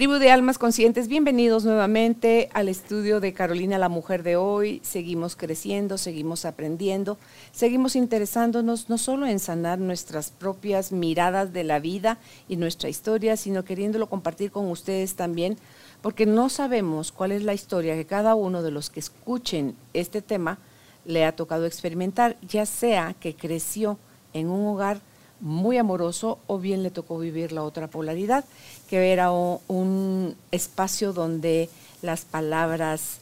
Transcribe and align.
Tribu 0.00 0.14
de 0.14 0.30
Almas 0.30 0.56
Conscientes, 0.56 1.08
bienvenidos 1.08 1.66
nuevamente 1.66 2.48
al 2.54 2.70
estudio 2.70 3.20
de 3.20 3.34
Carolina 3.34 3.76
la 3.76 3.90
Mujer 3.90 4.22
de 4.22 4.34
hoy. 4.34 4.80
Seguimos 4.82 5.36
creciendo, 5.36 5.98
seguimos 5.98 6.46
aprendiendo, 6.46 7.18
seguimos 7.52 7.96
interesándonos 7.96 8.88
no 8.88 8.96
solo 8.96 9.26
en 9.26 9.38
sanar 9.38 9.78
nuestras 9.78 10.30
propias 10.30 10.90
miradas 10.90 11.52
de 11.52 11.64
la 11.64 11.80
vida 11.80 12.16
y 12.48 12.56
nuestra 12.56 12.88
historia, 12.88 13.36
sino 13.36 13.62
queriéndolo 13.62 14.08
compartir 14.08 14.50
con 14.50 14.70
ustedes 14.70 15.16
también, 15.16 15.58
porque 16.00 16.24
no 16.24 16.48
sabemos 16.48 17.12
cuál 17.12 17.32
es 17.32 17.42
la 17.42 17.52
historia 17.52 17.94
que 17.94 18.06
cada 18.06 18.34
uno 18.34 18.62
de 18.62 18.70
los 18.70 18.88
que 18.88 19.00
escuchen 19.00 19.76
este 19.92 20.22
tema 20.22 20.56
le 21.04 21.26
ha 21.26 21.36
tocado 21.36 21.66
experimentar, 21.66 22.38
ya 22.40 22.64
sea 22.64 23.14
que 23.20 23.34
creció 23.34 23.98
en 24.32 24.48
un 24.48 24.66
hogar 24.66 25.02
muy 25.40 25.78
amoroso 25.78 26.38
o 26.46 26.58
bien 26.58 26.82
le 26.82 26.90
tocó 26.90 27.18
vivir 27.18 27.52
la 27.52 27.62
otra 27.62 27.88
polaridad, 27.88 28.44
que 28.90 29.12
era 29.12 29.30
un, 29.30 30.34
espacio 30.50 31.12
donde 31.12 31.70
las 32.02 32.24
palabras 32.24 33.18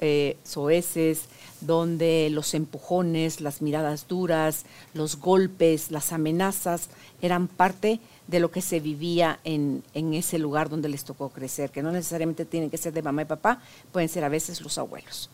eh, 0.00 0.36
soeces, 0.42 1.26
donde 1.60 2.28
los 2.32 2.52
empujones, 2.52 3.40
las 3.40 3.62
miradas 3.62 4.08
duras, 4.08 4.64
los 4.92 5.20
golpes, 5.20 5.92
las 5.92 6.12
amenazas 6.12 6.88
eran 7.22 7.46
parte 7.46 8.00
de 8.26 8.40
lo 8.40 8.50
que 8.50 8.60
se 8.60 8.80
vivía 8.80 9.38
en, 9.44 9.84
ese 9.94 10.38
lugar 10.38 10.68
donde 10.68 10.88
les 10.88 11.04
tocó 11.04 11.28
crecer, 11.28 11.70
que 11.70 11.82
no 11.82 11.92
necesariamente 11.92 12.44
tienen 12.44 12.68
que 12.68 12.76
ser 12.76 12.92
de 12.92 13.02
mamá 13.02 13.22
y 13.22 13.26
papá, 13.26 13.62
pueden 13.92 14.08
ser 14.08 14.24
a 14.24 14.28
veces 14.28 14.62
los 14.62 14.78
abuelos. 14.78 15.30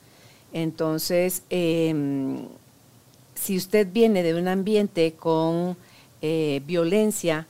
Entonces, 0.52 1.42
em, 1.48 2.48
si 3.34 3.56
usted 3.56 3.88
viene 3.90 4.22
de 4.22 4.34
un 4.34 4.46
ambiente 4.46 5.14
con 5.14 5.74
eh, 6.20 6.60
violencia 6.66 7.46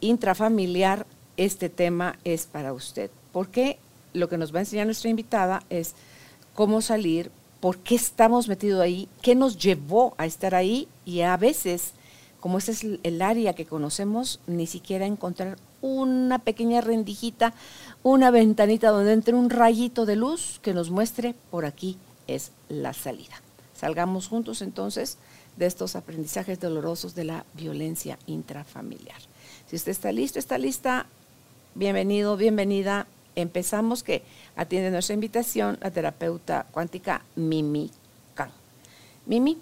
intrafamiliar, 0.00 1.04
este 1.36 1.68
tema 1.68 2.18
es 2.24 2.46
para 2.46 2.72
usted. 2.72 3.10
Porque 3.32 3.78
lo 4.12 4.28
que 4.28 4.38
nos 4.38 4.54
va 4.54 4.58
a 4.58 4.62
enseñar 4.62 4.86
nuestra 4.86 5.10
invitada 5.10 5.62
es 5.70 5.94
cómo 6.54 6.80
salir, 6.80 7.30
por 7.60 7.78
qué 7.78 7.94
estamos 7.94 8.48
metidos 8.48 8.80
ahí, 8.80 9.08
qué 9.22 9.34
nos 9.34 9.58
llevó 9.58 10.14
a 10.18 10.26
estar 10.26 10.54
ahí 10.54 10.88
y 11.04 11.20
a 11.20 11.36
veces, 11.36 11.92
como 12.40 12.58
ese 12.58 12.72
es 12.72 12.84
el 13.02 13.22
área 13.22 13.54
que 13.54 13.66
conocemos, 13.66 14.40
ni 14.46 14.66
siquiera 14.66 15.06
encontrar 15.06 15.58
una 15.82 16.38
pequeña 16.38 16.80
rendijita, 16.80 17.54
una 18.02 18.30
ventanita 18.30 18.90
donde 18.90 19.12
entre 19.12 19.34
un 19.34 19.50
rayito 19.50 20.06
de 20.06 20.16
luz 20.16 20.58
que 20.62 20.74
nos 20.74 20.90
muestre 20.90 21.34
por 21.50 21.64
aquí 21.64 21.98
es 22.26 22.52
la 22.68 22.92
salida. 22.92 23.40
Salgamos 23.74 24.28
juntos 24.28 24.62
entonces 24.62 25.18
de 25.56 25.66
estos 25.66 25.96
aprendizajes 25.96 26.60
dolorosos 26.60 27.14
de 27.14 27.24
la 27.24 27.44
violencia 27.54 28.18
intrafamiliar. 28.26 29.20
Si 29.68 29.76
usted 29.76 29.92
está 29.92 30.12
listo, 30.12 30.38
está 30.38 30.58
lista, 30.58 31.06
bienvenido, 31.76 32.36
bienvenida. 32.38 33.06
Empezamos 33.34 34.02
que 34.02 34.22
atiende 34.56 34.90
nuestra 34.90 35.14
invitación 35.14 35.78
la 35.82 35.90
terapeuta 35.90 36.66
cuántica 36.70 37.22
Mimi 37.36 37.90
Khan. 38.34 38.50
Mimi, 39.26 39.58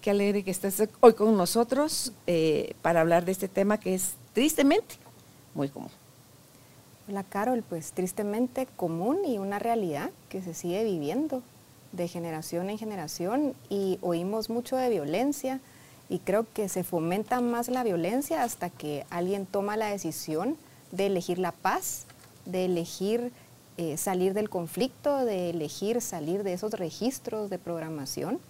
qué 0.00 0.10
alegre 0.10 0.42
que 0.44 0.50
estés 0.50 0.82
hoy 1.00 1.12
con 1.12 1.36
nosotros 1.36 2.12
eh, 2.26 2.74
para 2.80 3.02
hablar 3.02 3.26
de 3.26 3.32
este 3.32 3.48
tema 3.48 3.78
que 3.78 3.94
es 3.94 4.14
tristemente 4.32 4.94
muy 5.54 5.68
común. 5.68 5.90
Hola 7.06 7.22
Carol, 7.22 7.62
pues 7.68 7.92
tristemente 7.92 8.66
común 8.76 9.18
y 9.26 9.36
una 9.36 9.58
realidad 9.58 10.10
que 10.30 10.40
se 10.42 10.54
sigue 10.54 10.84
viviendo 10.84 11.42
de 11.92 12.08
generación 12.08 12.70
en 12.70 12.78
generación 12.78 13.54
y 13.68 13.98
oímos 14.00 14.48
mucho 14.48 14.76
de 14.76 14.88
violencia 14.88 15.60
y 16.08 16.20
creo 16.20 16.46
que 16.50 16.70
se 16.70 16.82
fomenta 16.82 17.42
más 17.42 17.68
la 17.68 17.84
violencia 17.84 18.42
hasta 18.42 18.70
que 18.70 19.04
alguien 19.10 19.44
toma 19.44 19.76
la 19.76 19.88
decisión 19.88 20.56
de 20.92 21.06
elegir 21.06 21.38
la 21.38 21.52
paz, 21.52 22.04
de 22.46 22.64
elegir 22.64 23.32
eh, 23.76 23.96
salir 23.96 24.34
del 24.34 24.50
conflicto, 24.50 25.24
de 25.24 25.50
elegir 25.50 26.00
salir 26.00 26.42
de 26.42 26.52
esos 26.52 26.72
registros 26.72 27.48
de 27.48 27.58
programación, 27.58 28.40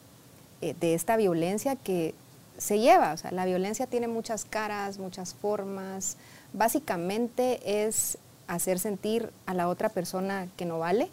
eh, 0.62 0.74
de 0.80 0.94
esta 0.94 1.16
violencia 1.18 1.76
que 1.76 2.14
se 2.56 2.78
lleva. 2.78 3.12
O 3.12 3.16
sea, 3.18 3.30
la 3.30 3.44
violencia 3.44 3.86
tiene 3.86 4.08
muchas 4.08 4.44
caras, 4.44 4.98
muchas 4.98 5.34
formas. 5.34 6.16
Básicamente 6.54 7.84
es 7.84 8.16
hacer 8.46 8.78
sentir 8.78 9.30
a 9.44 9.52
la 9.52 9.68
otra 9.68 9.90
persona 9.90 10.48
que 10.56 10.64
no 10.64 10.78
vale, 10.78 11.10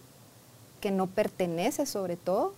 que 0.80 0.92
no 0.92 1.08
pertenece 1.08 1.86
sobre 1.86 2.16
todo. 2.16 2.54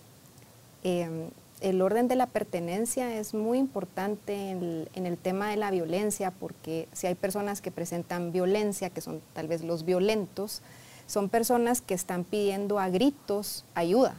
Em, 0.83 1.29
el 1.61 1.81
orden 1.81 2.07
de 2.07 2.15
la 2.15 2.27
pertenencia 2.27 3.17
es 3.17 3.33
muy 3.33 3.57
importante 3.57 4.51
en 4.51 4.87
el, 4.93 5.17
tema 5.17 5.49
de 5.49 5.57
la 5.57 5.71
violencia 5.71 6.31
porque 6.31 6.87
si 6.93 7.07
hay 7.07 7.15
personas 7.15 7.61
que 7.61 7.71
presentan 7.71 8.31
violencia, 8.31 8.89
que 8.89 9.01
son 9.01 9.21
tal 9.33 9.47
vez 9.47 9.63
los 9.63 9.83
violentos, 9.83 10.61
son 11.07 11.29
personas 11.29 11.81
que 11.81 11.93
están 11.93 12.23
pidiendo 12.23 12.79
a 12.79 12.89
gritos 12.89 13.65
ayuda. 13.73 14.15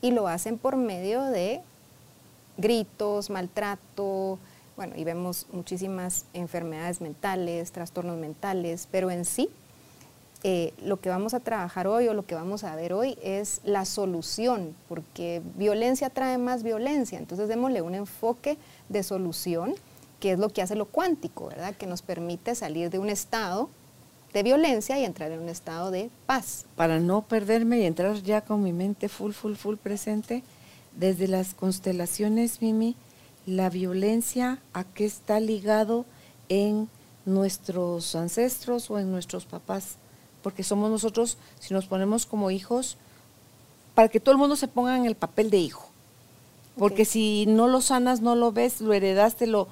Y 0.00 0.10
lo 0.10 0.26
hacen 0.26 0.58
por 0.58 0.76
medio 0.76 1.22
de 1.22 1.60
gritos, 2.56 3.30
maltrato, 3.30 4.38
bueno, 4.76 4.94
y 4.96 5.04
vemos 5.04 5.46
muchísimas 5.52 6.26
enfermedades 6.34 7.00
mentales, 7.00 7.72
trastornos 7.72 8.18
mentales, 8.18 8.88
pero 8.90 9.10
en 9.10 9.24
sí 9.24 9.48
eh, 10.42 10.72
lo 10.82 11.00
que 11.00 11.08
vamos 11.08 11.34
a 11.34 11.40
trabajar 11.40 11.86
hoy 11.86 12.08
o 12.08 12.14
lo 12.14 12.24
que 12.24 12.34
vamos 12.34 12.62
a 12.64 12.76
ver 12.76 12.92
hoy 12.92 13.18
es 13.22 13.60
la 13.64 13.84
solución, 13.84 14.74
porque 14.88 15.42
violencia 15.56 16.10
trae 16.10 16.38
más 16.38 16.62
violencia, 16.62 17.18
entonces 17.18 17.48
démosle 17.48 17.82
un 17.82 17.94
enfoque 17.94 18.58
de 18.88 19.02
solución, 19.02 19.74
que 20.20 20.32
es 20.32 20.38
lo 20.38 20.50
que 20.50 20.62
hace 20.62 20.76
lo 20.76 20.86
cuántico, 20.86 21.48
¿verdad? 21.48 21.74
Que 21.74 21.86
nos 21.86 22.02
permite 22.02 22.54
salir 22.54 22.90
de 22.90 22.98
un 22.98 23.08
estado 23.10 23.70
de 24.32 24.42
violencia 24.42 24.98
y 24.98 25.04
entrar 25.04 25.30
en 25.32 25.40
un 25.40 25.48
estado 25.48 25.90
de 25.90 26.10
paz. 26.26 26.66
Para 26.76 27.00
no 27.00 27.22
perderme 27.22 27.78
y 27.78 27.86
entrar 27.86 28.22
ya 28.22 28.42
con 28.42 28.62
mi 28.62 28.72
mente 28.72 29.08
full, 29.08 29.32
full, 29.32 29.54
full 29.54 29.76
presente, 29.76 30.42
desde 30.94 31.28
las 31.28 31.54
constelaciones, 31.54 32.62
Mimi, 32.62 32.96
la 33.46 33.70
violencia 33.70 34.60
a 34.72 34.84
qué 34.84 35.04
está 35.04 35.40
ligado 35.40 36.04
en 36.48 36.88
nuestros 37.24 38.14
ancestros 38.14 38.90
o 38.90 38.98
en 38.98 39.10
nuestros 39.10 39.46
papás 39.46 39.96
porque 40.46 40.62
somos 40.62 40.92
nosotros, 40.92 41.38
si 41.58 41.74
nos 41.74 41.86
ponemos 41.86 42.24
como 42.24 42.52
hijos, 42.52 42.98
para 43.96 44.08
que 44.08 44.20
todo 44.20 44.30
el 44.30 44.38
mundo 44.38 44.54
se 44.54 44.68
ponga 44.68 44.96
en 44.96 45.04
el 45.04 45.16
papel 45.16 45.50
de 45.50 45.56
hijo. 45.56 45.88
Porque 46.78 47.04
si 47.04 47.46
no 47.48 47.66
lo 47.66 47.80
sanas, 47.80 48.20
no 48.20 48.36
lo 48.36 48.52
ves, 48.52 48.80
lo 48.80 48.92
heredaste, 48.92 49.48
lo 49.48 49.66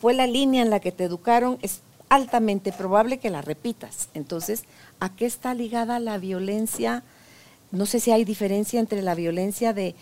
fue 0.00 0.14
la 0.14 0.26
línea 0.26 0.62
en 0.62 0.70
la 0.70 0.80
que 0.80 0.90
te 0.90 1.04
educaron, 1.04 1.58
es 1.60 1.82
altamente 2.08 2.72
probable 2.72 3.18
que 3.18 3.28
la 3.28 3.42
repitas. 3.42 4.08
Entonces, 4.14 4.64
¿a 5.00 5.14
qué 5.14 5.26
está 5.26 5.52
ligada 5.52 5.98
la 5.98 6.16
violencia? 6.16 7.02
No 7.70 7.84
sé 7.84 8.00
si 8.00 8.10
hay 8.10 8.24
diferencia 8.24 8.80
entre 8.80 9.02
la 9.02 9.14
violencia 9.14 9.74
de 9.74 9.94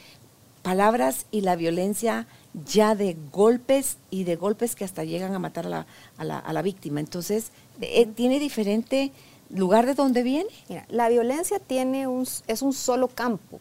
palabras 0.62 1.26
y 1.32 1.40
la 1.40 1.56
violencia 1.56 2.28
ya 2.66 2.94
de 2.94 3.16
golpes 3.32 3.96
y 4.10 4.22
de 4.22 4.36
golpes 4.36 4.76
que 4.76 4.84
hasta 4.84 5.02
llegan 5.02 5.34
a 5.34 5.40
matar 5.40 5.66
a 5.66 5.70
la, 5.70 6.38
a 6.38 6.52
la, 6.52 6.62
víctima. 6.62 7.00
Entonces, 7.00 7.50
eh, 7.80 8.06
tiene 8.06 8.38
diferente 8.38 9.10
lugar 9.54 9.86
de 9.86 9.94
donde 9.94 10.22
viene? 10.22 10.50
Mira, 10.68 10.84
la 10.88 11.08
violencia 11.08 11.58
tiene 11.58 12.06
un, 12.06 12.26
es 12.46 12.62
un 12.62 12.72
solo 12.72 13.08
campo, 13.08 13.60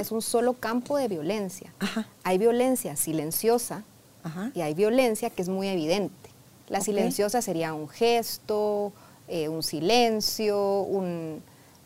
es 0.00 0.12
un 0.12 0.22
solo 0.22 0.54
campo 0.54 0.96
de 0.96 1.08
violencia. 1.08 1.72
Hay 2.22 2.38
violencia 2.38 2.96
silenciosa 2.96 3.84
y 4.54 4.60
hay 4.60 4.74
violencia 4.74 5.30
que 5.30 5.42
es 5.42 5.48
muy 5.48 5.68
evidente. 5.68 6.30
La 6.68 6.80
silenciosa 6.80 7.42
sería 7.42 7.74
un 7.74 7.88
gesto, 7.88 8.92
eh, 9.28 9.48
un 9.48 9.62
silencio, 9.62 10.82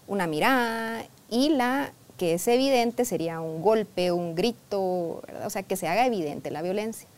una 0.07 0.27
mirada 0.27 1.05
y 1.31 1.51
la 1.51 1.93
que 2.17 2.35
es 2.35 2.49
evidente 2.49 3.05
sería 3.05 3.41
un 3.41 3.63
golpe, 3.63 4.11
un 4.13 4.35
grito, 4.35 4.81
o 4.81 5.51
sea, 5.51 5.63
que 5.63 5.77
se 5.77 5.87
haga 5.87 6.05
evidente 6.07 6.51
la 6.51 6.63
violencia. 6.63 7.09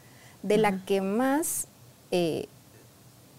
De 0.42 0.58
la 0.58 0.84
que 0.84 1.00
más 1.00 1.66
eh, 2.10 2.46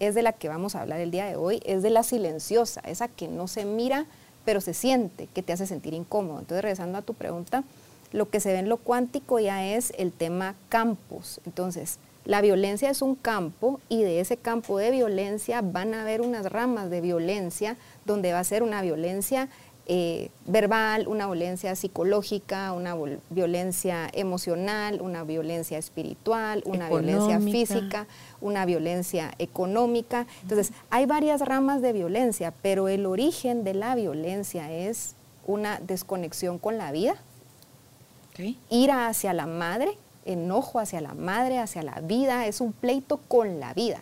es 0.02 0.16
de 0.16 0.22
la 0.22 0.32
que 0.32 0.48
vamos 0.48 0.74
a 0.74 0.82
hablar 0.82 1.00
el 1.00 1.12
día 1.12 1.26
de 1.26 1.36
hoy, 1.36 1.60
es 1.64 1.82
de 1.82 1.90
la 1.90 2.02
silenciosa, 2.02 2.80
esa 2.80 3.06
que 3.06 3.28
no 3.28 3.46
se 3.46 3.64
mira, 3.64 4.06
pero 4.44 4.60
se 4.60 4.74
siente, 4.74 5.28
que 5.28 5.42
te 5.42 5.52
hace 5.52 5.66
sentir 5.66 5.94
incómodo. 5.94 6.40
Entonces, 6.40 6.62
regresando 6.62 6.98
a 6.98 7.02
tu 7.02 7.14
pregunta, 7.14 7.62
lo 8.10 8.28
que 8.28 8.40
se 8.40 8.52
ve 8.52 8.58
en 8.58 8.68
lo 8.68 8.78
cuántico 8.78 9.38
ya 9.38 9.64
es 9.64 9.92
el 9.96 10.10
tema 10.12 10.56
campos. 10.68 11.40
Entonces, 11.46 11.98
la 12.24 12.40
violencia 12.40 12.90
es 12.90 13.00
un 13.00 13.14
campo 13.14 13.80
y 13.88 14.02
de 14.02 14.20
ese 14.20 14.36
campo 14.36 14.78
de 14.78 14.90
violencia 14.90 15.60
van 15.62 15.94
a 15.94 16.02
haber 16.02 16.20
unas 16.20 16.50
ramas 16.50 16.90
de 16.90 17.00
violencia 17.00 17.76
donde 18.04 18.32
va 18.32 18.40
a 18.40 18.44
ser 18.44 18.62
una 18.62 18.82
violencia 18.82 19.48
eh, 19.86 20.30
verbal, 20.46 21.08
una 21.08 21.26
violencia 21.26 21.74
psicológica, 21.74 22.72
una 22.72 22.96
violencia 23.30 24.08
emocional, 24.12 25.00
una 25.02 25.24
violencia 25.24 25.76
espiritual, 25.76 26.62
una 26.66 26.88
violencia 26.88 27.40
física, 27.40 28.06
una 28.40 28.64
violencia 28.64 29.34
económica. 29.38 30.26
Entonces, 30.42 30.72
hay 30.90 31.06
varias 31.06 31.40
ramas 31.40 31.82
de 31.82 31.92
violencia, 31.92 32.54
pero 32.62 32.86
el 32.86 33.06
origen 33.06 33.64
de 33.64 33.74
la 33.74 33.96
violencia 33.96 34.70
es 34.70 35.16
una 35.46 35.80
desconexión 35.80 36.58
con 36.58 36.78
la 36.78 36.92
vida, 36.92 37.16
ira 38.70 39.08
hacia 39.08 39.32
la 39.32 39.46
madre, 39.46 39.98
enojo 40.24 40.78
hacia 40.78 41.00
la 41.00 41.14
madre, 41.14 41.58
hacia 41.58 41.82
la 41.82 42.00
vida, 42.00 42.46
es 42.46 42.60
un 42.60 42.72
pleito 42.72 43.16
con 43.28 43.58
la 43.58 43.74
vida. 43.74 44.00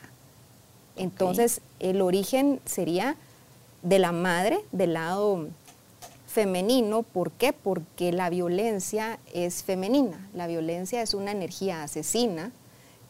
Entonces, 0.97 1.62
el 1.79 2.03
origen 2.03 2.61
sería 2.67 3.17
de 3.83 3.99
la 3.99 4.12
madre, 4.12 4.61
del 4.73 4.93
lado 4.93 5.49
femenino. 6.31 7.03
¿Por 7.03 7.32
qué? 7.32 7.53
Porque 7.53 8.12
la 8.12 8.31
violencia 8.31 9.19
es 9.35 9.65
femenina. 9.65 10.29
La 10.32 10.47
violencia 10.47 11.03
es 11.03 11.15
una 11.15 11.32
energía 11.32 11.82
asesina 11.82 12.53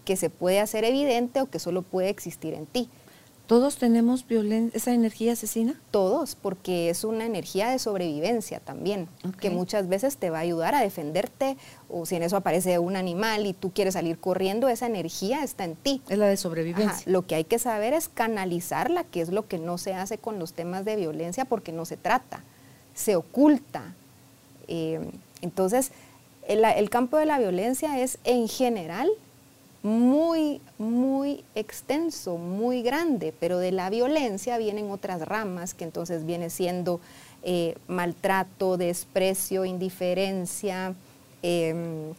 que 0.05 0.17
se 0.17 0.31
puede 0.31 0.61
hacer 0.61 0.85
evidente 0.85 1.43
o 1.43 1.47
que 1.47 1.59
solo 1.59 1.83
puede 1.83 2.09
existir 2.09 2.55
en 2.55 2.67
ti. 2.67 2.89
¿Todos 3.47 3.79
tenemos 3.79 4.25
esa 4.73 4.95
energía 4.95 5.33
asesina? 5.33 5.81
Todos, 5.91 6.37
porque 6.37 6.89
es 6.89 7.03
una 7.03 7.27
energía 7.27 7.69
de 7.69 7.81
sobrevivencia 7.81 8.61
también, 8.61 9.09
que 9.41 9.51
muchas 9.51 9.89
veces 9.89 10.19
te 10.19 10.31
va 10.31 10.39
a 10.39 10.43
ayudar 10.43 10.77
a 10.77 10.83
defenderte 10.83 11.57
o 11.89 12.07
si 12.07 12.15
en 12.15 12.23
eso 12.23 12.37
aparece 12.37 12.79
un 12.79 12.95
animal 12.95 13.47
y 13.47 13.53
tú 13.53 13.73
quieres 13.73 13.95
salir 13.95 14.21
corriendo, 14.21 14.69
esa 14.69 14.87
energía 14.87 15.43
está 15.43 15.65
en 15.65 15.75
ti. 15.75 16.01
Es 16.09 16.17
la 16.17 16.29
de 16.29 16.37
sobrevivencia. 16.37 17.03
Lo 17.11 17.27
que 17.27 17.35
hay 17.35 17.43
que 17.43 17.59
saber 17.59 17.93
es 17.93 18.09
canalizarla, 18.09 19.03
que 19.03 19.21
es 19.21 19.31
lo 19.31 19.49
que 19.49 19.59
no 19.59 19.79
se 19.79 19.95
hace 19.95 20.17
con 20.17 20.39
los 20.39 20.53
temas 20.53 20.85
de 20.85 20.95
violencia 20.95 21.45
porque 21.45 21.73
no 21.73 21.87
se 21.87 21.97
trata, 21.97 22.45
se 23.01 23.17
oculta. 23.17 23.95
Eh, 24.69 25.01
entonces, 25.43 25.91
el 26.47 26.91
campo 26.91 27.17
de 27.17 27.27
la 27.27 27.39
violencia 27.39 28.01
es 28.01 28.19
en 28.25 28.49
general 28.49 29.11
muy, 29.83 30.61
muy 30.79 31.43
extenso, 31.55 32.37
muy 32.37 32.83
grande, 32.83 33.33
pero 33.39 33.59
de 33.59 33.73
la 33.73 33.89
violencia 33.89 34.59
vienen 34.59 34.91
otras 34.91 35.23
ramas 35.23 35.75
que 35.75 35.85
entonces 35.85 36.27
viene 36.27 36.51
siendo 36.51 37.01
eh, 37.43 37.77
maltrato, 37.89 38.77
desprecio, 38.77 39.65
indiferencia, 39.65 40.95
em, 41.43 42.13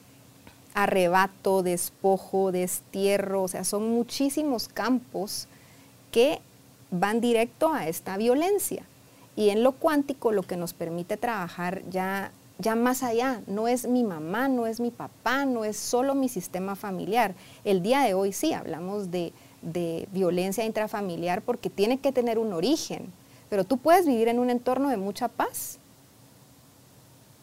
arrebato, 0.73 1.61
despojo, 1.61 2.51
destierro, 2.51 3.43
o 3.43 3.47
sea, 3.47 3.63
son 3.63 3.91
muchísimos 3.91 4.67
campos 4.67 5.47
que 6.11 6.39
van 6.89 7.21
directo 7.21 7.71
a 7.71 7.87
esta 7.87 8.17
violencia. 8.17 8.83
Y 9.35 9.49
en 9.49 9.63
lo 9.63 9.71
cuántico 9.73 10.31
lo 10.31 10.43
que 10.43 10.57
nos 10.57 10.73
permite 10.73 11.17
trabajar 11.17 11.83
ya 11.89 12.31
ya 12.61 12.75
más 12.75 13.03
allá, 13.03 13.41
no 13.47 13.67
es 13.67 13.87
mi 13.87 14.03
mamá, 14.03 14.47
no 14.47 14.67
es 14.67 14.79
mi 14.79 14.91
papá, 14.91 15.45
no 15.45 15.65
es 15.65 15.77
solo 15.77 16.15
mi 16.15 16.29
sistema 16.29 16.75
familiar. 16.75 17.33
El 17.65 17.81
día 17.81 18.01
de 18.01 18.13
hoy 18.13 18.31
sí 18.33 18.53
hablamos 18.53 19.09
de, 19.11 19.33
violencia 20.11 20.65
intrafamiliar 20.65 21.41
porque 21.41 21.69
tiene 21.69 21.99
que 21.99 22.11
tener 22.11 22.39
un 22.39 22.53
origen, 22.53 23.11
pero 23.49 23.63
tú 23.63 23.77
puedes 23.77 24.07
vivir 24.07 24.27
en 24.27 24.39
un 24.39 24.49
entorno 24.49 24.89
de 24.89 24.97
mucha 24.97 25.27
paz 25.27 25.77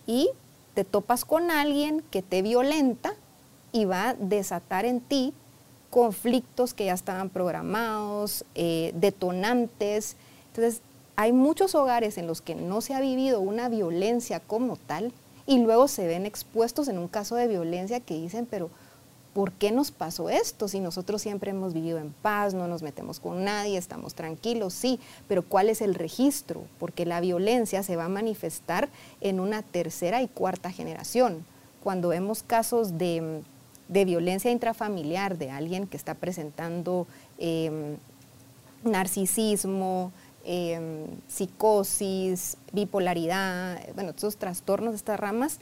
y 0.05 0.31
te 0.75 0.82
topas 0.82 1.25
con 1.25 1.52
alguien 1.52 2.02
que 2.11 2.23
te 2.23 2.43
violenta 2.43 3.12
y 3.70 3.85
va 3.85 4.11
a 4.11 4.14
desatar 4.14 4.85
en 4.85 5.00
ti 5.00 5.32
conflictos 5.90 6.75
que 6.75 6.87
ya 6.87 6.94
estaban 6.94 7.29
programados, 7.29 8.44
eh, 8.56 8.93
detonantes. 8.96 10.17
Entonces, 10.49 10.82
hay 11.19 11.32
muchos 11.32 11.75
hogares 11.75 12.17
en 12.17 12.29
los 12.29 12.41
que 12.41 12.55
no 12.55 12.81
se 12.81 12.94
ha 12.94 13.00
vivido 13.00 13.41
una 13.41 13.69
violencia 13.69 14.38
como 14.38 14.76
tal 14.76 15.12
y 15.49 15.59
luego 15.59 15.88
se 15.88 16.06
ven 16.06 16.26
expuestos 16.26 16.87
en 16.87 16.97
un 16.97 17.09
caso 17.09 17.35
de 17.35 17.49
violencia 17.49 17.99
que 17.99 18.15
dicen, 18.15 18.47
pero 18.49 18.70
¿por 19.35 19.50
qué 19.50 19.73
nos 19.73 19.91
pasó 19.91 20.31
esto? 20.31 20.69
Si 20.69 20.79
nosotros 20.79 21.20
siempre 21.20 21.50
hemos 21.50 21.75
vivido 21.75 21.99
en 21.99 22.12
paz, 22.12 22.55
no 22.55 22.69
nos 22.69 22.82
metemos 22.82 23.19
con 23.19 23.43
nadie, 23.43 23.79
estamos 23.79 24.15
tranquilos, 24.15 24.75
sí, 24.75 25.00
pero 25.26 25.43
¿cuál 25.43 25.70
es 25.70 25.81
el 25.82 25.97
registro? 25.97 26.62
Porque 26.79 27.05
la 27.05 27.21
violencia 27.21 27.82
se 27.82 27.97
va 27.97 28.05
a 28.05 28.09
manifestar 28.09 28.88
en 29.21 29.41
una 29.41 29.62
tercera 29.62 30.23
y 30.23 30.29
cuarta 30.29 30.71
generación. 30.71 31.44
Cuando 31.82 32.11
vemos 32.11 32.44
casos 32.44 32.97
de, 32.97 33.43
violencia 33.88 34.53
intrafamiliar 34.53 35.37
de 35.37 35.50
alguien 35.50 35.88
que 35.88 35.97
está 35.97 36.14
presentando 36.14 37.09
em, 37.38 37.97
narcisismo, 38.85 40.12
Em, 40.50 41.05
psicosis, 41.29 42.56
bipolaridad, 42.73 43.79
bueno, 43.95 44.15
esos 44.17 44.39
trastornos, 44.39 44.95
estas 44.95 45.21
ramas, 45.21 45.59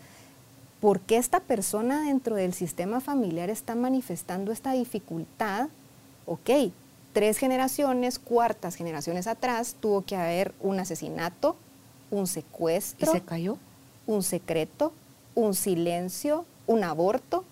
¿por 0.81 1.01
qué 1.01 1.17
esta 1.17 1.41
persona 1.41 2.03
dentro 2.03 2.37
del 2.37 2.55
sistema 2.55 3.01
familiar 3.01 3.51
está 3.51 3.75
manifestando 3.75 4.53
esta 4.53 4.71
dificultad? 4.75 5.71
Ok, 6.25 6.71
tres 7.13 7.37
generaciones, 7.39 8.21
cuartas 8.21 8.77
generaciones 8.77 9.27
atrás, 9.27 9.75
tuvo 9.81 10.03
que 10.03 10.15
haber 10.15 10.55
un 10.61 10.79
asesinato, 10.79 11.57
un 12.13 12.29
secuestro. 12.29 13.11
¿Y 13.11 13.13
se 13.13 13.23
cayó? 13.23 13.59
Un 14.07 14.23
secreto, 14.23 14.93
un 15.35 15.55
silencio, 15.55 16.45
un 16.69 16.85
aborto. 16.85 17.43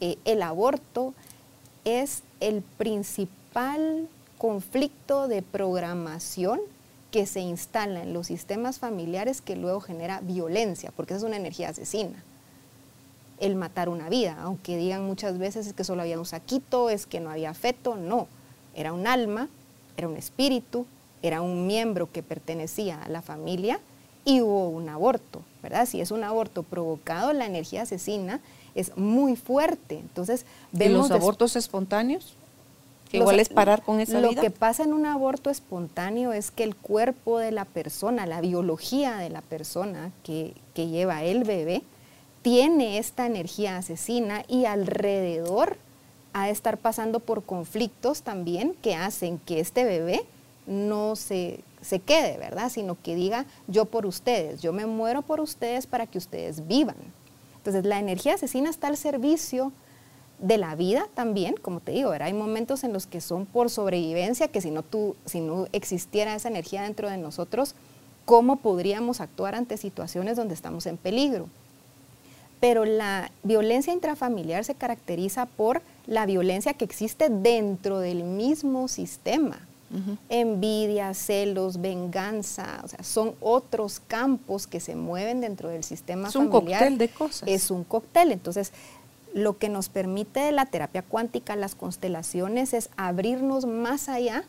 Eh, 0.00 0.16
el 0.24 0.40
aborto 0.40 1.12
es 1.84 2.22
el 2.40 2.62
principal 2.62 4.08
conflicto 4.38 5.28
de 5.28 5.42
programación 5.42 6.60
que 7.10 7.26
se 7.26 7.40
instala 7.40 8.02
en 8.02 8.12
los 8.12 8.26
sistemas 8.26 8.78
familiares 8.78 9.40
que 9.40 9.56
luego 9.56 9.80
genera 9.80 10.20
violencia, 10.20 10.92
porque 10.94 11.14
esa 11.14 11.24
es 11.24 11.28
una 11.28 11.36
energía 11.36 11.70
asesina. 11.70 12.22
El 13.38 13.54
matar 13.54 13.88
una 13.88 14.08
vida, 14.08 14.36
aunque 14.40 14.76
digan 14.76 15.04
muchas 15.04 15.38
veces 15.38 15.66
es 15.66 15.72
que 15.72 15.84
solo 15.84 16.02
había 16.02 16.18
un 16.18 16.26
saquito, 16.26 16.90
es 16.90 17.06
que 17.06 17.20
no 17.20 17.30
había 17.30 17.54
feto, 17.54 17.96
no. 17.96 18.28
Era 18.74 18.92
un 18.92 19.06
alma, 19.06 19.48
era 19.96 20.08
un 20.08 20.16
espíritu, 20.16 20.86
era 21.22 21.42
un 21.42 21.66
miembro 21.66 22.10
que 22.10 22.22
pertenecía 22.22 23.02
a 23.02 23.08
la 23.08 23.22
familia 23.22 23.80
y 24.24 24.40
hubo 24.40 24.68
un 24.68 24.88
aborto, 24.88 25.42
¿verdad? 25.62 25.86
Si 25.86 26.00
es 26.00 26.10
un 26.10 26.24
aborto 26.24 26.62
provocado, 26.62 27.32
la 27.32 27.46
energía 27.46 27.82
asesina 27.82 28.40
es 28.74 28.96
muy 28.96 29.36
fuerte. 29.36 29.98
Entonces, 29.98 30.44
vemos 30.72 31.06
¿Y 31.06 31.10
los 31.10 31.20
abortos 31.20 31.56
espontáneos? 31.56 32.34
Igual 33.12 33.40
es 33.40 33.48
parar 33.48 33.82
con 33.82 34.00
esa 34.00 34.20
lo 34.20 34.30
que 34.34 34.50
pasa 34.50 34.84
en 34.84 34.92
un 34.92 35.06
aborto 35.06 35.50
espontáneo 35.50 36.32
es 36.32 36.50
que 36.50 36.64
el 36.64 36.74
cuerpo 36.74 37.38
de 37.38 37.52
la 37.52 37.64
persona, 37.64 38.26
la 38.26 38.40
biología 38.40 39.16
de 39.16 39.30
la 39.30 39.42
persona 39.42 40.10
que, 40.22 40.54
lleva 40.74 41.24
el 41.24 41.44
bebé, 41.44 41.82
tiene 42.42 42.98
esta 42.98 43.26
energía 43.26 43.78
asesina 43.78 44.44
y 44.48 44.66
alrededor 44.66 45.78
a 46.32 46.50
estar 46.50 46.76
pasando 46.76 47.20
por 47.20 47.44
conflictos 47.44 48.22
también 48.22 48.74
que 48.82 48.94
hacen 48.94 49.38
que 49.38 49.60
este 49.60 49.84
bebé 49.84 50.22
no 50.66 51.16
se, 51.16 51.60
se 51.80 52.00
quede, 52.00 52.36
¿verdad? 52.38 52.70
Sino 52.70 52.96
que 53.02 53.14
diga 53.14 53.46
yo 53.68 53.86
por 53.86 54.04
ustedes, 54.04 54.60
yo 54.60 54.72
me 54.72 54.86
muero 54.86 55.22
por 55.22 55.40
ustedes 55.40 55.86
para 55.86 56.06
que 56.06 56.18
ustedes 56.18 56.66
vivan. 56.66 56.96
Entonces 57.56 57.84
la 57.84 57.98
energía 57.98 58.34
asesina 58.34 58.70
está 58.70 58.88
al 58.88 58.96
servicio 58.96 59.72
de 60.38 60.58
la 60.58 60.74
vida 60.74 61.06
también, 61.14 61.54
como 61.60 61.80
te 61.80 61.92
digo, 61.92 62.10
hay 62.10 62.32
momentos 62.32 62.84
en 62.84 62.92
los 62.92 63.06
que 63.06 63.20
son 63.20 63.46
por 63.46 63.70
sobrevivencia, 63.70 64.48
que 64.48 64.60
si 64.60 64.70
no, 64.70 64.82
tú, 64.82 65.16
si 65.24 65.40
no 65.40 65.66
existiera 65.72 66.34
esa 66.34 66.48
energía 66.48 66.82
dentro 66.82 67.08
de 67.08 67.16
nosotros, 67.16 67.74
¿cómo 68.24 68.56
podríamos 68.56 69.20
actuar 69.20 69.54
ante 69.54 69.76
situaciones 69.76 70.36
donde 70.36 70.54
estamos 70.54 70.86
en 70.86 70.96
peligro? 70.98 71.48
Pero 72.60 72.84
la 72.84 73.30
violencia 73.42 73.92
intrafamiliar 73.92 74.64
se 74.64 74.74
caracteriza 74.74 75.46
por 75.46 75.82
la 76.06 76.26
violencia 76.26 76.74
que 76.74 76.84
existe 76.84 77.28
dentro 77.28 77.98
del 77.98 78.24
mismo 78.24 78.88
sistema. 78.88 79.60
Envidia, 80.28 81.14
celos, 81.14 81.80
venganza, 81.80 82.80
o 82.82 82.88
sea, 82.88 83.02
son 83.04 83.34
otros 83.40 84.00
campos 84.00 84.66
que 84.66 84.80
se 84.80 84.96
mueven 84.96 85.40
dentro 85.40 85.68
del 85.68 85.84
sistema 85.84 86.30
familiar. 86.30 86.32
Es 86.32 86.54
un 86.54 86.60
cóctel 86.60 86.98
de 86.98 87.08
cosas. 87.08 87.48
Es 87.48 87.70
un 87.70 87.84
cóctel. 87.84 88.32
Entonces, 88.32 88.72
lo 89.36 89.58
que 89.58 89.68
nos 89.68 89.90
permite 89.90 90.50
la 90.50 90.64
terapia 90.64 91.02
cuántica, 91.02 91.56
las 91.56 91.74
constelaciones, 91.74 92.72
es 92.72 92.88
abrirnos 92.96 93.66
más 93.66 94.08
allá 94.08 94.44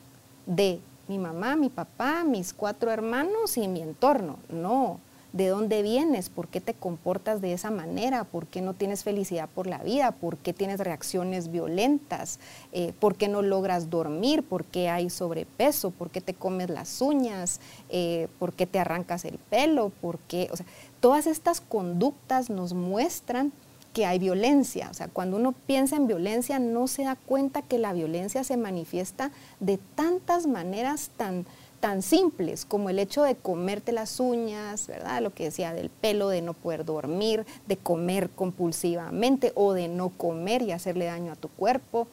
de 0.46 0.80
mi 1.10 1.18
mamá, 1.18 1.58
mi 1.58 1.68
papá, 1.68 2.24
mis 2.24 2.54
cuatro 2.54 2.90
hermanos 2.90 3.58
y 3.58 3.68
mi 3.68 3.82
entorno. 3.82 4.38
No, 4.48 5.02
¿de 5.34 5.50
dónde 5.50 5.82
vienes? 5.82 6.30
¿Por 6.30 6.48
qué 6.48 6.62
te 6.62 6.74
comportas 6.74 7.42
de 7.42 7.52
esa 7.52 7.70
manera? 7.70 8.24
¿Por 8.24 8.48
qué 8.48 8.62
no 8.62 8.76
tienes 8.76 9.04
felicidad 9.04 9.50
por 9.54 9.68
la 9.68 9.80
vida? 9.80 10.14
¿Por 10.14 10.38
qué 10.38 10.54
tienes 10.54 10.80
reacciones 10.80 11.52
violentas? 11.52 12.40
Eh, 12.72 12.94
¿Por 12.98 13.16
qué 13.16 13.28
no 13.28 13.42
logras 13.42 13.90
dormir? 13.90 14.42
¿Por 14.42 14.64
qué 14.64 14.88
hay 14.88 15.10
sobrepeso? 15.10 15.92
¿Por 15.92 16.12
qué 16.12 16.22
te 16.22 16.34
comes 16.34 16.70
las 16.70 17.02
uñas? 17.02 17.60
Eh, 17.90 18.30
¿Por 18.40 18.54
qué 18.54 18.66
te 18.66 18.80
arrancas 18.80 19.26
el 19.26 19.38
pelo? 19.38 19.92
¿Por 20.00 20.18
qué? 20.20 20.48
O 20.54 20.56
sea, 20.56 20.66
todas 21.02 21.28
estas 21.28 21.60
conductas 21.60 22.50
nos 22.50 22.72
muestran 22.72 23.52
que 23.98 24.06
hay 24.06 24.20
violencia. 24.20 24.90
O 24.92 24.94
sea, 24.94 25.08
cuando 25.08 25.38
uno 25.38 25.56
piensa 25.66 25.96
en 25.96 26.06
violencia 26.06 26.60
no 26.60 26.88
se 26.88 27.06
da 27.06 27.16
cuenta 27.16 27.64
que 27.64 27.80
la 27.80 27.94
violencia 27.94 28.44
se 28.44 28.56
manifiesta 28.56 29.32
de 29.60 29.80
tantas 29.96 30.46
maneras 30.46 31.10
tan, 31.18 31.48
tan 31.80 32.04
simples 32.04 32.64
como 32.64 32.92
el 32.92 33.00
hecho 33.00 33.24
de 33.24 33.34
comerte 33.34 33.92
las 33.94 34.20
uñas, 34.20 34.86
¿verdad? 34.86 35.20
Lo 35.24 35.34
que 35.34 35.46
decía 35.46 35.74
del 35.74 35.90
pelo, 35.90 36.30
de 36.30 36.44
no 36.44 36.54
poder 36.54 36.86
dormir, 36.86 37.48
de 37.68 37.78
comer 37.78 38.30
compulsivamente 38.30 39.52
o 39.56 39.74
de 39.74 39.88
no 39.88 40.10
comer 40.10 40.62
y 40.62 40.74
hacerle 40.74 41.06
daño 41.06 41.32
a 41.32 41.36
tu 41.36 41.50
cuerpo. 41.50 42.08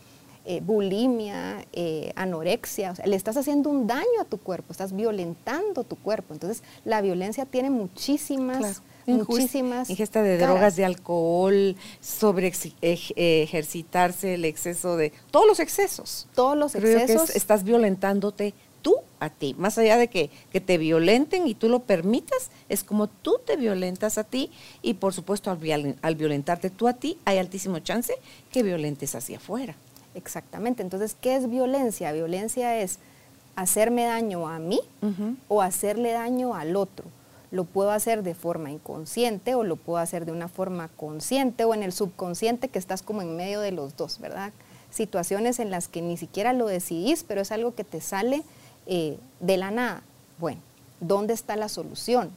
Eh, 0.47 0.62
bulimia, 0.64 1.67
eh, 1.75 2.12
anorexia, 2.17 2.93
o 2.93 2.95
sea, 2.95 3.07
le 3.07 3.17
estás 3.17 3.37
haciendo 3.37 3.69
un 3.69 3.87
daño 3.87 4.21
a 4.23 4.25
tu 4.25 4.38
cuerpo, 4.38 4.73
estás 4.73 4.95
violentando 4.95 5.85
tu 5.85 5.97
cuerpo. 5.97 6.33
Entonces, 6.33 6.62
la 6.87 7.03
violencia 7.03 7.45
tiene 7.45 7.69
muchísimas, 7.69 8.83
muchísimas. 9.07 9.91
Ingesta 9.91 10.23
de 10.23 10.39
drogas, 10.39 10.77
de 10.77 10.85
alcohol, 10.85 11.77
sobre 12.01 12.53
ejercitarse, 12.81 14.35
el 14.35 14.45
exceso 14.45 14.97
de. 14.97 15.13
Todos 15.31 15.47
los 15.47 15.61
excesos. 15.61 16.27
Todos 16.35 16.57
los 16.57 16.75
excesos. 16.75 17.31
estás 17.31 17.65
violentándote 17.65 18.55
tú 18.83 18.97
a 19.19 19.31
ti. 19.31 19.55
Más 19.59 19.79
allá 19.79 19.97
de 19.97 20.09
que, 20.09 20.31
que, 20.53 20.61
te 20.61 20.77
violenten 20.77 21.47
y 21.47 21.55
tú 21.55 21.69
lo 21.69 21.81
permitas, 21.81 22.51
es 22.69 22.85
como 22.85 23.07
tú 23.07 23.41
te 23.45 23.57
violentas 23.57 24.19
a 24.19 24.25
ti 24.25 24.51
y 24.83 24.95
por 24.95 25.15
supuesto 25.15 25.51
al, 25.51 25.97
al 26.03 26.17
violentarte 26.17 26.69
tú 26.69 26.87
a 26.87 26.93
ti 26.93 27.19
hay 27.25 27.39
altísimo 27.39 27.79
chance 27.79 28.15
que 28.53 28.63
violentes 28.63 29.15
hacia 29.15 29.39
afuera. 29.39 29.75
Exactamente. 30.15 30.83
Entonces, 30.83 31.17
¿qué 31.21 31.37
es 31.37 31.49
violencia? 31.49 32.13
Violencia 32.13 32.81
es 32.81 32.99
hacerme 33.57 34.05
daño 34.05 34.49
a 34.49 34.59
mí 34.59 34.81
o 35.49 35.63
hacerle 35.63 36.13
daño 36.13 36.55
al 36.55 36.77
otro. 36.77 37.07
Lo 37.55 37.63
puedo 37.63 37.93
hacer 37.93 38.25
de 38.25 38.35
forma 38.35 38.73
inconsciente 38.73 39.55
o 39.55 39.63
lo 39.63 39.77
puedo 39.77 39.99
hacer 39.99 40.27
de 40.27 40.33
una 40.33 40.49
forma 40.49 40.89
consciente 40.89 41.63
o 41.63 41.73
en 41.73 41.85
el 41.85 41.93
subconsciente 41.93 42.67
que 42.67 42.81
estás 42.81 43.03
como 43.03 43.23
en 43.23 43.37
medio 43.37 43.61
de 43.61 43.71
los 43.71 43.97
dos, 43.97 44.19
¿verdad? 44.19 44.53
Situaciones 44.91 45.61
en 45.61 45.71
las 45.71 45.87
que 45.87 46.03
ni 46.03 46.17
siquiera 46.17 46.53
lo 46.53 46.67
decidís, 46.67 47.23
pero 47.23 47.43
es 47.43 47.53
algo 47.53 47.73
que 47.77 47.85
te 47.85 48.01
sale 48.01 48.43
eh, 48.87 49.19
de 49.39 49.57
la 49.57 49.71
nada. 49.71 50.03
Bueno, 50.41 50.61
¿dónde 50.99 51.33
está 51.33 51.55
la 51.55 51.69
solución? 51.69 52.33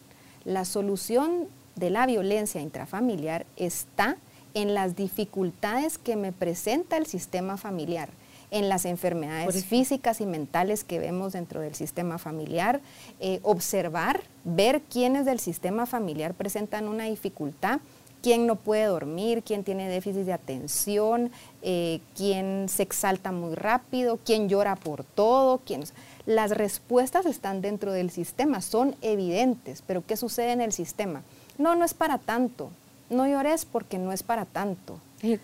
La 0.45 0.65
solución 0.65 1.47
de 1.75 1.89
la 1.89 2.05
violencia 2.05 2.61
intrafamiliar 2.61 3.47
está 3.55 4.17
en 4.53 4.75
las 4.75 4.95
dificultades 4.95 5.97
que 5.97 6.15
me 6.15 6.31
presenta 6.31 6.95
el 6.97 7.07
sistema 7.07 7.57
familiar, 7.57 8.09
en 8.51 8.69
las 8.69 8.85
enfermedades 8.85 9.65
físicas 9.65 10.21
y 10.21 10.25
mentales 10.25 10.83
que 10.83 10.99
vemos 10.99 11.33
dentro 11.33 11.61
del 11.61 11.75
sistema 11.75 12.17
familiar, 12.17 12.79
eh, 13.19 13.39
observar, 13.43 14.21
ver 14.43 14.81
quiénes 14.81 15.25
del 15.25 15.39
sistema 15.39 15.85
familiar 15.85 16.33
presentan 16.33 16.87
una 16.87 17.05
dificultad, 17.05 17.79
quién 18.21 18.47
no 18.47 18.55
puede 18.55 18.85
dormir, 18.85 19.43
quién 19.43 19.63
tiene 19.63 19.89
déficit 19.89 20.23
de 20.23 20.33
atención, 20.33 21.31
eh, 21.61 21.99
quién 22.15 22.67
se 22.69 22.83
exalta 22.83 23.31
muy 23.31 23.55
rápido, 23.55 24.19
quién 24.25 24.49
llora 24.49 24.75
por 24.75 25.03
todo, 25.03 25.59
quién... 25.65 25.83
Las 26.25 26.51
respuestas 26.51 27.25
están 27.25 27.61
dentro 27.61 27.93
del 27.93 28.11
sistema, 28.11 28.61
son 28.61 28.97
evidentes, 29.01 29.81
pero 29.87 30.03
¿qué 30.05 30.17
sucede 30.17 30.51
en 30.51 30.59
el 30.59 30.73
sistema? 30.73 31.23
No, 31.57 31.75
no 31.75 31.85
es 31.85 31.93
para 31.93 32.17
tanto, 32.17 32.69
no 33.09 33.25
llores 33.27 33.63
porque 33.63 33.97
no 33.97 34.11
es 34.11 34.23
para 34.23 34.43
tanto. 34.43 34.99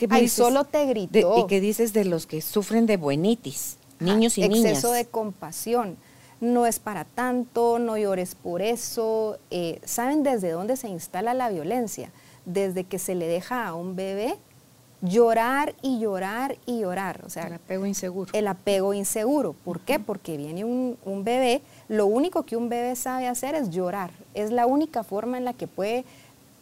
Ay, 0.09 0.27
solo 0.27 0.65
te 0.65 0.85
gritó. 0.85 1.39
¿Y 1.39 1.47
qué 1.47 1.59
dices 1.59 1.93
de 1.93 2.05
los 2.05 2.27
que 2.27 2.41
sufren 2.41 2.85
de 2.85 2.97
buenitis? 2.97 3.77
Niños 3.99 4.37
y 4.37 4.47
niñas. 4.47 4.71
Exceso 4.71 4.91
de 4.91 5.05
compasión. 5.05 5.97
No 6.41 6.65
es 6.65 6.79
para 6.79 7.05
tanto, 7.05 7.79
no 7.79 7.97
llores 7.97 8.35
por 8.35 8.61
eso. 8.61 9.37
Eh, 9.49 9.79
¿Saben 9.85 10.23
desde 10.23 10.51
dónde 10.51 10.75
se 10.75 10.89
instala 10.89 11.33
la 11.33 11.49
violencia? 11.49 12.11
Desde 12.45 12.83
que 12.83 12.99
se 12.99 13.15
le 13.15 13.27
deja 13.27 13.65
a 13.65 13.73
un 13.73 13.95
bebé 13.95 14.37
llorar 15.03 15.75
y 15.81 15.99
llorar 15.99 16.57
y 16.65 16.79
llorar. 16.79 17.21
O 17.25 17.29
sea, 17.29 17.47
el 17.47 17.53
apego 17.53 17.85
inseguro. 17.85 18.31
El 18.33 18.47
apego 18.47 18.93
inseguro. 18.93 19.53
¿Por 19.53 19.81
qué? 19.81 19.99
Porque 19.99 20.37
viene 20.37 20.63
un, 20.63 20.97
un, 21.03 21.23
bebé, 21.23 21.61
lo 21.89 22.05
único 22.05 22.43
que 22.43 22.55
un 22.55 22.69
bebé 22.69 22.95
sabe 22.95 23.27
hacer 23.27 23.53
es 23.53 23.69
llorar. 23.69 24.11
Es 24.33 24.51
la 24.51 24.65
única 24.65 25.03
forma 25.03 25.37
en 25.37 25.45
la 25.45 25.53
que 25.53 25.67
puede 25.67 26.05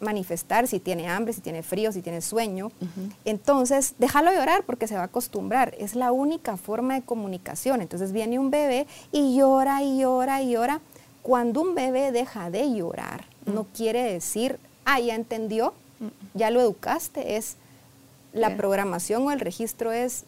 manifestar 0.01 0.67
si 0.67 0.79
tiene 0.79 1.07
hambre, 1.07 1.33
si 1.33 1.41
tiene 1.41 1.63
frío, 1.63 1.91
si 1.91 2.01
tiene 2.01 2.21
sueño. 2.21 2.71
Entonces, 3.23 3.95
déjalo 3.99 4.31
llorar 4.33 4.63
porque 4.65 4.87
se 4.87 4.95
va 4.95 5.01
a 5.01 5.05
acostumbrar. 5.05 5.73
Es 5.77 5.95
la 5.95 6.11
única 6.11 6.57
forma 6.57 6.95
de 6.95 7.03
comunicación. 7.03 7.81
Entonces 7.81 8.11
viene 8.11 8.39
un 8.39 8.51
bebé 8.51 8.87
y 9.11 9.37
llora 9.37 9.81
y 9.83 9.99
llora 9.99 10.41
y 10.41 10.51
llora. 10.51 10.81
Cuando 11.21 11.61
un 11.61 11.75
bebé 11.75 12.11
deja 12.11 12.49
de 12.49 12.73
llorar, 12.73 13.25
no 13.45 13.65
quiere 13.65 14.03
decir, 14.11 14.59
ah, 14.85 14.99
ya 14.99 15.15
entendió, 15.15 15.73
ya 16.33 16.49
lo 16.49 16.59
educaste. 16.59 17.37
Es 17.37 17.57
la 18.33 18.57
programación 18.57 19.27
o 19.27 19.31
el 19.31 19.39
registro 19.39 19.91
es, 19.91 20.23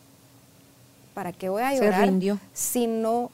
¿para 1.13 1.32
qué 1.32 1.50
voy 1.50 1.63
a 1.63 1.74
llorar 1.74 2.12
si 2.53 2.88
no 2.88 3.32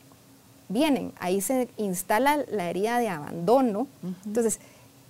vienen? 0.69 1.11
Ahí 1.19 1.41
se 1.41 1.67
instala 1.77 2.37
la 2.49 2.69
herida 2.69 2.99
de 2.99 3.09
abandono. 3.09 3.87
Entonces, 4.25 4.59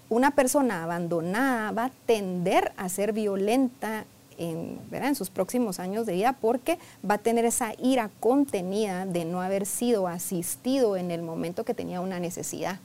una 0.09 0.31
persona 0.31 0.83
abandonada 0.83 1.71
va 1.71 1.85
a 1.85 1.91
tender 2.05 2.71
a 2.77 2.89
ser 2.89 3.13
violenta 3.13 4.05
en, 4.37 4.79
en, 4.91 5.15
sus 5.15 5.29
próximos 5.29 5.79
años 5.79 6.05
de 6.05 6.13
vida 6.13 6.33
porque 6.33 6.79
va 7.07 7.15
a 7.15 7.17
tener 7.19 7.45
esa 7.45 7.73
ira 7.77 8.09
contenida 8.19 9.05
de 9.05 9.25
no 9.25 9.41
haber 9.41 9.65
sido 9.65 10.07
asistido 10.07 10.97
en 10.97 11.11
el 11.11 11.21
momento 11.21 11.65
que 11.65 11.73
tenía 11.73 12.01
una 12.01 12.19
necesidad. 12.19 12.79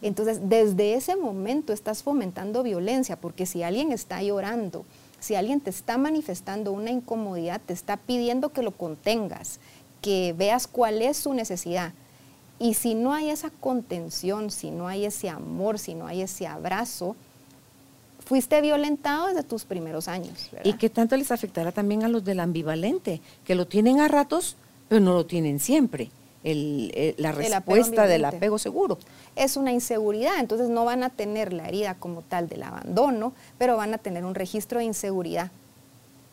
Entonces, 0.00 0.40
desde 0.48 0.94
ese 0.94 1.14
momento 1.14 1.74
estás 1.74 2.02
fomentando 2.02 2.62
violencia, 2.62 3.16
porque 3.16 3.44
si 3.44 3.62
alguien 3.62 3.92
está 3.92 4.22
llorando, 4.22 4.86
si 5.20 5.34
alguien 5.34 5.60
te 5.60 5.68
está 5.70 5.98
manifestando 5.98 6.72
una 6.72 6.90
incomodidad, 6.90 7.60
te 7.64 7.74
está 7.74 7.98
pidiendo 7.98 8.48
que 8.48 8.62
lo 8.62 8.70
contengas, 8.70 9.60
que 10.00 10.34
veas 10.36 10.66
cuál 10.66 11.02
es 11.02 11.18
su 11.18 11.34
necesidad, 11.34 11.92
y 12.58 12.74
si 12.74 12.94
no 12.94 13.12
hay 13.12 13.30
esa 13.30 13.50
contención, 13.50 14.50
si 14.50 14.70
no 14.70 14.88
hay 14.88 15.04
ese 15.04 15.28
amor, 15.28 15.78
si 15.78 15.94
no 15.94 16.06
hay 16.06 16.22
ese 16.22 16.46
abrazo, 16.46 17.16
fuiste 18.24 18.60
violentado 18.60 19.28
desde 19.28 19.42
tus 19.42 19.64
primeros 19.64 20.08
años. 20.08 20.50
¿Y 20.62 20.74
qué 20.74 20.88
tanto 20.88 21.16
les 21.16 21.30
afectará 21.30 21.72
también 21.72 22.04
a 22.04 22.08
los 22.08 22.24
del 22.24 22.40
ambivalente, 22.40 23.20
que 23.44 23.54
lo 23.54 23.66
tienen 23.66 24.00
a 24.00 24.08
ratos, 24.08 24.56
pero 24.88 25.00
no 25.00 25.14
lo 25.14 25.26
tienen 25.26 25.60
siempre? 25.60 26.10
la 26.46 27.32
respuesta 27.32 28.06
del 28.06 28.26
apego 28.26 28.58
seguro. 28.58 28.98
Es 29.34 29.56
una 29.56 29.72
inseguridad, 29.72 30.38
entonces 30.38 30.68
no 30.68 30.84
van 30.84 31.02
a 31.02 31.08
tener 31.08 31.54
la 31.54 31.66
herida 31.68 31.94
como 31.94 32.20
tal 32.20 32.50
del 32.50 32.64
abandono, 32.64 33.32
pero 33.56 33.78
van 33.78 33.94
a 33.94 33.98
tener 33.98 34.26
un 34.26 34.34
registro 34.34 34.78
de 34.78 34.84
inseguridad 34.84 35.50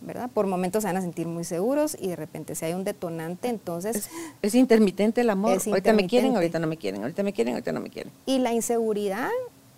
¿verdad? 0.01 0.29
Por 0.34 0.48
momentos 0.48 0.84
se 0.84 0.88
van 0.88 0.98
a 0.98 1.01
sentir 1.01 1.27
muy 1.27 1.43
seguros 1.43 1.96
y 2.00 2.08
de 2.08 2.15
repente 2.15 2.55
si 2.55 2.65
hay 2.65 2.74
un 2.74 2.84
detonante, 2.84 3.48
entonces... 3.48 4.10
Es, 4.41 4.55
intermitente 4.55 5.22
el 5.22 5.29
amor, 5.29 5.60
ahorita 5.65 5.93
me 5.93 6.08
quieren, 6.08 6.36
ahorita 6.36 6.60
no 6.60 6.67
me 6.67 6.77
quieren, 6.77 7.01
ahorita 7.01 7.24
me 7.24 7.34
quieren, 7.34 7.53
ahorita 7.53 7.72
no 7.72 7.81
me 7.81 7.89
quieren. 7.89 8.12
Y 8.25 8.39
la 8.39 8.53
inseguridad 8.53 9.29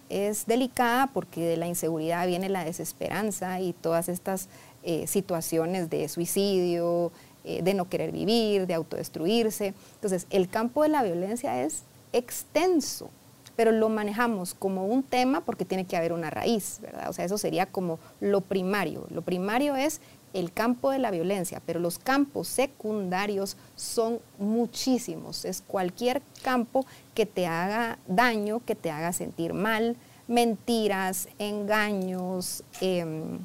es 0.09 0.45
delicada 0.45 1.07
porque 1.07 1.41
de 1.41 1.57
la 1.57 1.67
inseguridad 1.67 2.27
viene 2.27 2.49
la 2.49 2.63
desesperanza 2.63 3.59
y 3.59 3.73
todas 3.73 4.09
estas 4.09 4.47
eh, 4.83 5.07
situaciones 5.07 5.89
de 5.89 6.07
suicidio, 6.09 7.11
eh, 7.45 7.61
de 7.61 7.73
no 7.73 7.89
querer 7.89 8.11
vivir, 8.11 8.67
de 8.67 8.73
autodestruirse. 8.73 9.73
Entonces, 9.95 10.27
el 10.29 10.47
campo 10.47 10.83
de 10.83 10.89
la 10.89 11.03
violencia 11.03 11.63
es 11.63 11.83
extenso, 12.13 13.09
pero 13.55 13.71
lo 13.71 13.89
manejamos 13.89 14.53
como 14.53 14.85
un 14.85 15.03
tema 15.03 15.41
porque 15.41 15.65
tiene 15.65 15.85
que 15.85 15.97
haber 15.97 16.13
una 16.13 16.29
raíz, 16.29 16.79
¿verdad? 16.81 17.09
O 17.09 17.13
sea, 17.13 17.25
eso 17.25 17.37
sería 17.37 17.65
como 17.65 17.99
lo 18.19 18.41
primario. 18.41 19.05
Lo 19.09 19.21
primario 19.21 19.75
es 19.75 20.01
el 20.33 20.51
campo 20.51 20.89
de 20.89 20.99
la 20.99 21.11
violencia, 21.11 21.61
pero 21.65 21.79
los 21.79 21.99
campos 21.99 22.47
secundarios 22.47 23.55
son 23.75 24.19
muchísimos. 24.39 25.45
Es 25.45 25.63
cualquier 25.65 26.21
campo 26.41 26.85
que 27.13 27.25
te 27.25 27.45
haga 27.45 27.99
daño, 28.07 28.61
que 28.65 28.75
te 28.75 28.89
haga 28.89 29.13
sentir 29.13 29.53
mal, 29.53 29.95
mentiras, 30.27 31.27
engaños, 31.37 32.63
em, 32.81 33.39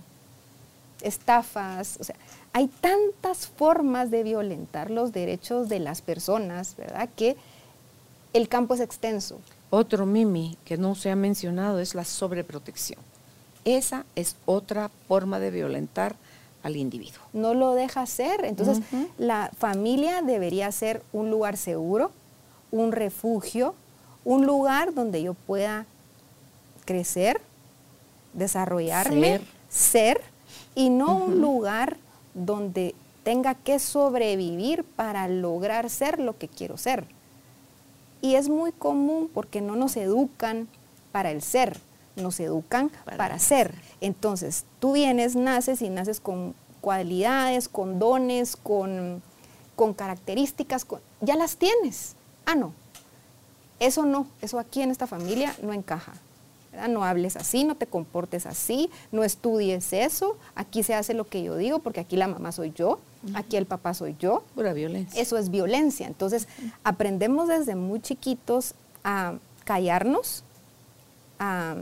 estafas, 1.03 1.99
o 2.01 2.05
sea, 2.05 2.17
hay 2.53 2.69
tantas 2.81 3.47
formas 3.47 4.11
de 4.11 4.23
violentar 4.23 4.91
los 4.91 5.13
derechos 5.13 5.69
de 5.69 5.79
las 5.81 6.03
personas, 6.03 6.75
¿verdad? 6.77 7.09
Que 7.15 7.37
el 8.33 8.49
campo 8.49 8.75
es 8.75 8.81
extenso. 8.81 9.39
Otro 9.71 10.07
mimi 10.07 10.57
que 10.65 10.77
no 10.77 10.95
se 10.95 11.11
ha 11.11 11.17
mencionado 11.17 11.79
es 11.79 11.95
la 11.95 12.05
sobreprotección. 12.05 13.01
Esa 13.65 14.05
es 14.15 14.37
otra 14.47 14.91
forma 15.09 15.39
de 15.39 15.51
violentar 15.51 16.17
al 16.63 16.77
individuo. 16.77 17.21
No 17.33 17.55
lo 17.55 17.75
deja 17.75 18.07
ser. 18.07 18.45
Entonces, 18.45 18.81
la 19.19 19.51
familia 19.59 20.23
debería 20.23 20.73
ser 20.73 21.03
un 21.13 21.31
lugar 21.31 21.57
seguro, 21.57 22.11
un 22.71 22.93
refugio, 22.93 23.75
un 24.25 24.47
lugar 24.47 24.95
donde 24.95 25.23
yo 25.23 25.35
pueda 25.35 25.87
crecer, 26.85 27.41
desarrollarme, 28.33 29.41
ser, 29.69 30.23
y 30.75 30.91
no 30.91 31.17
un 31.17 31.41
lugar 31.41 31.97
donde 32.35 32.95
tenga 33.23 33.55
que 33.55 33.79
sobrevivir 33.79 34.85
para 34.85 35.29
lograr 35.29 35.91
ser 35.91 36.19
lo 36.19 36.39
que 36.39 36.49
quiero 36.49 36.79
ser. 36.79 37.05
Y 38.21 38.35
es 38.35 38.49
muy 38.49 38.73
común 38.73 39.31
porque 39.33 39.61
no 39.61 39.77
nos 39.77 39.97
educan 39.97 40.69
para 41.13 41.31
el 41.31 41.43
ser, 41.43 41.79
nos 42.17 42.41
educan 42.41 42.91
para, 43.17 43.39
ser. 43.39 43.75
Entonces, 44.01 44.65
tú 44.81 44.93
vienes, 44.93 45.37
naces 45.37 45.83
y 45.83 45.89
naces 45.89 46.21
con 46.21 46.55
cualidades, 46.81 47.69
con 47.69 47.99
dones, 47.99 48.57
con, 48.57 49.23
con 49.77 49.95
características, 49.95 50.87
ya 51.21 51.37
las 51.37 51.57
tienes. 51.57 52.15
Ah, 52.47 52.55
no. 52.55 52.73
eso 53.79 54.05
no, 54.05 54.27
eso 54.41 54.59
aquí 54.59 54.83
en 54.83 54.91
esta 54.91 55.07
familia 55.07 55.55
no 55.63 55.73
encaja. 55.73 56.15
No 56.89 57.05
hables 57.05 57.37
así, 57.37 57.65
no 57.65 57.75
te 57.75 57.87
comportes 57.87 58.47
así, 58.47 58.91
no 59.11 59.25
estudies 59.25 59.93
eso, 59.93 60.37
aquí 60.55 60.83
se 60.83 60.95
hace 60.95 61.15
lo 61.15 61.27
que 61.27 61.43
yo 61.43 61.57
digo 61.57 61.81
porque 61.81 62.01
aquí 62.01 62.17
la 62.17 62.29
mamá 62.29 62.53
soy 62.53 62.73
yo, 62.75 63.01
aquí 63.35 63.57
el 63.57 63.67
papá 63.67 63.95
soy 63.95 64.15
yo. 64.19 64.45
Pura 64.55 64.73
violencia. 64.73 65.21
Eso 65.21 65.39
es 65.39 65.51
violencia. 65.51 66.07
Entonces, 66.07 66.47
aprendemos 66.85 67.49
desde 67.49 67.75
muy 67.75 68.01
chiquitos 68.01 68.75
a 69.03 69.35
callarnos, 69.65 70.45
a 71.39 71.77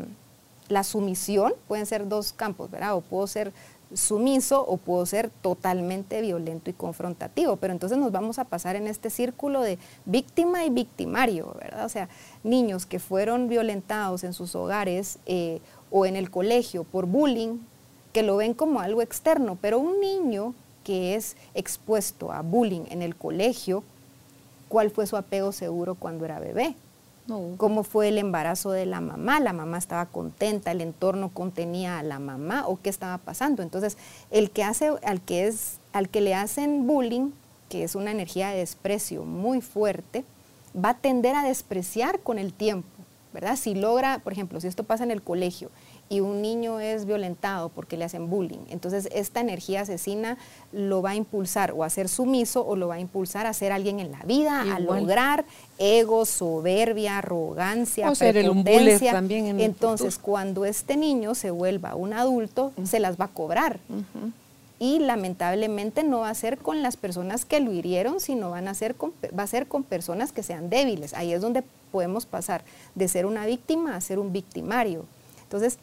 la 0.68 0.82
sumisión, 0.82 1.52
pueden 1.68 1.86
ser 1.86 2.08
dos 2.08 2.32
campos, 2.32 2.70
¿verdad? 2.70 2.96
O 2.96 3.00
puedo 3.00 3.26
ser 3.26 3.52
sumiso 3.94 4.64
o 4.66 4.76
puedo 4.76 5.06
ser 5.06 5.30
totalmente 5.30 6.20
violento 6.20 6.70
y 6.70 6.72
confrontativo, 6.72 7.56
pero 7.56 7.72
entonces 7.72 7.98
nos 7.98 8.12
vamos 8.12 8.38
a 8.38 8.44
pasar 8.44 8.76
en 8.76 8.86
este 8.86 9.10
círculo 9.10 9.60
de 9.62 9.78
víctima 10.04 10.64
y 10.64 10.70
victimario, 10.70 11.54
¿verdad? 11.60 11.84
O 11.84 11.88
sea, 11.88 12.08
niños 12.42 12.86
que 12.86 12.98
fueron 12.98 13.48
violentados 13.48 14.24
en 14.24 14.32
sus 14.32 14.54
hogares 14.54 15.18
eh, 15.26 15.60
o 15.90 16.04
en 16.04 16.16
el 16.16 16.30
colegio 16.30 16.84
por 16.84 17.06
bullying, 17.06 17.58
que 18.12 18.22
lo 18.22 18.36
ven 18.36 18.54
como 18.54 18.80
algo 18.80 19.02
externo, 19.02 19.56
pero 19.60 19.78
un 19.78 20.00
niño 20.00 20.54
que 20.82 21.14
es 21.14 21.36
expuesto 21.54 22.32
a 22.32 22.42
bullying 22.42 22.82
en 22.90 23.02
el 23.02 23.14
colegio, 23.14 23.84
¿cuál 24.68 24.90
fue 24.90 25.06
su 25.06 25.16
apego 25.16 25.52
seguro 25.52 25.94
cuando 25.94 26.24
era 26.24 26.40
bebé? 26.40 26.74
Cómo 27.56 27.82
fue 27.82 28.08
el 28.08 28.18
embarazo 28.18 28.70
de 28.70 28.86
la 28.86 29.00
mamá, 29.00 29.40
la 29.40 29.52
mamá 29.52 29.78
estaba 29.78 30.06
contenta, 30.06 30.70
el 30.70 30.80
entorno 30.80 31.30
contenía 31.30 31.98
a 31.98 32.02
la 32.02 32.18
mamá 32.18 32.66
o 32.66 32.80
qué 32.80 32.90
estaba 32.90 33.18
pasando. 33.18 33.62
Entonces, 33.62 33.96
el 34.30 34.50
que 34.50 34.64
hace, 34.64 34.92
al 35.04 35.20
que 35.20 35.46
es, 35.46 35.78
al 35.92 36.08
que 36.08 36.20
le 36.20 36.34
hacen 36.34 36.86
bullying, 36.86 37.30
que 37.68 37.82
es 37.82 37.94
una 37.94 38.12
energía 38.12 38.50
de 38.50 38.58
desprecio 38.58 39.24
muy 39.24 39.60
fuerte, 39.60 40.24
va 40.76 40.90
a 40.90 40.98
tender 40.98 41.34
a 41.34 41.42
despreciar 41.42 42.20
con 42.20 42.38
el 42.38 42.52
tiempo, 42.52 42.88
¿verdad? 43.32 43.56
Si 43.56 43.74
logra, 43.74 44.20
por 44.20 44.32
ejemplo, 44.32 44.60
si 44.60 44.68
esto 44.68 44.84
pasa 44.84 45.04
en 45.04 45.10
el 45.10 45.22
colegio 45.22 45.70
y 46.08 46.20
un 46.20 46.40
niño 46.42 46.78
es 46.80 47.04
violentado 47.04 47.68
porque 47.68 47.96
le 47.96 48.04
hacen 48.04 48.30
bullying, 48.30 48.60
entonces 48.68 49.08
esta 49.12 49.40
energía 49.40 49.80
asesina 49.82 50.38
lo 50.72 51.02
va 51.02 51.10
a 51.10 51.14
impulsar 51.16 51.72
o 51.72 51.82
a 51.82 51.90
ser 51.90 52.08
sumiso 52.08 52.64
o 52.64 52.76
lo 52.76 52.88
va 52.88 52.94
a 52.94 53.00
impulsar 53.00 53.46
a 53.46 53.52
ser 53.52 53.72
alguien 53.72 54.00
en 54.00 54.12
la 54.12 54.22
vida, 54.22 54.62
a 54.74 54.78
lograr 54.78 55.44
ego, 55.78 56.24
soberbia, 56.24 57.18
arrogancia, 57.18 58.10
o 58.10 58.14
ser 58.14 58.36
también 59.12 59.46
entonces, 59.60 60.18
cuando 60.18 60.64
este 60.64 60.96
niño 60.96 61.34
se 61.34 61.50
vuelva 61.50 61.94
un 61.94 62.12
adulto, 62.12 62.72
se 62.84 63.00
las 63.00 63.18
va 63.18 63.26
a 63.26 63.28
cobrar. 63.28 63.78
Y 64.78 64.98
lamentablemente 64.98 66.02
no 66.02 66.20
va 66.20 66.30
a 66.30 66.34
ser 66.34 66.58
con 66.58 66.82
las 66.82 66.98
personas 66.98 67.46
que 67.46 67.60
lo 67.60 67.72
hirieron, 67.72 68.20
sino 68.20 68.50
van 68.50 68.68
a 68.68 68.74
ser 68.74 68.94
va 68.94 69.42
a 69.42 69.46
ser 69.46 69.66
con 69.66 69.82
personas 69.84 70.32
que 70.32 70.42
sean 70.42 70.68
débiles. 70.68 71.14
Ahí 71.14 71.32
es 71.32 71.40
donde 71.40 71.62
podemos 71.90 72.26
pasar 72.26 72.62
de 72.94 73.08
ser 73.08 73.24
una 73.24 73.46
víctima 73.46 73.96
a 73.96 74.00
ser 74.02 74.18
un 74.18 74.32
victimario. 74.32 75.06
Entonces, 75.44 75.78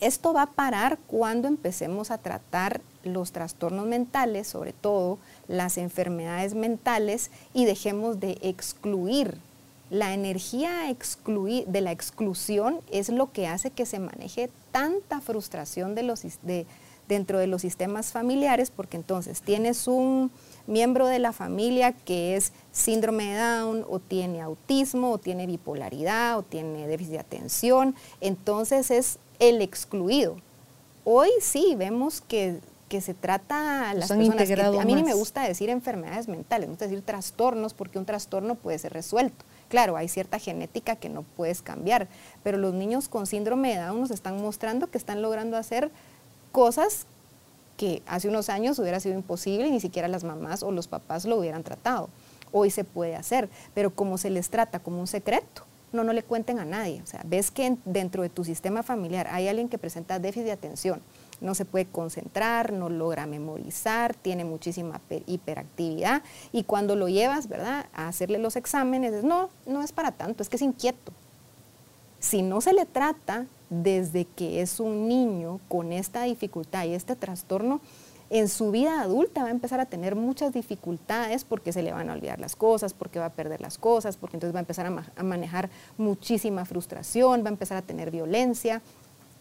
esto 0.00 0.32
va 0.32 0.42
a 0.42 0.52
parar 0.52 0.98
cuando 1.06 1.48
empecemos 1.48 2.10
a 2.10 2.18
tratar 2.18 2.80
los 3.04 3.32
trastornos 3.32 3.86
mentales, 3.86 4.46
sobre 4.46 4.72
todo 4.72 5.18
las 5.48 5.78
enfermedades 5.78 6.54
mentales, 6.54 7.30
y 7.54 7.64
dejemos 7.64 8.20
de 8.20 8.38
excluir. 8.42 9.38
La 9.90 10.12
energía 10.12 10.94
de 11.66 11.80
la 11.80 11.92
exclusión 11.92 12.80
es 12.92 13.08
lo 13.08 13.32
que 13.32 13.46
hace 13.46 13.70
que 13.70 13.86
se 13.86 13.98
maneje 13.98 14.50
tanta 14.70 15.20
frustración 15.20 15.94
dentro 15.94 17.38
de 17.38 17.46
los 17.46 17.62
sistemas 17.62 18.12
familiares, 18.12 18.70
porque 18.70 18.98
entonces 18.98 19.40
tienes 19.40 19.88
un 19.88 20.30
miembro 20.68 21.06
de 21.06 21.18
la 21.18 21.32
familia 21.32 21.92
que 21.92 22.36
es 22.36 22.52
síndrome 22.72 23.24
de 23.24 23.38
Down 23.38 23.86
o 23.88 23.98
tiene 23.98 24.40
autismo 24.42 25.10
o 25.12 25.18
tiene 25.18 25.46
bipolaridad 25.46 26.38
o 26.38 26.42
tiene 26.42 26.86
déficit 26.86 27.14
de 27.14 27.18
atención, 27.18 27.94
entonces 28.20 28.90
es 28.90 29.18
el 29.40 29.62
excluido. 29.62 30.36
Hoy 31.04 31.30
sí 31.40 31.74
vemos 31.76 32.20
que, 32.20 32.60
se 33.00 33.14
trata 33.14 33.90
a 33.90 33.94
las 33.94 34.08
personas 34.08 34.46
que, 34.46 34.62
a 34.62 34.84
mí 34.84 34.94
ni 34.94 35.02
me 35.02 35.14
gusta 35.14 35.42
decir 35.42 35.70
enfermedades 35.70 36.28
mentales, 36.28 36.68
me 36.68 36.72
gusta 36.72 36.86
decir 36.86 37.02
trastornos 37.02 37.72
porque 37.74 37.98
un 37.98 38.04
trastorno 38.04 38.54
puede 38.54 38.78
ser 38.78 38.92
resuelto. 38.92 39.44
Claro, 39.68 39.96
hay 39.96 40.08
cierta 40.08 40.38
genética 40.38 40.96
que 40.96 41.08
no 41.08 41.22
puedes 41.22 41.62
cambiar, 41.62 42.08
pero 42.42 42.58
los 42.58 42.74
niños 42.74 43.08
con 43.08 43.26
síndrome 43.26 43.74
de 43.74 43.80
Down 43.80 44.00
nos 44.00 44.10
están 44.10 44.40
mostrando 44.40 44.90
que 44.90 44.98
están 44.98 45.22
logrando 45.22 45.56
hacer 45.56 45.90
cosas 46.52 47.06
que 47.78 48.02
hace 48.06 48.28
unos 48.28 48.50
años 48.50 48.78
hubiera 48.80 49.00
sido 49.00 49.14
imposible 49.14 49.70
ni 49.70 49.80
siquiera 49.80 50.08
las 50.08 50.24
mamás 50.24 50.62
o 50.62 50.72
los 50.72 50.88
papás 50.88 51.24
lo 51.24 51.36
hubieran 51.36 51.62
tratado. 51.62 52.10
Hoy 52.52 52.70
se 52.70 52.82
puede 52.84 53.14
hacer, 53.14 53.48
pero 53.72 53.94
como 53.94 54.18
se 54.18 54.30
les 54.30 54.50
trata 54.50 54.80
como 54.80 55.00
un 55.00 55.06
secreto, 55.06 55.62
no, 55.92 56.02
no 56.02 56.12
le 56.12 56.24
cuenten 56.24 56.58
a 56.58 56.64
nadie. 56.64 57.00
O 57.02 57.06
sea, 57.06 57.22
ves 57.24 57.50
que 57.52 57.76
dentro 57.84 58.22
de 58.22 58.28
tu 58.28 58.44
sistema 58.44 58.82
familiar 58.82 59.28
hay 59.30 59.46
alguien 59.46 59.68
que 59.68 59.78
presenta 59.78 60.18
déficit 60.18 60.46
de 60.46 60.52
atención, 60.52 61.00
no 61.40 61.54
se 61.54 61.64
puede 61.64 61.86
concentrar, 61.86 62.72
no 62.72 62.88
logra 62.88 63.26
memorizar, 63.26 64.12
tiene 64.14 64.44
muchísima 64.44 65.00
hiperactividad 65.26 66.22
y 66.50 66.64
cuando 66.64 66.96
lo 66.96 67.08
llevas, 67.08 67.48
¿verdad?, 67.48 67.86
a 67.94 68.08
hacerle 68.08 68.38
los 68.38 68.56
exámenes, 68.56 69.22
no, 69.22 69.50
no 69.66 69.82
es 69.82 69.92
para 69.92 70.10
tanto, 70.10 70.42
es 70.42 70.48
que 70.48 70.56
es 70.56 70.62
inquieto. 70.62 71.12
Si 72.18 72.42
no 72.42 72.60
se 72.60 72.72
le 72.72 72.86
trata 72.86 73.46
desde 73.70 74.24
que 74.24 74.62
es 74.62 74.80
un 74.80 75.08
niño 75.08 75.60
con 75.68 75.92
esta 75.92 76.22
dificultad 76.22 76.84
y 76.86 76.94
este 76.94 77.16
trastorno, 77.16 77.80
en 78.30 78.48
su 78.48 78.70
vida 78.70 79.00
adulta 79.00 79.42
va 79.42 79.48
a 79.48 79.52
empezar 79.52 79.80
a 79.80 79.86
tener 79.86 80.14
muchas 80.14 80.52
dificultades 80.52 81.44
porque 81.44 81.72
se 81.72 81.82
le 81.82 81.92
van 81.92 82.10
a 82.10 82.12
olvidar 82.12 82.38
las 82.38 82.56
cosas, 82.56 82.92
porque 82.92 83.18
va 83.18 83.26
a 83.26 83.32
perder 83.32 83.62
las 83.62 83.78
cosas, 83.78 84.18
porque 84.18 84.36
entonces 84.36 84.54
va 84.54 84.58
a 84.58 84.60
empezar 84.60 84.86
a, 84.86 85.22
manejar 85.22 85.70
muchísima 85.96 86.66
frustración, 86.66 87.42
va 87.42 87.48
a 87.48 87.52
empezar 87.52 87.78
a 87.78 87.82
tener 87.82 88.10
violencia. 88.10 88.82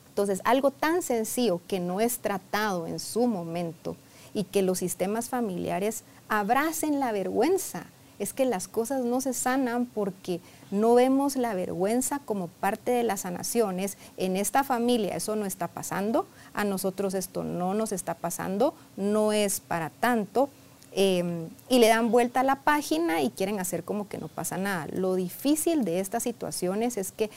Entonces, 0.10 0.42
algo 0.46 0.72
tan 0.72 1.02
sencillo 1.02 1.60
que 1.68 1.82
no 1.82 2.00
es 2.00 2.20
tratado 2.20 2.88
en 2.88 3.00
su 3.00 3.28
momento 3.28 3.98
y 4.34 4.46
que 4.46 4.62
los 4.62 4.80
sistemas 4.80 5.28
familiares 5.28 6.04
abracen 6.30 7.00
la 7.02 7.12
vergüenza, 7.12 7.88
es 8.19 8.34
que 8.34 8.45
las 8.45 8.67
cosas 8.67 9.03
no 9.03 9.21
se 9.21 9.34
sanan 9.34 9.86
porque 9.86 10.39
no 10.71 10.95
vemos 10.95 11.36
la 11.36 11.53
vergüenza 11.53 12.19
como 12.19 12.47
parte 12.47 12.91
de 12.91 13.03
las 13.03 13.21
sanaciones. 13.21 13.97
En 14.17 14.36
esta 14.36 14.63
familia 14.63 15.15
eso 15.15 15.36
no 15.36 15.45
está 15.45 15.67
pasando, 15.67 16.25
a 16.53 16.63
nosotros 16.63 17.13
esto 17.13 17.43
no 17.43 17.73
nos 17.73 17.91
está 17.91 18.15
pasando, 18.15 18.73
no 18.95 19.34
es 19.34 19.60
para 19.60 19.89
tanto. 19.89 20.49
Em, 20.93 21.49
y 21.69 21.80
le 21.80 21.89
dan 21.89 22.10
vuelta 22.10 22.39
a 22.39 22.43
la 22.43 22.56
página 22.62 23.21
y 23.21 23.30
quieren 23.30 23.60
hacer 23.60 23.84
como 23.84 24.08
que 24.08 24.17
no 24.17 24.30
pasa 24.30 24.58
nada. 24.58 24.88
Lo 24.91 25.15
difícil 25.15 25.86
de 25.86 25.99
estas 25.99 26.23
situaciones 26.23 26.97
es 26.97 27.12
que 27.12 27.30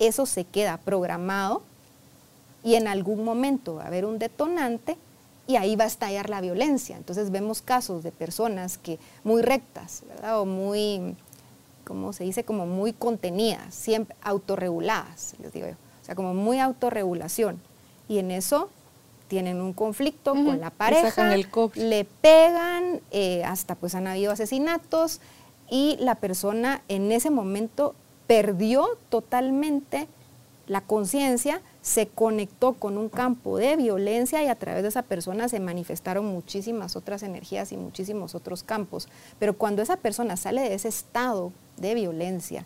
eso 0.00 0.26
se 0.26 0.44
queda 0.44 0.78
programado 0.78 1.62
y 2.64 2.74
en 2.74 2.88
algún 2.88 3.24
momento 3.24 3.76
va 3.76 3.84
a 3.84 3.86
haber 3.86 4.04
un 4.04 4.18
detonante 4.18 4.96
y 5.50 5.56
ahí 5.56 5.74
va 5.74 5.82
a 5.82 5.88
estallar 5.88 6.30
la 6.30 6.40
violencia. 6.40 6.96
Entonces 6.96 7.32
vemos 7.32 7.60
casos 7.60 8.04
de 8.04 8.12
personas 8.12 8.78
que 8.78 9.00
muy 9.24 9.42
rectas, 9.42 10.04
¿verdad? 10.08 10.40
O 10.40 10.46
muy, 10.46 11.16
¿cómo 11.84 12.12
se 12.12 12.22
dice? 12.22 12.44
Como 12.44 12.66
muy 12.66 12.92
contenidas, 12.92 13.74
siempre 13.74 14.14
autorreguladas, 14.22 15.34
les 15.40 15.52
digo 15.52 15.66
yo. 15.66 15.72
O 15.72 16.04
sea, 16.04 16.14
como 16.14 16.34
muy 16.34 16.60
autorregulación. 16.60 17.60
Y 18.08 18.18
en 18.18 18.30
eso 18.30 18.70
tienen 19.26 19.60
un 19.60 19.72
conflicto 19.72 20.34
con 20.34 20.60
la 20.60 20.70
pareja, 20.70 21.36
le 21.74 22.04
pegan, 22.04 23.00
eh, 23.10 23.42
hasta 23.42 23.74
pues 23.74 23.96
han 23.96 24.06
habido 24.06 24.30
asesinatos 24.30 25.20
y 25.68 25.96
la 25.98 26.14
persona 26.14 26.82
en 26.86 27.10
ese 27.10 27.30
momento 27.30 27.96
perdió 28.28 28.86
totalmente 29.08 30.06
la 30.70 30.80
conciencia 30.82 31.62
se 31.82 32.06
conectó 32.06 32.74
con 32.74 32.96
un 32.96 33.08
campo 33.08 33.58
de 33.58 33.74
violencia 33.74 34.40
y 34.44 34.46
a 34.46 34.54
través 34.54 34.84
de 34.84 34.90
esa 34.90 35.02
persona 35.02 35.48
se 35.48 35.58
manifestaron 35.58 36.26
muchísimas 36.26 36.94
otras 36.94 37.24
energías 37.24 37.72
y 37.72 37.76
muchísimos 37.76 38.36
otros 38.36 38.62
campos. 38.62 39.08
Pero 39.40 39.58
cuando 39.58 39.82
esa 39.82 39.96
persona 39.96 40.36
sale 40.36 40.60
de 40.60 40.74
ese 40.74 40.86
estado 40.86 41.50
de 41.76 41.96
violencia 41.96 42.64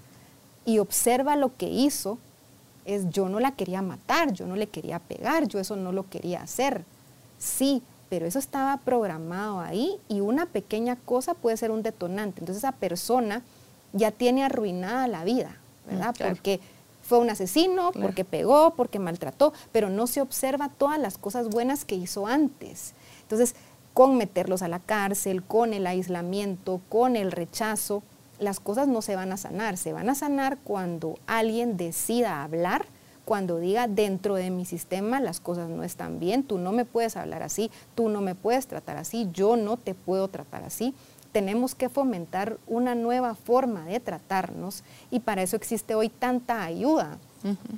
y 0.66 0.80
observa 0.80 1.34
lo 1.36 1.56
que 1.56 1.70
hizo, 1.70 2.18
es 2.84 3.08
yo 3.08 3.30
no 3.30 3.40
la 3.40 3.52
quería 3.52 3.80
matar, 3.80 4.34
yo 4.34 4.46
no 4.46 4.54
le 4.54 4.66
quería 4.66 4.98
pegar, 4.98 5.48
yo 5.48 5.58
eso 5.58 5.74
no 5.74 5.90
lo 5.90 6.06
quería 6.10 6.42
hacer. 6.42 6.84
Sí, 7.38 7.82
pero 8.10 8.26
eso 8.26 8.38
estaba 8.38 8.76
programado 8.84 9.60
ahí 9.60 9.98
y 10.10 10.20
una 10.20 10.44
pequeña 10.44 10.96
cosa 10.96 11.32
puede 11.32 11.56
ser 11.56 11.70
un 11.70 11.82
detonante. 11.82 12.40
Entonces 12.40 12.62
esa 12.62 12.72
persona 12.72 13.40
ya 13.94 14.10
tiene 14.10 14.44
arruinada 14.44 15.08
la 15.08 15.24
vida, 15.24 15.56
¿verdad? 15.86 16.14
Mm, 16.20 16.28
Porque 16.28 16.60
fue 17.04 17.18
un 17.18 17.30
asesino, 17.30 17.92
porque 17.92 18.24
pegó, 18.24 18.74
porque 18.74 18.98
maltrató, 18.98 19.52
pero 19.72 19.90
no 19.90 20.06
se 20.06 20.20
observa 20.20 20.70
todas 20.70 20.98
las 20.98 21.18
cosas 21.18 21.48
buenas 21.48 21.84
que 21.84 21.94
hizo 21.94 22.26
antes. 22.26 22.94
Entonces, 23.22 23.54
con 23.92 24.16
meterlos 24.16 24.62
a 24.62 24.68
la 24.68 24.80
cárcel, 24.80 25.42
con 25.42 25.72
el 25.72 25.86
aislamiento, 25.86 26.80
con 26.88 27.14
el 27.14 27.30
rechazo, 27.30 28.02
las 28.38 28.58
cosas 28.58 28.88
no 28.88 29.02
se 29.02 29.16
van 29.16 29.32
a 29.32 29.36
sanar. 29.36 29.76
Se 29.76 29.92
van 29.92 30.08
a 30.08 30.14
sanar 30.14 30.58
cuando 30.64 31.18
alguien 31.26 31.76
decida 31.76 32.42
hablar, 32.42 32.86
cuando 33.24 33.58
diga 33.58 33.86
dentro 33.86 34.34
de 34.34 34.50
mi 34.50 34.64
sistema 34.64 35.20
las 35.20 35.40
cosas 35.40 35.68
no 35.68 35.82
están 35.82 36.18
bien, 36.18 36.42
tú 36.42 36.58
no 36.58 36.72
me 36.72 36.84
puedes 36.84 37.16
hablar 37.16 37.42
así, 37.42 37.70
tú 37.94 38.08
no 38.08 38.20
me 38.20 38.34
puedes 38.34 38.66
tratar 38.66 38.96
así, 38.96 39.28
yo 39.32 39.56
no 39.56 39.76
te 39.76 39.94
puedo 39.94 40.28
tratar 40.28 40.62
así, 40.62 40.94
tenemos 41.34 41.74
que 41.74 41.88
fomentar 41.88 42.58
una 42.68 42.94
nueva 42.94 43.34
forma 43.34 43.84
de 43.86 43.98
tratarnos 43.98 44.84
y 45.10 45.18
para 45.18 45.42
eso 45.42 45.56
existe 45.56 45.96
hoy 45.96 46.08
tanta 46.08 46.62
ayuda. 46.62 47.18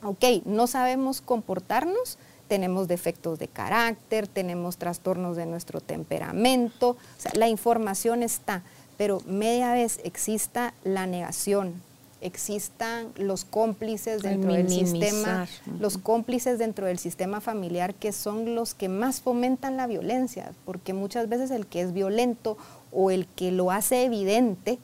Ok, 0.02 0.44
no 0.44 0.66
sabemos 0.66 1.22
comportarnos, 1.22 2.18
tenemos 2.48 2.86
defectos 2.86 3.38
de 3.38 3.48
carácter, 3.48 4.28
tenemos 4.28 4.76
trastornos 4.76 5.38
de 5.38 5.46
nuestro 5.46 5.80
temperamento, 5.80 6.90
o 6.90 6.96
sea, 7.16 7.32
la 7.34 7.48
información 7.48 8.22
está, 8.22 8.62
pero 8.98 9.22
media 9.26 9.72
vez 9.72 10.00
exista 10.04 10.74
la 10.84 11.06
negación, 11.06 11.82
existan 12.20 13.12
los 13.16 13.44
cómplices 13.44 14.22
dentro 14.22 14.52
del 14.52 14.68
sistema, 14.68 15.46
los 15.80 15.96
cómplices 15.96 16.58
dentro 16.58 16.86
del 16.86 16.98
sistema 16.98 17.40
familiar 17.40 17.94
que 17.94 18.12
son 18.12 18.54
los 18.54 18.74
que 18.74 18.88
más 18.88 19.20
fomentan 19.20 19.76
la 19.76 19.86
violencia, 19.86 20.52
porque 20.64 20.92
muchas 20.92 21.28
veces 21.28 21.50
el 21.50 21.66
que 21.66 21.80
es 21.80 21.92
violento 21.92 22.56
o 22.96 23.10
el 23.10 23.26
que 23.26 23.52
lo 23.52 23.70
hace 23.70 24.04
evidente, 24.04 24.78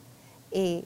eh, 0.51 0.83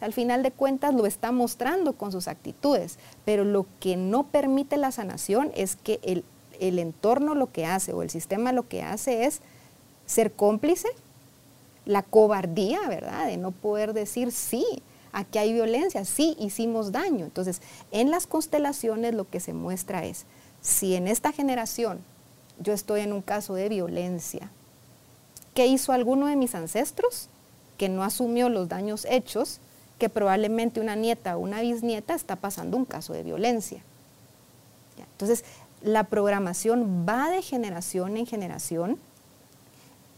al 0.00 0.12
final 0.12 0.42
de 0.42 0.50
cuentas 0.50 0.94
lo 0.94 1.06
está 1.06 1.32
mostrando 1.32 1.94
con 1.94 2.12
sus 2.12 2.28
actitudes, 2.28 2.98
pero 3.24 3.44
lo 3.44 3.64
que 3.80 3.96
no 3.96 4.24
permite 4.24 4.76
la 4.76 4.92
sanación 4.92 5.50
es 5.56 5.76
que 5.76 6.00
el, 6.02 6.22
el 6.60 6.78
entorno 6.78 7.34
lo 7.34 7.50
que 7.50 7.64
hace 7.64 7.94
o 7.94 8.02
el 8.02 8.10
sistema 8.10 8.52
lo 8.52 8.68
que 8.68 8.82
hace 8.82 9.24
es 9.24 9.40
ser 10.04 10.32
cómplice, 10.32 10.88
la 11.86 12.02
cobardía, 12.02 12.80
¿verdad? 12.88 13.26
De 13.26 13.38
no 13.38 13.50
poder 13.50 13.94
decir 13.94 14.30
sí, 14.30 14.66
aquí 15.12 15.38
hay 15.38 15.54
violencia, 15.54 16.04
sí 16.04 16.36
hicimos 16.38 16.92
daño. 16.92 17.24
Entonces, 17.24 17.62
en 17.90 18.10
las 18.10 18.26
constelaciones 18.26 19.14
lo 19.14 19.26
que 19.30 19.40
se 19.40 19.54
muestra 19.54 20.04
es, 20.04 20.26
si 20.60 20.94
en 20.94 21.08
esta 21.08 21.32
generación 21.32 22.00
yo 22.58 22.74
estoy 22.74 23.00
en 23.00 23.14
un 23.14 23.22
caso 23.22 23.54
de 23.54 23.70
violencia, 23.70 24.50
¿qué 25.54 25.66
hizo 25.66 25.92
alguno 25.92 26.26
de 26.26 26.36
mis 26.36 26.54
ancestros 26.54 27.28
que 27.78 27.88
no 27.88 28.04
asumió 28.04 28.48
los 28.48 28.68
daños 28.68 29.06
hechos? 29.08 29.60
Que 29.98 30.08
probablemente 30.08 30.80
una 30.80 30.96
nieta 30.96 31.36
o 31.36 31.40
una 31.40 31.60
bisnieta 31.60 32.14
está 32.14 32.36
pasando 32.36 32.76
un 32.76 32.84
caso 32.84 33.12
de 33.12 33.22
violencia. 33.22 33.80
Entonces, 35.12 35.44
la 35.82 36.04
programación 36.04 37.06
va 37.08 37.30
de 37.30 37.40
generación 37.40 38.16
en 38.16 38.26
generación. 38.26 38.98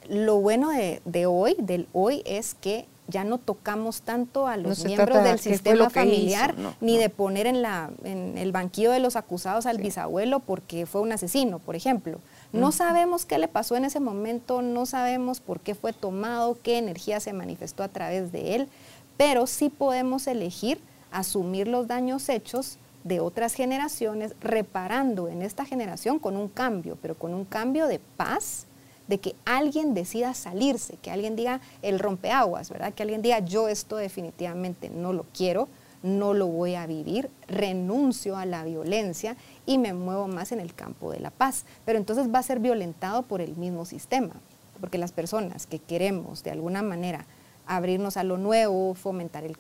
Lo 0.09 0.37
bueno 0.37 0.71
de, 0.71 1.03
de 1.05 1.27
hoy, 1.27 1.55
del 1.59 1.87
hoy, 1.93 2.23
es 2.25 2.55
que 2.55 2.87
ya 3.09 3.25
no 3.25 3.39
tocamos 3.39 4.03
tanto 4.03 4.47
a 4.47 4.57
los 4.57 4.85
miembros 4.85 5.23
del 5.23 5.39
sistema 5.39 5.91
familiar, 5.91 6.55
ni 6.81 6.99
de 6.99 7.09
poner 7.09 7.47
en, 7.47 7.63
la, 7.63 7.91
en 8.05 8.37
el 8.39 8.53
banquillo 8.53 8.91
de 8.91 9.01
los 9.01 9.17
acusados 9.17 9.67
al 9.67 9.79
bisabuelo 9.79 10.41
porque 10.41 10.87
fue 10.87 11.01
un 11.01 11.13
asesino, 11.13 11.59
por 11.59 11.77
ejemplo. 11.77 12.19
No 12.53 12.73
sabemos 12.73 13.27
qué 13.27 13.39
le 13.39 13.49
pasó 13.49 13.77
en 13.77 13.85
ese 13.85 14.01
momento, 14.01 14.63
no 14.63 14.87
sabemos 14.87 15.41
por 15.41 15.61
qué 15.61 15.75
fue 15.75 15.93
tomado, 15.93 16.59
qué 16.63 16.79
energía 16.79 17.21
se 17.21 17.33
manifestó 17.33 17.83
a 17.83 17.89
través 17.89 18.33
de 18.33 18.55
él, 18.55 18.69
pero 19.17 19.47
sí 19.47 19.69
podemos 19.69 20.27
elegir 20.27 20.81
asumir 21.11 21.69
los 21.69 21.87
daños 21.87 22.29
hechos 22.29 22.79
de 23.05 23.21
otras 23.21 23.55
generaciones, 23.55 24.35
reparando 24.41 25.29
en 25.29 25.43
esta 25.43 25.65
generación 25.65 26.19
con 26.19 26.37
un 26.37 26.49
cambio, 26.49 26.99
pero 27.01 27.15
con 27.15 27.35
un 27.35 27.45
cambio 27.45 27.87
de 27.87 28.01
paz, 28.17 28.67
de 29.07 29.19
que 29.19 29.37
alguien 29.45 29.95
decida 29.95 30.35
salirse, 30.35 30.97
que 31.01 31.13
alguien 31.13 31.37
diga 31.37 31.61
el 31.83 32.01
rompeaguas, 32.01 32.69
¿verdad? 32.71 32.93
Que 32.93 33.05
alguien 33.05 33.23
diga 33.23 33.39
yo 33.39 33.69
esto 33.69 33.97
definitivamente 33.97 34.91
no 34.91 35.13
lo 35.13 35.25
quiero, 35.33 35.69
no 36.07 36.35
lo 36.35 36.47
voy 36.47 36.75
a 36.75 36.87
vivir, 36.87 37.29
renuncio 37.49 38.37
a 38.37 38.47
la 38.47 38.65
violencia 38.65 39.37
y 39.67 39.79
me 39.79 39.93
muevo 39.93 40.29
más 40.29 40.53
en 40.53 40.61
el 40.61 40.75
campo 40.75 41.11
de 41.11 41.21
la 41.21 41.31
paz. 41.31 41.65
Pero 41.85 41.99
entonces 41.99 42.33
va 42.33 42.39
a 42.39 42.43
ser 42.43 42.61
violentado 42.61 43.23
por 43.23 43.41
el 43.41 43.57
mismo 43.57 43.85
sistema, 43.85 44.35
porque 44.81 44.99
las 44.99 45.13
personas 45.13 45.67
que 45.67 45.79
queremos 45.79 46.43
de 46.43 46.53
alguna 46.53 46.83
manera 46.83 47.27
abrirnos 47.67 48.17
a 48.17 48.23
lo 48.23 48.39
nuevo, 48.39 48.95
fomentar 48.95 49.45
el, 49.45 49.57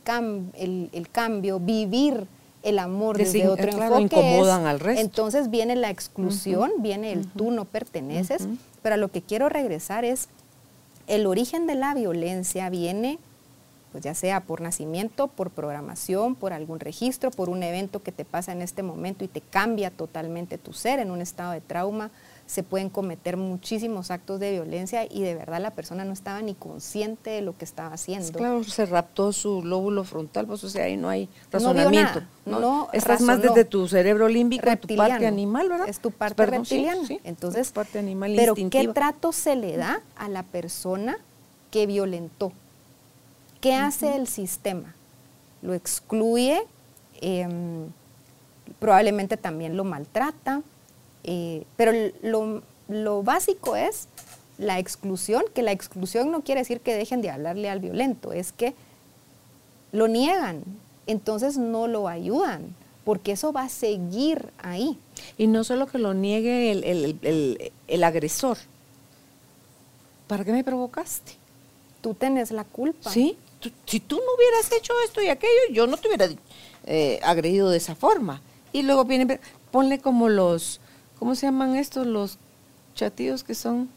el, 0.92 1.08
cambio, 1.10 1.58
vivir 1.58 2.26
el 2.62 2.78
amor 2.78 3.18
desde 3.18 3.48
otro 3.48 3.68
enfoque. 3.68 4.02
incomodan 4.02 4.66
al 4.66 4.80
resto. 4.80 5.00
Entonces 5.00 5.50
viene 5.50 5.74
la 5.74 5.90
exclusión, 5.90 6.70
viene 6.78 7.12
el 7.12 7.26
tú 7.26 7.50
no 7.50 7.64
perteneces, 7.64 8.46
pero 8.82 8.94
a 8.94 8.98
lo 8.98 9.08
que 9.08 9.22
quiero 9.22 9.48
regresar 9.48 10.04
es 10.04 10.28
el 11.08 11.26
origen 11.26 11.66
de 11.66 11.74
la 11.74 11.94
violencia 11.94 12.70
viene 12.70 13.18
pues 13.96 14.04
ya 14.04 14.14
sea 14.14 14.40
por 14.40 14.60
nacimiento, 14.60 15.26
por 15.26 15.50
programación, 15.50 16.34
por 16.34 16.52
algún 16.52 16.80
registro, 16.80 17.30
por 17.30 17.48
un 17.48 17.62
evento 17.62 18.02
que 18.02 18.12
te 18.12 18.26
pasa 18.26 18.52
en 18.52 18.60
este 18.60 18.82
momento 18.82 19.24
y 19.24 19.28
te 19.28 19.40
cambia 19.40 19.90
totalmente 19.90 20.58
tu 20.58 20.74
ser 20.74 20.98
en 20.98 21.10
un 21.10 21.22
estado 21.22 21.52
de 21.52 21.62
trauma, 21.62 22.10
se 22.44 22.62
pueden 22.62 22.90
cometer 22.90 23.38
muchísimos 23.38 24.10
actos 24.10 24.38
de 24.38 24.52
violencia 24.52 25.06
y 25.10 25.22
de 25.22 25.34
verdad 25.34 25.62
la 25.62 25.70
persona 25.70 26.04
no 26.04 26.12
estaba 26.12 26.42
ni 26.42 26.52
consciente 26.52 27.30
de 27.30 27.40
lo 27.40 27.56
que 27.56 27.64
estaba 27.64 27.94
haciendo. 27.94 28.36
Claro, 28.36 28.64
se 28.64 28.84
raptó 28.84 29.32
su 29.32 29.62
lóbulo 29.62 30.04
frontal, 30.04 30.46
pues 30.46 30.62
o 30.62 30.68
sea, 30.68 30.84
ahí 30.84 30.98
no 30.98 31.08
hay 31.08 31.30
razonamiento. 31.50 32.20
No, 32.44 32.60
no, 32.60 32.88
Estás 32.92 33.22
más 33.22 33.40
desde 33.40 33.64
tu 33.64 33.88
cerebro 33.88 34.28
límbico, 34.28 34.68
tu 34.76 34.94
parte 34.94 35.26
animal, 35.26 35.70
¿verdad? 35.70 35.88
Es 35.88 36.00
tu 36.00 36.10
parte 36.10 36.44
reptiliana. 36.44 37.00
Entonces, 37.24 37.72
parte 37.72 37.98
animal 37.98 38.34
pero 38.36 38.54
¿qué 38.54 38.88
trato 38.88 39.32
se 39.32 39.56
le 39.56 39.78
da 39.78 40.02
a 40.16 40.28
la 40.28 40.42
persona 40.42 41.16
que 41.70 41.86
violentó? 41.86 42.52
¿Qué 43.60 43.74
hace 43.74 44.16
el 44.16 44.26
sistema? 44.28 44.94
Lo 45.62 45.74
excluye, 45.74 46.62
em, 47.20 47.88
probablemente 48.78 49.36
también 49.36 49.76
lo 49.76 49.84
maltrata, 49.84 50.62
eh, 51.24 51.64
pero 51.76 51.92
lo, 52.22 53.22
básico 53.22 53.76
es 53.76 54.08
la 54.58 54.78
exclusión, 54.78 55.42
que 55.54 55.62
la 55.62 55.72
exclusión 55.72 56.30
no 56.30 56.42
quiere 56.42 56.60
decir 56.60 56.80
que 56.80 56.94
dejen 56.94 57.22
de 57.22 57.30
hablarle 57.30 57.68
al 57.68 57.80
violento, 57.80 58.32
es 58.32 58.52
que 58.52 58.74
lo 59.92 60.08
niegan, 60.08 60.62
entonces 61.06 61.56
no 61.56 61.88
lo 61.88 62.08
ayudan, 62.08 62.74
porque 63.04 63.32
eso 63.32 63.52
va 63.52 63.62
a 63.62 63.68
seguir 63.68 64.50
ahí. 64.58 64.98
Y 65.38 65.46
no 65.46 65.64
solo 65.64 65.86
que 65.86 65.98
lo 65.98 66.14
niegue 66.14 66.72
el 67.88 68.04
agresor, 68.04 68.58
¿para 70.26 70.44
qué 70.44 70.52
me 70.52 70.64
provocaste? 70.64 71.32
Tú 72.00 72.14
tenés 72.14 72.50
la 72.50 72.64
culpa. 72.64 73.10
Sí, 73.10 73.36
si 73.86 74.00
tú 74.00 74.16
no 74.16 74.34
hubieras 74.36 74.70
hecho 74.72 74.92
esto 75.04 75.22
y 75.22 75.28
aquello, 75.28 75.50
yo 75.72 75.86
no 75.86 75.96
te 75.96 76.08
hubiera 76.08 76.28
eh, 76.84 77.20
agredido 77.22 77.70
de 77.70 77.78
esa 77.78 77.94
forma. 77.94 78.40
Y 78.72 78.82
luego 78.82 79.04
viene, 79.04 79.40
ponle 79.70 79.98
como 79.98 80.28
los, 80.28 80.80
¿cómo 81.18 81.34
se 81.34 81.46
llaman 81.46 81.76
estos? 81.76 82.06
Los 82.06 82.38
chatíos 82.94 83.44
que 83.44 83.54
son, 83.54 83.88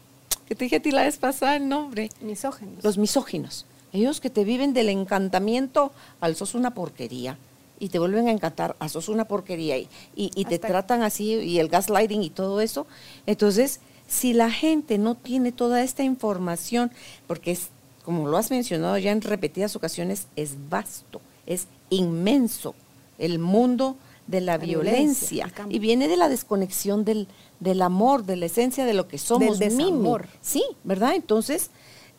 que 0.46 0.54
te 0.54 0.64
dije 0.64 0.76
a 0.76 0.82
ti 0.82 0.90
la 0.90 1.02
vez 1.02 1.16
pasada 1.16 1.56
el 1.56 1.68
nombre. 1.68 2.10
Misóginos. 2.20 2.84
Los 2.84 2.98
misóginos. 2.98 3.66
Ellos 3.92 4.20
que 4.20 4.30
te 4.30 4.44
viven 4.44 4.72
del 4.72 4.88
encantamiento 4.88 5.92
al 6.20 6.36
sos 6.36 6.54
una 6.54 6.74
porquería 6.74 7.38
y 7.78 7.88
te 7.88 7.98
vuelven 7.98 8.28
a 8.28 8.30
encantar, 8.30 8.76
a 8.78 8.88
sos 8.88 9.08
una 9.08 9.24
porquería 9.24 9.78
y, 9.78 9.88
y, 10.14 10.44
te 10.44 10.58
tratan 10.58 11.02
así 11.02 11.32
y 11.32 11.58
el 11.58 11.68
gaslighting 11.68 12.22
y 12.22 12.30
todo 12.30 12.60
eso. 12.60 12.86
Entonces, 13.26 13.80
si 14.06 14.32
la 14.32 14.50
gente 14.50 14.98
no 14.98 15.14
tiene 15.14 15.50
toda 15.50 15.82
esta 15.82 16.02
información, 16.02 16.92
porque 17.26 17.52
es 17.52 17.70
como 18.04 18.26
lo 18.28 18.36
has 18.36 18.50
mencionado 18.50 18.96
ya 18.98 19.12
en 19.12 19.20
repetidas 19.20 19.76
ocasiones, 19.76 20.26
es 20.36 20.56
vasto, 20.68 21.20
es 21.46 21.66
inmenso 21.90 22.74
el 23.18 23.38
mundo 23.38 23.96
de 24.26 24.40
la, 24.40 24.58
violencia, 24.58 25.52
y 25.68 25.80
viene 25.80 26.06
de 26.06 26.16
la 26.16 26.28
desconexión 26.28 27.04
del, 27.04 27.26
del, 27.58 27.82
amor, 27.82 28.24
de 28.24 28.36
la 28.36 28.46
esencia 28.46 28.84
de 28.84 28.94
lo 28.94 29.08
que 29.08 29.18
somos. 29.18 29.58
Del 29.58 29.80
amor. 29.80 30.28
Sí, 30.40 30.62
¿verdad? 30.84 31.14
Entonces, 31.14 31.70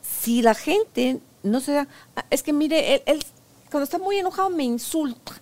si 0.01 0.41
la 0.41 0.53
gente 0.53 1.19
no 1.43 1.61
se 1.61 1.71
da... 1.71 1.87
Ah, 2.17 2.25
es 2.29 2.43
que 2.43 2.51
mire, 2.51 2.95
él, 2.95 3.03
él, 3.05 3.23
cuando 3.69 3.85
está 3.85 3.97
muy 3.97 4.17
enojado 4.17 4.49
me 4.49 4.63
insulta, 4.63 5.41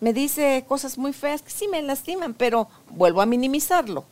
me 0.00 0.12
dice 0.12 0.64
cosas 0.68 0.98
muy 0.98 1.12
feas 1.12 1.42
que 1.42 1.50
sí 1.50 1.66
me 1.66 1.82
lastiman, 1.82 2.34
pero 2.34 2.68
vuelvo 2.90 3.20
a 3.20 3.26
minimizarlo 3.26 4.04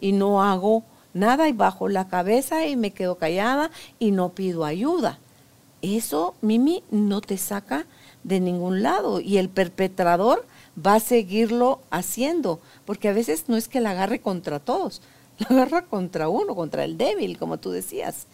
y 0.00 0.12
no 0.12 0.42
hago 0.42 0.84
nada 1.14 1.48
y 1.48 1.52
bajo 1.52 1.88
la 1.88 2.08
cabeza 2.08 2.66
y 2.66 2.76
me 2.76 2.92
quedo 2.92 3.16
callada 3.16 3.70
y 3.98 4.10
no 4.10 4.30
pido 4.30 4.64
ayuda. 4.64 5.18
Eso, 5.82 6.34
Mimi, 6.40 6.82
no 6.90 7.20
te 7.20 7.38
saca 7.38 7.86
de 8.24 8.40
ningún 8.40 8.82
lado 8.82 9.20
y 9.20 9.38
el 9.38 9.48
perpetrador 9.48 10.44
va 10.76 10.94
a 10.94 11.00
seguirlo 11.00 11.80
haciendo, 11.90 12.60
porque 12.84 13.08
a 13.08 13.12
veces 13.12 13.44
no 13.48 13.56
es 13.56 13.68
que 13.68 13.80
la 13.80 13.90
agarre 13.90 14.20
contra 14.20 14.58
todos, 14.58 15.02
la 15.38 15.46
agarra 15.50 15.82
contra 15.82 16.28
uno, 16.28 16.54
contra 16.54 16.84
el 16.84 16.98
débil, 16.98 17.38
como 17.38 17.58
tú 17.58 17.70
decías, 17.70 18.26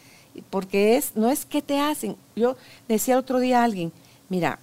porque 0.50 0.96
es 0.96 1.16
no 1.16 1.30
es 1.30 1.44
que 1.44 1.62
te 1.62 1.78
hacen. 1.78 2.16
Yo 2.34 2.56
decía 2.88 3.18
otro 3.18 3.38
día 3.38 3.60
a 3.60 3.64
alguien, 3.64 3.92
mira, 4.28 4.58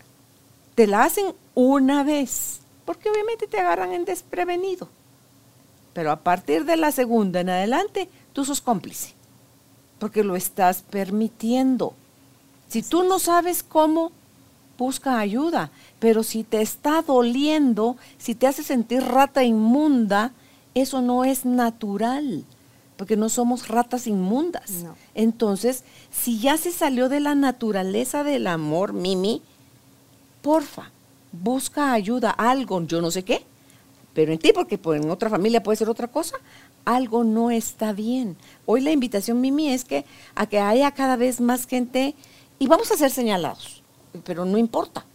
te 0.76 0.88
la 0.88 1.04
hacen 1.04 1.28
una 1.54 2.04
vez, 2.04 2.62
porque 2.86 3.10
obviamente 3.10 3.48
te 3.48 3.60
agarran 3.60 3.94
en 3.94 4.06
desprevenido 4.06 4.90
pero 5.94 6.12
a 6.12 6.18
partir 6.18 6.66
de 6.66 6.78
la 6.78 6.92
segunda 6.92 7.42
en 7.42 7.50
adelante, 7.50 8.10
tú 8.34 8.46
sos 8.46 8.62
cómplice, 8.62 9.14
porque 10.00 10.24
lo 10.24 10.36
estás 10.36 10.84
permitiendo. 10.84 11.94
Si 12.68 12.82
tú 12.82 13.04
no 13.04 13.20
sabes 13.20 13.64
cómo, 13.64 14.12
busca 14.78 15.20
ayuda, 15.20 15.70
pero 16.00 16.24
si 16.24 16.44
te 16.44 16.62
está 16.62 17.02
doliendo, 17.02 17.98
si 18.18 18.34
te 18.34 18.48
hace 18.48 18.64
sentir 18.64 19.04
rata 19.04 19.44
inmunda, 19.44 20.32
eso 20.74 21.02
no 21.02 21.24
es 21.24 21.46
natural, 21.46 22.46
porque 22.98 23.18
no 23.18 23.30
somos 23.30 23.68
ratas 23.68 24.08
inmundas. 24.08 24.86
Entonces, 25.14 25.84
si 26.12 26.40
ya 26.40 26.58
se 26.58 26.72
salió 26.72 27.10
de 27.10 27.20
la 27.20 27.36
naturaleza 27.36 28.24
del 28.24 28.48
amor, 28.48 28.94
Mimi, 28.94 29.42
porfa, 30.42 30.90
busca 31.32 31.94
ayuda, 31.94 32.32
algo, 32.32 32.82
yo 32.88 33.02
no 33.02 33.12
sé 33.12 33.24
qué, 33.24 33.46
pero 34.14 34.34
en 34.34 34.40
ti, 34.40 34.52
porque 34.54 34.80
en 34.84 35.10
otra 35.10 35.30
familia 35.30 35.64
puede 35.64 35.78
ser 35.78 35.90
otra 35.90 36.08
cosa, 36.08 36.36
algo 36.86 37.24
no 37.24 37.52
está 37.52 37.94
bien. 37.94 38.36
Hoy 38.66 38.82
la 38.82 38.92
invitación, 38.92 39.40
Mimi, 39.40 39.70
es 39.70 39.86
que 39.86 40.06
a 40.36 40.48
que 40.48 40.60
haya 40.60 40.92
cada 40.92 41.16
vez 41.16 41.40
más 41.40 41.66
gente 41.66 42.16
y 42.60 42.68
vamos 42.68 42.92
a 42.92 42.98
ser 42.98 43.12
señalados, 43.12 43.82
pero 44.24 44.46
no 44.46 44.58
importa. 44.58 45.06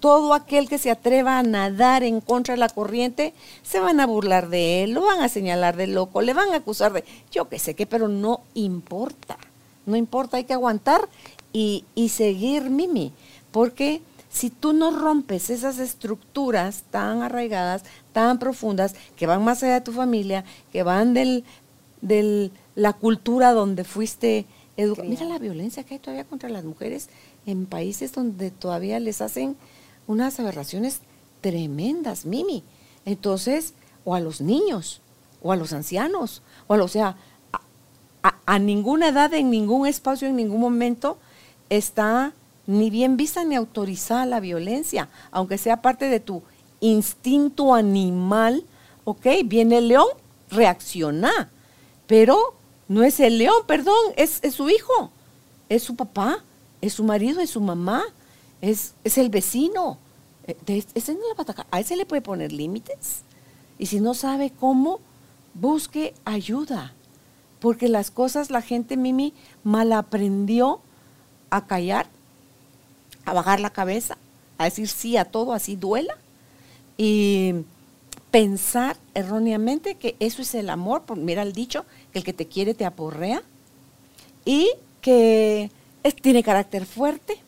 Todo 0.00 0.32
aquel 0.32 0.68
que 0.68 0.78
se 0.78 0.90
atreva 0.90 1.38
a 1.38 1.42
nadar 1.42 2.02
en 2.02 2.20
contra 2.20 2.54
de 2.54 2.58
la 2.58 2.70
corriente, 2.70 3.34
se 3.62 3.80
van 3.80 4.00
a 4.00 4.06
burlar 4.06 4.48
de 4.48 4.82
él, 4.82 4.92
lo 4.92 5.02
van 5.02 5.20
a 5.20 5.28
señalar 5.28 5.76
de 5.76 5.86
loco, 5.86 6.22
le 6.22 6.32
van 6.32 6.52
a 6.52 6.56
acusar 6.56 6.92
de 6.92 7.04
yo 7.30 7.48
qué 7.48 7.58
sé 7.58 7.74
qué, 7.74 7.86
pero 7.86 8.08
no 8.08 8.40
importa. 8.54 9.36
No 9.84 9.96
importa, 9.96 10.36
hay 10.36 10.44
que 10.44 10.54
aguantar 10.54 11.08
y 11.52 11.84
seguir, 12.08 12.70
Mimi, 12.70 13.12
porque 13.50 14.00
si 14.30 14.48
tú 14.48 14.72
no 14.72 14.96
rompes 14.96 15.50
esas 15.50 15.78
estructuras 15.78 16.84
tan 16.90 17.22
arraigadas, 17.22 17.82
tan 18.12 18.38
profundas, 18.38 18.94
que 19.16 19.26
van 19.26 19.44
más 19.44 19.62
allá 19.62 19.74
de 19.74 19.80
tu 19.80 19.92
familia, 19.92 20.44
que 20.72 20.82
van 20.82 21.14
de 21.14 21.42
del, 22.00 22.52
la 22.76 22.92
cultura 22.92 23.52
donde 23.52 23.84
fuiste 23.84 24.46
educado. 24.76 25.08
Mira 25.08 25.24
la 25.26 25.38
violencia 25.38 25.82
que 25.84 25.94
hay 25.94 26.00
todavía 26.00 26.24
contra 26.24 26.48
las 26.48 26.64
mujeres 26.64 27.08
en 27.44 27.66
países 27.66 28.12
donde 28.12 28.50
todavía 28.50 29.00
les 29.00 29.20
hacen 29.20 29.56
unas 30.06 30.38
aberraciones 30.40 31.00
tremendas, 31.40 32.24
Mimi. 32.24 32.62
Entonces, 33.04 33.74
o 34.04 34.14
a 34.14 34.20
los 34.20 34.40
niños, 34.40 35.00
o 35.42 35.52
a 35.52 35.56
los 35.56 35.72
ancianos, 35.72 36.42
o 36.68 36.74
a, 36.74 36.82
o 36.82 36.88
sea, 36.88 37.16
a 38.22 38.58
ninguna 38.58 39.08
edad, 39.08 39.32
en 39.34 39.50
ningún 39.50 39.86
espacio, 39.86 40.28
en 40.28 40.36
ningún 40.36 40.60
momento 40.60 41.18
está 41.68 42.32
ni 42.70 42.88
bien 42.88 43.16
vista 43.16 43.44
ni 43.44 43.56
autorizada 43.56 44.24
la 44.26 44.38
violencia, 44.38 45.08
aunque 45.32 45.58
sea 45.58 45.82
parte 45.82 46.08
de 46.08 46.20
tu 46.20 46.42
instinto 46.78 47.74
animal, 47.74 48.64
ok, 49.04 49.26
viene 49.44 49.78
el 49.78 49.88
león, 49.88 50.06
reacciona, 50.50 51.50
pero 52.06 52.54
no 52.88 53.02
es 53.02 53.18
el 53.18 53.38
león, 53.38 53.62
perdón, 53.66 53.96
es, 54.16 54.40
su 54.52 54.70
hijo, 54.70 55.10
es 55.68 55.82
su 55.82 55.96
papá, 55.96 56.44
es 56.80 56.94
su 56.94 57.04
marido, 57.04 57.40
es 57.40 57.50
su 57.50 57.60
mamá, 57.60 58.04
es, 58.60 58.94
es 59.02 59.18
el 59.18 59.30
vecino. 59.30 59.98
Eh, 60.46 60.84
ese 60.94 61.14
no 61.14 61.20
a 61.70 61.80
ese 61.80 61.96
le 61.96 62.06
puede 62.06 62.22
poner 62.22 62.52
límites. 62.52 63.22
Y 63.78 63.86
si 63.86 64.00
no 64.00 64.14
sabe 64.14 64.50
cómo, 64.50 65.00
busque 65.54 66.14
ayuda. 66.24 66.94
Porque 67.58 67.88
las 67.88 68.10
cosas 68.10 68.50
la 68.50 68.62
gente, 68.62 68.96
Mimi, 68.96 69.34
mal 69.64 69.92
aprendió 69.92 70.80
a 71.50 71.66
callar 71.66 72.06
a 73.30 73.34
bajar 73.34 73.60
la 73.60 73.70
cabeza, 73.70 74.18
a 74.58 74.64
decir 74.64 74.88
sí 74.88 75.16
a 75.16 75.24
todo, 75.24 75.52
así 75.52 75.76
duela, 75.76 76.16
y 76.98 77.54
pensar 78.30 78.96
erróneamente 79.14 79.94
que 79.94 80.16
eso 80.20 80.42
es 80.42 80.54
el 80.54 80.68
amor, 80.68 81.02
mira 81.16 81.42
el 81.42 81.52
dicho, 81.52 81.84
que 82.12 82.18
el 82.18 82.24
que 82.24 82.32
te 82.32 82.46
quiere 82.46 82.74
te 82.74 82.84
aporrea, 82.84 83.42
y 84.44 84.70
que 85.00 85.70
tiene 86.22 86.42
carácter 86.42 86.86
fuerte. 86.86 87.38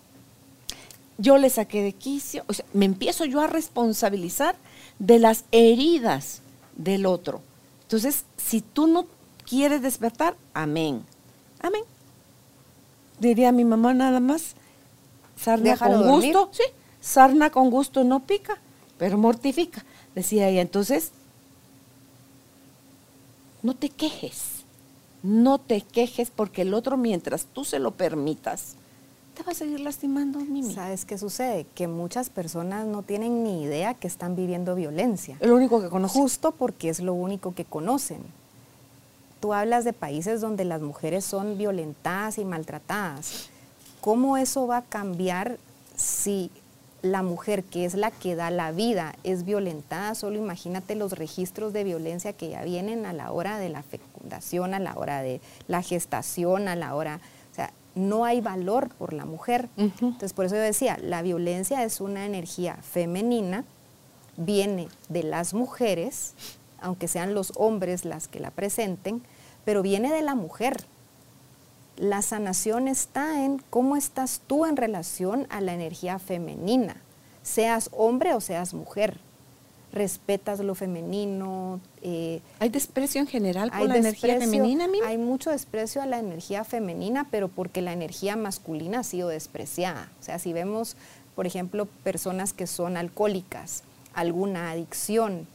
Yo 1.18 1.36
le 1.36 1.50
saqué 1.50 1.82
de 1.82 1.92
quicio, 1.92 2.44
o 2.46 2.52
sea, 2.52 2.64
me 2.72 2.84
empiezo 2.84 3.24
yo 3.24 3.40
a 3.40 3.46
responsabilizar 3.46 4.56
de 4.98 5.18
las 5.18 5.44
heridas 5.52 6.42
del 6.76 7.06
otro. 7.06 7.40
Entonces, 7.82 8.24
si 8.36 8.60
tú 8.60 8.86
no 8.86 9.06
quieres 9.48 9.82
despertar, 9.82 10.36
amén. 10.54 11.04
Amén. 11.60 11.82
Diría 13.18 13.52
mi 13.52 13.64
mamá 13.64 13.94
nada 13.94 14.20
más, 14.20 14.54
Sarna 15.42 15.76
con 15.76 16.08
gusto, 16.08 16.50
sí, 16.52 16.62
sarna 17.00 17.50
con 17.50 17.70
gusto 17.70 18.04
no 18.04 18.20
pica, 18.20 18.58
pero 18.98 19.18
mortifica, 19.18 19.84
decía 20.14 20.48
ella. 20.48 20.60
Entonces, 20.60 21.10
no 23.62 23.74
te 23.74 23.88
quejes, 23.88 24.64
no 25.22 25.58
te 25.58 25.80
quejes 25.80 26.30
porque 26.30 26.62
el 26.62 26.74
otro, 26.74 26.96
mientras 26.96 27.46
tú 27.46 27.64
se 27.64 27.80
lo 27.80 27.90
permitas, 27.90 28.76
te 29.34 29.42
va 29.42 29.52
a 29.52 29.54
seguir 29.54 29.80
lastimando, 29.80 30.40
Mimi. 30.40 30.74
¿Sabes 30.74 31.04
qué 31.04 31.16
sucede? 31.16 31.66
Que 31.74 31.88
muchas 31.88 32.28
personas 32.28 32.86
no 32.86 33.02
tienen 33.02 33.42
ni 33.42 33.62
idea 33.62 33.94
que 33.94 34.06
están 34.06 34.36
viviendo 34.36 34.74
violencia. 34.74 35.38
Es 35.40 35.48
lo 35.48 35.56
único 35.56 35.80
que 35.80 35.88
conocen. 35.88 36.20
Justo 36.20 36.52
porque 36.52 36.88
es 36.88 37.00
lo 37.00 37.14
único 37.14 37.54
que 37.54 37.64
conocen. 37.64 38.20
Tú 39.40 39.54
hablas 39.54 39.84
de 39.84 39.92
países 39.92 40.40
donde 40.40 40.64
las 40.64 40.82
mujeres 40.82 41.24
son 41.24 41.58
violentadas 41.58 42.38
y 42.38 42.44
maltratadas. 42.44 43.48
¿Cómo 44.02 44.36
eso 44.36 44.66
va 44.66 44.78
a 44.78 44.82
cambiar 44.82 45.58
si 45.94 46.50
la 47.02 47.22
mujer, 47.22 47.62
que 47.62 47.84
es 47.84 47.94
la 47.94 48.10
que 48.10 48.34
da 48.34 48.50
la 48.50 48.72
vida, 48.72 49.14
es 49.22 49.44
violentada? 49.44 50.16
Solo 50.16 50.38
imagínate 50.38 50.96
los 50.96 51.12
registros 51.12 51.72
de 51.72 51.84
violencia 51.84 52.32
que 52.32 52.50
ya 52.50 52.64
vienen 52.64 53.06
a 53.06 53.12
la 53.12 53.30
hora 53.30 53.60
de 53.60 53.68
la 53.68 53.84
fecundación, 53.84 54.74
a 54.74 54.80
la 54.80 54.94
hora 54.96 55.22
de 55.22 55.40
la 55.68 55.82
gestación, 55.82 56.66
a 56.66 56.74
la 56.74 56.96
hora... 56.96 57.20
O 57.52 57.54
sea, 57.54 57.72
no 57.94 58.24
hay 58.24 58.40
valor 58.40 58.88
por 58.88 59.12
la 59.12 59.24
mujer. 59.24 59.68
Entonces, 59.76 60.32
por 60.32 60.46
eso 60.46 60.56
yo 60.56 60.62
decía, 60.62 60.98
la 61.00 61.22
violencia 61.22 61.84
es 61.84 62.00
una 62.00 62.26
energía 62.26 62.78
femenina, 62.82 63.64
viene 64.36 64.88
de 65.10 65.22
las 65.22 65.54
mujeres, 65.54 66.34
aunque 66.80 67.06
sean 67.06 67.34
los 67.34 67.52
hombres 67.54 68.04
las 68.04 68.26
que 68.26 68.40
la 68.40 68.50
presenten, 68.50 69.22
pero 69.64 69.80
viene 69.80 70.12
de 70.12 70.22
la 70.22 70.34
mujer. 70.34 70.86
La 71.96 72.22
sanación 72.22 72.88
está 72.88 73.44
en 73.44 73.62
cómo 73.70 73.96
estás 73.96 74.40
tú 74.46 74.64
en 74.66 74.76
relación 74.76 75.46
a 75.50 75.60
la 75.60 75.74
energía 75.74 76.18
femenina, 76.18 76.96
seas 77.42 77.90
hombre 77.92 78.34
o 78.34 78.40
seas 78.40 78.74
mujer. 78.74 79.18
Respetas 79.92 80.58
lo 80.60 80.74
femenino. 80.74 81.78
Eh, 82.00 82.40
¿Hay 82.60 82.70
desprecio 82.70 83.20
en 83.20 83.26
general 83.26 83.70
por 83.70 83.86
la 83.88 83.98
energía 83.98 84.38
femenina? 84.38 84.86
Hay 85.04 85.18
mucho 85.18 85.50
desprecio 85.50 86.00
a 86.00 86.06
la 86.06 86.18
energía 86.18 86.64
femenina, 86.64 87.28
pero 87.30 87.48
porque 87.48 87.82
la 87.82 87.92
energía 87.92 88.34
masculina 88.34 89.00
ha 89.00 89.04
sido 89.04 89.28
despreciada. 89.28 90.10
O 90.18 90.22
sea, 90.22 90.38
si 90.38 90.54
vemos, 90.54 90.96
por 91.34 91.46
ejemplo, 91.46 91.84
personas 92.04 92.54
que 92.54 92.66
son 92.66 92.96
alcohólicas, 92.96 93.82
alguna 94.14 94.70
adicción, 94.70 95.46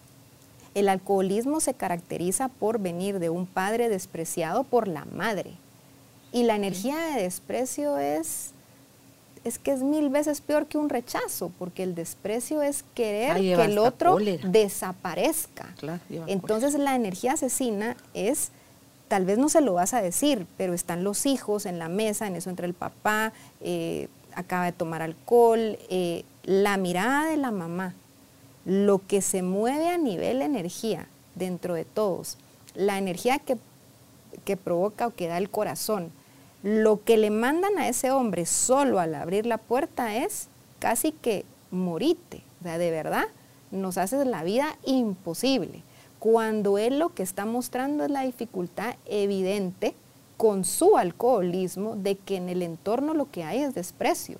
el 0.76 0.88
alcoholismo 0.88 1.60
se 1.60 1.74
caracteriza 1.74 2.50
por 2.50 2.80
venir 2.80 3.18
de 3.18 3.32
un 3.32 3.48
padre 3.48 3.90
despreciado 3.90 4.64
por 4.64 4.88
la 4.88 5.06
madre. 5.06 5.54
Y 6.38 6.44
la 6.44 6.56
energía 6.56 6.96
de 6.98 7.24
desprecio 7.24 7.98
es, 7.98 8.52
es 9.44 9.58
que 9.58 9.72
es 9.72 9.82
mil 9.82 10.10
veces 10.10 10.40
peor 10.40 10.68
que 10.68 10.78
un 10.78 10.88
rechazo, 10.88 11.52
porque 11.58 11.82
el 11.82 11.96
desprecio 11.96 12.62
es 12.62 12.86
querer 12.94 13.38
que 13.38 13.54
el 13.54 13.80
otro 13.80 14.18
desaparezca. 14.44 15.74
Entonces 16.28 16.76
la 16.76 16.96
energía 16.96 17.34
asesina 17.34 17.98
es, 18.14 18.52
tal 19.08 19.26
vez 19.26 19.40
no 19.40 19.50
se 19.50 19.62
lo 19.62 19.74
vas 19.74 19.96
a 19.96 20.02
decir, 20.04 20.46
pero 20.58 20.76
están 20.76 21.04
los 21.04 21.26
hijos 21.26 21.66
en 21.66 21.80
la 21.80 21.90
mesa, 21.90 22.28
en 22.28 22.36
eso 22.36 22.52
entra 22.52 22.68
el 22.68 22.76
papá, 22.76 23.34
eh, 23.62 24.08
acaba 24.36 24.66
de 24.66 24.74
tomar 24.74 25.02
alcohol, 25.02 25.80
eh, 25.90 26.24
la 26.44 26.78
mirada 26.78 27.26
de 27.32 27.38
la 27.38 27.50
mamá, 27.50 27.96
lo 28.64 29.02
que 29.08 29.24
se 29.24 29.42
mueve 29.42 29.90
a 29.90 29.98
nivel 29.98 30.44
energía 30.44 31.08
dentro 31.34 31.74
de 31.74 31.86
todos, 31.86 32.38
la 32.76 33.00
energía 33.00 33.40
que 33.40 33.58
que 34.46 34.58
provoca 34.58 35.08
o 35.08 35.12
que 35.14 35.28
da 35.28 35.38
el 35.38 35.50
corazón. 35.50 36.12
Lo 36.68 37.02
que 37.02 37.16
le 37.16 37.30
mandan 37.30 37.78
a 37.78 37.88
ese 37.88 38.12
hombre 38.12 38.46
solo 38.46 39.00
al 39.00 39.16
abrir 39.16 39.46
la 39.46 39.58
puerta 39.58 40.18
es 40.18 40.50
casi 40.80 41.14
que 41.14 41.46
morite. 41.72 42.44
O 42.60 42.64
sea, 42.64 42.78
de 42.78 42.92
verdad, 42.92 43.24
nos 43.72 43.98
hace 43.98 44.26
la 44.26 44.44
vida 44.44 44.78
imposible. 44.84 45.82
Cuando 46.20 46.78
él 46.78 47.00
lo 47.00 47.14
que 47.14 47.24
está 47.24 47.46
mostrando 47.46 48.04
es 48.04 48.12
la 48.12 48.24
dificultad 48.24 48.96
evidente 49.06 49.96
con 50.36 50.66
su 50.66 50.98
alcoholismo 50.98 51.96
de 51.96 52.18
que 52.18 52.36
en 52.36 52.50
el 52.50 52.62
entorno 52.62 53.14
lo 53.14 53.32
que 53.32 53.46
hay 53.46 53.60
es 53.60 53.74
desprecio. 53.74 54.38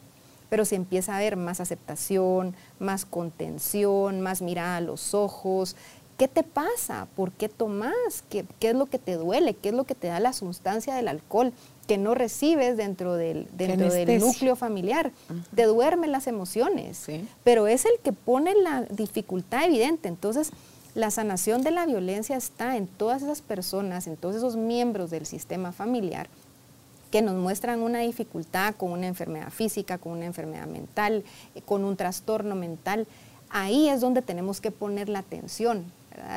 Pero 0.50 0.66
se 0.66 0.76
empieza 0.76 1.16
a 1.16 1.20
ver 1.20 1.38
más 1.38 1.62
aceptación, 1.62 2.56
más 2.78 3.06
contención, 3.06 4.20
más 4.20 4.42
mirada 4.42 4.76
a 4.76 4.82
los 4.82 5.14
ojos, 5.14 5.78
¿Qué 6.18 6.28
te 6.28 6.42
pasa? 6.42 7.08
¿Por 7.16 7.32
qué 7.32 7.48
tomas? 7.48 7.94
¿Qué, 8.28 8.44
es 8.60 8.76
lo 8.76 8.88
que 8.88 8.98
te 8.98 9.14
duele? 9.14 9.54
¿Qué 9.54 9.70
es 9.70 9.76
lo 9.76 9.84
que 9.84 9.94
te 9.94 10.08
da 10.08 10.20
la 10.20 10.34
sustancia 10.34 10.96
del 10.96 11.10
alcohol 11.10 11.54
que 11.88 11.98
no 11.98 12.14
recibes 12.14 12.78
dentro 12.78 13.16
del, 13.16 13.48
dentro 13.54 13.92
del 13.92 14.20
núcleo 14.20 14.56
familiar? 14.56 15.12
Te 15.56 15.64
duermen 15.64 16.12
las 16.12 16.28
emociones, 16.28 17.06
pero 17.44 17.68
es 17.68 17.86
el 17.86 17.94
que 18.04 18.14
pone 18.14 18.54
la 18.56 18.84
dificultad 18.84 19.66
evidente. 19.66 20.10
Entonces, 20.10 20.52
la 20.94 21.12
sanación 21.12 21.64
de 21.64 21.72
la 21.72 21.86
violencia 21.86 22.36
está 22.36 22.76
en 22.76 22.88
todas 22.88 23.22
esas 23.22 23.42
personas, 23.42 24.08
en 24.08 24.18
todos 24.18 24.36
esos 24.36 24.56
miembros 24.56 25.10
del 25.10 25.26
sistema 25.26 25.72
familiar 25.72 26.28
que 27.12 27.22
nos 27.22 27.36
muestran 27.36 27.82
una 27.82 28.00
dificultad 28.00 28.76
con 28.76 28.92
una 28.92 29.08
enfermedad 29.08 29.50
física, 29.50 29.98
con 29.98 30.14
una 30.14 30.26
enfermedad 30.26 30.68
mental, 30.68 31.24
con 31.66 31.86
un 31.86 31.96
trastorno 31.96 32.56
mental. 32.56 33.08
Ahí 33.50 33.88
es 33.88 34.02
donde 34.02 34.22
tenemos 34.22 34.60
que 34.60 34.72
poner 34.72 35.08
la 35.08 35.20
atención 35.20 35.86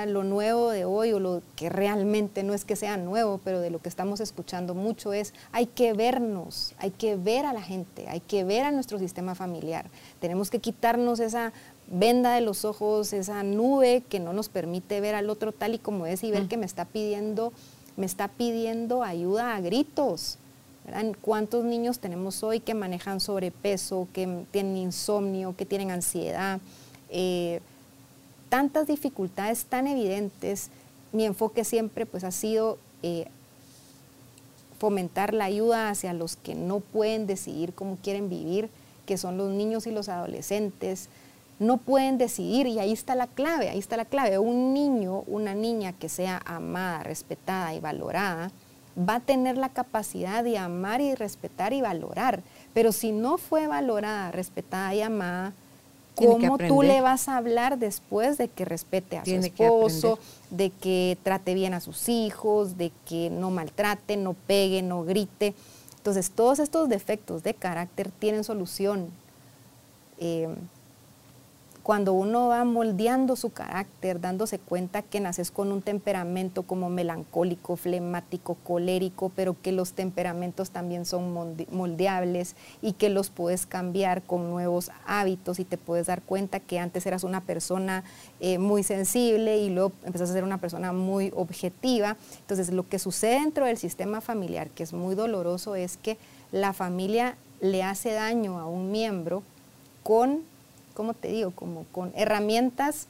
Lo 0.06 0.24
nuevo 0.24 0.70
de 0.70 0.84
hoy 0.84 1.12
o 1.12 1.20
lo 1.20 1.42
que 1.56 1.68
realmente 1.68 2.42
no 2.42 2.52
es 2.52 2.64
que 2.64 2.76
sea 2.76 2.96
nuevo, 2.96 3.40
pero 3.42 3.60
de 3.60 3.70
lo 3.70 3.78
que 3.78 3.88
estamos 3.88 4.20
escuchando 4.20 4.74
mucho 4.74 5.12
es 5.12 5.32
hay 5.52 5.66
que 5.66 5.94
vernos, 5.94 6.74
hay 6.78 6.90
que 6.90 7.16
ver 7.16 7.46
a 7.46 7.52
la 7.52 7.62
gente, 7.62 8.06
hay 8.08 8.20
que 8.20 8.44
ver 8.44 8.64
a 8.64 8.72
nuestro 8.72 8.98
sistema 8.98 9.34
familiar. 9.34 9.86
Tenemos 10.20 10.50
que 10.50 10.58
quitarnos 10.58 11.18
esa 11.18 11.52
venda 11.90 12.34
de 12.34 12.40
los 12.40 12.64
ojos, 12.64 13.12
esa 13.12 13.42
nube 13.42 14.02
que 14.08 14.20
no 14.20 14.32
nos 14.32 14.48
permite 14.48 15.00
ver 15.00 15.14
al 15.14 15.30
otro 15.30 15.52
tal 15.52 15.74
y 15.74 15.78
como 15.78 16.06
es 16.06 16.22
y 16.24 16.30
ver 16.30 16.44
mm. 16.44 16.48
que 16.48 16.56
me 16.56 16.66
está 16.66 16.84
pidiendo, 16.84 17.52
me 17.96 18.06
está 18.06 18.28
pidiendo 18.28 19.02
ayuda 19.02 19.56
a 19.56 19.60
gritos. 19.60 20.38
¿Cuántos 21.20 21.64
niños 21.64 22.00
tenemos 22.00 22.42
hoy 22.42 22.60
que 22.60 22.74
manejan 22.74 23.20
sobrepeso, 23.20 24.08
que 24.12 24.44
tienen 24.50 24.76
insomnio, 24.76 25.54
que 25.56 25.66
tienen 25.66 25.90
ansiedad? 25.90 26.60
Eh, 27.10 27.60
tantas 28.50 28.86
dificultades 28.86 29.64
tan 29.64 29.86
evidentes, 29.86 30.68
mi 31.12 31.24
enfoque 31.24 31.64
siempre 31.64 32.04
pues 32.04 32.24
ha 32.24 32.30
sido 32.30 32.76
eh, 33.02 33.28
fomentar 34.78 35.32
la 35.32 35.44
ayuda 35.44 35.88
hacia 35.88 36.12
los 36.12 36.36
que 36.36 36.54
no 36.54 36.80
pueden 36.80 37.26
decidir 37.26 37.72
cómo 37.72 37.96
quieren 37.96 38.28
vivir, 38.28 38.68
que 39.06 39.16
son 39.16 39.38
los 39.38 39.50
niños 39.50 39.86
y 39.86 39.92
los 39.92 40.08
adolescentes, 40.10 41.08
no 41.58 41.76
pueden 41.76 42.16
decidir 42.16 42.66
y 42.66 42.78
ahí 42.78 42.92
está 42.92 43.14
la 43.14 43.26
clave, 43.26 43.68
ahí 43.68 43.78
está 43.78 43.96
la 43.96 44.06
clave. 44.06 44.38
Un 44.38 44.72
niño, 44.72 45.24
una 45.26 45.54
niña 45.54 45.92
que 45.92 46.08
sea 46.08 46.40
amada, 46.46 47.02
respetada 47.02 47.74
y 47.74 47.80
valorada, 47.80 48.50
va 48.98 49.16
a 49.16 49.20
tener 49.20 49.58
la 49.58 49.68
capacidad 49.68 50.42
de 50.42 50.58
amar 50.58 51.00
y 51.00 51.14
respetar 51.14 51.72
y 51.74 51.82
valorar. 51.82 52.42
Pero 52.72 52.92
si 52.92 53.12
no 53.12 53.36
fue 53.36 53.66
valorada, 53.66 54.32
respetada 54.32 54.94
y 54.94 55.02
amada, 55.02 55.52
¿Cómo 56.26 56.58
tú 56.58 56.82
le 56.82 57.00
vas 57.00 57.28
a 57.28 57.36
hablar 57.36 57.78
después 57.78 58.38
de 58.38 58.48
que 58.48 58.64
respete 58.64 59.18
a 59.18 59.24
su 59.24 59.30
esposo, 59.30 60.18
de 60.50 60.70
que 60.70 61.16
trate 61.22 61.54
bien 61.54 61.74
a 61.74 61.80
sus 61.80 62.08
hijos, 62.08 62.76
de 62.76 62.92
que 63.06 63.30
no 63.30 63.50
maltrate, 63.50 64.16
no 64.16 64.34
pegue, 64.34 64.82
no 64.82 65.04
grite? 65.04 65.54
Entonces, 65.96 66.30
todos 66.30 66.58
estos 66.58 66.88
defectos 66.88 67.42
de 67.42 67.54
carácter 67.54 68.10
tienen 68.10 68.44
solución. 68.44 69.08
Eh, 70.18 70.48
cuando 71.82 72.12
uno 72.12 72.48
va 72.48 72.64
moldeando 72.64 73.36
su 73.36 73.50
carácter, 73.50 74.20
dándose 74.20 74.58
cuenta 74.58 75.02
que 75.02 75.20
naces 75.20 75.50
con 75.50 75.72
un 75.72 75.80
temperamento 75.82 76.62
como 76.62 76.90
melancólico, 76.90 77.76
flemático, 77.76 78.56
colérico, 78.64 79.30
pero 79.34 79.56
que 79.60 79.72
los 79.72 79.92
temperamentos 79.92 80.70
también 80.70 81.06
son 81.06 81.56
moldeables 81.70 82.54
y 82.82 82.92
que 82.92 83.08
los 83.08 83.30
puedes 83.30 83.66
cambiar 83.66 84.22
con 84.22 84.50
nuevos 84.50 84.90
hábitos 85.06 85.58
y 85.58 85.64
te 85.64 85.78
puedes 85.78 86.06
dar 86.06 86.22
cuenta 86.22 86.60
que 86.60 86.78
antes 86.78 87.06
eras 87.06 87.24
una 87.24 87.40
persona 87.40 88.04
eh, 88.40 88.58
muy 88.58 88.82
sensible 88.82 89.58
y 89.58 89.70
luego 89.70 89.92
empezaste 90.04 90.32
a 90.32 90.34
ser 90.34 90.44
una 90.44 90.58
persona 90.58 90.92
muy 90.92 91.32
objetiva. 91.34 92.16
Entonces, 92.40 92.70
lo 92.70 92.88
que 92.88 92.98
sucede 92.98 93.40
dentro 93.40 93.64
del 93.64 93.78
sistema 93.78 94.20
familiar, 94.20 94.68
que 94.70 94.82
es 94.82 94.92
muy 94.92 95.14
doloroso, 95.14 95.74
es 95.74 95.96
que 95.96 96.18
la 96.52 96.72
familia 96.72 97.36
le 97.60 97.82
hace 97.82 98.12
daño 98.12 98.58
a 98.58 98.66
un 98.66 98.90
miembro 98.90 99.42
con 100.02 100.49
¿cómo 101.00 101.14
te 101.14 101.28
digo? 101.28 101.50
Como 101.52 101.86
con 101.92 102.12
herramientas 102.14 103.06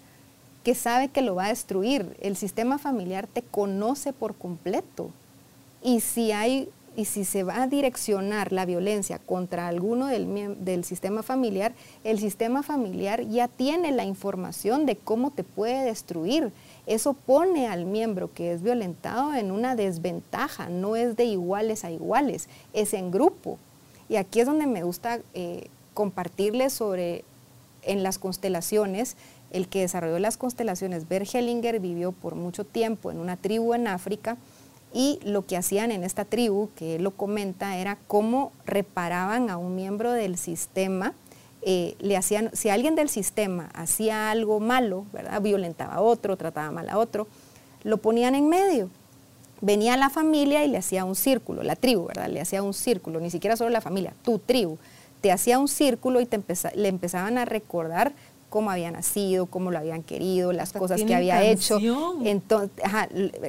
que 0.63 0.77
sabe 0.77 1.09
que 1.09 1.23
lo 1.23 1.35
va 1.35 1.47
a 1.47 1.49
destruir. 1.49 2.17
El 2.21 2.37
sistema 2.37 2.79
familiar 2.79 3.27
te 3.27 3.43
conoce 3.43 4.13
por 4.13 4.37
completo. 4.37 5.11
Y 5.83 5.99
si 5.99 6.31
hay 6.31 6.69
y 6.97 7.07
si 7.07 7.25
se 7.25 7.43
va 7.43 7.63
a 7.63 7.67
direccionar 7.67 8.53
la 8.53 8.65
violencia 8.65 9.19
contra 9.19 9.67
alguno 9.67 10.07
del, 10.07 10.65
del, 10.65 10.85
sistema 10.85 11.25
familiar, 11.25 11.73
el 12.05 12.21
sistema 12.21 12.63
familiar 12.63 13.27
ya 13.27 13.49
tiene 13.49 13.91
la 13.91 14.05
información 14.05 14.87
de 14.87 14.95
cómo 14.95 15.33
te 15.33 15.43
puede 15.43 15.85
destruir. 15.85 16.53
Eso 16.87 17.15
pone 17.15 17.67
al 17.67 17.87
miembro 17.87 18.33
que 18.33 18.53
es 18.53 18.63
violentado 18.63 19.35
en 19.35 19.51
una 19.51 19.75
desventaja, 19.75 20.69
no 20.69 20.95
es 20.95 21.17
de 21.17 21.25
iguales 21.25 21.85
a 21.85 21.91
iguales, 21.91 22.49
es 22.73 22.95
en 22.95 23.11
grupo. 23.11 23.59
Y 24.09 24.15
aquí 24.15 24.39
es 24.39 24.47
donde 24.47 24.69
me 24.69 24.85
gusta 24.85 25.19
eh, 25.35 25.67
compartirles 25.93 26.73
sobre 26.73 27.25
en 27.83 28.03
las 28.03 28.19
constelaciones, 28.19 29.17
el 29.51 29.69
que 29.69 29.81
desarrolló 29.81 30.19
las 30.19 30.37
constelaciones, 30.37 31.09
Bert 31.09 31.35
Hellinger, 31.35 31.81
vivió 31.81 32.13
por 32.13 32.35
mucho 32.35 32.65
tiempo 32.65 33.11
en 33.11 33.19
una 33.19 33.37
tribu 33.37 33.75
en 33.75 33.89
África 33.89 34.37
y 34.93 35.21
lo 35.25 35.47
que 35.47 35.57
hacían 35.57 35.93
en 35.93 36.05
esta 36.05 36.25
tribu, 36.25 36.71
que 36.75 36.97
él 36.97 37.03
lo 37.03 37.13
comenta, 37.13 37.77
era 37.77 37.99
cómo 38.07 38.53
reparaban 38.65 39.51
a 39.51 39.57
un 39.57 39.75
miembro 39.75 40.13
del 40.13 40.37
sistema. 40.37 41.15
Eh, 41.63 41.95
le 42.01 42.17
hacían, 42.17 42.51
si 42.55 42.71
alguien 42.71 42.95
del 42.95 43.09
sistema 43.09 43.71
hacía 43.75 44.31
algo 44.31 44.61
malo, 44.61 45.05
¿verdad? 45.13 45.41
violentaba 45.43 45.95
a 45.95 46.01
otro, 46.01 46.37
trataba 46.37 46.71
mal 46.71 46.89
a 46.89 46.99
otro, 46.99 47.29
lo 47.85 47.99
ponían 47.99 48.35
en 48.35 48.49
medio. 48.49 48.89
Venía 49.61 49.97
la 49.97 50.11
familia 50.11 50.65
y 50.65 50.69
le 50.69 50.79
hacía 50.79 51.05
un 51.05 51.15
círculo, 51.15 51.63
la 51.63 51.77
tribu, 51.77 52.07
¿verdad? 52.07 52.29
Le 52.29 52.41
hacía 52.41 52.63
un 52.63 52.73
círculo, 52.73 53.21
ni 53.21 53.31
siquiera 53.31 53.57
solo 53.57 53.69
la 53.69 53.83
familia, 53.83 54.15
tu 54.23 54.39
tribu 54.39 54.79
te 55.21 55.33
hacía 55.33 55.59
un 55.59 55.69
círculo 55.69 56.21
y 56.21 56.27
te 56.27 56.41
le 56.75 56.89
empezaban 56.89 57.39
a 57.39 57.45
recordar 57.45 58.13
cómo 58.49 58.71
había 58.71 58.91
nacido, 58.91 59.47
cómo 59.47 59.71
lo 59.71 59.79
habían 59.79 60.03
querido, 60.03 60.53
las 60.53 60.73
cosas 60.73 61.03
que 61.03 61.15
había 61.15 61.43
hecho, 61.45 61.79
entonces, 62.25 62.71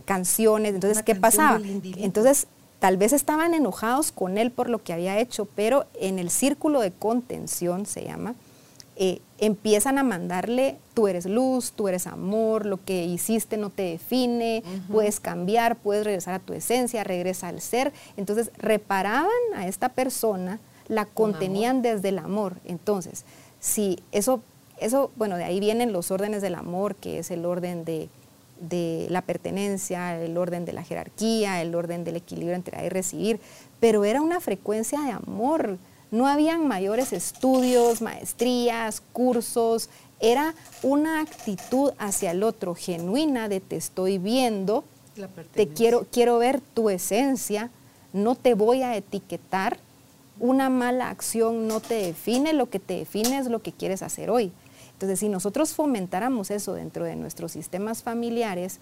canciones, 0.06 0.76
entonces, 0.76 1.04
¿qué 1.04 1.16
pasaba? 1.16 1.60
Entonces, 1.98 2.48
tal 2.80 2.98
vez 2.98 3.12
estaban 3.12 3.54
enojados 3.54 4.12
con 4.12 4.38
él 4.38 4.52
por 4.52 4.70
lo 4.70 4.84
que 4.84 4.94
había 4.94 5.20
hecho, 5.20 5.48
pero 5.56 5.86
en 6.00 6.20
el 6.20 6.30
círculo 6.30 6.82
de 6.82 6.92
contención, 6.92 7.86
se 7.86 8.04
llama, 8.04 8.36
eh, 8.96 9.22
empiezan 9.40 9.98
a 9.98 10.04
mandarle, 10.04 10.78
tú 10.94 11.08
eres 11.08 11.26
luz, 11.26 11.72
tú 11.72 11.88
eres 11.88 12.06
amor, 12.06 12.68
lo 12.68 12.84
que 12.84 13.04
hiciste 13.06 13.58
no 13.58 13.72
te 13.72 13.84
define, 13.84 14.64
puedes 14.92 15.20
cambiar, 15.20 15.78
puedes 15.78 16.06
regresar 16.06 16.36
a 16.36 16.40
tu 16.40 16.54
esencia, 16.54 17.04
regresa 17.04 17.48
al 17.48 17.62
ser. 17.62 17.92
Entonces, 18.18 18.52
reparaban 18.58 19.32
a 19.56 19.66
esta 19.66 19.90
persona, 19.90 20.60
la 20.92 21.06
contenían 21.06 21.82
desde 21.82 22.10
el 22.10 22.20
amor. 22.20 22.58
Entonces, 22.66 23.24
si 23.62 24.00
eso, 24.12 24.42
eso, 24.78 25.10
bueno, 25.16 25.38
de 25.38 25.46
ahí 25.46 25.62
vienen 25.62 25.94
los 25.94 26.12
órdenes 26.12 26.42
del 26.42 26.54
amor, 26.54 26.96
que 26.96 27.20
es 27.20 27.32
el 27.32 27.46
orden 27.46 27.86
de, 27.86 28.10
la 29.10 29.22
pertenencia, 29.22 30.22
el 30.22 30.38
orden 30.38 30.66
de 30.66 30.74
la 30.74 30.84
jerarquía, 30.84 31.62
el 31.62 31.74
orden 31.76 32.04
del 32.04 32.18
equilibrio 32.18 32.56
entre 32.56 32.76
dar 32.76 32.86
y 32.86 32.90
recibir, 32.90 33.40
pero 33.80 34.04
era 34.04 34.22
una 34.22 34.42
frecuencia 34.42 35.00
de 35.00 35.12
amor. 35.12 35.78
No 36.12 36.28
habían 36.28 36.68
mayores 36.68 37.14
estudios, 37.14 38.02
maestrías, 38.02 39.02
cursos, 39.14 39.90
era 40.20 40.54
una 40.84 41.22
actitud 41.22 41.94
hacia 42.00 42.32
el 42.32 42.44
otro 42.44 42.76
genuina 42.76 43.48
de 43.48 43.62
te 43.62 43.78
estoy 43.78 44.18
viendo, 44.18 44.84
te 45.54 45.70
quiero, 45.70 46.06
quiero 46.12 46.38
ver 46.38 46.60
tu 46.60 46.90
esencia, 46.90 47.70
no 48.12 48.36
te 48.36 48.56
voy 48.56 48.84
a 48.84 48.98
etiquetar, 48.98 49.80
una 50.42 50.72
mala 50.72 51.10
acción 51.12 51.68
no 51.68 51.80
te 51.80 51.94
define, 51.94 52.54
lo 52.54 52.68
que 52.70 52.80
te 52.80 52.98
define 52.98 53.38
es 53.38 53.46
lo 53.46 53.62
que 53.62 53.72
quieres 53.72 54.02
hacer 54.02 54.32
hoy. 54.32 54.52
Entonces, 54.94 55.20
si 55.20 55.30
nosotros 55.30 55.74
fomentáramos 55.76 56.50
eso 56.50 56.74
dentro 56.74 57.06
de 57.06 57.16
nuestros 57.16 57.52
sistemas 57.52 58.02
familiares 58.02 58.80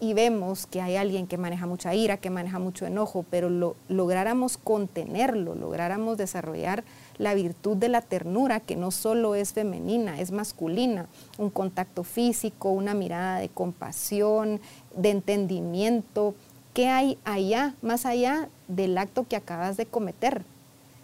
y 0.00 0.14
vemos 0.14 0.66
que 0.66 0.80
hay 0.80 0.96
alguien 0.96 1.26
que 1.26 1.36
maneja 1.36 1.66
mucha 1.66 1.94
ira, 1.94 2.16
que 2.16 2.30
maneja 2.30 2.58
mucho 2.58 2.86
enojo, 2.86 3.26
pero 3.30 3.50
lo, 3.50 3.76
lográramos 3.88 4.56
contenerlo, 4.56 5.54
lográramos 5.54 6.16
desarrollar 6.16 6.82
la 7.18 7.34
virtud 7.34 7.76
de 7.76 7.90
la 7.90 8.00
ternura, 8.00 8.60
que 8.60 8.74
no 8.74 8.90
solo 8.90 9.34
es 9.34 9.52
femenina, 9.52 10.18
es 10.18 10.32
masculina, 10.32 11.08
un 11.36 11.50
contacto 11.50 12.04
físico, 12.04 12.70
una 12.70 12.94
mirada 12.94 13.38
de 13.38 13.50
compasión, 13.50 14.62
de 14.96 15.10
entendimiento, 15.10 16.34
¿qué 16.72 16.88
hay 16.88 17.18
allá, 17.24 17.74
más 17.82 18.06
allá 18.06 18.48
del 18.66 18.96
acto 18.96 19.26
que 19.28 19.36
acabas 19.36 19.76
de 19.76 19.84
cometer? 19.84 20.42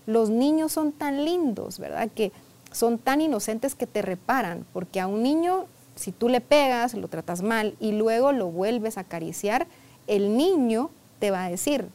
Los 0.09 0.31
niños 0.31 0.73
son 0.73 0.93
tan 0.93 1.27
lindos, 1.27 1.79
¿verdad? 1.79 2.09
Que 2.15 2.33
son 2.73 2.97
tan 2.97 3.21
inocentes 3.21 3.75
que 3.75 3.87
te 3.87 4.01
reparan, 4.01 4.65
porque 4.73 5.01
a 5.01 5.07
un 5.07 5.23
niño, 5.23 5.67
si 5.97 6.13
tú 6.13 6.31
le 6.31 6.41
pegas, 6.41 6.95
lo 6.95 7.09
tratas 7.09 7.43
mal 7.43 7.77
y 7.79 7.93
luego 7.93 8.33
lo 8.33 8.47
vuelves 8.47 8.97
a 8.97 9.03
acariciar, 9.03 9.67
el 10.07 10.35
niño 10.35 10.89
te 11.19 11.31
va 11.31 11.45
a 11.45 11.51
decir, 11.51 11.89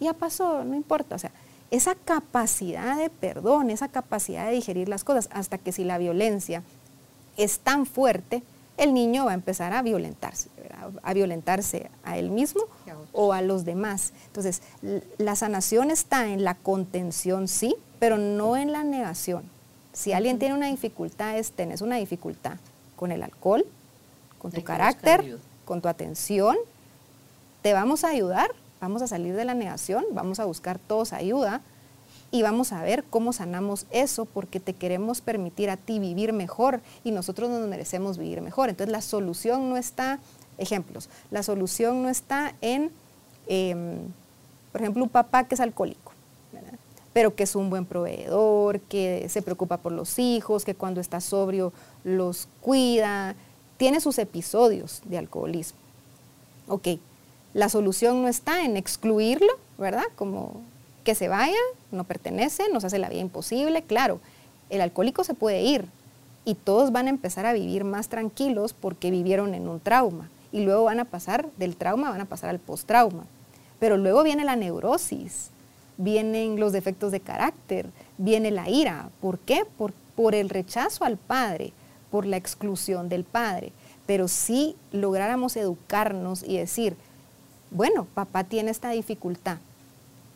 ya 0.00 0.14
pasó, 0.14 0.64
no 0.64 0.74
importa. 0.74 1.14
O 1.14 1.18
sea, 1.20 1.30
esa 1.70 1.94
capacidad 1.94 2.96
de 2.96 3.08
perdón, 3.08 3.70
esa 3.70 3.86
capacidad 3.86 4.46
de 4.46 4.54
digerir 4.54 4.88
las 4.88 5.04
cosas, 5.04 5.28
hasta 5.32 5.58
que 5.58 5.70
si 5.70 5.84
la 5.84 5.98
violencia 5.98 6.64
es 7.36 7.60
tan 7.60 7.86
fuerte, 7.86 8.42
el 8.78 8.94
niño 8.94 9.26
va 9.26 9.30
a 9.30 9.34
empezar 9.34 9.72
a 9.74 9.82
violentarse, 9.82 10.48
a 11.04 11.14
violentarse 11.14 11.88
a 12.02 12.18
él 12.18 12.30
mismo 12.30 12.64
o 13.12 13.32
a 13.32 13.42
los 13.42 13.64
demás. 13.64 14.12
Entonces, 14.26 14.62
la 15.18 15.36
sanación 15.36 15.90
está 15.90 16.28
en 16.28 16.44
la 16.44 16.54
contención, 16.54 17.48
sí, 17.48 17.74
pero 17.98 18.18
no 18.18 18.56
en 18.56 18.72
la 18.72 18.84
negación. 18.84 19.44
Si 19.92 20.12
alguien 20.12 20.38
tiene 20.38 20.54
una 20.54 20.68
dificultad, 20.68 21.38
es, 21.38 21.52
tenés 21.52 21.82
una 21.82 21.96
dificultad 21.96 22.56
con 22.96 23.12
el 23.12 23.22
alcohol, 23.22 23.66
con 24.38 24.50
tu 24.50 24.62
carácter, 24.64 25.38
con 25.64 25.80
tu 25.80 25.88
atención, 25.88 26.56
te 27.60 27.72
vamos 27.72 28.04
a 28.04 28.08
ayudar, 28.08 28.50
vamos 28.80 29.02
a 29.02 29.06
salir 29.06 29.34
de 29.34 29.44
la 29.44 29.54
negación, 29.54 30.04
vamos 30.12 30.40
a 30.40 30.44
buscar 30.44 30.78
todos 30.78 31.12
ayuda, 31.12 31.60
y 32.32 32.42
vamos 32.42 32.72
a 32.72 32.82
ver 32.82 33.04
cómo 33.04 33.32
sanamos 33.34 33.86
eso 33.90 34.24
porque 34.24 34.58
te 34.58 34.72
queremos 34.72 35.20
permitir 35.20 35.68
a 35.68 35.76
ti 35.76 35.98
vivir 35.98 36.32
mejor 36.32 36.80
y 37.04 37.10
nosotros 37.12 37.50
nos 37.50 37.68
merecemos 37.68 38.16
vivir 38.16 38.40
mejor. 38.40 38.70
Entonces 38.70 38.90
la 38.90 39.02
solución 39.02 39.68
no 39.68 39.76
está, 39.76 40.18
ejemplos, 40.56 41.10
la 41.30 41.42
solución 41.42 42.02
no 42.02 42.08
está 42.08 42.54
en, 42.62 42.90
em, 43.46 43.96
por 44.70 44.80
ejemplo, 44.80 45.02
un 45.02 45.10
papá 45.10 45.44
que 45.44 45.54
es 45.54 45.60
alcohólico, 45.60 46.12
pero 47.12 47.34
que 47.34 47.42
es 47.42 47.54
un 47.54 47.68
buen 47.68 47.84
proveedor, 47.84 48.80
que 48.80 49.28
se 49.28 49.42
preocupa 49.42 49.76
por 49.76 49.92
los 49.92 50.18
hijos, 50.18 50.64
que 50.64 50.74
cuando 50.74 51.00
está 51.00 51.20
sobrio 51.20 51.72
los 52.04 52.48
cuida, 52.60 53.34
tiene 53.76 54.00
sus 54.00 54.18
episodios 54.18 55.02
de 55.04 55.18
alcoholismo. 55.18 55.78
Ok, 56.68 56.88
la 57.52 57.68
solución 57.68 58.22
no 58.22 58.28
está 58.28 58.64
en 58.64 58.76
excluirlo, 58.76 59.52
¿verdad? 59.76 60.04
Como 60.16 60.62
que 61.04 61.14
se 61.14 61.28
vaya, 61.28 61.58
no 61.90 62.04
pertenece, 62.04 62.68
nos 62.72 62.84
hace 62.84 62.98
la 62.98 63.10
vida 63.10 63.20
imposible. 63.20 63.82
Claro, 63.82 64.20
el 64.70 64.80
alcohólico 64.80 65.24
se 65.24 65.34
puede 65.34 65.62
ir 65.62 65.86
y 66.44 66.54
todos 66.54 66.92
van 66.92 67.08
a 67.08 67.10
empezar 67.10 67.44
a 67.44 67.52
vivir 67.52 67.84
más 67.84 68.08
tranquilos 68.08 68.72
porque 68.72 69.10
vivieron 69.10 69.54
en 69.54 69.68
un 69.68 69.80
trauma 69.80 70.30
y 70.52 70.60
luego 70.60 70.84
van 70.84 71.00
a 71.00 71.06
pasar 71.06 71.48
del 71.56 71.76
trauma, 71.76 72.10
van 72.10 72.20
a 72.20 72.26
pasar 72.26 72.50
al 72.50 72.58
post-trauma. 72.58 73.24
Pero 73.80 73.96
luego 73.96 74.22
viene 74.22 74.44
la 74.44 74.54
neurosis, 74.54 75.50
vienen 75.96 76.60
los 76.60 76.72
defectos 76.72 77.10
de 77.10 77.20
carácter, 77.20 77.90
viene 78.18 78.50
la 78.50 78.68
ira. 78.68 79.08
¿Por 79.20 79.38
qué? 79.38 79.64
Por, 79.78 79.92
por 80.14 80.34
el 80.34 80.50
rechazo 80.50 81.04
al 81.04 81.16
padre, 81.16 81.72
por 82.10 82.26
la 82.26 82.36
exclusión 82.36 83.08
del 83.08 83.24
padre. 83.24 83.72
Pero 84.06 84.28
si 84.28 84.76
lográramos 84.92 85.56
educarnos 85.56 86.42
y 86.42 86.58
decir, 86.58 86.96
bueno, 87.70 88.06
papá 88.14 88.44
tiene 88.44 88.70
esta 88.70 88.90
dificultad, 88.90 89.58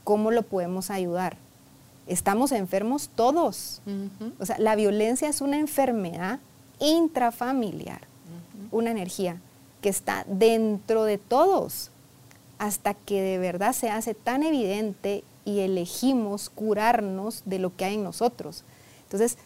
¿cómo 0.02 0.30
lo 0.30 0.42
podemos 0.42 0.90
ayudar? 0.90 1.36
Estamos 2.06 2.52
enfermos 2.52 3.10
todos. 3.14 3.82
O 4.38 4.46
sea, 4.46 4.58
la 4.58 4.76
violencia 4.76 5.28
es 5.28 5.40
una 5.40 5.58
enfermedad 5.58 6.38
intrafamiliar, 6.78 8.02
una 8.70 8.90
energía 8.90 9.40
que 9.80 9.88
está 9.88 10.24
dentro 10.28 11.04
de 11.04 11.18
todos, 11.18 11.90
hasta 12.58 12.94
que 12.94 13.20
de 13.20 13.38
verdad 13.38 13.72
se 13.72 13.90
hace 13.90 14.14
tan 14.14 14.42
evidente 14.42 15.24
y 15.44 15.60
elegimos 15.60 16.50
curarnos 16.50 17.42
de 17.44 17.58
lo 17.58 17.74
que 17.76 17.84
hay 17.84 17.94
en 17.94 18.04
nosotros. 18.04 18.64
Entonces, 19.04 19.38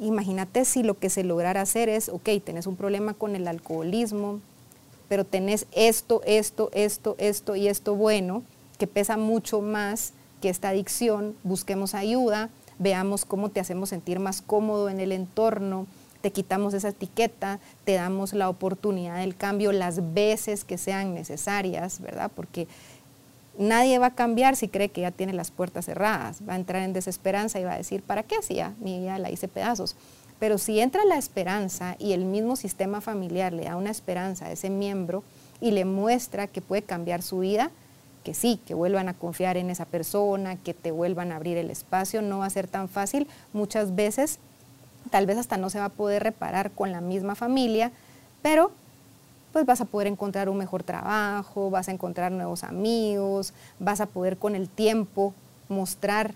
imagínate 0.00 0.64
si 0.64 0.82
lo 0.82 0.98
que 0.98 1.10
se 1.10 1.24
lograra 1.24 1.60
hacer 1.60 1.88
es, 1.88 2.08
ok, 2.08 2.28
tenés 2.44 2.66
un 2.66 2.76
problema 2.76 3.14
con 3.14 3.36
el 3.36 3.46
alcoholismo, 3.46 4.40
pero 5.08 5.24
tenés 5.24 5.66
esto, 5.72 6.22
esto, 6.26 6.70
esto, 6.72 7.14
esto 7.18 7.56
y 7.56 7.68
esto 7.68 7.94
bueno, 7.94 8.42
que 8.78 8.86
pesa 8.86 9.16
mucho 9.16 9.60
más 9.60 10.12
que 10.40 10.48
esta 10.48 10.70
adicción, 10.70 11.36
busquemos 11.44 11.94
ayuda, 11.94 12.50
veamos 12.78 13.24
cómo 13.24 13.50
te 13.50 13.60
hacemos 13.60 13.90
sentir 13.90 14.18
más 14.18 14.42
cómodo 14.42 14.88
en 14.88 15.00
el 15.00 15.12
entorno, 15.12 15.86
te 16.24 16.30
quitamos 16.30 16.72
esa 16.72 16.88
etiqueta, 16.88 17.60
te 17.84 17.92
damos 17.92 18.32
la 18.32 18.48
oportunidad 18.48 19.18
del 19.18 19.36
cambio 19.36 19.72
las 19.72 20.14
veces 20.14 20.64
que 20.64 20.78
sean 20.78 21.12
necesarias, 21.12 22.00
¿verdad? 22.00 22.30
Porque 22.34 22.66
nadie 23.58 23.98
va 23.98 24.06
a 24.06 24.14
cambiar 24.14 24.56
si 24.56 24.68
cree 24.68 24.88
que 24.88 25.02
ya 25.02 25.10
tiene 25.10 25.34
las 25.34 25.50
puertas 25.50 25.84
cerradas, 25.84 26.38
va 26.48 26.54
a 26.54 26.56
entrar 26.56 26.82
en 26.82 26.94
desesperanza 26.94 27.60
y 27.60 27.64
va 27.64 27.74
a 27.74 27.76
decir, 27.76 28.02
¿para 28.02 28.22
qué 28.22 28.36
si 28.40 28.54
ya 28.54 28.72
mi 28.80 29.00
vida 29.00 29.18
la 29.18 29.30
hice 29.30 29.48
pedazos? 29.48 29.96
Pero 30.38 30.56
si 30.56 30.80
entra 30.80 31.04
la 31.04 31.18
esperanza 31.18 31.94
y 31.98 32.14
el 32.14 32.24
mismo 32.24 32.56
sistema 32.56 33.02
familiar 33.02 33.52
le 33.52 33.64
da 33.64 33.76
una 33.76 33.90
esperanza 33.90 34.46
a 34.46 34.52
ese 34.52 34.70
miembro 34.70 35.22
y 35.60 35.72
le 35.72 35.84
muestra 35.84 36.46
que 36.46 36.62
puede 36.62 36.80
cambiar 36.80 37.20
su 37.20 37.40
vida, 37.40 37.70
que 38.24 38.32
sí, 38.32 38.58
que 38.66 38.72
vuelvan 38.72 39.10
a 39.10 39.14
confiar 39.14 39.58
en 39.58 39.68
esa 39.68 39.84
persona, 39.84 40.56
que 40.56 40.72
te 40.72 40.90
vuelvan 40.90 41.32
a 41.32 41.36
abrir 41.36 41.58
el 41.58 41.68
espacio, 41.68 42.22
no 42.22 42.38
va 42.38 42.46
a 42.46 42.50
ser 42.50 42.66
tan 42.66 42.88
fácil. 42.88 43.28
Muchas 43.52 43.94
veces, 43.94 44.38
tal 45.10 45.26
vez 45.26 45.38
hasta 45.38 45.56
no 45.56 45.70
se 45.70 45.78
va 45.78 45.86
a 45.86 45.90
poder 45.90 46.22
reparar 46.22 46.70
con 46.70 46.92
la 46.92 47.00
misma 47.00 47.34
familia, 47.34 47.92
pero 48.42 48.72
pues 49.52 49.66
vas 49.66 49.80
a 49.80 49.84
poder 49.84 50.08
encontrar 50.08 50.48
un 50.48 50.58
mejor 50.58 50.82
trabajo, 50.82 51.70
vas 51.70 51.88
a 51.88 51.92
encontrar 51.92 52.32
nuevos 52.32 52.64
amigos, 52.64 53.54
vas 53.78 54.00
a 54.00 54.06
poder 54.06 54.36
con 54.36 54.56
el 54.56 54.68
tiempo 54.68 55.32
mostrar 55.68 56.34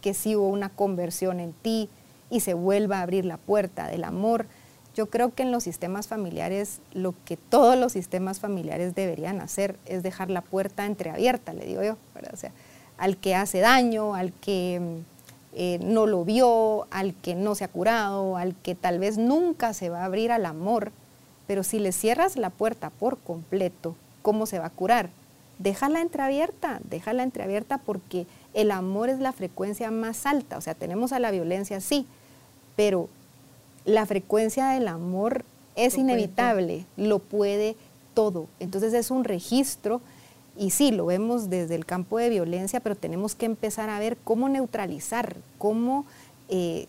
que 0.00 0.14
sí 0.14 0.36
hubo 0.36 0.48
una 0.48 0.68
conversión 0.68 1.40
en 1.40 1.52
ti 1.52 1.88
y 2.30 2.40
se 2.40 2.54
vuelva 2.54 2.98
a 2.98 3.02
abrir 3.02 3.24
la 3.24 3.38
puerta 3.38 3.88
del 3.88 4.04
amor. 4.04 4.46
Yo 4.94 5.06
creo 5.06 5.34
que 5.34 5.42
en 5.42 5.50
los 5.50 5.64
sistemas 5.64 6.06
familiares 6.06 6.80
lo 6.92 7.14
que 7.24 7.36
todos 7.36 7.76
los 7.76 7.92
sistemas 7.92 8.40
familiares 8.40 8.94
deberían 8.94 9.40
hacer 9.40 9.76
es 9.86 10.02
dejar 10.02 10.30
la 10.30 10.40
puerta 10.40 10.86
entreabierta, 10.86 11.52
le 11.52 11.66
digo 11.66 11.82
yo, 11.82 11.96
O 12.32 12.36
sea, 12.36 12.52
al 12.98 13.16
que 13.16 13.34
hace 13.34 13.58
daño, 13.60 14.14
al 14.14 14.32
que 14.32 15.00
eh, 15.52 15.78
no 15.82 16.06
lo 16.06 16.24
vio, 16.24 16.86
al 16.90 17.14
que 17.14 17.34
no 17.34 17.54
se 17.54 17.64
ha 17.64 17.68
curado, 17.68 18.36
al 18.36 18.54
que 18.54 18.74
tal 18.74 18.98
vez 18.98 19.18
nunca 19.18 19.74
se 19.74 19.88
va 19.88 20.02
a 20.02 20.04
abrir 20.04 20.30
al 20.30 20.46
amor, 20.46 20.92
pero 21.46 21.64
si 21.64 21.78
le 21.78 21.92
cierras 21.92 22.36
la 22.36 22.50
puerta 22.50 22.90
por 22.90 23.18
completo, 23.18 23.96
¿cómo 24.22 24.46
se 24.46 24.58
va 24.58 24.66
a 24.66 24.70
curar? 24.70 25.10
Déjala 25.58 26.00
entreabierta, 26.00 26.80
déjala 26.84 27.22
entreabierta 27.22 27.78
porque 27.78 28.26
el 28.54 28.70
amor 28.70 29.08
es 29.08 29.18
la 29.18 29.32
frecuencia 29.32 29.90
más 29.90 30.26
alta, 30.26 30.56
o 30.56 30.60
sea, 30.60 30.74
tenemos 30.74 31.12
a 31.12 31.18
la 31.18 31.30
violencia, 31.30 31.80
sí, 31.80 32.06
pero 32.76 33.08
la 33.84 34.06
frecuencia 34.06 34.68
del 34.68 34.88
amor 34.88 35.44
es 35.76 35.98
inevitable, 35.98 36.84
lo 36.96 37.18
puede 37.18 37.76
todo. 38.14 38.46
Entonces 38.58 38.92
es 38.94 39.10
un 39.10 39.24
registro 39.24 40.00
y 40.60 40.72
sí, 40.72 40.90
lo 40.90 41.06
vemos 41.06 41.48
desde 41.48 41.74
el 41.74 41.86
campo 41.86 42.18
de 42.18 42.28
violencia, 42.28 42.80
pero 42.80 42.94
tenemos 42.94 43.34
que 43.34 43.46
empezar 43.46 43.88
a 43.88 43.98
ver 43.98 44.18
cómo 44.22 44.46
neutralizar, 44.50 45.36
cómo 45.56 46.04
eh, 46.50 46.86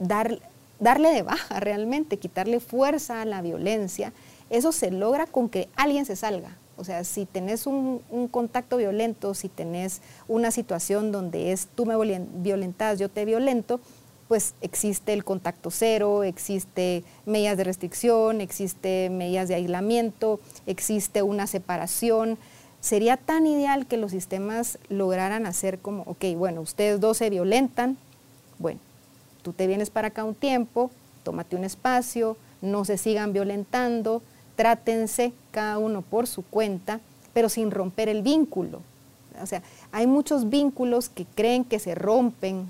dar, 0.00 0.40
darle 0.80 1.10
de 1.10 1.22
baja 1.22 1.60
realmente, 1.60 2.16
quitarle 2.16 2.58
fuerza 2.58 3.22
a 3.22 3.24
la 3.24 3.42
violencia. 3.42 4.12
Eso 4.50 4.72
se 4.72 4.90
logra 4.90 5.26
con 5.26 5.48
que 5.48 5.68
alguien 5.76 6.04
se 6.04 6.16
salga. 6.16 6.56
O 6.76 6.82
sea, 6.82 7.04
si 7.04 7.26
tenés 7.26 7.68
un, 7.68 8.00
contacto 8.32 8.76
violento, 8.78 9.34
si 9.34 9.48
tenés 9.48 10.00
una 10.26 10.50
situación 10.50 11.12
donde 11.12 11.52
es 11.52 11.68
tú 11.76 11.86
me 11.86 11.94
violentas, 12.42 12.98
yo 12.98 13.08
te 13.08 13.24
violento, 13.24 13.78
pues 14.26 14.54
existe 14.62 15.12
el 15.12 15.22
contacto 15.22 15.70
cero, 15.70 16.24
existe 16.24 17.04
medidas 17.24 17.56
de 17.56 17.64
restricción, 17.64 18.40
existe 18.40 19.10
medidas 19.10 19.48
de 19.48 19.54
aislamiento, 19.54 20.40
existe 20.66 21.22
una 21.22 21.46
separación. 21.46 22.36
Sería 22.80 23.16
tan 23.16 23.46
ideal 23.46 23.86
que 23.86 23.98
los 23.98 24.10
sistemas 24.10 24.78
lograran 24.88 25.44
hacer 25.44 25.78
como, 25.78 26.02
ok, 26.04 26.24
bueno, 26.36 26.62
ustedes 26.62 26.98
dos 26.98 27.18
se 27.18 27.28
violentan, 27.28 27.98
bueno, 28.58 28.80
tú 29.42 29.52
te 29.52 29.66
vienes 29.66 29.90
para 29.90 30.08
acá 30.08 30.24
un 30.24 30.34
tiempo, 30.34 30.90
tómate 31.22 31.56
un 31.56 31.64
espacio, 31.64 32.36
no 32.62 32.84
se 32.84 32.96
sigan 32.96 33.32
violentando, 33.32 34.22
trátense 34.56 35.32
cada 35.50 35.78
uno 35.78 36.02
por 36.02 36.26
su 36.26 36.42
cuenta, 36.42 37.00
pero 37.34 37.48
sin 37.48 37.70
romper 37.70 38.08
el 38.08 38.22
vínculo. 38.22 38.80
O 39.42 39.46
sea, 39.46 39.62
hay 39.92 40.06
muchos 40.06 40.48
vínculos 40.48 41.08
que 41.08 41.26
creen 41.34 41.64
que 41.64 41.78
se 41.78 41.94
rompen 41.94 42.68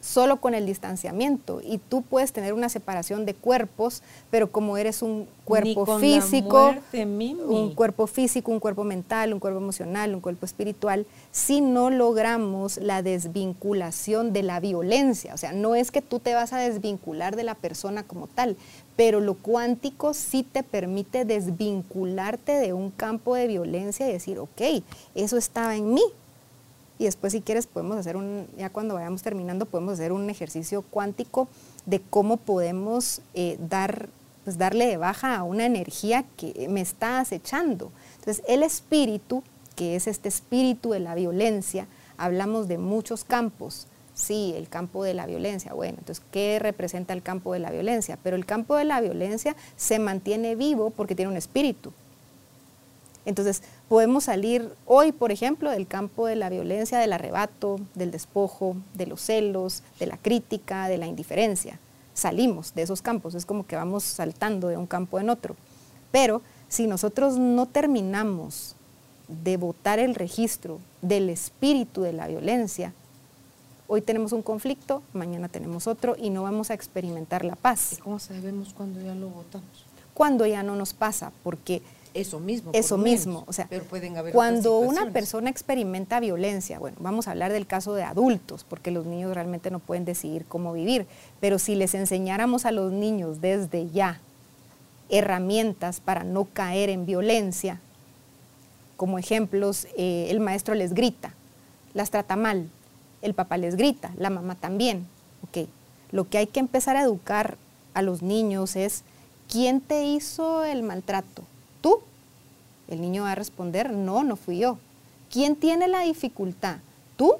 solo 0.00 0.40
con 0.40 0.54
el 0.54 0.64
distanciamiento 0.66 1.60
y 1.62 1.78
tú 1.78 2.02
puedes 2.02 2.32
tener 2.32 2.54
una 2.54 2.68
separación 2.68 3.26
de 3.26 3.34
cuerpos, 3.34 4.02
pero 4.30 4.50
como 4.50 4.76
eres 4.78 5.02
un 5.02 5.28
cuerpo 5.44 5.98
físico, 5.98 6.74
un 7.46 7.74
cuerpo 7.74 8.06
físico, 8.06 8.50
un 8.50 8.60
cuerpo 8.60 8.84
mental, 8.84 9.32
un 9.34 9.40
cuerpo 9.40 9.58
emocional, 9.58 10.14
un 10.14 10.20
cuerpo 10.20 10.46
espiritual, 10.46 11.06
si 11.32 11.60
no 11.60 11.90
logramos 11.90 12.78
la 12.78 13.02
desvinculación 13.02 14.32
de 14.32 14.42
la 14.42 14.58
violencia, 14.60 15.34
o 15.34 15.36
sea, 15.36 15.52
no 15.52 15.74
es 15.74 15.90
que 15.90 16.00
tú 16.00 16.18
te 16.18 16.34
vas 16.34 16.52
a 16.52 16.58
desvincular 16.58 17.36
de 17.36 17.44
la 17.44 17.54
persona 17.54 18.02
como 18.02 18.26
tal, 18.26 18.56
pero 18.96 19.20
lo 19.20 19.34
cuántico 19.34 20.14
sí 20.14 20.42
te 20.42 20.62
permite 20.62 21.24
desvincularte 21.24 22.52
de 22.52 22.72
un 22.72 22.90
campo 22.90 23.34
de 23.34 23.46
violencia 23.48 24.08
y 24.08 24.12
decir, 24.12 24.38
ok, 24.38 24.82
eso 25.14 25.36
estaba 25.36 25.76
en 25.76 25.94
mí, 25.94 26.02
y 27.00 27.04
después 27.04 27.32
si 27.32 27.40
quieres 27.40 27.66
podemos 27.66 27.96
hacer 27.96 28.14
un, 28.14 28.46
ya 28.58 28.68
cuando 28.68 28.92
vayamos 28.92 29.22
terminando, 29.22 29.64
podemos 29.64 29.94
hacer 29.94 30.12
un 30.12 30.28
ejercicio 30.28 30.82
cuántico 30.82 31.48
de 31.86 32.02
cómo 32.02 32.36
podemos 32.36 33.22
eh, 33.32 33.56
dar, 33.58 34.10
pues 34.44 34.58
darle 34.58 34.86
de 34.86 34.98
baja 34.98 35.34
a 35.34 35.42
una 35.42 35.64
energía 35.64 36.26
que 36.36 36.68
me 36.68 36.82
está 36.82 37.18
acechando. 37.18 37.90
Entonces 38.18 38.44
el 38.46 38.62
espíritu, 38.62 39.42
que 39.76 39.96
es 39.96 40.06
este 40.06 40.28
espíritu 40.28 40.90
de 40.90 41.00
la 41.00 41.14
violencia, 41.14 41.86
hablamos 42.18 42.68
de 42.68 42.76
muchos 42.76 43.24
campos, 43.24 43.86
Sí, 44.12 44.52
el 44.54 44.68
campo 44.68 45.02
de 45.02 45.14
la 45.14 45.24
violencia. 45.24 45.72
Bueno, 45.72 45.96
entonces, 45.98 46.22
¿qué 46.30 46.58
representa 46.58 47.14
el 47.14 47.22
campo 47.22 47.54
de 47.54 47.58
la 47.58 47.70
violencia? 47.70 48.18
Pero 48.22 48.36
el 48.36 48.44
campo 48.44 48.76
de 48.76 48.84
la 48.84 49.00
violencia 49.00 49.56
se 49.76 49.98
mantiene 49.98 50.56
vivo 50.56 50.90
porque 50.90 51.14
tiene 51.14 51.30
un 51.30 51.38
espíritu. 51.38 51.94
Entonces, 53.24 53.62
podemos 53.88 54.24
salir 54.24 54.70
hoy, 54.86 55.12
por 55.12 55.30
ejemplo, 55.30 55.70
del 55.70 55.86
campo 55.86 56.26
de 56.26 56.36
la 56.36 56.48
violencia, 56.48 56.98
del 56.98 57.12
arrebato, 57.12 57.78
del 57.94 58.10
despojo, 58.10 58.76
de 58.94 59.06
los 59.06 59.20
celos, 59.20 59.82
de 59.98 60.06
la 60.06 60.16
crítica, 60.16 60.88
de 60.88 60.98
la 60.98 61.06
indiferencia. 61.06 61.78
Salimos 62.14 62.74
de 62.74 62.82
esos 62.82 63.02
campos, 63.02 63.34
es 63.34 63.46
como 63.46 63.66
que 63.66 63.76
vamos 63.76 64.04
saltando 64.04 64.68
de 64.68 64.76
un 64.76 64.86
campo 64.86 65.20
en 65.20 65.30
otro. 65.30 65.56
Pero 66.10 66.42
si 66.68 66.86
nosotros 66.86 67.36
no 67.36 67.66
terminamos 67.66 68.74
de 69.28 69.56
votar 69.56 69.98
el 69.98 70.14
registro 70.14 70.80
del 71.02 71.28
espíritu 71.30 72.02
de 72.02 72.12
la 72.12 72.26
violencia, 72.26 72.94
Hoy 73.92 74.02
tenemos 74.02 74.30
un 74.30 74.42
conflicto, 74.42 75.02
mañana 75.12 75.48
tenemos 75.48 75.88
otro 75.88 76.14
y 76.16 76.30
no 76.30 76.44
vamos 76.44 76.70
a 76.70 76.74
experimentar 76.74 77.44
la 77.44 77.56
paz. 77.56 77.94
¿Y 77.94 77.96
cómo 77.96 78.20
sabemos 78.20 78.72
cuando 78.72 79.00
ya 79.00 79.16
lo 79.16 79.28
votamos? 79.30 79.84
Cuando 80.14 80.46
ya 80.46 80.62
no 80.62 80.76
nos 80.76 80.94
pasa, 80.94 81.32
porque 81.42 81.82
eso 82.14 82.40
mismo. 82.40 82.70
Eso 82.74 82.98
mismo, 82.98 83.44
o 83.46 83.52
sea, 83.52 83.66
pero 83.68 83.84
pueden 83.84 84.16
haber 84.16 84.32
cuando 84.32 84.78
una 84.78 85.10
persona 85.10 85.50
experimenta 85.50 86.20
violencia, 86.20 86.78
bueno, 86.78 86.96
vamos 87.00 87.28
a 87.28 87.32
hablar 87.32 87.52
del 87.52 87.66
caso 87.66 87.94
de 87.94 88.02
adultos, 88.02 88.64
porque 88.68 88.90
los 88.90 89.06
niños 89.06 89.34
realmente 89.34 89.70
no 89.70 89.78
pueden 89.78 90.04
decidir 90.04 90.44
cómo 90.46 90.72
vivir, 90.72 91.06
pero 91.40 91.58
si 91.58 91.74
les 91.74 91.94
enseñáramos 91.94 92.66
a 92.66 92.72
los 92.72 92.92
niños 92.92 93.40
desde 93.40 93.88
ya 93.90 94.20
herramientas 95.08 96.00
para 96.00 96.24
no 96.24 96.46
caer 96.46 96.90
en 96.90 97.06
violencia, 97.06 97.80
como 98.96 99.18
ejemplos, 99.18 99.86
eh, 99.96 100.26
el 100.30 100.40
maestro 100.40 100.74
les 100.74 100.92
grita, 100.92 101.32
las 101.94 102.10
trata 102.10 102.36
mal, 102.36 102.68
el 103.22 103.34
papá 103.34 103.56
les 103.56 103.76
grita, 103.76 104.12
la 104.16 104.30
mamá 104.30 104.54
también, 104.54 105.06
ok. 105.48 105.68
Lo 106.10 106.28
que 106.28 106.38
hay 106.38 106.46
que 106.46 106.60
empezar 106.60 106.96
a 106.96 107.02
educar 107.02 107.56
a 107.94 108.02
los 108.02 108.22
niños 108.22 108.76
es, 108.76 109.04
¿quién 109.48 109.80
te 109.80 110.04
hizo 110.04 110.64
el 110.64 110.82
maltrato? 110.82 111.44
¿Tú? 111.80 112.00
El 112.88 113.00
niño 113.00 113.22
va 113.22 113.32
a 113.32 113.36
responder, 113.36 113.92
no, 113.92 114.24
no 114.24 114.36
fui 114.36 114.58
yo. 114.58 114.78
¿Quién 115.30 115.54
tiene 115.54 115.86
la 115.86 116.00
dificultad? 116.00 116.78
¿Tú 117.16 117.36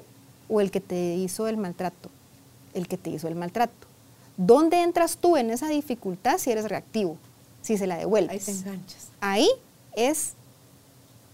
o 0.47 0.61
el 0.61 0.71
que 0.71 0.79
te 0.79 1.15
hizo 1.15 1.47
el 1.47 1.57
maltrato? 1.57 2.09
El 2.73 2.87
que 2.87 2.97
te 2.97 3.09
hizo 3.09 3.27
el 3.27 3.35
maltrato. 3.35 3.87
¿Dónde 4.37 4.81
entras 4.81 5.17
tú 5.17 5.35
en 5.35 5.51
esa 5.51 5.67
dificultad 5.67 6.37
si 6.37 6.51
eres 6.51 6.69
reactivo? 6.69 7.17
Si 7.61 7.77
se 7.77 7.85
la 7.85 7.97
devuelves. 7.97 8.47
Ahí 8.47 8.53
te 8.53 8.59
enganchas. 8.59 9.09
Ahí 9.19 9.49
es 9.93 10.33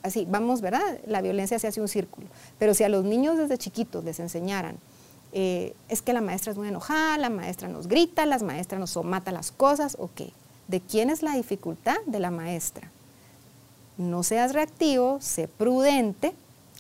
así, 0.02 0.26
vamos, 0.28 0.62
¿verdad? 0.62 1.00
La 1.06 1.22
violencia 1.22 1.60
se 1.60 1.68
hace 1.68 1.80
un 1.80 1.88
círculo. 1.88 2.28
Pero 2.58 2.74
si 2.74 2.84
a 2.84 2.90
los 2.90 3.06
niños 3.06 3.38
desde 3.38 3.60
chiquitos 3.60 4.04
les 4.04 4.20
enseñaran, 4.20 4.78
eh, 5.32 5.76
es 5.90 6.02
que 6.02 6.14
la 6.14 6.22
maestra 6.22 6.52
es 6.54 6.58
muy 6.58 6.70
enojada, 6.70 7.20
la 7.20 7.30
maestra 7.30 7.68
nos 7.68 7.88
grita, 7.88 8.26
las 8.26 8.42
maestras 8.42 8.80
nos 8.80 9.06
mata 9.06 9.32
las 9.32 9.52
cosas, 9.52 9.96
ok. 10.00 10.22
¿De 10.68 10.82
quién 10.82 11.12
es 11.12 11.22
la 11.22 11.36
dificultad? 11.36 11.98
De 12.08 12.20
la 12.20 12.32
maestra 12.32 12.92
no 13.98 14.24
seas 14.24 14.54
reactivo, 14.54 15.18
sé 15.22 15.48
prudente, 15.48 16.34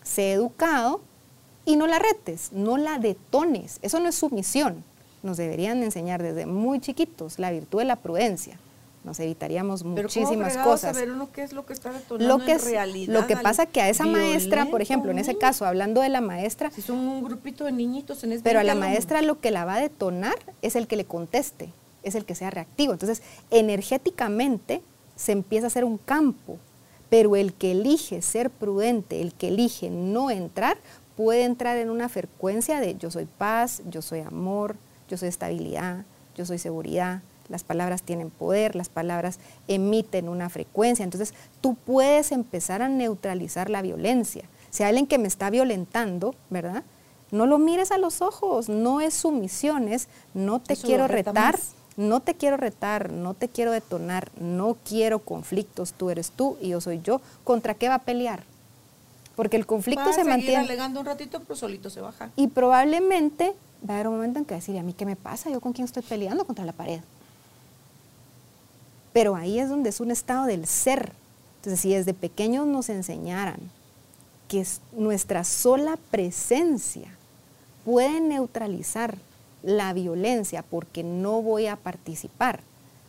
sé 0.03 0.34
educado 0.34 1.01
y 1.65 1.76
no 1.76 1.88
la 1.88 1.99
retes, 1.99 2.51
no 2.53 2.78
la 2.78 2.99
detones. 2.99 3.80
Eso 3.82 3.99
no 3.99 4.09
es 4.09 4.15
sumisión. 4.15 4.84
Nos 5.24 5.38
deberían 5.38 5.84
enseñar 5.84 6.22
desde 6.22 6.45
muy 6.45 6.80
chiquitos 6.80 7.39
la 7.39 7.51
virtud 7.51 7.80
de 7.80 7.86
la 7.86 7.97
prudencia. 7.97 8.57
Nos 9.03 9.20
evitaríamos 9.20 9.84
muchísimas 9.84 10.53
Pero 10.53 10.63
cosas. 10.65 10.93
Saber 10.95 11.11
uno 11.11 11.30
qué 11.32 11.43
es 11.43 11.53
lo 11.53 11.65
que 11.65 11.74
está 11.74 11.91
detonando 11.91 12.38
lo 12.38 12.43
que 12.43 12.53
en 12.53 12.59
realidad. 12.59 13.13
Lo 13.13 13.26
que 13.26 13.38
pasa 13.38 13.65
que 13.65 13.82
a 13.82 13.89
esa 13.89 14.05
maestra, 14.05 14.65
por 14.65 14.82
ejemplo, 14.82 15.11
en 15.11 15.18
ese 15.18 15.38
caso, 15.38 15.65
hablando 15.65 16.01
de 16.01 16.09
la 16.09 16.20
maestra. 16.20 16.72
Si 16.72 16.82
son 16.82 16.99
un 16.99 17.24
grupito 17.24 17.63
de 17.63 17.72
niñitos 17.72 18.24
en 18.26 18.34
ese 18.34 18.43
Pero 18.43 18.59
a 18.59 18.63
la 18.63 18.76
maestra 18.76 19.22
lo 19.22 19.39
que 19.39 19.51
la 19.51 19.65
va 19.65 19.76
a 19.76 19.80
detonar 19.80 20.36
es 20.61 20.76
el 20.76 20.88
que 20.88 20.97
le 20.97 21.05
conteste, 21.05 21.72
es 22.03 22.15
el 22.15 22.26
que 22.26 22.36
sea 22.36 22.49
reactivo. 22.49 22.91
Entonces, 22.93 23.24
energéticamente 23.49 24.82
se 25.15 25.32
empieza 25.32 25.68
a 25.68 25.68
hacer 25.68 25.86
un 25.86 25.97
campo 25.97 26.59
pero 27.10 27.36
el 27.36 27.53
que 27.53 27.72
elige 27.72 28.22
ser 28.22 28.49
prudente, 28.49 29.22
el 29.22 29.34
que 29.34 29.49
elige 29.49 29.89
no 29.89 30.30
entrar, 30.30 30.78
puede 31.16 31.43
entrar 31.43 31.78
en 31.78 31.89
una 31.89 32.10
frecuencia 32.10 32.80
de 32.80 32.95
yo 32.95 33.10
soy 33.12 33.26
paz, 33.26 33.82
yo 33.89 34.01
soy 34.01 34.20
amor, 34.20 34.76
yo 35.10 35.18
soy 35.18 35.30
estabilidad, 35.30 36.05
yo 36.36 36.45
soy 36.45 36.60
seguridad. 36.60 37.22
Las 37.49 37.64
palabras 37.64 38.03
tienen 38.03 38.30
poder, 38.30 38.76
las 38.76 38.89
palabras 38.89 39.39
emiten 39.68 40.28
una 40.28 40.49
frecuencia. 40.49 41.03
Entonces 41.03 41.34
tú 41.62 41.76
puedes 41.76 42.32
empezar 42.32 42.82
a 42.82 42.89
neutralizar 42.89 43.70
la 43.70 43.82
violencia. 43.82 44.43
Si 44.70 44.84
hay 44.84 44.89
alguien 44.89 45.08
que 45.08 45.18
me 45.18 45.28
está 45.28 45.49
violentando, 45.49 46.36
¿verdad? 46.49 46.84
No 47.32 47.45
lo 47.45 47.58
mires 47.58 47.91
a 47.91 47.97
los 47.97 48.22
ojos, 48.22 48.70
no 48.70 49.01
es 49.01 49.14
sumisión, 49.14 49.88
es 49.88 50.08
no 50.34 50.60
te 50.60 50.76
quiero 50.76 51.08
retar, 51.08 51.58
no 51.98 52.20
te 52.20 52.36
quiero 52.36 52.58
retar, 52.58 53.12
no 53.12 53.34
te 53.34 53.50
quiero 53.50 53.72
detonar, 53.72 54.32
no 54.39 54.78
quiero 54.88 55.20
conflictos, 55.20 55.93
tú 55.93 56.12
eres 56.12 56.32
tú 56.32 56.56
y 56.62 56.70
yo 56.70 56.80
soy 56.80 57.02
yo. 57.02 57.22
¿Contra 57.43 57.74
qué 57.74 57.89
va 57.89 57.95
a 57.95 58.00
pelear? 58.00 58.43
Porque 59.36 59.58
el 59.58 59.66
conflicto 59.66 60.04
va 60.04 60.12
a 60.12 60.14
se 60.14 60.24
mantiene. 60.24 60.58
alegando 60.58 61.00
un 61.00 61.06
ratito, 61.08 61.41
pero 61.41 61.56
solito 61.56 61.89
se 61.89 62.00
baja. 62.00 62.30
Y 62.36 62.48
probablemente 62.48 63.56
va 63.88 63.95
a 63.95 63.98
haber 63.98 64.08
un 64.08 64.16
momento 64.16 64.39
en 64.39 64.45
que 64.45 64.56
decir, 64.56 64.78
¿a 64.78 64.84
mí 64.84 64.93
qué 64.93 65.06
me 65.06 65.16
pasa? 65.16 65.50
¿Yo 65.50 65.60
con 65.60 65.74
quién 65.74 65.86
estoy 65.86 66.04
peleando? 66.04 66.45
Contra 66.45 66.66
la 66.66 66.74
pared. 66.74 67.02
Pero 69.12 69.36
ahí 69.36 69.60
es 69.60 69.68
donde 69.68 69.89
es 69.89 70.00
un 70.00 70.12
estado 70.12 70.45
del 70.45 70.68
ser. 70.68 71.14
Entonces, 71.58 71.80
si 71.80 71.93
desde 71.93 72.14
pequeños 72.14 72.68
nos 72.68 72.89
enseñaran 72.89 73.60
que 74.48 74.66
nuestra 74.91 75.43
sola 75.43 75.98
presencia 76.12 77.10
puede 77.84 78.22
neutralizar 78.22 79.18
la 79.64 79.93
violencia 79.93 80.64
porque 80.64 81.03
no 81.03 81.41
voy 81.41 81.68
a 81.68 81.76
participar. 81.76 82.62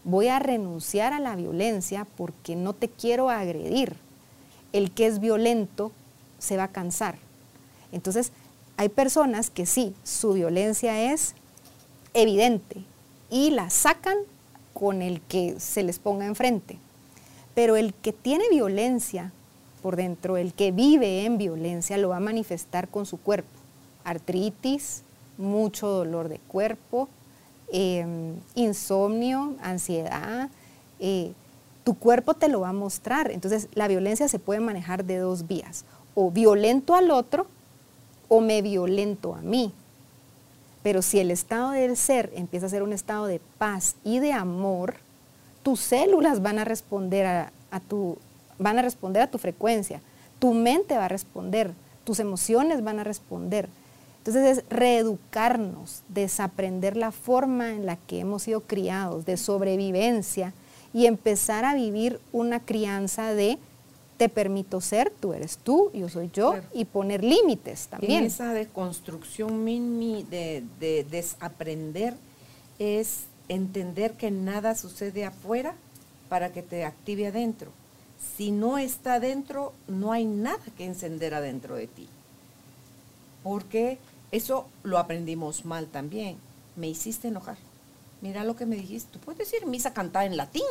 Voy 0.05 0.29
a 0.29 0.39
renunciar 0.39 1.13
a 1.13 1.21
la 1.21 1.37
violencia 1.37 2.07
porque 2.17 2.57
no 2.57 2.73
te 2.73 2.89
quiero 2.89 3.31
agredir. 3.31 3.97
El 4.73 4.91
que 4.91 5.07
es 5.07 5.19
violento 5.19 5.93
se 6.39 6.57
va 6.57 6.65
a 6.65 6.73
cansar. 6.73 7.19
Entonces, 7.93 8.33
hay 8.77 8.89
personas 8.89 9.51
que 9.51 9.67
sí, 9.67 9.95
su 10.05 10.35
violencia 10.35 11.13
es 11.13 11.35
evidente 12.15 12.85
y 13.31 13.51
la 13.51 13.71
sacan 13.71 14.17
con 14.73 15.03
el 15.03 15.21
que 15.23 15.59
se 15.59 15.83
les 15.83 15.99
ponga 15.99 16.27
enfrente. 16.27 16.79
Pero 17.55 17.77
el 17.77 17.93
que 17.93 18.13
tiene 18.13 18.49
violencia 18.51 19.33
por 19.83 19.97
dentro, 19.97 20.37
el 20.37 20.55
que 20.55 20.71
vive 20.71 21.25
en 21.25 21.39
violencia, 21.39 21.99
lo 21.99 22.11
va 22.11 22.19
a 22.19 22.21
manifestar 22.21 22.89
con 22.89 23.07
su 23.07 23.17
cuerpo. 23.17 23.51
Artritis, 24.05 25.03
mucho 25.39 25.89
dolor 25.89 26.29
de 26.29 26.39
cuerpo, 26.39 27.09
em, 27.73 28.35
insomnio, 28.55 29.55
ansiedad. 29.63 30.51
Eh, 31.01 31.33
tu 31.85 31.95
cuerpo 31.95 32.35
te 32.35 32.49
lo 32.49 32.61
va 32.61 32.71
a 32.71 32.75
mostrar. 32.75 33.31
Entonces, 33.31 33.69
la 33.75 33.89
violencia 33.89 34.29
se 34.29 34.39
puede 34.39 34.61
manejar 34.61 35.05
de 35.05 35.19
dos 35.19 35.47
vías. 35.47 35.85
O 36.15 36.31
violento 36.31 36.95
al 36.95 37.11
otro 37.11 37.47
o 38.29 38.41
me 38.41 38.61
violento 38.61 39.35
a 39.35 39.41
mí. 39.41 39.73
Pero 40.83 41.03
si 41.03 41.19
el 41.19 41.31
estado 41.31 41.71
del 41.71 41.97
ser 41.97 42.31
empieza 42.35 42.67
a 42.67 42.71
ser 42.71 42.83
un 42.83 42.93
estado 42.93 43.27
de 43.27 43.41
paz 43.59 43.97
y 44.05 44.21
de 44.21 44.33
amor, 44.33 44.97
tus 45.63 45.81
células 45.81 46.41
van 46.43 46.59
a 46.59 46.65
responder 46.65 47.27
a, 47.27 47.81
tu, 47.89 48.17
van 48.59 48.79
a 48.79 48.83
responder 48.83 49.23
a 49.23 49.31
tu 49.31 49.39
frecuencia. 49.39 50.01
Tu 50.39 50.55
mente 50.55 50.97
va 50.97 51.07
a 51.07 51.09
responder, 51.09 51.73
tus 52.05 52.21
emociones 52.21 52.83
van 52.85 53.01
a 53.01 53.05
responder. 53.05 53.69
Entonces 54.29 54.59
es 54.59 54.65
reeducarnos, 54.69 56.03
desaprender 56.11 56.99
la 56.99 57.13
forma 57.13 57.71
en 57.71 57.87
la 57.87 57.97
que 57.97 58.21
hemos 58.21 58.43
sido 58.43 58.61
criados, 58.61 59.25
de 59.25 59.39
sobrevivencia 59.39 60.53
y 60.93 61.07
empezar 61.07 61.65
a 61.65 61.75
vivir 61.75 62.21
una 62.31 62.61
crianza 62.61 63.33
de 63.33 63.59
te 64.19 64.29
permito 64.29 64.83
ser, 64.83 65.11
tú 65.19 65.33
eres 65.33 65.57
tú, 65.57 65.91
yo 65.95 66.11
soy 66.11 66.31
yo, 66.31 66.57
y 66.75 66.85
poner 66.85 67.25
límites 67.25 67.87
también. 67.87 68.19
En 68.19 68.25
esa 68.25 68.53
deconstrucción 68.53 69.65
mini 69.65 70.25
de, 70.25 70.63
de 70.79 71.05
desaprender 71.05 72.15
es 72.79 73.21
entender 73.49 74.13
que 74.13 74.31
nada 74.31 74.75
sucede 74.75 75.25
afuera 75.25 75.75
para 76.29 76.53
que 76.53 76.63
te 76.63 76.85
active 76.85 77.29
adentro. 77.29 77.71
Si 78.37 78.51
no 78.51 78.77
está 78.77 79.15
adentro, 79.15 79.73
no 79.87 80.13
hay 80.13 80.27
nada 80.27 80.65
que 80.77 80.85
encender 80.85 81.33
adentro 81.33 81.77
de 81.77 81.87
ti. 81.87 82.09
Porque 83.43 83.99
eso 84.33 84.69
lo 84.83 84.99
aprendimos 84.99 85.65
mal 85.65 85.87
también. 85.87 86.37
Me 86.77 86.89
hiciste 86.89 87.29
enojar. 87.29 87.57
Mira 88.21 88.45
lo 88.45 88.57
que 88.57 88.67
me 88.67 88.77
dijiste. 88.77 89.11
Tú 89.13 89.19
puedes 89.19 89.39
decir 89.39 89.67
misa 89.67 89.93
cantada 89.93 90.25
en 90.25 90.37
latín. 90.37 90.63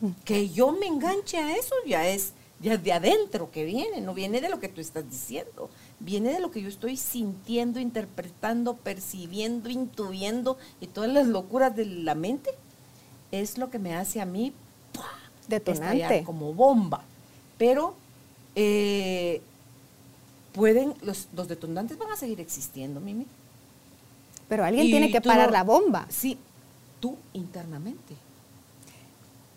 Que 0.24 0.50
yo 0.50 0.72
me 0.72 0.86
enganche 0.86 1.38
a 1.38 1.56
eso 1.56 1.74
ya 1.86 2.06
es 2.06 2.32
ya 2.60 2.76
de 2.76 2.92
adentro 2.92 3.50
que 3.50 3.64
viene, 3.64 4.00
no 4.00 4.14
viene 4.14 4.40
de 4.40 4.48
lo 4.48 4.58
que 4.58 4.68
tú 4.68 4.80
estás 4.80 5.08
diciendo, 5.08 5.70
viene 6.00 6.32
de 6.32 6.40
lo 6.40 6.50
que 6.50 6.60
yo 6.60 6.68
estoy 6.68 6.96
sintiendo, 6.96 7.78
interpretando, 7.78 8.76
percibiendo, 8.76 9.68
intuyendo 9.68 10.58
y 10.80 10.88
todas 10.88 11.10
las 11.10 11.26
locuras 11.26 11.74
de 11.76 11.84
la 11.86 12.14
mente. 12.14 12.50
Es 13.30 13.58
lo 13.58 13.70
que 13.70 13.78
me 13.78 13.94
hace 13.94 14.20
a 14.20 14.26
mí 14.26 14.52
detonante 15.46 16.24
como 16.24 16.52
bomba. 16.52 17.04
Pero 17.58 17.94
eh, 18.54 19.40
pueden, 20.58 20.94
los, 21.02 21.28
los 21.34 21.46
detonantes 21.46 21.96
van 21.96 22.10
a 22.10 22.16
seguir 22.16 22.40
existiendo, 22.40 22.98
Mimi. 22.98 23.26
Pero 24.48 24.64
alguien 24.64 24.86
tiene 24.86 25.12
que 25.12 25.20
parar 25.20 25.52
la 25.52 25.62
bomba. 25.62 26.06
Sí, 26.08 26.36
tú 27.00 27.16
internamente. 27.32 28.16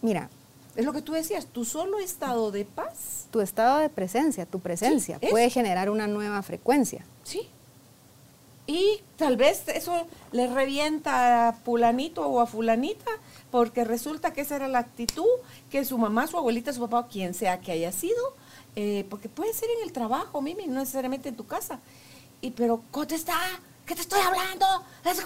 Mira. 0.01 0.29
Es 0.75 0.85
lo 0.85 0.93
que 0.93 1.01
tú 1.01 1.13
decías, 1.13 1.47
tu 1.47 1.65
solo 1.65 1.99
estado 1.99 2.51
de 2.51 2.65
paz. 2.65 3.25
Tu 3.31 3.41
estado 3.41 3.79
de 3.79 3.89
presencia, 3.89 4.45
tu 4.45 4.59
presencia, 4.59 5.19
puede 5.19 5.49
generar 5.49 5.89
una 5.89 6.07
nueva 6.07 6.41
frecuencia. 6.43 7.03
Sí. 7.23 7.41
Y 8.67 9.01
tal 9.17 9.35
vez 9.35 9.63
eso 9.67 10.07
le 10.31 10.47
revienta 10.47 11.49
a 11.49 11.53
fulanito 11.53 12.25
o 12.25 12.39
a 12.39 12.45
fulanita, 12.45 13.11
porque 13.49 13.83
resulta 13.83 14.31
que 14.31 14.41
esa 14.41 14.55
era 14.55 14.69
la 14.69 14.79
actitud 14.79 15.27
que 15.69 15.83
su 15.83 15.97
mamá, 15.97 16.27
su 16.27 16.37
abuelita, 16.37 16.71
su 16.71 16.79
papá 16.79 17.09
quien 17.09 17.33
sea 17.33 17.59
que 17.59 17.73
haya 17.73 17.91
sido, 17.91 18.33
eh, 18.75 19.05
porque 19.09 19.29
puede 19.29 19.53
ser 19.53 19.69
en 19.77 19.83
el 19.83 19.91
trabajo, 19.91 20.41
Mimi, 20.41 20.67
no 20.67 20.79
necesariamente 20.79 21.29
en 21.29 21.35
tu 21.35 21.45
casa. 21.45 21.79
Y 22.41 22.51
pero, 22.51 22.81
¿cómo 22.91 23.05
está? 23.09 23.37
¿qué 23.91 23.95
te 23.95 24.01
estoy 24.01 24.21
hablando? 24.21 24.65
Es 25.03 25.21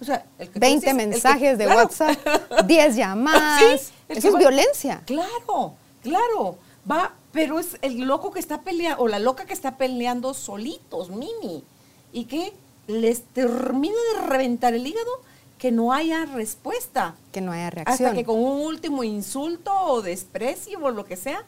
O 0.00 0.04
sea, 0.04 0.24
20 0.54 0.94
mensajes 0.94 1.58
de 1.58 1.66
WhatsApp, 1.66 2.16
10 2.64 2.96
llamadas. 2.96 3.90
Eso 4.08 4.28
es 4.28 4.38
violencia. 4.38 5.02
Claro, 5.04 5.74
claro. 6.02 6.58
Va, 6.88 7.12
pero 7.32 7.58
es 7.58 7.76
el 7.82 8.02
loco 8.02 8.30
que 8.30 8.38
está 8.38 8.62
peleando, 8.62 9.02
o 9.02 9.08
la 9.08 9.18
loca 9.18 9.46
que 9.46 9.52
está 9.52 9.76
peleando 9.76 10.32
solitos, 10.32 11.10
Mimi. 11.10 11.64
Y 12.12 12.26
que 12.26 12.52
les 12.86 13.22
termina 13.24 13.96
de 14.14 14.26
reventar 14.28 14.74
el 14.74 14.86
hígado 14.86 15.10
que 15.58 15.72
no 15.72 15.92
haya 15.92 16.24
respuesta. 16.24 17.16
Que 17.32 17.40
no 17.40 17.50
haya 17.50 17.70
reacción. 17.70 18.10
Hasta 18.10 18.16
que 18.16 18.24
con 18.24 18.38
un 18.38 18.60
último 18.60 19.02
insulto 19.02 19.72
o 19.74 20.02
desprecio 20.02 20.78
o 20.80 20.90
lo 20.90 21.04
que 21.04 21.16
sea, 21.16 21.42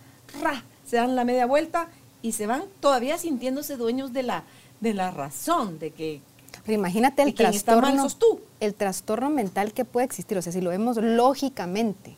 se 0.91 0.97
dan 0.97 1.14
la 1.14 1.24
media 1.24 1.47
vuelta 1.47 1.88
y 2.20 2.32
se 2.32 2.49
van 2.49 2.64
todavía 2.80 3.16
sintiéndose 3.16 3.76
dueños 3.76 4.12
de 4.12 4.24
la, 4.24 4.43
de 4.80 4.93
la 4.93 5.12
razón, 5.12 5.78
de 5.78 5.93
que... 5.93 6.20
Pero 6.64 6.78
imagínate 6.78 7.22
el 7.22 7.32
trastorno, 7.32 8.09
tú. 8.18 8.41
el 8.59 8.74
trastorno 8.74 9.30
mental 9.30 9.72
que 9.72 9.84
puede 9.84 10.07
existir, 10.07 10.36
o 10.36 10.43
sea, 10.43 10.53
si 10.53 10.61
lo 10.61 10.70
vemos 10.70 10.97
lógicamente, 10.97 12.16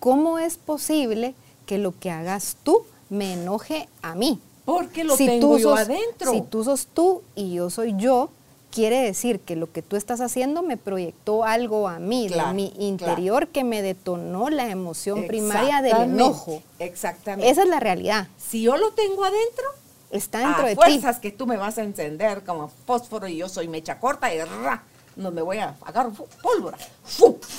¿cómo 0.00 0.38
es 0.38 0.58
posible 0.58 1.34
que 1.64 1.78
lo 1.78 1.98
que 1.98 2.10
hagas 2.10 2.58
tú 2.62 2.82
me 3.08 3.32
enoje 3.32 3.88
a 4.02 4.14
mí? 4.14 4.38
Porque 4.66 5.02
lo 5.02 5.16
tengo 5.16 5.56
yo 5.56 5.74
adentro. 5.74 6.30
Si 6.30 6.42
tú 6.42 6.62
sos 6.62 6.86
tú 6.86 7.22
y 7.34 7.54
yo 7.54 7.70
soy 7.70 7.94
yo, 7.96 8.28
quiere 8.74 9.00
decir 9.02 9.38
que 9.38 9.54
lo 9.54 9.70
que 9.70 9.82
tú 9.82 9.94
estás 9.94 10.20
haciendo 10.20 10.64
me 10.64 10.76
proyectó 10.76 11.44
algo 11.44 11.86
a 11.86 12.00
mí, 12.00 12.28
de 12.28 12.42
mi 12.52 12.72
interior, 12.76 13.46
que 13.46 13.62
me 13.62 13.82
detonó 13.82 14.50
la 14.50 14.68
emoción 14.68 15.28
primaria 15.28 15.80
del 15.80 15.96
enojo. 15.96 16.60
Exactamente. 16.80 17.48
Esa 17.48 17.62
es 17.62 17.68
la 17.68 17.78
realidad. 17.78 18.26
Si 18.36 18.62
yo 18.62 18.76
lo 18.76 18.90
tengo 18.90 19.24
adentro, 19.24 19.64
está 20.10 20.40
dentro 20.40 20.66
de 20.66 20.74
fuerzas 20.74 21.20
que 21.20 21.30
tú 21.30 21.46
me 21.46 21.56
vas 21.56 21.78
a 21.78 21.84
encender 21.84 22.42
como 22.42 22.68
fósforo 22.84 23.28
y 23.28 23.36
yo 23.36 23.48
soy 23.48 23.68
mecha 23.68 24.00
corta 24.00 24.34
y 24.34 24.40
ra, 24.40 24.82
no 25.14 25.30
me 25.30 25.40
voy 25.40 25.58
a 25.58 25.76
agarrar 25.80 26.12
pólvora. 26.42 26.76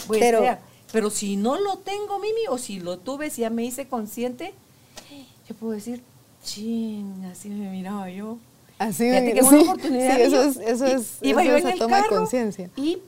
pero, 0.10 0.44
pero 0.92 1.10
si 1.10 1.38
no 1.38 1.58
lo 1.58 1.78
tengo, 1.78 2.20
Mimi, 2.20 2.48
o 2.50 2.58
si 2.58 2.82
lo 2.82 2.98
tuve, 2.98 3.30
si 3.30 3.42
ya 3.42 3.50
me 3.50 3.64
hice 3.64 3.88
consciente, 3.88 4.54
yo 5.48 5.56
puedo 5.56 5.72
decir, 5.72 6.04
ching, 6.44 7.24
así 7.32 7.48
me 7.48 7.70
miraba 7.70 8.10
yo. 8.10 8.38
Así 8.78 9.10
Fíjate 9.10 9.34
que 9.34 9.42
una 9.42 9.62
oportunidad. 9.62 10.16
Sí, 10.16 10.22
eso 10.22 10.44
es, 10.44 10.58
eso 10.58 10.86
es, 10.86 11.18
iba 11.22 11.44
yo 11.44 11.56
en 11.56 11.68
el 11.68 11.80
toma 11.80 12.02
carro 12.02 12.10
de 12.10 12.18
conciencia. 12.18 12.70
Y 12.76 13.02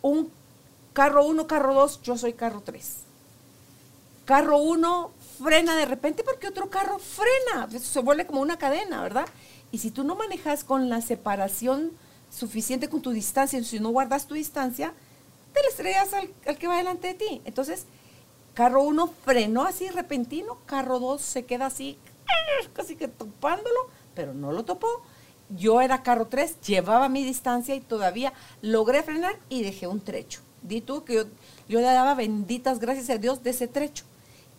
un 0.00 0.30
carro 0.92 1.26
1, 1.26 1.46
carro 1.46 1.74
2, 1.74 2.02
yo 2.02 2.16
soy 2.16 2.32
carro 2.32 2.62
3. 2.64 2.96
Carro 4.24 4.58
1 4.58 5.10
frena 5.42 5.76
de 5.76 5.84
repente 5.84 6.22
porque 6.24 6.48
otro 6.48 6.70
carro 6.70 6.98
frena. 6.98 7.68
Eso 7.72 7.92
se 7.92 8.00
vuelve 8.00 8.26
como 8.26 8.40
una 8.40 8.58
cadena, 8.58 9.02
¿verdad? 9.02 9.26
Y 9.70 9.78
si 9.78 9.90
tú 9.90 10.04
no 10.04 10.14
manejas 10.14 10.64
con 10.64 10.88
la 10.88 11.00
separación 11.00 11.92
suficiente 12.30 12.88
con 12.88 13.02
tu 13.02 13.10
distancia, 13.10 13.62
si 13.62 13.80
no 13.80 13.90
guardas 13.90 14.26
tu 14.26 14.34
distancia, 14.34 14.94
te 15.52 15.60
le 15.60 15.68
estrellas 15.68 16.12
al, 16.14 16.30
al 16.46 16.56
que 16.56 16.68
va 16.68 16.78
delante 16.78 17.08
de 17.08 17.14
ti. 17.14 17.42
Entonces, 17.44 17.84
carro 18.54 18.82
1 18.82 19.12
frenó 19.24 19.64
así 19.64 19.88
repentino, 19.88 20.58
carro 20.64 20.98
2 20.98 21.20
se 21.20 21.44
queda 21.44 21.66
así, 21.66 21.98
casi 22.72 22.96
que 22.96 23.08
topándolo 23.08 23.88
pero 24.14 24.34
no 24.34 24.52
lo 24.52 24.64
topó. 24.64 24.88
Yo 25.50 25.80
era 25.80 26.02
carro 26.02 26.26
3, 26.26 26.60
llevaba 26.60 27.08
mi 27.08 27.24
distancia 27.24 27.74
y 27.74 27.80
todavía 27.80 28.32
logré 28.62 29.02
frenar 29.02 29.38
y 29.48 29.62
dejé 29.62 29.86
un 29.86 30.00
trecho. 30.00 30.40
Di 30.62 30.80
tú 30.80 31.04
que 31.04 31.14
yo, 31.14 31.24
yo 31.68 31.80
le 31.80 31.86
daba 31.86 32.14
benditas 32.14 32.78
gracias 32.78 33.10
a 33.10 33.18
Dios 33.18 33.42
de 33.42 33.50
ese 33.50 33.68
trecho. 33.68 34.04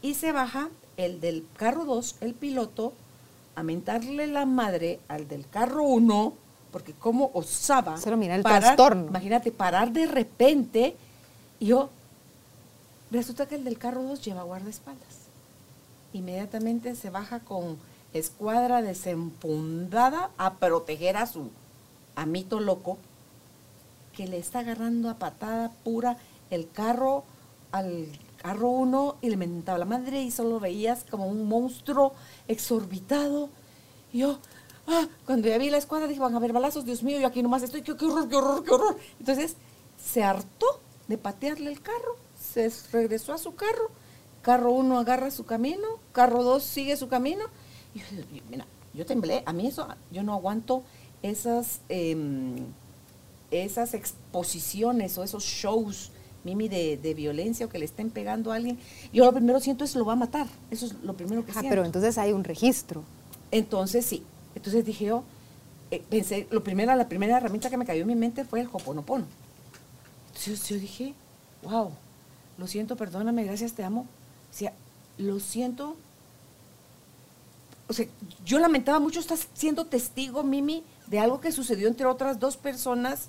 Y 0.01 0.15
se 0.15 0.31
baja 0.31 0.69
el 0.97 1.19
del 1.19 1.45
carro 1.55 1.85
2, 1.85 2.17
el 2.21 2.33
piloto, 2.33 2.93
a 3.55 3.63
mentarle 3.63 4.27
la 4.27 4.45
madre 4.45 4.99
al 5.07 5.27
del 5.27 5.47
carro 5.47 5.83
1, 5.83 6.33
porque 6.71 6.93
como 6.93 7.31
osaba. 7.33 7.97
Solo 7.97 8.17
mira 8.17 8.35
el 8.35 8.43
trastorno. 8.43 9.07
Imagínate, 9.07 9.51
parar 9.51 9.91
de 9.91 10.07
repente. 10.07 10.95
Y 11.59 11.67
yo, 11.67 11.89
resulta 13.11 13.47
que 13.47 13.55
el 13.55 13.63
del 13.63 13.77
carro 13.77 14.03
2 14.03 14.21
lleva 14.23 14.43
guardaespaldas. 14.43 15.23
Inmediatamente 16.13 16.95
se 16.95 17.09
baja 17.09 17.39
con 17.39 17.77
escuadra 18.13 18.81
desempundada 18.81 20.31
a 20.37 20.55
proteger 20.55 21.17
a 21.17 21.25
su 21.25 21.49
amito 22.15 22.59
loco 22.59 22.97
que 24.15 24.27
le 24.27 24.37
está 24.37 24.59
agarrando 24.59 25.09
a 25.09 25.17
patada 25.17 25.71
pura 25.83 26.17
el 26.49 26.69
carro 26.69 27.23
al 27.71 28.07
carro 28.37 28.69
uno 28.69 29.15
y 29.21 29.29
le 29.29 29.37
mentaba 29.37 29.79
la 29.79 29.85
madre 29.85 30.21
y 30.21 30.29
solo 30.29 30.59
veías 30.59 31.05
como 31.09 31.27
un 31.27 31.47
monstruo 31.47 32.13
exorbitado. 32.47 33.49
Y 34.11 34.19
yo, 34.19 34.37
ah, 34.85 35.07
cuando 35.25 35.47
ya 35.47 35.57
vi 35.57 35.71
la 35.71 35.77
escuadra 35.77 36.07
dije, 36.07 36.19
van 36.19 36.35
a 36.35 36.37
haber 36.37 36.53
balazos, 36.53 36.85
Dios 36.85 37.01
mío, 37.01 37.19
yo 37.19 37.25
aquí 37.25 37.41
nomás 37.41 37.63
estoy, 37.63 37.81
qué, 37.81 37.95
qué 37.97 38.05
horror, 38.05 38.29
qué 38.29 38.35
horror, 38.35 38.63
qué 38.63 38.71
horror. 38.71 38.97
Entonces 39.19 39.55
se 39.97 40.23
hartó 40.23 40.67
de 41.07 41.17
patearle 41.17 41.71
el 41.71 41.81
carro, 41.81 42.17
se 42.39 42.71
regresó 42.91 43.33
a 43.33 43.39
su 43.39 43.55
carro, 43.55 43.89
carro 44.43 44.71
uno 44.71 44.99
agarra 44.99 45.31
su 45.31 45.45
camino, 45.45 45.87
carro 46.11 46.43
dos 46.43 46.63
sigue 46.63 46.95
su 46.95 47.07
camino 47.07 47.45
y 47.93 47.99
yo, 47.99 48.43
mira, 48.49 48.65
yo 48.93 49.05
temblé, 49.05 49.43
a 49.45 49.53
mí 49.53 49.67
eso, 49.67 49.87
yo 50.11 50.23
no 50.23 50.33
aguanto 50.33 50.83
esas, 51.21 51.79
em, 51.89 52.55
esas 53.51 53.93
exposiciones 53.93 55.17
o 55.17 55.23
esos 55.23 55.43
shows, 55.43 56.11
Mimi, 56.43 56.67
de, 56.67 56.97
de, 56.97 57.13
violencia 57.13 57.65
o 57.65 57.69
que 57.69 57.79
le 57.79 57.85
estén 57.85 58.11
pegando 58.11 58.51
a 58.51 58.55
alguien. 58.55 58.77
Yo 59.13 59.23
lo 59.23 59.31
primero 59.31 59.61
siento 59.61 59.85
es 59.85 59.95
lo 59.95 60.03
va 60.03 60.13
a 60.13 60.17
matar, 60.17 60.47
eso 60.71 60.85
es 60.85 60.93
lo 61.01 61.13
primero 61.13 61.45
que 61.45 61.51
ah, 61.51 61.53
siento. 61.53 61.69
pero 61.69 61.85
entonces 61.85 62.17
hay 62.17 62.33
un 62.33 62.43
registro. 62.43 63.03
Entonces 63.49 64.05
sí, 64.05 64.23
entonces 64.53 64.83
dije 64.83 65.05
yo, 65.05 65.23
eh, 65.89 66.03
pensé, 66.09 66.47
lo 66.51 66.63
primero, 66.63 66.93
la 66.95 67.07
primera 67.07 67.37
herramienta 67.37 67.69
que 67.69 67.77
me 67.77 67.85
cayó 67.85 68.01
en 68.01 68.07
mi 68.07 68.15
mente 68.15 68.43
fue 68.43 68.61
el 68.61 68.67
hoponopono. 68.71 69.25
Entonces 70.27 70.67
yo 70.67 70.77
dije, 70.77 71.13
wow, 71.63 71.91
lo 72.57 72.67
siento, 72.67 72.95
perdóname, 72.95 73.43
gracias, 73.45 73.73
te 73.73 73.83
amo. 73.83 74.01
O 74.01 74.55
sea, 74.55 74.73
lo 75.17 75.39
siento, 75.39 75.95
o 77.87 77.93
sea, 77.93 78.07
yo 78.45 78.59
lamentaba 78.59 78.99
mucho 78.99 79.19
estar 79.19 79.37
siendo 79.53 79.85
testigo, 79.85 80.43
Mimi, 80.43 80.83
de 81.07 81.19
algo 81.19 81.39
que 81.41 81.51
sucedió 81.51 81.87
entre 81.87 82.05
otras 82.05 82.39
dos 82.39 82.57
personas, 82.57 83.27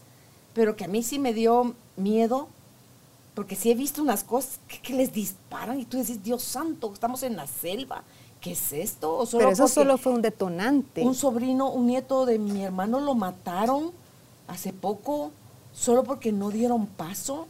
pero 0.55 0.77
que 0.77 0.85
a 0.85 0.89
mí 0.89 1.03
sí 1.03 1.19
me 1.19 1.35
dio 1.35 1.75
miedo, 1.97 2.49
porque 3.35 3.57
sí 3.57 3.71
he 3.71 3.75
visto 3.75 4.01
unas 4.01 4.23
cosas 4.23 4.61
que, 4.83 4.95
les 4.95 5.13
disparan 5.13 5.81
y 5.81 5.85
tú 5.85 5.97
dices, 5.97 6.23
Dios 6.23 6.43
santo, 6.43 6.93
estamos 6.93 7.23
en 7.23 7.37
la 7.37 7.47
selva. 7.47 8.05
¿Qué 8.41 8.53
es 8.53 8.73
esto? 8.73 9.27
pero 9.33 9.51
eso 9.51 9.67
solo 9.69 9.97
fue 9.97 10.13
un 10.13 10.23
detonante. 10.23 11.03
Un 11.03 11.15
sobrino, 11.15 11.71
un 11.71 11.87
nieto 11.87 12.27
de 12.27 12.39
mi 12.39 12.63
hermano 12.63 13.01
lo 13.01 13.15
mataron 13.15 13.91
hace 14.47 14.73
poco 14.73 15.33
solo 15.73 16.05
porque 16.05 16.31
no 16.31 16.51
dieron 16.51 16.87
paso. 16.87 17.49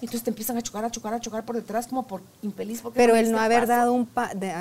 Y 0.00 0.06
entonces 0.06 0.22
te 0.22 0.30
empiezan 0.30 0.56
a 0.56 0.62
chocar, 0.62 0.84
a 0.84 0.90
chocar, 0.90 1.14
a 1.14 1.20
chocar 1.20 1.44
por 1.44 1.56
detrás 1.56 1.86
como 1.86 2.06
por 2.06 2.20
infeliz. 2.42 2.82
Porque 2.82 2.96
Pero 2.96 3.16
el 3.16 3.32
no 3.32 3.38
haber, 3.38 3.66
dado 3.66 3.92
un 3.92 4.08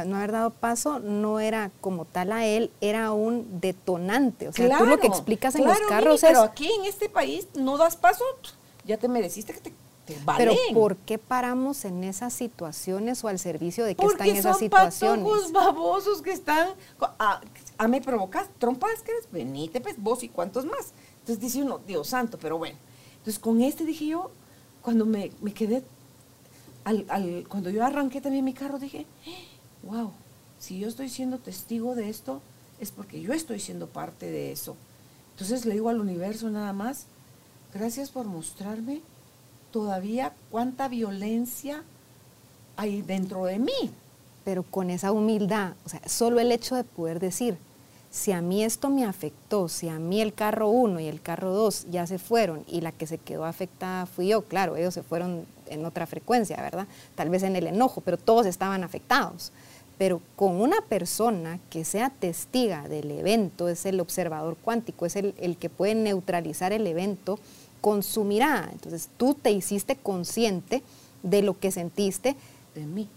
no 0.05 0.17
haber 0.17 0.31
dado 0.31 0.49
paso 0.51 0.99
no 0.99 1.39
era 1.39 1.71
como 1.81 2.05
tal 2.05 2.31
a 2.31 2.45
él, 2.45 2.71
era 2.81 3.11
un 3.11 3.59
detonante. 3.59 4.47
O 4.47 4.53
sea, 4.53 4.77
tú 4.77 4.85
lo 4.85 4.99
que 4.99 5.07
explicas 5.07 5.55
en 5.55 5.65
los 5.65 5.77
carros 5.89 6.23
es... 6.23 6.29
Pero 6.29 6.41
aquí 6.41 6.69
en 6.79 6.85
este 6.85 7.09
país 7.09 7.47
no 7.55 7.77
das 7.77 7.95
paso, 7.95 8.23
ya 8.85 8.97
te 8.97 9.07
mereciste 9.07 9.53
que 9.53 9.59
te, 9.59 9.73
Pero 10.37 10.53
¿por 10.73 10.95
qué 10.97 11.17
paramos 11.17 11.83
en 11.85 12.03
esas 12.03 12.33
situaciones 12.33 13.23
o 13.23 13.27
al 13.27 13.39
servicio 13.39 13.85
de 13.85 13.95
que 13.95 14.05
están 14.05 14.27
esas 14.27 14.59
situaciones? 14.59 15.25
Porque 15.25 15.41
son 15.43 15.53
babosos 15.53 16.21
que 16.21 16.31
están... 16.31 16.69
A, 17.19 17.41
a 17.77 17.87
me 17.87 18.01
provocas, 18.01 18.47
trompas, 18.59 19.01
que 19.01 19.11
eres, 19.11 19.27
venite, 19.31 19.81
pues, 19.81 19.95
vos 19.97 20.23
y 20.23 20.29
cuántos 20.29 20.65
más. 20.65 20.93
Entonces 21.19 21.39
dice 21.39 21.61
uno, 21.61 21.79
Dios 21.79 22.07
santo, 22.07 22.37
pero 22.39 22.57
bueno. 22.57 22.77
Entonces 23.17 23.39
con 23.39 23.61
este 23.61 23.83
dije 23.83 24.05
yo, 24.05 24.29
cuando 24.85 25.07
me, 25.07 25.31
quedé, 25.55 25.83
cuando 27.49 27.71
yo 27.71 27.83
arranqué 27.83 28.21
también 28.21 28.45
mi 28.45 28.53
carro, 28.53 28.77
dije, 28.77 29.07
wow, 29.81 30.11
si 30.59 30.77
yo 30.77 30.87
estoy 30.87 31.09
siendo 31.09 31.39
testigo 31.39 31.95
de 31.95 32.07
esto, 32.07 32.39
es 32.79 32.91
porque 32.91 33.19
yo 33.19 33.33
estoy 33.33 33.59
siendo 33.59 33.87
parte 33.87 34.29
de 34.29 34.51
eso. 34.51 34.77
Entonces 35.31 35.65
le 35.65 35.73
digo 35.73 35.89
al 35.89 35.99
universo 35.99 36.51
nada 36.51 36.71
más, 36.71 37.07
gracias 37.73 38.11
por 38.11 38.27
mostrarme 38.27 39.01
todavía 39.71 40.33
cuánta 40.51 40.87
violencia 40.87 41.81
hay 42.77 43.01
dentro 43.01 43.45
de 43.45 43.57
mí. 43.57 43.91
Pero 44.43 44.61
con 44.61 44.91
esa 44.91 45.11
humildad, 45.11 45.73
o 45.83 45.89
sea, 45.89 46.01
solo 46.07 46.39
el 46.39 46.51
hecho 46.51 46.75
de 46.75 46.83
poder 46.83 47.19
decir, 47.19 47.57
si 48.15 48.31
a 48.31 48.41
mí 48.41 48.63
esto 48.63 48.89
me 48.89 49.03
afectó, 49.03 49.67
si 49.67 49.89
a 49.89 49.99
mí 49.99 50.21
el 50.21 50.33
carro 50.33 50.69
1 50.69 51.01
y 51.01 51.07
el 51.07 51.21
carro 51.21 51.53
2 51.53 51.87
ya 51.91 52.07
se 52.07 52.17
fueron 52.17 52.63
y 52.65 52.79
la 52.79 52.93
que 52.93 53.07
se 53.07 53.17
quedó 53.17 53.43
afectada 53.43 54.05
fui 54.05 54.29
yo, 54.29 54.43
claro, 54.43 54.77
ellos 54.77 54.93
se 54.93 55.03
fueron 55.03 55.45
en 55.67 55.83
otra 55.83 56.07
frecuencia, 56.07 56.55
¿verdad? 56.61 56.87
Tal 57.15 57.29
vez 57.29 57.43
en 57.43 57.57
el 57.57 57.67
enojo, 57.67 57.99
pero 57.99 58.15
todos 58.15 58.45
estaban 58.45 58.85
afectados. 58.85 59.51
Pero 59.97 60.21
con 60.37 60.61
una 60.61 60.79
persona 60.87 61.59
que 61.69 61.83
sea 61.83 62.09
testiga 62.09 62.87
del 62.87 63.11
evento, 63.11 63.67
es 63.67 63.85
el 63.85 63.99
observador 63.99 64.55
cuántico, 64.63 65.05
es 65.05 65.17
el, 65.17 65.35
el 65.37 65.57
que 65.57 65.69
puede 65.69 65.95
neutralizar 65.95 66.71
el 66.71 66.87
evento 66.87 67.37
con 67.81 68.01
su 68.01 68.23
mirada. 68.23 68.69
Entonces 68.71 69.09
tú 69.17 69.33
te 69.33 69.51
hiciste 69.51 69.97
consciente 69.97 70.83
de 71.21 71.41
lo 71.41 71.59
que 71.59 71.69
sentiste. 71.69 72.37
De 72.75 72.85
mí. 72.85 73.09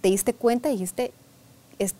Te 0.00 0.08
diste 0.08 0.32
cuenta 0.32 0.70
y 0.70 0.72
dijiste, 0.72 1.12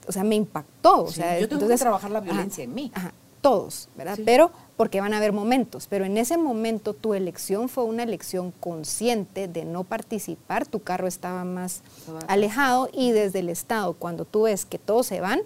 o 0.07 0.13
sea, 0.13 0.25
me 0.25 0.35
impactó. 0.35 1.05
O 1.05 1.11
sea, 1.11 1.39
yo 1.39 1.49
tengo 1.49 1.69
que 1.69 1.77
trabajar 1.77 2.11
la 2.11 2.21
violencia 2.21 2.65
en 2.65 2.75
mí. 2.75 2.93
todos, 3.41 3.89
¿verdad? 3.97 4.19
Pero 4.25 4.51
porque 4.77 5.01
van 5.01 5.13
a 5.13 5.17
haber 5.17 5.33
momentos, 5.33 5.87
pero 5.89 6.05
en 6.05 6.17
ese 6.17 6.39
momento 6.39 6.95
tu 6.95 7.15
elección 7.15 7.69
fue 7.69 7.85
una 7.85 8.05
elección 8.05 8.53
consciente 8.53 9.49
de 9.49 9.65
no 9.65 9.83
participar, 9.83 10.67
tu 10.67 10.81
carro 10.81 11.09
estaba 11.09 11.45
más 11.45 11.83
alejado 12.29 12.89
y 12.93 13.11
desde 13.11 13.41
el 13.41 13.49
Estado, 13.49 13.95
cuando 13.95 14.25
tú 14.25 14.43
ves 14.43 14.65
que 14.65 14.79
todos 14.79 15.07
se 15.07 15.21
van, 15.21 15.41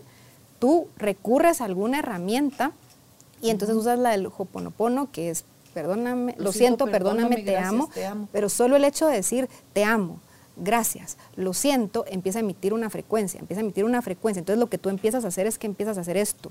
tú 0.58 0.86
recurres 0.96 1.60
a 1.60 1.64
alguna 1.64 2.00
herramienta 2.00 2.72
y 3.40 3.50
entonces 3.50 3.74
usas 3.76 3.98
la 3.98 4.10
del 4.10 4.26
Hoponopono, 4.26 5.10
que 5.10 5.30
es 5.30 5.44
perdóname, 5.72 6.34
lo, 6.38 6.52
siento, 6.52 6.86
perdóname, 6.86 7.42
te, 7.42 7.56
amo, 7.56 7.88
te 7.92 8.04
amo, 8.04 8.28
pero 8.32 8.48
solo 8.48 8.76
el 8.76 8.84
hecho 8.84 9.06
de 9.06 9.16
decir 9.16 9.48
te 9.72 9.84
amo, 9.84 10.20
gracias, 10.56 11.16
lo 11.36 11.54
siento, 11.54 12.04
empieza 12.08 12.38
a 12.38 12.40
emitir 12.40 12.74
una 12.74 12.90
frecuencia, 12.90 13.40
empieza 13.40 13.60
a 13.60 13.64
emitir 13.64 13.84
una 13.84 14.02
frecuencia. 14.02 14.40
Entonces 14.40 14.60
lo 14.60 14.68
que 14.68 14.78
tú 14.78 14.88
empiezas 14.88 15.24
a 15.24 15.28
hacer 15.28 15.46
es 15.46 15.58
que 15.58 15.66
empiezas 15.66 15.98
a 15.98 16.02
hacer 16.02 16.16
esto. 16.16 16.50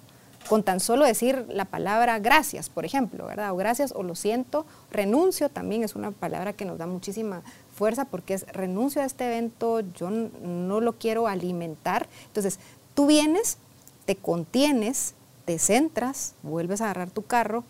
Con 0.49 0.63
tan 0.63 0.79
solo 0.79 1.05
decir 1.05 1.45
la 1.49 1.65
palabra 1.65 2.19
gracias, 2.19 2.69
por 2.69 2.83
ejemplo, 2.83 3.27
¿verdad? 3.27 3.51
O 3.51 3.55
gracias 3.55 3.93
o 3.95 4.01
lo 4.01 4.15
siento, 4.15 4.65
renuncio 4.91 5.49
también 5.49 5.83
es 5.83 5.95
una 5.95 6.11
palabra 6.11 6.53
que 6.53 6.65
nos 6.65 6.79
da 6.79 6.87
muchísima 6.87 7.43
fuerza 7.75 8.05
porque 8.05 8.33
es 8.33 8.47
renuncio 8.47 9.01
a 9.01 9.05
este 9.05 9.25
evento, 9.25 9.81
yo 9.81 10.09
no 10.09 10.81
lo 10.81 10.93
quiero 10.93 11.27
alimentar. 11.27 12.07
Entonces, 12.27 12.59
tú 12.95 13.05
vienes, 13.05 13.57
te 14.05 14.15
contienes, 14.15 15.13
te 15.45 15.59
centras, 15.59 16.33
vuelves 16.41 16.81
a 16.81 16.85
agarrar 16.85 17.11
tu 17.11 17.23
carro, 17.23 17.63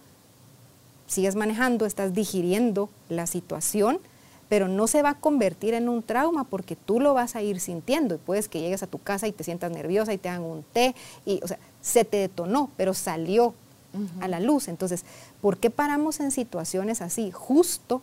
sigues 1.08 1.36
manejando, 1.36 1.86
estás 1.86 2.14
digiriendo 2.14 2.90
la 3.10 3.28
situación 3.28 4.00
pero 4.52 4.68
no 4.68 4.86
se 4.88 5.02
va 5.02 5.12
a 5.12 5.14
convertir 5.14 5.74
en 5.76 5.88
un 5.88 6.04
trauma 6.04 6.44
porque 6.44 6.76
tú 6.76 7.00
lo 7.00 7.14
vas 7.14 7.38
a 7.38 7.42
ir 7.42 7.62
sintiendo 7.62 8.16
y 8.16 8.18
puedes 8.18 8.50
que 8.50 8.60
llegues 8.60 8.84
a 8.84 8.88
tu 8.88 8.98
casa 8.98 9.26
y 9.26 9.32
te 9.32 9.46
sientas 9.46 9.72
nerviosa 9.72 10.12
y 10.12 10.18
te 10.18 10.28
hagan 10.28 10.44
un 10.44 10.64
té 10.64 10.94
y, 11.26 11.40
o 11.42 11.48
sea, 11.48 11.58
se 11.80 12.04
te 12.04 12.18
detonó, 12.18 12.70
pero 12.76 12.94
salió 12.94 13.54
a 14.20 14.28
la 14.28 14.42
luz. 14.42 14.68
Entonces, 14.68 15.06
¿por 15.40 15.56
qué 15.56 15.70
paramos 15.70 16.20
en 16.20 16.32
situaciones 16.32 17.02
así? 17.02 17.32
Justo 17.32 18.02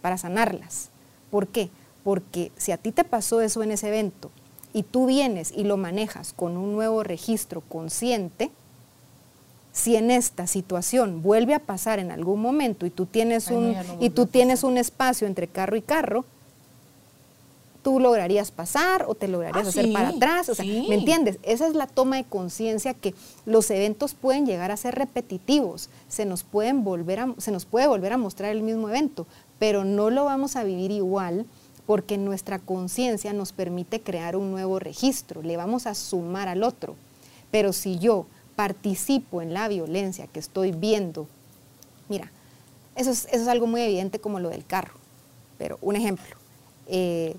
para 0.00 0.16
sanarlas. 0.16 0.88
¿Por 1.30 1.48
qué? 1.48 1.68
Porque 2.02 2.50
si 2.56 2.72
a 2.72 2.78
ti 2.78 2.92
te 2.92 3.04
pasó 3.04 3.42
eso 3.42 3.62
en 3.62 3.70
ese 3.70 3.88
evento 3.88 4.30
y 4.72 4.84
tú 4.84 5.04
vienes 5.04 5.52
y 5.54 5.64
lo 5.64 5.76
manejas 5.76 6.32
con 6.32 6.56
un 6.56 6.72
nuevo 6.72 7.02
registro 7.02 7.60
consciente, 7.60 8.50
si 9.72 9.96
en 9.96 10.10
esta 10.10 10.46
situación 10.46 11.22
vuelve 11.22 11.54
a 11.54 11.60
pasar 11.60 11.98
en 11.98 12.10
algún 12.10 12.40
momento 12.40 12.86
y 12.86 12.90
tú 12.90 13.06
tienes, 13.06 13.48
un, 13.48 13.76
y 14.00 14.10
tú 14.10 14.26
tienes 14.26 14.64
un 14.64 14.78
espacio 14.78 15.26
entre 15.26 15.46
carro 15.46 15.76
y 15.76 15.82
carro, 15.82 16.24
tú 17.82 18.00
lograrías 18.00 18.50
pasar 18.50 19.04
o 19.08 19.14
te 19.14 19.28
lograrías 19.28 19.66
ah, 19.66 19.68
hacer 19.68 19.92
para 19.92 20.08
atrás. 20.08 20.48
O 20.48 20.54
sea, 20.54 20.64
¿me 20.64 20.94
entiendes? 20.94 21.38
Esa 21.42 21.66
es 21.66 21.74
la 21.74 21.86
toma 21.86 22.16
de 22.16 22.24
conciencia 22.24 22.94
que 22.94 23.14
los 23.46 23.70
eventos 23.70 24.14
pueden 24.14 24.46
llegar 24.46 24.70
a 24.70 24.76
ser 24.76 24.94
repetitivos. 24.94 25.88
Se 26.08 26.24
nos, 26.24 26.42
pueden 26.42 26.84
volver 26.84 27.20
a, 27.20 27.34
se 27.38 27.52
nos 27.52 27.64
puede 27.64 27.86
volver 27.86 28.12
a 28.12 28.18
mostrar 28.18 28.50
el 28.50 28.62
mismo 28.62 28.88
evento, 28.88 29.26
pero 29.58 29.84
no 29.84 30.10
lo 30.10 30.24
vamos 30.24 30.56
a 30.56 30.64
vivir 30.64 30.90
igual 30.90 31.46
porque 31.86 32.18
nuestra 32.18 32.58
conciencia 32.58 33.32
nos 33.32 33.52
permite 33.52 34.00
crear 34.00 34.36
un 34.36 34.50
nuevo 34.50 34.78
registro. 34.78 35.42
Le 35.42 35.56
vamos 35.56 35.86
a 35.86 35.94
sumar 35.94 36.48
al 36.48 36.62
otro. 36.62 36.94
Pero 37.50 37.72
si 37.72 37.98
yo 37.98 38.26
participo 38.60 39.40
en 39.40 39.54
la 39.54 39.68
violencia 39.68 40.26
que 40.26 40.38
estoy 40.38 40.70
viendo, 40.70 41.26
mira, 42.10 42.30
eso 42.94 43.10
es, 43.10 43.24
eso 43.32 43.40
es 43.40 43.48
algo 43.48 43.66
muy 43.66 43.80
evidente 43.80 44.18
como 44.18 44.38
lo 44.38 44.50
del 44.50 44.66
carro, 44.66 44.92
pero 45.56 45.78
un 45.80 45.96
ejemplo, 45.96 46.36
eh, 46.86 47.36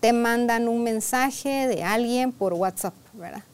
te 0.00 0.12
mandan 0.12 0.66
un 0.66 0.82
mensaje 0.82 1.68
de 1.68 1.84
alguien 1.84 2.32
por 2.32 2.52
WhatsApp, 2.52 2.94
¿verdad? 3.12 3.44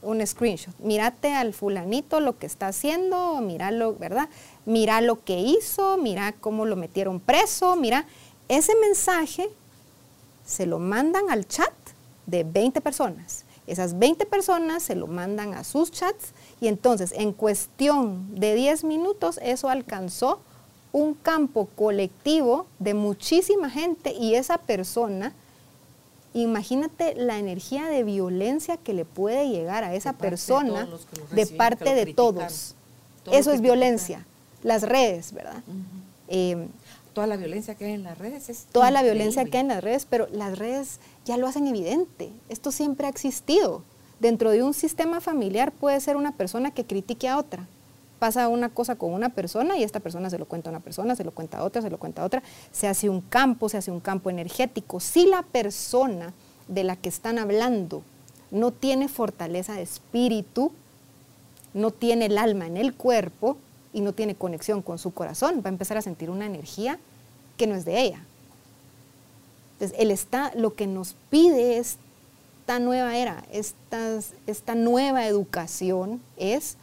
Un 0.00 0.24
screenshot. 0.24 0.72
Mírate 0.78 1.34
al 1.34 1.54
fulanito 1.54 2.20
lo 2.20 2.38
que 2.38 2.46
está 2.46 2.68
haciendo, 2.68 3.40
míralo, 3.40 3.96
¿verdad? 3.96 4.28
Mira 4.64 5.00
lo 5.00 5.24
que 5.24 5.40
hizo, 5.40 5.96
mira 5.96 6.34
cómo 6.40 6.66
lo 6.66 6.76
metieron 6.76 7.18
preso, 7.18 7.74
mira. 7.74 8.06
Ese 8.46 8.76
mensaje 8.76 9.48
se 10.46 10.66
lo 10.66 10.78
mandan 10.78 11.30
al 11.30 11.48
chat 11.48 11.74
de 12.26 12.44
20 12.44 12.80
personas. 12.80 13.44
Esas 13.66 13.98
20 13.98 14.24
personas 14.26 14.84
se 14.84 14.94
lo 14.94 15.08
mandan 15.08 15.54
a 15.54 15.64
sus 15.64 15.90
chats 15.90 16.32
y 16.60 16.68
entonces, 16.68 17.12
en 17.16 17.32
cuestión 17.32 18.34
de 18.34 18.54
10 18.54 18.84
minutos, 18.84 19.40
eso 19.42 19.70
alcanzó 19.70 20.40
un 20.92 21.14
campo 21.14 21.68
colectivo 21.74 22.66
de 22.78 22.94
muchísima 22.94 23.70
gente 23.70 24.12
y 24.12 24.34
esa 24.34 24.58
persona, 24.58 25.32
imagínate 26.34 27.14
la 27.14 27.38
energía 27.38 27.86
de 27.86 28.04
violencia 28.04 28.76
que 28.76 28.92
le 28.92 29.04
puede 29.04 29.48
llegar 29.48 29.84
a 29.84 29.94
esa 29.94 30.12
persona 30.12 30.86
de 31.30 31.46
parte 31.46 31.94
de 31.94 32.12
todos. 32.12 32.74
eso 33.32 33.52
es 33.52 33.60
violencia. 33.60 34.26
Las 34.62 34.82
redes, 34.82 35.32
¿verdad? 35.32 35.62
Eh, 36.28 36.68
toda 37.14 37.26
la 37.26 37.36
violencia 37.36 37.74
que 37.74 37.86
hay 37.86 37.92
en 37.92 38.02
las 38.02 38.18
redes 38.18 38.50
es 38.50 38.66
toda 38.70 38.90
la 38.90 39.02
violencia 39.02 39.46
que 39.46 39.56
hay 39.56 39.62
en 39.62 39.68
las 39.68 39.82
redes, 39.82 40.06
pero 40.08 40.28
las 40.30 40.58
redes 40.58 40.98
ya 41.24 41.38
lo 41.38 41.46
hacen 41.46 41.66
evidente. 41.66 42.30
Esto 42.50 42.70
siempre 42.70 43.06
ha 43.06 43.10
existido 43.10 43.82
dentro 44.20 44.50
de 44.50 44.62
un 44.62 44.74
sistema 44.74 45.20
familiar 45.20 45.72
puede 45.72 46.00
ser 46.00 46.16
una 46.16 46.32
persona 46.32 46.70
que 46.70 46.84
critique 46.84 47.28
a 47.28 47.38
otra. 47.38 47.66
Pasa 48.18 48.48
una 48.48 48.68
cosa 48.68 48.96
con 48.96 49.14
una 49.14 49.30
persona 49.30 49.78
y 49.78 49.82
esta 49.82 49.98
persona 49.98 50.28
se 50.28 50.38
lo 50.38 50.44
cuenta 50.44 50.68
a 50.68 50.72
una 50.72 50.80
persona, 50.80 51.16
se 51.16 51.24
lo 51.24 51.32
cuenta 51.32 51.58
a 51.58 51.64
otra, 51.64 51.80
se 51.80 51.88
lo 51.90 51.98
cuenta 51.98 52.22
a 52.22 52.26
otra. 52.26 52.42
Se 52.70 52.86
hace 52.86 53.08
un 53.08 53.22
campo, 53.22 53.70
se 53.70 53.78
hace 53.78 53.90
un 53.90 54.00
campo 54.00 54.28
energético. 54.28 55.00
Si 55.00 55.26
la 55.26 55.42
persona 55.42 56.34
de 56.68 56.84
la 56.84 56.96
que 56.96 57.08
están 57.08 57.38
hablando 57.38 58.02
no 58.50 58.72
tiene 58.72 59.08
fortaleza 59.08 59.72
de 59.72 59.82
espíritu, 59.82 60.70
no 61.72 61.90
tiene 61.90 62.26
el 62.26 62.36
alma 62.36 62.66
en 62.66 62.76
el 62.76 62.94
cuerpo 62.94 63.56
y 63.94 64.02
no 64.02 64.12
tiene 64.12 64.34
conexión 64.34 64.82
con 64.82 64.98
su 64.98 65.12
corazón, 65.12 65.62
va 65.64 65.70
a 65.70 65.72
empezar 65.72 65.96
a 65.96 66.02
sentir 66.02 66.28
una 66.28 66.46
energía 66.46 66.98
que 67.56 67.66
no 67.66 67.74
es 67.74 67.86
de 67.86 68.02
ella. 68.02 68.20
Entonces, 69.74 69.98
él 69.98 70.10
está, 70.10 70.52
lo 70.54 70.74
que 70.74 70.86
nos 70.86 71.16
pide 71.30 71.78
es 71.78 71.96
esta 72.60 72.78
nueva 72.78 73.16
era, 73.16 73.42
esta 73.50 74.74
nueva 74.76 75.26
educación 75.26 76.20
es 76.36 76.76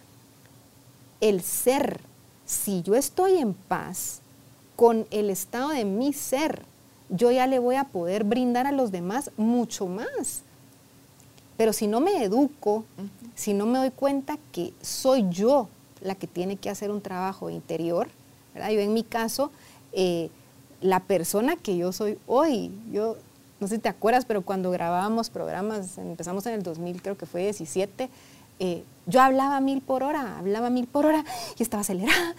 el 1.22 1.42
ser. 1.42 2.02
Si 2.46 2.82
yo 2.82 2.96
estoy 2.96 3.38
en 3.38 3.54
paz 3.54 4.20
con 4.76 5.08
el 5.12 5.30
estado 5.30 5.70
de 5.70 5.86
mi 5.86 6.12
ser, 6.12 6.64
yo 7.10 7.32
ya 7.32 7.48
le 7.48 7.60
voy 7.60 7.76
a 7.76 7.86
poder 7.86 8.26
brindar 8.26 8.68
a 8.68 8.74
los 8.74 8.92
demás 8.92 9.32
mucho 9.38 9.86
más. 9.86 10.42
Pero 11.56 11.72
si 11.72 11.88
no 11.88 12.02
me 12.02 12.22
educo, 12.22 12.84
si 13.36 13.54
no 13.54 13.66
me 13.66 13.80
doy 13.80 13.92
cuenta 13.92 14.38
que 14.52 14.74
soy 14.82 15.26
yo 15.30 15.70
la 16.02 16.16
que 16.16 16.28
tiene 16.28 16.58
que 16.58 16.70
hacer 16.70 16.92
un 16.92 17.02
trabajo 17.02 17.50
interior, 17.50 18.10
¿verdad? 18.54 18.72
yo 18.72 18.82
en 18.82 18.94
mi 18.94 19.04
caso, 19.04 19.52
eh, 19.94 20.30
la 20.82 21.00
persona 21.02 21.56
que 21.56 21.78
yo 21.78 21.94
soy 21.94 22.20
hoy, 22.28 22.72
yo 22.92 23.16
no 23.60 23.68
sé 23.68 23.76
si 23.76 23.82
te 23.82 23.90
acuerdas, 23.90 24.26
pero 24.26 24.42
cuando 24.44 24.72
grabábamos 24.72 25.30
programas, 25.30 25.98
empezamos 25.98 26.46
en 26.46 26.54
el 26.54 26.64
2000, 26.64 27.02
creo 27.02 27.18
que 27.18 27.26
fue 27.26 27.44
17, 27.44 28.10
eh, 28.60 28.84
yo 29.06 29.22
hablaba 29.22 29.60
mil 29.62 29.82
por 29.82 30.04
hora, 30.04 30.38
hablaba 30.38 30.70
mil 30.70 30.88
por 30.88 31.06
hora 31.06 31.24
y 31.58 31.64
estaba 31.64 31.82
acelerada. 31.82 32.36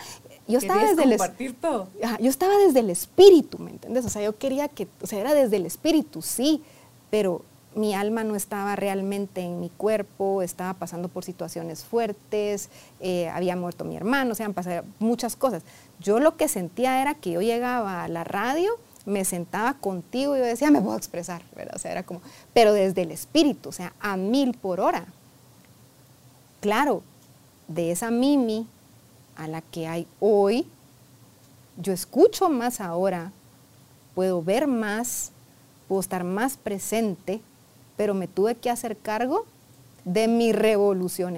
Yo 0.49 0.59
estaba 0.59 0.83
desde 0.83 1.05
el 1.05 1.55
todo? 1.57 1.89
yo 2.21 2.31
estaba 2.31 2.57
desde 2.57 2.81
el 2.81 2.89
espíritu, 2.89 3.59
¿me 3.59 3.71
entiendes? 3.71 4.07
O 4.07 4.09
sea, 4.09 4.23
yo 4.23 4.39
quería 4.39 4.69
que, 4.69 4.89
o 5.03 5.07
sea, 5.07 5.21
era 5.21 5.35
desde 5.35 5.57
el 5.57 5.66
espíritu, 5.66 6.23
sí, 6.23 6.62
pero 7.11 7.43
mi 7.75 7.95
alma 7.95 8.25
no 8.25 8.35
estaba 8.35 8.75
realmente 8.75 9.43
en 9.43 9.61
mi 9.61 9.69
cuerpo, 9.69 10.41
estaba 10.41 10.73
pasando 10.73 11.09
por 11.09 11.25
situaciones 11.25 11.85
fuertes, 11.85 12.71
eh, 13.01 13.29
había 13.29 13.57
muerto 13.57 13.85
mi 13.85 13.97
hermano, 13.97 14.33
o 14.33 14.35
sea, 14.35 14.47
han 14.47 14.55
pasado 14.55 14.85
muchas 14.99 15.37
cosas. 15.37 15.64
Yo 16.01 16.19
lo 16.19 16.37
que 16.39 16.49
sentía 16.49 17.03
era 17.03 17.14
que 17.14 17.33
yo 17.33 17.43
llegaba 17.43 18.05
a 18.05 18.09
la 18.09 18.25
radio 18.25 18.73
me 19.09 19.25
sentaba 19.25 19.75
contigo 19.75 20.37
y 20.37 20.41
yo 20.41 20.45
decía, 20.45 20.71
me 20.71 20.81
puedo 20.81 20.97
expresar, 20.97 21.43
¿verdad? 21.57 21.75
O 21.77 21.79
sea, 21.79 21.93
era 21.93 22.03
como, 22.03 22.21
pero 22.53 22.73
desde 22.73 23.03
el 23.03 23.11
espíritu, 23.11 23.71
o 23.71 23.73
sea, 23.73 23.93
a 24.01 24.17
mil 24.17 24.55
por 24.55 24.81
hora. 24.81 25.07
Claro, 26.61 27.03
de 27.69 27.91
esa 27.91 28.11
Mimi 28.11 28.67
a 29.37 29.49
la 29.49 29.63
que 29.63 29.87
hay 29.87 30.07
hoy, 30.21 30.67
yo 31.77 31.93
escucho 31.93 32.51
más 32.51 32.81
ahora, 32.81 33.33
puedo 34.15 34.43
ver 34.43 34.67
más, 34.67 35.31
puedo 35.87 36.01
estar 36.01 36.25
más 36.25 36.57
presente, 36.57 37.41
pero 37.97 38.15
me 38.15 38.29
tuve 38.29 38.57
que 38.57 38.71
hacer 38.71 38.97
cargo 38.97 39.47
de 40.09 40.27
mi 40.27 40.53
revolución 40.53 41.37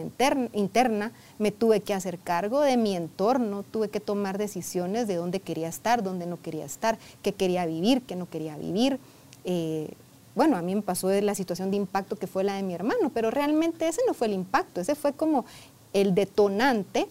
interna, 0.52 1.12
me 1.38 1.50
tuve 1.50 1.80
que 1.80 1.92
hacer 1.92 2.18
cargo 2.18 2.60
de 2.60 2.76
mi 2.76 2.94
entorno, 2.94 3.64
tuve 3.64 3.88
que 3.88 3.98
tomar 3.98 4.38
decisiones 4.38 5.08
de 5.08 5.16
dónde 5.16 5.40
quería 5.40 5.66
estar, 5.66 6.04
dónde 6.04 6.26
no 6.26 6.40
quería 6.40 6.66
estar, 6.66 6.96
qué 7.22 7.32
quería 7.32 7.66
vivir, 7.66 8.02
qué 8.02 8.14
no 8.14 8.30
quería 8.30 8.56
vivir. 8.56 9.00
Eh, 9.44 9.90
bueno, 10.36 10.56
a 10.56 10.62
mí 10.62 10.76
me 10.76 10.82
pasó 10.82 11.10
la 11.10 11.34
situación 11.34 11.72
de 11.72 11.78
impacto 11.78 12.14
que 12.14 12.28
fue 12.28 12.44
la 12.44 12.54
de 12.54 12.62
mi 12.62 12.74
hermano, 12.74 13.10
pero 13.12 13.32
realmente 13.32 13.88
ese 13.88 14.02
no 14.06 14.14
fue 14.14 14.28
el 14.28 14.34
impacto, 14.34 14.80
ese 14.80 14.94
fue 14.94 15.14
como 15.14 15.44
el 15.92 16.14
detonante 16.14 17.08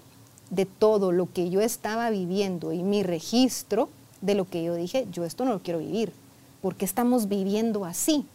de 0.52 0.66
todo 0.66 1.12
lo 1.12 1.32
que 1.32 1.50
yo 1.50 1.60
estaba 1.60 2.10
viviendo 2.10 2.72
y 2.72 2.84
mi 2.84 3.04
registro 3.04 3.90
de 4.22 4.34
lo 4.34 4.46
que 4.46 4.64
yo 4.64 4.76
dije, 4.76 5.08
yo 5.12 5.26
esto 5.26 5.44
no 5.44 5.52
lo 5.52 5.60
quiero 5.60 5.80
vivir, 5.80 6.14
porque 6.62 6.86
estamos 6.86 7.28
viviendo 7.28 7.84
así. 7.84 8.26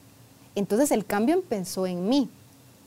Entonces 0.55 0.91
el 0.91 1.07
cambio 1.07 1.35
empezó 1.35 1.87
en 1.87 2.07
mí, 2.07 2.29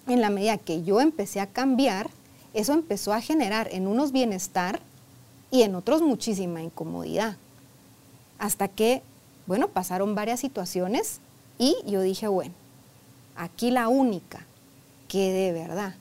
en 0.07 0.21
la 0.21 0.29
medida 0.29 0.57
que 0.57 0.83
yo 0.83 1.01
empecé 1.01 1.39
a 1.39 1.47
cambiar, 1.47 2.09
eso 2.53 2.73
empezó 2.73 3.13
a 3.13 3.21
generar 3.21 3.69
en 3.71 3.87
unos 3.87 4.11
bienestar 4.11 4.79
y 5.51 5.63
en 5.63 5.75
otros 5.75 6.01
muchísima 6.01 6.61
incomodidad. 6.61 7.37
Hasta 8.39 8.67
que, 8.67 9.01
bueno, 9.45 9.67
pasaron 9.69 10.15
varias 10.15 10.39
situaciones 10.39 11.19
y 11.57 11.75
yo 11.85 12.01
dije, 12.01 12.27
bueno, 12.27 12.53
aquí 13.35 13.71
la 13.71 13.87
única 13.87 14.45
que 15.07 15.31
de 15.31 15.51
verdad 15.51 15.95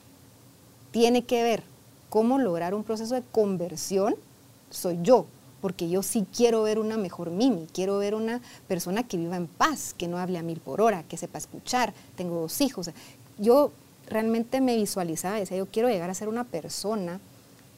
tiene 0.91 1.25
que 1.25 1.43
ver 1.43 1.63
cómo 2.09 2.39
lograr 2.39 2.75
un 2.75 2.85
proceso 2.85 3.15
de 3.15 3.23
conversión 3.23 4.17
soy 4.71 4.99
yo, 5.03 5.27
porque 5.61 5.89
yo 5.89 6.03
sí 6.03 6.27
quiero 6.35 6.63
ver 6.63 6.79
una 6.79 6.97
mejor 6.97 7.31
Mimi, 7.31 7.67
quiero 7.73 7.99
ver 7.99 8.15
una 8.15 8.41
persona 8.69 9.03
que 9.03 9.17
viva 9.17 9.37
en 9.37 9.47
paz, 9.47 9.95
que 9.97 10.09
no 10.09 10.19
hable 10.19 10.39
a 10.39 10.43
mil 10.43 10.61
por 10.61 10.81
hora, 10.81 11.03
que 11.05 11.17
sepa 11.17 11.39
escuchar, 11.39 11.93
tengo 12.17 12.41
dos 12.41 12.61
hijos. 12.61 12.91
Yo 13.39 13.73
realmente 14.09 14.61
me 14.61 14.77
visualizaba, 14.77 15.37
decía, 15.37 15.57
yo 15.57 15.67
quiero 15.67 15.89
llegar 15.89 16.11
a 16.11 16.15
ser 16.15 16.29
una 16.29 16.45
persona 16.45 17.21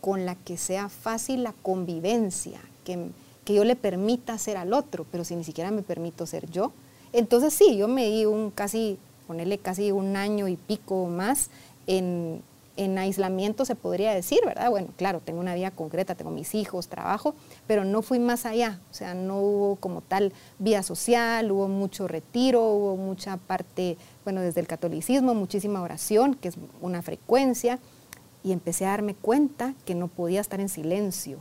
con 0.01 0.27
la 0.27 0.35
que 0.35 0.57
sea 0.57 0.89
fácil 0.89 1.43
la 1.43 1.53
convivencia, 1.53 2.61
que, 2.85 3.09
que 3.45 3.55
yo 3.55 3.65
le 3.65 3.77
permita 3.77 4.39
ser 4.39 4.57
al 4.57 4.73
otro, 4.73 5.07
pero 5.11 5.25
si 5.25 5.35
ni 5.37 5.45
siquiera 5.45 5.71
me 5.71 5.83
permito 5.83 6.27
ser 6.27 6.51
yo. 6.51 6.73
Entonces 7.13 7.55
sí, 7.55 7.77
yo 7.77 7.89
me 7.89 8.07
di 8.07 8.27
un 8.27 8.51
casi, 8.51 8.99
ponerle 9.27 9.59
casi 9.59 9.91
un 9.91 10.17
año 10.17 10.49
y 10.49 10.57
pico 10.57 11.07
más 11.07 11.51
en, 11.87 12.43
en 12.79 12.97
aislamiento 12.97 13.65
se 13.65 13.75
podría 13.75 14.15
decir, 14.15 14.39
¿verdad? 14.47 14.71
Bueno, 14.71 14.89
claro, 14.97 15.21
tengo 15.23 15.41
una 15.41 15.55
vida 15.55 15.73
concreta, 15.73 16.15
tengo 16.15 16.31
mis 16.31 16.55
hijos, 16.55 16.87
trabajo, 16.87 17.35
pero 17.67 17.85
no 17.85 18.03
fui 18.03 18.21
más 18.21 18.47
allá, 18.47 18.79
o 18.93 18.95
sea, 18.95 19.15
no 19.15 19.41
hubo 19.41 19.77
como 19.77 20.01
tal 20.01 20.33
vida 20.61 20.85
social, 20.85 21.51
hubo 21.51 21.67
mucho 21.67 22.07
retiro, 22.07 22.63
hubo 22.63 22.97
mucha 22.97 23.37
parte, 23.37 23.97
bueno, 24.29 24.43
desde 24.43 24.61
el 24.61 24.67
catolicismo, 24.67 25.35
muchísima 25.35 25.81
oración, 25.81 26.35
que 26.35 26.49
es 26.49 26.57
una 26.83 27.01
frecuencia, 27.01 27.79
y 28.45 28.53
empecé 28.53 28.85
a 28.85 28.91
darme 28.91 29.15
cuenta 29.15 29.73
que 29.87 29.95
no 29.95 30.09
podía 30.09 30.43
estar 30.43 30.61
en 30.61 30.69
silencio, 30.69 31.39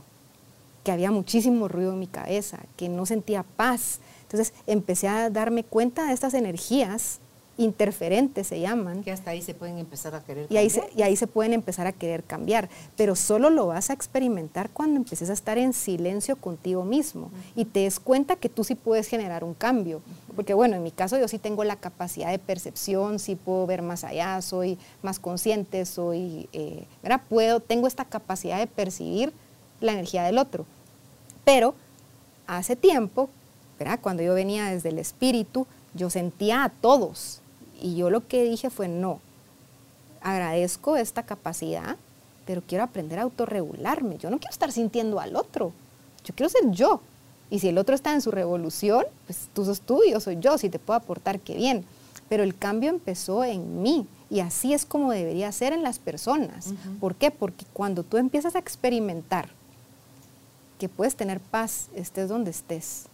que 0.84 0.92
había 0.92 1.10
muchísimo 1.10 1.68
ruido 1.68 1.92
en 1.92 1.98
mi 1.98 2.06
cabeza, 2.06 2.60
que 2.78 2.88
no 2.88 3.04
sentía 3.04 3.42
paz. 3.42 4.00
Entonces 4.22 4.54
empecé 4.66 5.06
a 5.06 5.28
darme 5.28 5.64
cuenta 5.64 6.06
de 6.06 6.14
estas 6.14 6.32
energías 6.32 7.18
interferentes 7.58 8.46
se 8.46 8.60
llaman. 8.60 9.02
Que 9.02 9.12
hasta 9.12 9.32
ahí 9.32 9.42
se 9.42 9.52
pueden 9.52 9.78
empezar 9.78 10.14
a 10.14 10.20
querer 10.22 10.44
y 10.44 10.54
cambiar. 10.54 10.62
Ahí 10.62 10.70
se, 10.70 10.90
y 10.96 11.02
ahí 11.02 11.16
se 11.16 11.26
pueden 11.26 11.52
empezar 11.52 11.86
a 11.86 11.92
querer 11.92 12.24
cambiar, 12.24 12.70
pero 12.96 13.14
solo 13.14 13.50
lo 13.50 13.66
vas 13.66 13.90
a 13.90 13.92
experimentar 13.92 14.70
cuando 14.70 14.96
empeces 14.96 15.28
a 15.28 15.32
estar 15.34 15.58
en 15.58 15.72
silencio 15.72 16.36
contigo 16.36 16.84
mismo 16.84 17.30
y 17.54 17.66
te 17.66 17.80
des 17.80 18.00
cuenta 18.00 18.36
que 18.36 18.48
tú 18.48 18.64
sí 18.64 18.74
puedes 18.74 19.08
generar 19.08 19.44
un 19.44 19.54
cambio. 19.54 20.00
Porque 20.34 20.54
bueno, 20.54 20.76
en 20.76 20.82
mi 20.84 20.92
caso 20.92 21.18
yo 21.18 21.26
sí 21.26 21.38
tengo 21.38 21.64
la 21.64 21.76
capacidad 21.76 22.30
de 22.30 22.38
percepción, 22.38 23.18
sí 23.18 23.34
puedo 23.34 23.66
ver 23.66 23.82
más 23.82 24.04
allá, 24.04 24.40
soy 24.40 24.78
más 25.02 25.18
consciente, 25.18 25.84
soy, 25.84 26.48
eh, 26.52 26.84
¿verdad? 27.02 27.20
Puedo, 27.28 27.60
tengo 27.60 27.88
esta 27.88 28.04
capacidad 28.04 28.58
de 28.58 28.68
percibir 28.68 29.32
la 29.80 29.92
energía 29.92 30.22
del 30.22 30.38
otro. 30.38 30.64
Pero 31.44 31.74
hace 32.46 32.76
tiempo, 32.76 33.28
¿verdad? 33.78 33.98
Cuando 34.00 34.22
yo 34.22 34.34
venía 34.34 34.66
desde 34.66 34.90
el 34.90 34.98
espíritu, 34.98 35.66
yo 35.94 36.10
sentía 36.10 36.64
a 36.64 36.68
todos, 36.68 37.40
y 37.80 37.96
yo 37.96 38.10
lo 38.10 38.26
que 38.26 38.44
dije 38.44 38.70
fue, 38.70 38.88
no, 38.88 39.20
agradezco 40.20 40.96
esta 40.96 41.22
capacidad, 41.22 41.96
pero 42.46 42.62
quiero 42.66 42.84
aprender 42.84 43.18
a 43.18 43.22
autorregularme. 43.22 44.18
Yo 44.18 44.30
no 44.30 44.38
quiero 44.38 44.52
estar 44.52 44.72
sintiendo 44.72 45.20
al 45.20 45.36
otro, 45.36 45.72
yo 46.24 46.34
quiero 46.34 46.48
ser 46.48 46.70
yo. 46.70 47.00
Y 47.50 47.60
si 47.60 47.68
el 47.68 47.78
otro 47.78 47.94
está 47.94 48.12
en 48.12 48.20
su 48.20 48.30
revolución, 48.30 49.04
pues 49.26 49.48
tú 49.54 49.64
sos 49.64 49.80
tú 49.80 50.02
y 50.06 50.10
yo 50.12 50.20
soy 50.20 50.38
yo, 50.38 50.58
si 50.58 50.68
te 50.68 50.78
puedo 50.78 50.98
aportar, 50.98 51.40
qué 51.40 51.54
bien. 51.54 51.84
Pero 52.28 52.42
el 52.42 52.56
cambio 52.56 52.90
empezó 52.90 53.42
en 53.44 53.82
mí 53.82 54.06
y 54.28 54.40
así 54.40 54.74
es 54.74 54.84
como 54.84 55.12
debería 55.12 55.50
ser 55.52 55.72
en 55.72 55.82
las 55.82 55.98
personas. 55.98 56.74
¿Por 57.00 57.14
qué? 57.14 57.30
Porque 57.30 57.64
cuando 57.72 58.02
tú 58.02 58.18
empiezas 58.18 58.54
a 58.54 58.58
experimentar 58.58 59.48
que 60.78 60.90
puedes 60.90 61.16
tener 61.16 61.40
paz, 61.40 61.88
estés 61.94 62.28
donde 62.28 62.50
estés, 62.50 63.06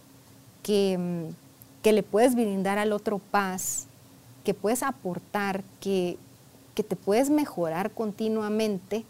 que, 0.61 0.97
mm, 0.97 1.33
que 1.81 1.93
le 1.93 2.03
puedes 2.03 2.35
brindar 2.35 2.77
al 2.77 2.91
otro 2.91 3.19
paz, 3.19 3.87
que 4.45 4.53
puedes 4.53 4.83
aportar, 4.83 5.63
que, 5.81 6.17
que 6.73 6.83
te 6.83 6.95
puedes 6.95 7.29
mejorar 7.29 7.91
continuamente 7.91 9.03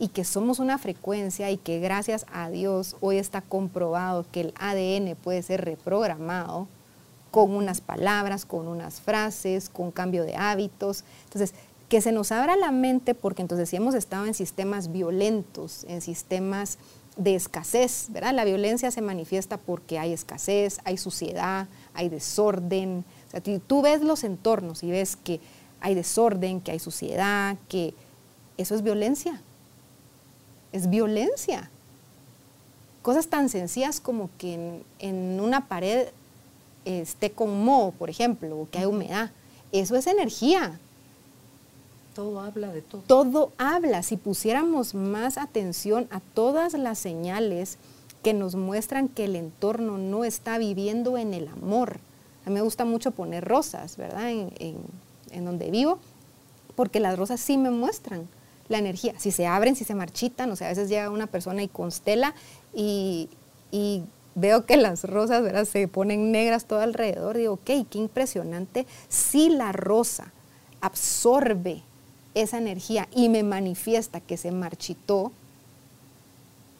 y 0.00 0.08
que 0.08 0.24
somos 0.24 0.58
una 0.58 0.78
frecuencia 0.78 1.50
y 1.50 1.56
que 1.56 1.78
gracias 1.78 2.26
a 2.32 2.50
Dios 2.50 2.96
hoy 3.00 3.18
está 3.18 3.40
comprobado 3.40 4.26
que 4.32 4.40
el 4.40 4.54
ADN 4.58 5.14
puede 5.16 5.42
ser 5.42 5.64
reprogramado 5.64 6.66
con 7.30 7.54
unas 7.54 7.80
palabras, 7.80 8.44
con 8.44 8.68
unas 8.68 9.00
frases, 9.00 9.68
con 9.68 9.90
cambio 9.90 10.24
de 10.24 10.36
hábitos. 10.36 11.04
Entonces, 11.24 11.54
que 11.88 12.00
se 12.00 12.12
nos 12.12 12.32
abra 12.32 12.56
la 12.56 12.70
mente 12.70 13.14
porque 13.14 13.42
entonces 13.42 13.68
si 13.68 13.76
hemos 13.76 13.94
estado 13.94 14.26
en 14.26 14.34
sistemas 14.34 14.92
violentos, 14.92 15.84
en 15.88 16.00
sistemas 16.00 16.78
de 17.16 17.34
escasez, 17.34 18.06
¿verdad? 18.10 18.32
La 18.32 18.44
violencia 18.44 18.90
se 18.90 19.02
manifiesta 19.02 19.56
porque 19.56 19.98
hay 19.98 20.12
escasez, 20.12 20.80
hay 20.84 20.96
suciedad, 20.98 21.66
hay 21.94 22.08
desorden, 22.08 23.04
o 23.28 23.30
sea, 23.30 23.42
tú 23.66 23.82
ves 23.82 24.00
los 24.00 24.24
entornos 24.24 24.82
y 24.82 24.90
ves 24.90 25.16
que 25.16 25.40
hay 25.80 25.94
desorden, 25.94 26.60
que 26.60 26.72
hay 26.72 26.78
suciedad, 26.78 27.56
que 27.68 27.94
eso 28.56 28.74
es 28.74 28.82
violencia. 28.82 29.40
Es 30.72 30.88
violencia. 30.88 31.70
Cosas 33.02 33.28
tan 33.28 33.48
sencillas 33.48 34.00
como 34.00 34.30
que 34.38 34.82
en, 34.98 35.40
una 35.40 35.68
pared 35.68 36.08
esté 36.84 37.30
con 37.30 37.64
moho, 37.64 37.92
por 37.92 38.10
ejemplo, 38.10 38.58
o 38.58 38.68
que 38.70 38.78
hay 38.78 38.86
humedad. 38.86 39.30
Eso 39.72 39.94
es 39.96 40.06
energía. 40.06 40.78
Todo 42.14 42.40
habla 42.40 42.72
de 42.72 42.82
todo. 42.82 43.02
Todo 43.06 43.52
habla. 43.58 44.02
Si 44.02 44.16
pusiéramos 44.16 44.94
más 44.94 45.38
atención 45.38 46.08
a 46.10 46.20
todas 46.20 46.72
las 46.74 46.98
señales 46.98 47.78
que 48.22 48.34
nos 48.34 48.56
muestran 48.56 49.08
que 49.08 49.26
el 49.26 49.36
entorno 49.36 49.98
no 49.98 50.24
está 50.24 50.58
viviendo 50.58 51.16
en 51.16 51.34
el 51.34 51.46
amor, 51.46 52.00
a 52.48 52.50
mí 52.50 52.54
me 52.54 52.62
gusta 52.62 52.86
mucho 52.86 53.10
poner 53.10 53.44
rosas, 53.44 53.98
¿verdad? 53.98 54.30
En, 54.30 55.44
donde 55.44 55.70
vivo, 55.70 55.98
porque 56.76 56.98
las 56.98 57.18
rosas 57.18 57.40
sí 57.40 57.58
me 57.58 57.70
muestran 57.70 58.26
la 58.70 58.78
energía. 58.78 59.12
Si 59.18 59.32
se 59.32 59.46
abren, 59.46 59.76
si 59.76 59.84
se 59.84 59.94
marchitan, 59.94 60.50
o 60.50 60.56
sea, 60.56 60.68
a 60.68 60.70
veces 60.70 60.88
llega 60.88 61.10
una 61.10 61.26
persona 61.26 61.62
y 61.62 61.68
constela 61.68 62.34
y, 62.74 63.28
y 63.70 64.02
veo 64.34 64.64
que 64.64 64.78
las 64.78 65.04
rosas, 65.04 65.42
¿verdad? 65.42 65.66
Se 65.66 65.88
ponen 65.88 66.32
negras 66.32 66.64
todo 66.64 66.80
alrededor. 66.80 67.36
Digo, 67.36 67.52
ok, 67.52 67.86
qué 67.90 67.98
impresionante. 67.98 68.86
Si 69.10 69.50
la 69.50 69.72
rosa 69.72 70.32
absorbe 70.80 71.82
esa 72.32 72.56
energía 72.56 73.08
y 73.14 73.28
me 73.28 73.42
manifiesta 73.42 74.20
que 74.20 74.38
se 74.38 74.52
marchitó, 74.52 75.32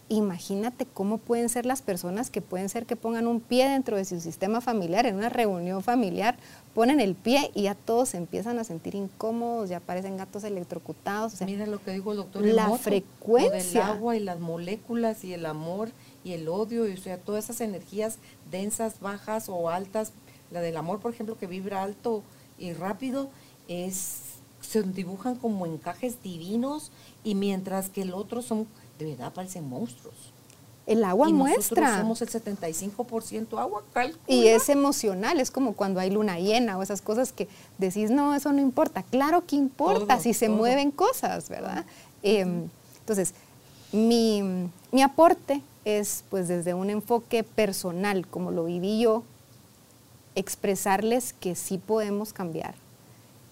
imagínate 0.09 0.87
cómo 0.87 1.19
pueden 1.19 1.49
ser 1.49 1.67
las 1.67 1.83
personas 1.83 2.31
que 2.31 2.41
pueden 2.41 2.69
ser 2.69 2.87
que 2.87 2.97
pongan 2.97 3.27
un 3.27 3.41
pie 3.41 3.69
dentro 3.69 3.97
de 3.97 4.05
su 4.05 4.21
sistema 4.21 4.61
familiar, 4.61 5.07
en 5.07 5.17
una 5.17 5.29
reunión 5.29 5.83
familiar, 5.83 6.37
ponen 6.75 7.01
el 7.01 7.15
pie 7.15 7.51
y 7.55 7.63
ya 7.65 7.75
todos 7.75 8.11
se 8.11 8.17
empiezan 8.17 8.59
a 8.59 8.65
sentir 8.65 8.95
incómodos, 8.95 9.69
ya 9.69 9.79
aparecen 9.79 10.17
gatos 10.17 10.45
electrocutados. 10.45 11.41
Mira 11.43 11.67
lo 11.67 11.83
que 11.83 11.93
dijo 11.93 12.13
el 12.13 12.19
doctor. 12.19 12.45
La 12.45 12.71
frecuencia. 12.79 13.81
del 13.87 13.91
agua 13.91 14.17
y 14.17 14.21
las 14.21 14.41
moléculas 14.41 15.25
y 15.25 15.35
el 15.35 15.45
amor 15.45 15.91
y 16.25 16.33
el 16.33 16.49
odio, 16.49 16.89
y, 16.89 16.93
o 16.93 16.97
sea, 16.97 17.19
todas 17.19 17.45
esas 17.45 17.61
energías 17.61 18.19
densas, 18.51 19.01
bajas 19.01 19.49
o 19.49 19.69
altas, 19.69 20.13
la 20.51 20.61
del 20.61 20.77
amor, 20.77 21.01
por 21.01 21.13
ejemplo, 21.13 21.37
que 21.37 21.47
vibra 21.47 21.83
alto 21.83 22.23
y 22.59 22.73
rápido, 22.73 23.29
es 23.69 24.23
se 24.61 24.83
dibujan 24.83 25.37
como 25.37 25.67
encajes 25.67 26.23
divinos 26.23 26.91
y 27.25 27.35
mientras 27.35 27.89
que 27.89 28.03
el 28.03 28.13
otro 28.13 28.43
son 28.43 28.67
de 28.99 29.05
verdad 29.07 29.33
parecen 29.33 29.69
monstruos. 29.69 30.15
El 30.87 31.05
agua 31.05 31.29
muestra. 31.29 31.99
Somos 31.99 32.23
el 32.23 32.31
75% 32.31 33.59
agua, 33.59 33.85
Y 34.27 34.47
es 34.47 34.71
emocional, 34.71 35.39
es 35.39 35.51
como 35.51 35.75
cuando 35.75 36.01
hay 36.01 36.11
luna 36.11 36.39
llena 36.39 36.79
o 36.79 36.83
esas 36.83 37.03
cosas 37.03 37.31
que 37.31 37.47
decís, 37.77 38.11
no, 38.11 38.35
eso 38.35 38.53
no 38.53 38.63
importa. 38.63 39.03
Claro 39.03 39.45
que 39.45 39.57
importa 39.57 40.19
si 40.19 40.33
se 40.33 40.49
mueven 40.49 40.91
cosas, 40.91 41.51
¿verdad? 41.51 41.85
Em, 42.23 42.69
entonces, 43.01 43.35
mi, 43.93 44.71
mi, 44.91 45.03
aporte 45.03 45.61
es, 45.85 46.25
pues, 46.31 46.49
desde 46.49 46.73
un 46.73 46.89
enfoque 46.89 47.45
personal, 47.45 48.27
como 48.27 48.51
lo 48.51 48.65
viví 48.65 49.01
yo, 49.01 49.25
expresarles 50.35 51.35
que 51.35 51.55
sí 51.55 51.77
podemos 51.77 52.33
cambiar, 52.33 52.75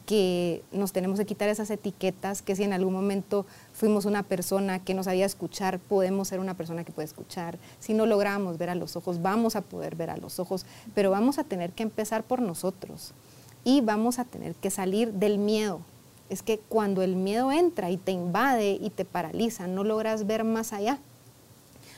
que 0.07 0.63
nos 0.71 0.93
tenemos 0.93 1.19
que 1.19 1.27
quitar 1.27 1.49
esas 1.49 1.69
etiquetas, 1.71 2.41
que 2.41 2.55
si 2.55 2.63
en 2.63 2.73
algún 2.73 2.95
momento 2.95 3.45
fuimos 3.73 4.05
una 4.05 4.23
persona 4.23 4.83
que 4.83 4.95
no 4.95 5.03
sabía 5.03 5.27
escuchar, 5.27 5.81
podemos 5.81 6.29
ser 6.29 6.39
una 6.39 6.55
persona 6.55 6.85
que 6.85 6.93
puede 6.93 7.07
escuchar. 7.07 7.59
Si 7.81 7.93
no 7.93 8.07
logramos 8.07 8.57
ver 8.57 8.71
a 8.71 8.77
los 8.77 8.97
ojos, 8.97 9.21
vamos 9.21 9.57
a 9.57 9.63
poder 9.63 9.97
ver 9.97 10.11
a 10.11 10.17
los 10.17 10.39
ojos, 10.39 10.65
pero 10.95 11.11
vamos 11.11 11.39
a 11.39 11.45
tener 11.45 11.73
que 11.73 11.83
empezar 11.83 12.23
por 12.23 12.41
nosotros 12.41 13.13
y 13.65 13.81
vamos 13.81 14.21
a 14.21 14.25
tener 14.25 14.55
que 14.55 14.71
salir 14.71 15.13
del 15.13 15.39
miedo. 15.39 15.81
Es 16.31 16.43
que 16.43 16.59
cuando 16.59 17.03
el 17.03 17.17
miedo 17.17 17.51
entra 17.51 17.91
y 17.91 17.97
te 17.97 18.13
invade 18.13 18.79
y 18.81 18.91
te 18.91 19.05
paraliza, 19.05 19.67
no 19.67 19.83
logras 19.83 20.27
ver 20.27 20.45
más 20.45 20.73
allá. 20.73 21.01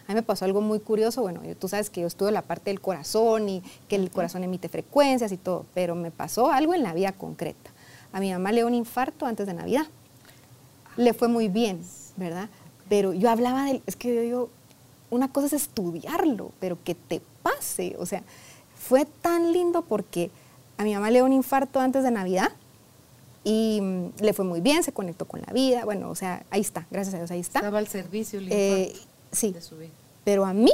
A 0.07 0.13
mí 0.13 0.15
me 0.15 0.23
pasó 0.23 0.47
algo 0.47 0.63
muy 0.63 0.81
curioso, 0.81 1.21
bueno, 1.21 1.43
tú 1.59 1.69
sabes 1.69 1.91
que 1.91 2.01
yo 2.01 2.07
estuve 2.07 2.29
en 2.29 2.35
la 2.35 2.43
parte 2.43 2.71
del 2.71 2.81
corazón 2.81 3.51
y 3.51 3.63
que 3.87 3.97
el 3.97 4.11
corazón 4.11 4.43
emite 4.43 4.71
frecuencias 4.71 5.31
y 5.33 5.37
todo, 5.37 5.67
pero 5.75 5.95
me 5.95 6.11
pasó 6.11 6.51
algo 6.51 6.73
en 6.73 6.83
la 6.83 6.95
vida 6.95 7.13
concreta. 7.13 7.71
A 8.13 8.21
mi 8.21 8.33
mamá 8.33 8.53
le 8.53 8.59
dio 8.59 8.67
un 8.67 8.75
infarto 8.75 9.27
antes 9.27 9.47
de 9.47 9.55
Navidad. 9.55 9.87
Le 10.97 11.13
fue 11.15 11.29
muy 11.29 11.49
bien. 11.49 11.81
¿verdad? 12.19 12.51
Pero 12.89 13.15
yo 13.15 13.31
hablaba 13.31 13.65
del, 13.65 13.83
es 13.87 13.97
que 13.97 14.15
yo 14.15 14.21
digo, 14.21 14.51
una 15.11 15.33
cosa 15.33 15.47
es 15.47 15.53
estudiarlo, 15.55 16.53
pero 16.61 16.77
que 16.85 16.95
te 16.95 17.23
pase, 17.43 17.97
o 17.99 18.05
sea, 18.05 18.23
fue 18.75 19.07
tan 19.07 19.53
lindo 19.53 19.83
porque 19.83 20.31
a 20.77 20.85
mi 20.85 20.95
mamá 20.95 21.11
le 21.11 21.19
dio 21.19 21.25
un 21.25 21.33
infarto 21.33 21.81
antes 21.81 22.03
de 22.03 22.11
Navidad 22.11 22.51
y 23.45 23.81
mm, 23.81 24.07
le 24.21 24.33
fue 24.33 24.45
muy 24.45 24.61
bien, 24.61 24.83
se 24.83 24.93
conectó 24.93 25.27
con 25.27 25.41
la 25.47 25.53
vida, 25.53 25.85
bueno, 25.85 26.11
o 26.11 26.15
sea, 26.15 26.45
ahí 26.51 26.61
está, 26.61 26.87
gracias 26.91 27.15
a 27.15 27.19
Dios, 27.19 27.31
ahí 27.31 27.41
está. 27.41 27.61
Estaba 27.61 27.79
al 27.79 27.89
servicio 27.89 28.41
el 28.41 28.49
eh, 28.51 28.95
sí, 29.33 29.55
pero 30.25 30.45
a 30.45 30.53
mí 30.53 30.73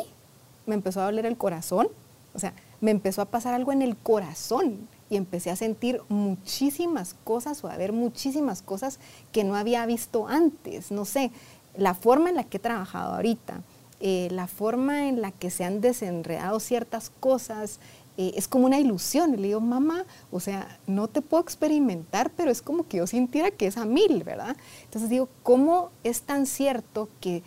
me 0.66 0.74
empezó 0.74 1.00
a 1.02 1.04
doler 1.04 1.26
el 1.26 1.36
corazón, 1.36 1.88
o 2.32 2.38
sea, 2.38 2.54
me 2.80 2.90
empezó 2.90 3.22
a 3.22 3.26
pasar 3.26 3.54
algo 3.54 3.72
en 3.72 3.82
el 3.82 3.96
corazón 3.96 4.88
y 5.10 5.16
empecé 5.16 5.50
a 5.50 5.56
sentir 5.56 6.00
muchísimas 6.08 7.14
cosas 7.24 7.62
o 7.64 7.68
a 7.68 7.76
ver 7.76 7.92
muchísimas 7.92 8.62
cosas 8.62 8.98
que 9.32 9.44
no 9.44 9.56
había 9.56 9.84
visto 9.86 10.26
antes, 10.28 10.90
no 10.90 11.04
sé, 11.04 11.30
la 11.76 11.94
forma 11.94 12.30
en 12.30 12.36
la 12.36 12.44
que 12.44 12.58
he 12.58 12.60
trabajado 12.60 13.14
ahorita, 13.14 13.62
eh, 14.00 14.28
la 14.30 14.46
forma 14.46 15.08
en 15.08 15.20
la 15.20 15.30
que 15.30 15.50
se 15.50 15.64
han 15.64 15.80
desenredado 15.80 16.60
ciertas 16.60 17.10
cosas, 17.20 17.80
eh, 18.16 18.32
es 18.36 18.46
como 18.48 18.66
una 18.66 18.78
ilusión. 18.78 19.32
Le 19.32 19.48
digo, 19.48 19.60
mamá, 19.60 20.04
o 20.30 20.40
sea, 20.40 20.78
no 20.86 21.08
te 21.08 21.20
puedo 21.20 21.42
experimentar, 21.42 22.30
pero 22.36 22.50
es 22.50 22.62
como 22.62 22.86
que 22.86 22.98
yo 22.98 23.06
sintiera 23.06 23.50
que 23.50 23.66
es 23.66 23.76
a 23.76 23.84
mil, 23.84 24.22
¿verdad? 24.22 24.56
Entonces 24.84 25.10
digo, 25.10 25.28
¿cómo 25.42 25.90
es 26.04 26.22
tan 26.22 26.46
cierto 26.46 27.08
que, 27.20 27.42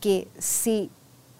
que 0.00 0.28
si 0.38 0.90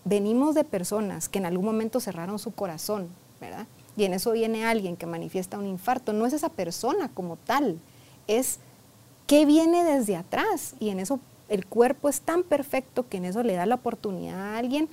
venimos 0.05 0.55
de 0.55 0.65
personas 0.65 1.29
que 1.29 1.39
en 1.39 1.47
algún 1.47 1.65
momento 1.65 2.01
cerraron 2.01 2.39
su 2.39 2.53
corazón, 2.53 3.09
¿verdad? 3.41 3.67
Y 3.99 4.05
en 4.05 4.15
eso 4.15 4.31
viene 4.31 4.65
alguien 4.65 4.97
que 4.97 5.07
manifiesta 5.07 5.59
un 5.59 5.67
infarto, 5.67 6.13
no 6.13 6.25
es 6.25 6.33
esa 6.33 6.51
persona 6.51 7.11
como 7.13 7.37
tal, 7.37 7.81
es 8.29 8.61
qué 9.27 9.45
viene 9.45 9.83
desde 9.83 10.15
atrás. 10.15 10.77
Y 10.79 10.91
en 10.91 11.01
eso 11.01 11.19
el 11.49 11.67
cuerpo 11.67 12.09
es 12.09 12.21
tan 12.21 12.45
perfecto 12.45 13.09
que 13.09 13.17
en 13.17 13.25
eso 13.25 13.43
le 13.43 13.55
da 13.55 13.67
la 13.67 13.75
oportunidad 13.75 14.39
a 14.39 14.57
alguien 14.57 14.89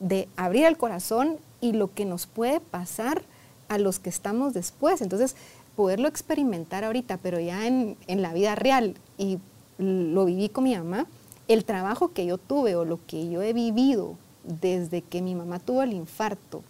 de 0.00 0.26
abrir 0.36 0.64
el 0.64 0.78
corazón 0.78 1.36
y 1.60 1.72
lo 1.72 1.92
que 1.92 2.06
nos 2.06 2.26
puede 2.26 2.60
pasar 2.60 3.24
a 3.68 3.76
los 3.76 3.98
que 3.98 4.08
estamos 4.08 4.54
después. 4.54 5.02
Entonces, 5.02 5.36
poderlo 5.76 6.08
experimentar 6.08 6.82
ahorita, 6.82 7.18
pero 7.18 7.38
ya 7.38 7.66
en, 7.66 7.98
la 8.08 8.32
vida 8.32 8.54
real, 8.54 8.94
y 9.18 9.38
lo 9.76 10.24
viví 10.24 10.48
con 10.48 10.64
mi 10.64 10.74
mamá, 10.74 11.06
el 11.46 11.66
trabajo 11.66 12.14
que 12.14 12.24
yo 12.24 12.38
tuve 12.38 12.74
o 12.74 12.86
lo 12.86 13.00
que 13.06 13.28
yo 13.28 13.42
he 13.42 13.52
vivido 13.52 14.14
desde 14.44 15.02
que 15.02 15.20
mi 15.20 15.34
mamá 15.34 15.58
tuvo 15.58 15.82
el 15.82 15.92
infarto 15.92 16.62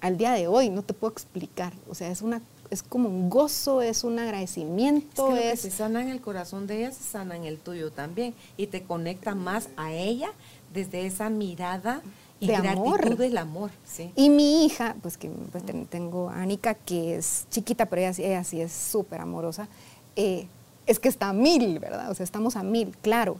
al 0.00 0.18
día 0.18 0.32
de 0.32 0.46
hoy, 0.46 0.70
no 0.70 0.82
te 0.82 0.94
puedo 0.94 1.12
explicar. 1.12 1.72
O 1.88 1.94
sea, 1.94 2.10
es 2.10 2.22
una 2.22 2.40
es 2.70 2.82
como 2.82 3.08
un 3.08 3.30
gozo, 3.30 3.80
es 3.82 4.04
un 4.04 4.18
agradecimiento. 4.18 5.36
Es 5.36 5.42
que, 5.42 5.50
que 5.50 5.56
se 5.56 5.70
sana 5.70 6.02
en 6.02 6.08
el 6.08 6.20
corazón 6.20 6.66
de 6.66 6.78
ella, 6.78 6.92
se 6.92 7.04
sana 7.04 7.36
en 7.36 7.44
el 7.44 7.58
tuyo 7.58 7.92
también. 7.92 8.34
Y 8.56 8.66
te 8.66 8.82
conecta 8.82 9.34
más 9.34 9.68
a 9.76 9.92
ella 9.92 10.30
desde 10.72 11.06
esa 11.06 11.30
mirada 11.30 12.02
y 12.40 12.48
de 12.48 12.56
amor. 12.56 13.16
del 13.16 13.38
amor. 13.38 13.70
Sí. 13.86 14.10
Y 14.14 14.30
mi 14.30 14.66
hija, 14.66 14.96
pues 15.02 15.16
que 15.16 15.28
pues, 15.28 15.64
tengo 15.88 16.28
a 16.28 16.42
Anika, 16.42 16.74
que 16.74 17.16
es 17.16 17.46
chiquita, 17.50 17.86
pero 17.86 18.02
ella, 18.02 18.44
sí 18.44 18.60
es 18.60 18.72
súper 18.72 19.20
amorosa, 19.20 19.68
eh, 20.16 20.46
es 20.86 20.98
que 20.98 21.08
está 21.08 21.30
a 21.30 21.32
mil, 21.32 21.78
¿verdad? 21.78 22.10
O 22.10 22.14
sea, 22.14 22.24
estamos 22.24 22.56
a 22.56 22.62
mil, 22.62 22.96
claro. 22.98 23.38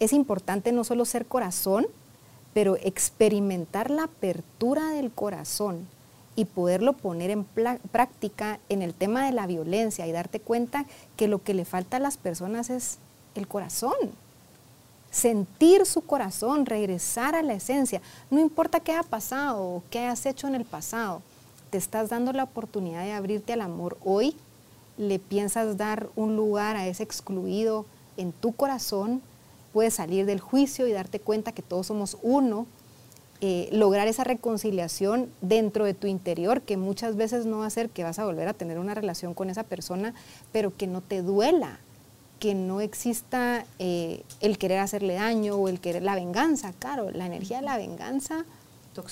Es 0.00 0.12
importante 0.12 0.72
no 0.72 0.84
solo 0.84 1.04
ser 1.04 1.26
corazón, 1.26 1.86
pero 2.54 2.76
experimentar 2.76 3.90
la 3.90 4.04
apertura 4.04 4.90
del 4.90 5.10
corazón 5.10 5.86
y 6.36 6.46
poderlo 6.46 6.94
poner 6.94 7.30
en 7.30 7.44
práctica 7.44 8.58
en 8.68 8.82
el 8.82 8.94
tema 8.94 9.26
de 9.26 9.32
la 9.32 9.46
violencia 9.46 10.06
y 10.06 10.12
darte 10.12 10.40
cuenta 10.40 10.86
que 11.16 11.28
lo 11.28 11.42
que 11.42 11.54
le 11.54 11.64
falta 11.64 11.98
a 11.98 12.00
las 12.00 12.16
personas 12.16 12.70
es 12.70 12.98
el 13.34 13.46
corazón 13.46 13.92
sentir 15.14 15.86
su 15.86 16.00
corazón, 16.00 16.66
regresar 16.66 17.36
a 17.36 17.42
la 17.42 17.54
esencia. 17.54 18.02
No 18.30 18.40
importa 18.40 18.80
qué 18.80 18.92
haya 18.92 19.04
pasado 19.04 19.62
o 19.62 19.82
qué 19.88 20.00
hayas 20.00 20.26
hecho 20.26 20.48
en 20.48 20.56
el 20.56 20.64
pasado, 20.64 21.22
te 21.70 21.78
estás 21.78 22.10
dando 22.10 22.32
la 22.32 22.42
oportunidad 22.42 23.04
de 23.04 23.12
abrirte 23.12 23.52
al 23.52 23.60
amor 23.60 23.96
hoy, 24.04 24.36
le 24.98 25.20
piensas 25.20 25.76
dar 25.76 26.08
un 26.16 26.34
lugar 26.36 26.76
a 26.76 26.86
ese 26.86 27.04
excluido 27.04 27.86
en 28.16 28.32
tu 28.32 28.52
corazón, 28.52 29.22
puedes 29.74 29.94
salir 29.94 30.24
del 30.24 30.38
juicio 30.38 30.86
y 30.86 30.92
darte 30.92 31.18
cuenta 31.18 31.50
que 31.50 31.60
todos 31.60 31.88
somos 31.88 32.16
uno, 32.22 32.66
eh, 33.40 33.68
lograr 33.72 34.06
esa 34.06 34.22
reconciliación 34.22 35.28
dentro 35.42 35.84
de 35.84 35.94
tu 35.94 36.06
interior, 36.06 36.62
que 36.62 36.76
muchas 36.76 37.16
veces 37.16 37.44
no 37.44 37.58
va 37.58 37.66
a 37.66 37.70
ser 37.70 37.90
que 37.90 38.04
vas 38.04 38.20
a 38.20 38.24
volver 38.24 38.46
a 38.46 38.54
tener 38.54 38.78
una 38.78 38.94
relación 38.94 39.34
con 39.34 39.50
esa 39.50 39.64
persona, 39.64 40.14
pero 40.52 40.74
que 40.74 40.86
no 40.86 41.00
te 41.00 41.22
duela, 41.22 41.80
que 42.38 42.54
no 42.54 42.80
exista 42.80 43.66
eh, 43.80 44.22
el 44.40 44.58
querer 44.58 44.78
hacerle 44.78 45.14
daño 45.14 45.56
o 45.56 45.68
el 45.68 45.80
querer 45.80 46.04
la 46.04 46.14
venganza. 46.14 46.72
Claro, 46.78 47.10
la 47.10 47.26
energía 47.26 47.56
de 47.56 47.64
la 47.64 47.76
venganza 47.76 48.44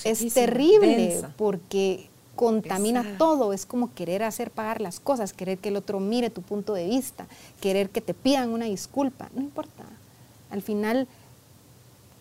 es 0.05 0.33
terrible 0.33 1.21
porque 1.35 2.09
contamina 2.37 3.17
todo, 3.17 3.51
es 3.51 3.65
como 3.65 3.93
querer 3.93 4.23
hacer 4.23 4.49
pagar 4.49 4.79
las 4.79 5.01
cosas, 5.01 5.33
querer 5.33 5.57
que 5.57 5.69
el 5.69 5.75
otro 5.75 5.99
mire 5.99 6.29
tu 6.29 6.41
punto 6.41 6.73
de 6.73 6.87
vista, 6.87 7.27
querer 7.59 7.89
que 7.89 7.99
te 7.99 8.13
pidan 8.13 8.49
una 8.49 8.65
disculpa, 8.65 9.29
no 9.35 9.41
importa. 9.41 9.83
Al 10.53 10.61
final, 10.61 11.07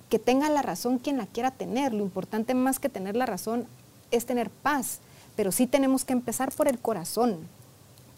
que 0.08 0.18
tenga 0.18 0.48
la 0.48 0.62
razón 0.62 0.98
quien 0.98 1.18
la 1.18 1.26
quiera 1.26 1.50
tener, 1.50 1.92
lo 1.92 2.02
importante 2.02 2.54
más 2.54 2.80
que 2.80 2.88
tener 2.88 3.14
la 3.14 3.26
razón 3.26 3.66
es 4.10 4.24
tener 4.24 4.48
paz, 4.48 5.00
pero 5.36 5.52
sí 5.52 5.66
tenemos 5.66 6.06
que 6.06 6.14
empezar 6.14 6.50
por 6.50 6.66
el 6.66 6.78
corazón. 6.78 7.36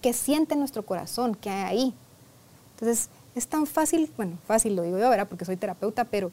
¿Qué 0.01 0.13
siente 0.13 0.55
nuestro 0.55 0.85
corazón? 0.87 1.35
¿Qué 1.35 1.51
hay 1.51 1.65
ahí? 1.65 1.95
Entonces, 2.75 3.09
es 3.35 3.49
tan 3.49 3.67
fácil, 3.67 4.09
bueno, 4.17 4.39
fácil 4.47 4.77
lo 4.77 4.83
digo 4.83 5.01
yo, 5.01 5.11
¿verdad? 5.11 5.27
Porque 5.29 5.45
soy 5.45 5.57
terapeuta, 5.57 6.05
pero 6.05 6.31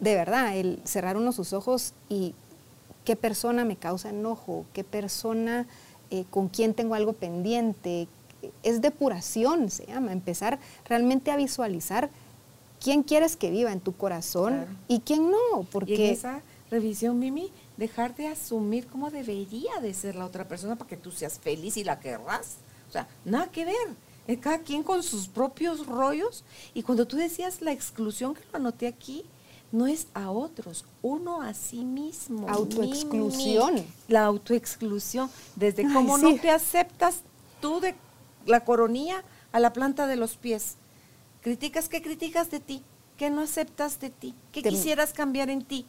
de 0.00 0.14
verdad, 0.14 0.56
el 0.56 0.80
cerrar 0.84 1.18
uno 1.18 1.32
sus 1.32 1.52
ojos 1.52 1.92
y 2.08 2.34
qué 3.04 3.14
persona 3.14 3.66
me 3.66 3.76
causa 3.76 4.08
enojo, 4.08 4.64
qué 4.72 4.84
persona 4.84 5.66
eh, 6.10 6.24
con 6.30 6.48
quién 6.48 6.72
tengo 6.72 6.94
algo 6.94 7.12
pendiente, 7.12 8.08
es 8.62 8.80
depuración, 8.80 9.68
se 9.68 9.84
llama, 9.84 10.12
empezar 10.12 10.58
realmente 10.86 11.30
a 11.30 11.36
visualizar 11.36 12.08
quién 12.82 13.02
quieres 13.02 13.36
que 13.36 13.50
viva 13.50 13.72
en 13.72 13.80
tu 13.80 13.92
corazón 13.96 14.66
y 14.88 15.00
quién 15.00 15.30
no, 15.30 15.66
porque... 15.70 15.94
Y 15.94 16.06
en 16.06 16.12
esa 16.12 16.42
revisión, 16.70 17.18
Mimi, 17.18 17.52
dejar 17.76 18.14
de 18.16 18.28
asumir 18.28 18.86
cómo 18.86 19.10
debería 19.10 19.80
de 19.80 19.94
ser 19.94 20.16
la 20.16 20.26
otra 20.26 20.48
persona 20.48 20.76
para 20.76 20.88
que 20.88 20.96
tú 20.96 21.10
seas 21.10 21.38
feliz 21.38 21.76
y 21.76 21.84
la 21.84 22.00
querrás. 22.00 22.56
O 22.88 22.92
sea, 22.92 23.08
nada 23.24 23.46
que 23.50 23.64
ver 23.64 24.38
cada 24.40 24.58
quien 24.58 24.82
con 24.82 25.02
sus 25.02 25.28
propios 25.28 25.86
rollos. 25.86 26.44
Y 26.74 26.82
cuando 26.82 27.06
tú 27.06 27.16
decías 27.16 27.60
la 27.60 27.72
exclusión, 27.72 28.34
que 28.34 28.42
lo 28.52 28.58
anoté 28.58 28.86
aquí, 28.86 29.24
no 29.70 29.86
es 29.86 30.06
a 30.14 30.30
otros, 30.30 30.84
uno 31.00 31.40
a 31.42 31.54
sí 31.54 31.84
mismo. 31.84 32.48
Autoexclusión. 32.48 33.84
La 34.08 34.24
autoexclusión, 34.24 35.30
desde 35.56 35.82
cómo 35.84 36.18
no 36.18 36.34
te 36.36 36.50
aceptas 36.50 37.22
tú 37.60 37.80
de 37.80 37.94
la 38.46 38.64
coronilla 38.64 39.24
a 39.52 39.60
la 39.60 39.72
planta 39.72 40.06
de 40.06 40.16
los 40.16 40.36
pies. 40.36 40.76
Criticas, 41.42 41.88
¿qué 41.88 42.00
criticas 42.00 42.50
de 42.50 42.60
ti? 42.60 42.82
¿Qué 43.16 43.28
no 43.30 43.42
aceptas 43.42 44.00
de 44.00 44.10
ti? 44.10 44.34
¿Qué 44.52 44.62
quisieras 44.62 45.12
cambiar 45.12 45.50
en 45.50 45.64
ti? 45.64 45.86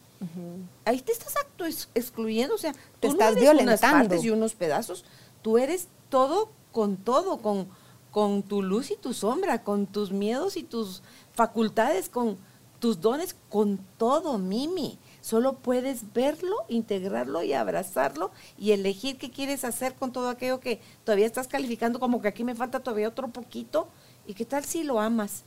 Ahí 0.84 1.00
te 1.00 1.12
estás 1.12 1.34
auto 1.36 1.64
excluyendo, 1.94 2.54
o 2.54 2.58
sea, 2.58 2.74
tú 3.00 3.08
estás 3.08 3.34
violentando. 3.34 3.62
unas 3.62 3.80
partes 3.80 4.24
y 4.24 4.30
unos 4.30 4.54
pedazos, 4.54 5.04
tú 5.42 5.58
eres 5.58 5.88
todo 6.10 6.50
con 6.72 6.96
todo, 6.96 7.38
con 7.38 7.68
con 8.14 8.44
tu 8.44 8.62
luz 8.62 8.92
y 8.92 8.96
tu 8.96 9.12
sombra, 9.12 9.64
con 9.64 9.88
tus 9.88 10.12
miedos 10.12 10.56
y 10.56 10.62
tus 10.62 11.02
facultades, 11.32 12.08
con 12.08 12.38
tus 12.78 13.00
dones, 13.00 13.34
con 13.48 13.80
todo, 13.98 14.38
Mimi. 14.38 15.00
Solo 15.20 15.54
puedes 15.54 16.12
verlo, 16.12 16.54
integrarlo 16.68 17.42
y 17.42 17.54
abrazarlo 17.54 18.30
y 18.56 18.70
elegir 18.70 19.18
qué 19.18 19.32
quieres 19.32 19.64
hacer 19.64 19.96
con 19.96 20.12
todo 20.12 20.28
aquello 20.28 20.60
que 20.60 20.80
todavía 21.02 21.26
estás 21.26 21.48
calificando 21.48 21.98
como 21.98 22.22
que 22.22 22.28
aquí 22.28 22.44
me 22.44 22.54
falta 22.54 22.78
todavía 22.78 23.08
otro 23.08 23.26
poquito. 23.32 23.88
¿Y 24.26 24.34
qué 24.34 24.44
tal 24.44 24.64
si 24.64 24.84
lo 24.84 25.00
amas? 25.00 25.44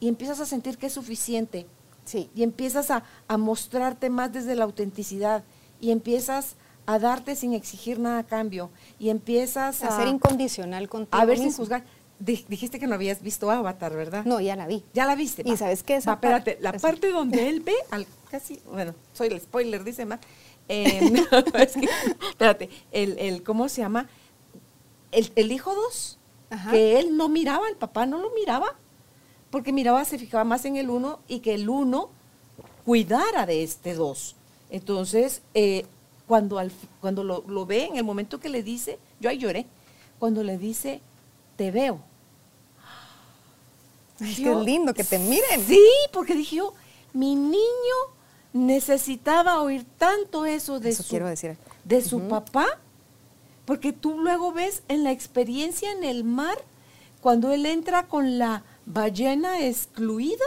Y 0.00 0.08
empiezas 0.08 0.40
a 0.40 0.46
sentir 0.46 0.78
que 0.78 0.86
es 0.86 0.92
suficiente. 0.92 1.66
Sí. 2.04 2.30
Y 2.34 2.42
empiezas 2.42 2.90
a, 2.90 3.02
mostrarte 3.36 4.10
más 4.10 4.32
desde 4.32 4.54
la 4.54 4.64
autenticidad. 4.64 5.44
Y 5.80 5.90
empiezas 5.90 6.56
a 6.86 6.98
darte 6.98 7.36
sin 7.36 7.52
exigir 7.52 7.98
nada 7.98 8.20
a 8.20 8.26
cambio. 8.26 8.70
Y 8.98 9.10
empiezas 9.10 9.82
a, 9.82 9.88
a 9.88 9.96
ser 9.96 10.08
incondicional 10.08 10.88
contigo. 10.88 11.20
A 11.20 11.24
ver 11.24 11.38
sin 11.38 11.52
juzgar 11.52 11.84
dijiste 12.18 12.78
que 12.78 12.86
no 12.86 12.94
habías 12.94 13.22
visto 13.22 13.50
Avatar, 13.50 13.94
¿verdad? 13.94 14.24
No, 14.24 14.40
ya 14.40 14.56
la 14.56 14.66
vi. 14.66 14.84
Ya 14.92 15.06
la 15.06 15.14
viste. 15.14 15.42
Y 15.44 15.56
sabes 15.56 15.82
qué 15.82 15.96
es. 15.96 16.06
espérate, 16.06 16.58
la 16.60 16.72
parte 16.72 17.10
donde 17.10 17.48
él 17.48 17.60
ve 17.60 17.74
al 17.90 18.06
casi, 18.30 18.60
bueno, 18.66 18.94
soy 19.12 19.28
el 19.28 19.40
spoiler, 19.40 19.84
dice 19.84 20.04
más. 20.04 20.20
Em, 20.70 21.14
espérate, 22.28 22.68
el, 22.92 23.18
el, 23.18 23.42
¿cómo 23.42 23.70
se 23.70 23.80
llama? 23.80 24.06
El, 25.12 25.32
el 25.34 25.50
hijo 25.50 25.74
que 26.70 26.98
él 26.98 27.16
no 27.16 27.28
miraba, 27.28 27.68
el 27.68 27.76
papá 27.76 28.06
no 28.06 28.18
lo 28.18 28.30
miraba, 28.34 28.74
porque 29.50 29.72
miraba, 29.72 30.04
se 30.04 30.18
fijaba 30.18 30.44
más 30.44 30.64
en 30.64 30.76
el 30.76 30.90
uno 30.90 31.20
y 31.28 31.40
que 31.40 31.54
el 31.54 31.68
uno 31.68 32.10
cuidara 32.84 33.46
de 33.46 33.62
este 33.62 33.94
dos. 33.94 34.34
Entonces, 34.70 35.42
eh, 35.54 35.86
cuando, 36.26 36.58
al, 36.58 36.70
cuando 37.00 37.24
lo, 37.24 37.44
lo 37.46 37.64
ve, 37.66 37.84
en 37.86 37.96
el 37.96 38.04
momento 38.04 38.40
que 38.40 38.48
le 38.48 38.62
dice, 38.62 38.98
yo 39.20 39.30
ahí 39.30 39.38
lloré, 39.38 39.66
cuando 40.18 40.42
le 40.42 40.58
dice, 40.58 41.00
te 41.56 41.70
veo, 41.70 42.00
es 44.20 44.36
que 44.36 44.50
es 44.50 44.58
lindo 44.58 44.92
que 44.94 45.04
te 45.04 45.18
miren. 45.18 45.64
Sí, 45.66 45.82
porque 46.12 46.34
dije 46.34 46.56
yo, 46.56 46.74
mi 47.12 47.36
niño 47.36 47.58
necesitaba 48.52 49.60
oír 49.62 49.86
tanto 49.96 50.44
eso 50.44 50.80
de 50.80 50.90
Eso 50.90 51.02
su, 51.02 51.10
quiero 51.10 51.26
decir. 51.28 51.56
de 51.84 52.02
su 52.02 52.20
papá, 52.28 52.66
porque 53.68 53.92
tú 53.92 54.18
luego 54.18 54.54
ves 54.54 54.82
en 54.88 55.04
la 55.04 55.12
experiencia 55.12 55.92
en 55.92 56.02
el 56.02 56.24
mar, 56.24 56.56
cuando 57.20 57.52
él 57.52 57.66
entra 57.66 58.06
con 58.06 58.38
la 58.38 58.64
ballena 58.86 59.60
excluida 59.66 60.42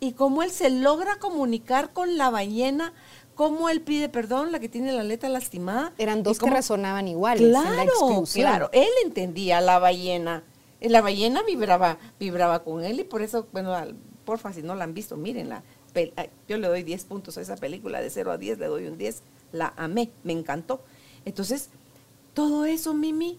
y 0.00 0.14
cómo 0.14 0.42
él 0.42 0.50
se 0.50 0.70
logra 0.70 1.20
comunicar 1.20 1.92
con 1.92 2.18
la 2.18 2.28
ballena, 2.28 2.92
cómo 3.36 3.68
él 3.68 3.80
pide 3.80 4.08
perdón, 4.08 4.50
la 4.50 4.58
que 4.58 4.68
tiene 4.68 4.90
la 4.92 5.02
aleta 5.02 5.28
lastimada. 5.28 5.92
Eran 5.98 6.24
dos 6.24 6.40
que 6.40 6.50
resonaban 6.50 7.06
iguales 7.06 7.42
en 7.42 7.52
la 7.52 7.62
Claro, 7.62 7.82
exclusión. 7.84 8.44
claro, 8.44 8.70
él 8.72 8.88
entendía 9.04 9.60
la 9.60 9.78
ballena. 9.78 10.42
Y 10.80 10.88
La 10.88 11.02
ballena 11.02 11.44
vibraba, 11.44 11.96
vibraba 12.18 12.64
con 12.64 12.82
él 12.84 12.98
y 12.98 13.04
por 13.04 13.22
eso, 13.22 13.46
bueno, 13.52 13.72
porfa, 14.24 14.52
si 14.52 14.62
no 14.62 14.74
la 14.74 14.82
han 14.82 14.94
visto, 14.94 15.16
mírenla. 15.16 15.62
Yo 16.48 16.58
le 16.58 16.66
doy 16.66 16.82
10 16.82 17.04
puntos 17.04 17.38
a 17.38 17.40
esa 17.40 17.54
película, 17.54 18.00
de 18.00 18.10
0 18.10 18.32
a 18.32 18.36
10 18.36 18.58
le 18.58 18.66
doy 18.66 18.88
un 18.88 18.98
10. 18.98 19.22
La 19.52 19.74
amé, 19.76 20.10
me 20.24 20.32
encantó. 20.32 20.82
Entonces, 21.24 21.70
todo 22.34 22.64
eso, 22.64 22.94
Mimi, 22.94 23.38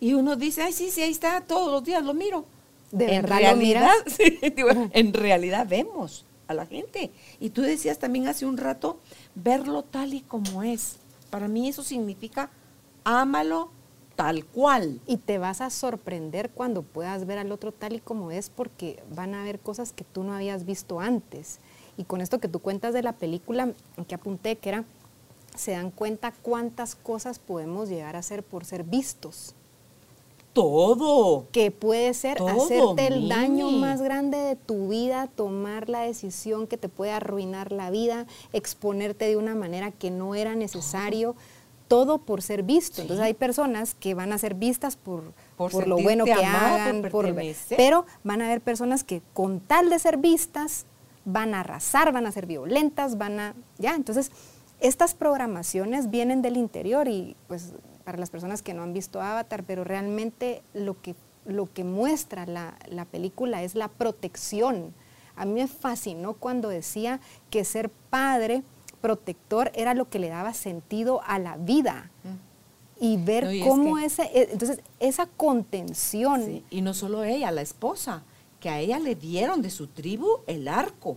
y 0.00 0.14
uno 0.14 0.36
dice, 0.36 0.62
ay, 0.62 0.72
sí, 0.72 0.90
sí, 0.90 1.02
ahí 1.02 1.10
está, 1.10 1.40
todos 1.40 1.70
los 1.70 1.84
días 1.84 2.04
lo 2.04 2.14
miro. 2.14 2.44
¿De 2.92 3.14
en 3.14 3.22
verdad 3.22 3.38
realidad, 3.38 3.56
miras? 3.56 3.96
sí, 4.16 4.38
digo, 4.54 4.68
en 4.92 5.12
realidad 5.12 5.66
vemos 5.68 6.24
a 6.48 6.54
la 6.54 6.66
gente. 6.66 7.10
Y 7.40 7.50
tú 7.50 7.62
decías 7.62 7.98
también 7.98 8.28
hace 8.28 8.46
un 8.46 8.56
rato, 8.56 8.98
verlo 9.34 9.82
tal 9.82 10.14
y 10.14 10.20
como 10.20 10.62
es. 10.62 10.98
Para 11.30 11.48
mí 11.48 11.68
eso 11.68 11.82
significa, 11.82 12.50
ámalo 13.04 13.70
tal 14.16 14.44
cual. 14.44 15.00
Y 15.06 15.18
te 15.18 15.38
vas 15.38 15.60
a 15.60 15.70
sorprender 15.70 16.50
cuando 16.50 16.82
puedas 16.82 17.26
ver 17.26 17.38
al 17.38 17.52
otro 17.52 17.72
tal 17.72 17.94
y 17.94 18.00
como 18.00 18.30
es 18.30 18.50
porque 18.50 19.02
van 19.14 19.34
a 19.34 19.42
haber 19.42 19.58
cosas 19.60 19.92
que 19.92 20.04
tú 20.04 20.24
no 20.24 20.34
habías 20.34 20.64
visto 20.64 21.00
antes. 21.00 21.58
Y 21.98 22.04
con 22.04 22.20
esto 22.20 22.40
que 22.40 22.48
tú 22.48 22.58
cuentas 22.58 22.92
de 22.92 23.02
la 23.02 23.12
película, 23.12 23.72
que 24.06 24.14
apunté 24.14 24.56
que 24.56 24.68
era, 24.68 24.84
se 25.56 25.72
dan 25.72 25.90
cuenta 25.90 26.32
cuántas 26.42 26.94
cosas 26.94 27.38
podemos 27.38 27.88
llegar 27.88 28.16
a 28.16 28.20
hacer 28.20 28.42
por 28.42 28.64
ser 28.64 28.84
vistos. 28.84 29.54
Todo. 30.52 31.46
Que 31.52 31.70
puede 31.70 32.14
ser 32.14 32.38
Todo, 32.38 32.48
hacerte 32.64 33.08
el 33.08 33.28
daño 33.28 33.70
más 33.72 34.00
grande 34.00 34.38
de 34.38 34.56
tu 34.56 34.88
vida, 34.88 35.28
tomar 35.34 35.90
la 35.90 36.00
decisión 36.00 36.66
que 36.66 36.78
te 36.78 36.88
puede 36.88 37.12
arruinar 37.12 37.72
la 37.72 37.90
vida, 37.90 38.26
exponerte 38.54 39.26
de 39.26 39.36
una 39.36 39.54
manera 39.54 39.90
que 39.90 40.10
no 40.10 40.34
era 40.34 40.54
necesario, 40.54 41.36
todo 41.88 42.18
por 42.18 42.40
ser 42.40 42.62
visto. 42.62 43.02
Entonces 43.02 43.22
hay 43.22 43.34
personas 43.34 43.94
que 43.94 44.14
van 44.14 44.32
a 44.32 44.38
ser 44.38 44.54
vistas 44.54 44.96
por, 44.96 45.34
Por 45.58 45.72
por 45.72 45.86
lo 45.86 45.98
bueno 45.98 46.24
que 46.24 46.32
amado, 46.32 46.74
hagan, 46.74 47.02
por- 47.10 47.34
pero 47.76 48.06
van 48.24 48.40
a 48.40 48.46
haber 48.46 48.62
personas 48.62 49.04
que 49.04 49.20
con 49.34 49.60
tal 49.60 49.90
de 49.90 49.98
ser 49.98 50.16
vistas 50.16 50.86
van 51.26 51.54
a 51.54 51.60
arrasar, 51.60 52.12
van 52.12 52.26
a 52.26 52.32
ser 52.32 52.46
violentas, 52.46 53.18
van 53.18 53.40
a 53.40 53.54
ya, 53.78 53.94
entonces 53.94 54.30
estas 54.80 55.14
programaciones 55.14 56.10
vienen 56.10 56.42
del 56.42 56.56
interior 56.56 57.08
y 57.08 57.36
pues 57.48 57.72
para 58.04 58.18
las 58.18 58.30
personas 58.30 58.62
que 58.62 58.74
no 58.74 58.82
han 58.82 58.92
visto 58.92 59.20
Avatar, 59.20 59.64
pero 59.64 59.84
realmente 59.84 60.62
lo 60.74 61.00
que 61.00 61.14
lo 61.44 61.72
que 61.72 61.84
muestra 61.84 62.44
la, 62.44 62.76
la 62.88 63.04
película 63.04 63.62
es 63.62 63.76
la 63.76 63.86
protección. 63.86 64.92
A 65.36 65.44
mí 65.44 65.52
me 65.52 65.68
fascinó 65.68 66.34
cuando 66.34 66.68
decía 66.68 67.20
que 67.50 67.64
ser 67.64 67.88
padre 68.10 68.64
protector 69.00 69.70
era 69.74 69.94
lo 69.94 70.08
que 70.10 70.18
le 70.18 70.28
daba 70.28 70.54
sentido 70.54 71.20
a 71.24 71.38
la 71.38 71.56
vida 71.56 72.10
y 72.98 73.16
ver 73.18 73.44
No, 73.44 73.52
y 73.52 73.60
es 73.60 73.68
cómo 73.68 73.96
que- 73.96 74.06
ese, 74.06 74.22
eh, 74.34 74.48
entonces 74.50 74.80
esa 74.98 75.26
contención, 75.26 76.42
Sí, 76.44 76.64
Y 76.70 76.80
no 76.80 76.94
solo 76.94 77.22
ella, 77.22 77.52
la 77.52 77.62
esposa, 77.62 78.24
que 78.58 78.68
a 78.68 78.80
ella 78.80 78.98
le 78.98 79.14
dieron 79.14 79.62
de 79.62 79.70
su 79.70 79.86
tribu 79.86 80.26
el 80.48 80.66
arco. 80.66 81.16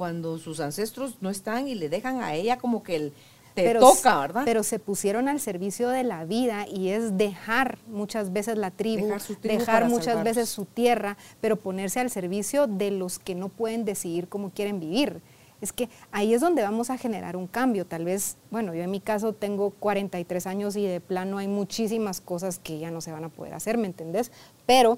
Cuando 0.00 0.38
sus 0.38 0.60
ancestros 0.60 1.18
no 1.20 1.28
están 1.28 1.68
y 1.68 1.74
le 1.74 1.90
dejan 1.90 2.22
a 2.22 2.32
ella 2.32 2.56
como 2.56 2.82
que 2.82 2.96
el, 2.96 3.12
te 3.52 3.64
pero, 3.64 3.80
toca, 3.80 4.18
¿verdad? 4.18 4.42
pero 4.46 4.62
se 4.62 4.78
pusieron 4.78 5.28
al 5.28 5.40
servicio 5.40 5.90
de 5.90 6.04
la 6.04 6.24
vida 6.24 6.66
y 6.66 6.88
es 6.88 7.18
dejar 7.18 7.76
muchas 7.86 8.32
veces 8.32 8.56
la 8.56 8.70
tribu, 8.70 9.04
Dejar 9.04 9.20
su 9.20 9.34
tribu 9.34 9.58
dejar 9.58 9.74
para 9.74 9.88
muchas 9.90 10.04
salvarlos. 10.06 10.36
veces 10.36 10.48
su 10.48 10.64
tierra, 10.64 11.18
pero 11.42 11.56
ponerse 11.56 12.00
al 12.00 12.08
servicio 12.08 12.66
de 12.66 12.92
los 12.92 13.18
que 13.18 13.34
no 13.34 13.50
pueden 13.50 13.84
decidir 13.84 14.26
cómo 14.26 14.48
quieren 14.48 14.80
vivir. 14.80 15.20
Es 15.60 15.70
que 15.70 15.90
ahí 16.12 16.32
es 16.32 16.40
donde 16.40 16.62
vamos 16.62 16.88
a 16.88 16.96
generar 16.96 17.36
un 17.36 17.46
cambio. 17.46 17.84
Tal 17.84 18.06
vez, 18.06 18.38
bueno, 18.50 18.72
yo 18.74 18.82
en 18.82 18.90
mi 18.90 19.00
caso 19.00 19.34
tengo 19.34 19.68
43 19.68 20.46
años 20.46 20.76
y 20.76 20.86
de 20.86 21.02
plano 21.02 21.36
hay 21.36 21.48
muchísimas 21.48 22.22
cosas 22.22 22.58
que 22.58 22.78
ya 22.78 22.90
no 22.90 23.02
se 23.02 23.12
van 23.12 23.24
a 23.24 23.28
poder 23.28 23.52
hacer, 23.52 23.76
¿me 23.76 23.86
entendés? 23.86 24.32
Pero 24.64 24.96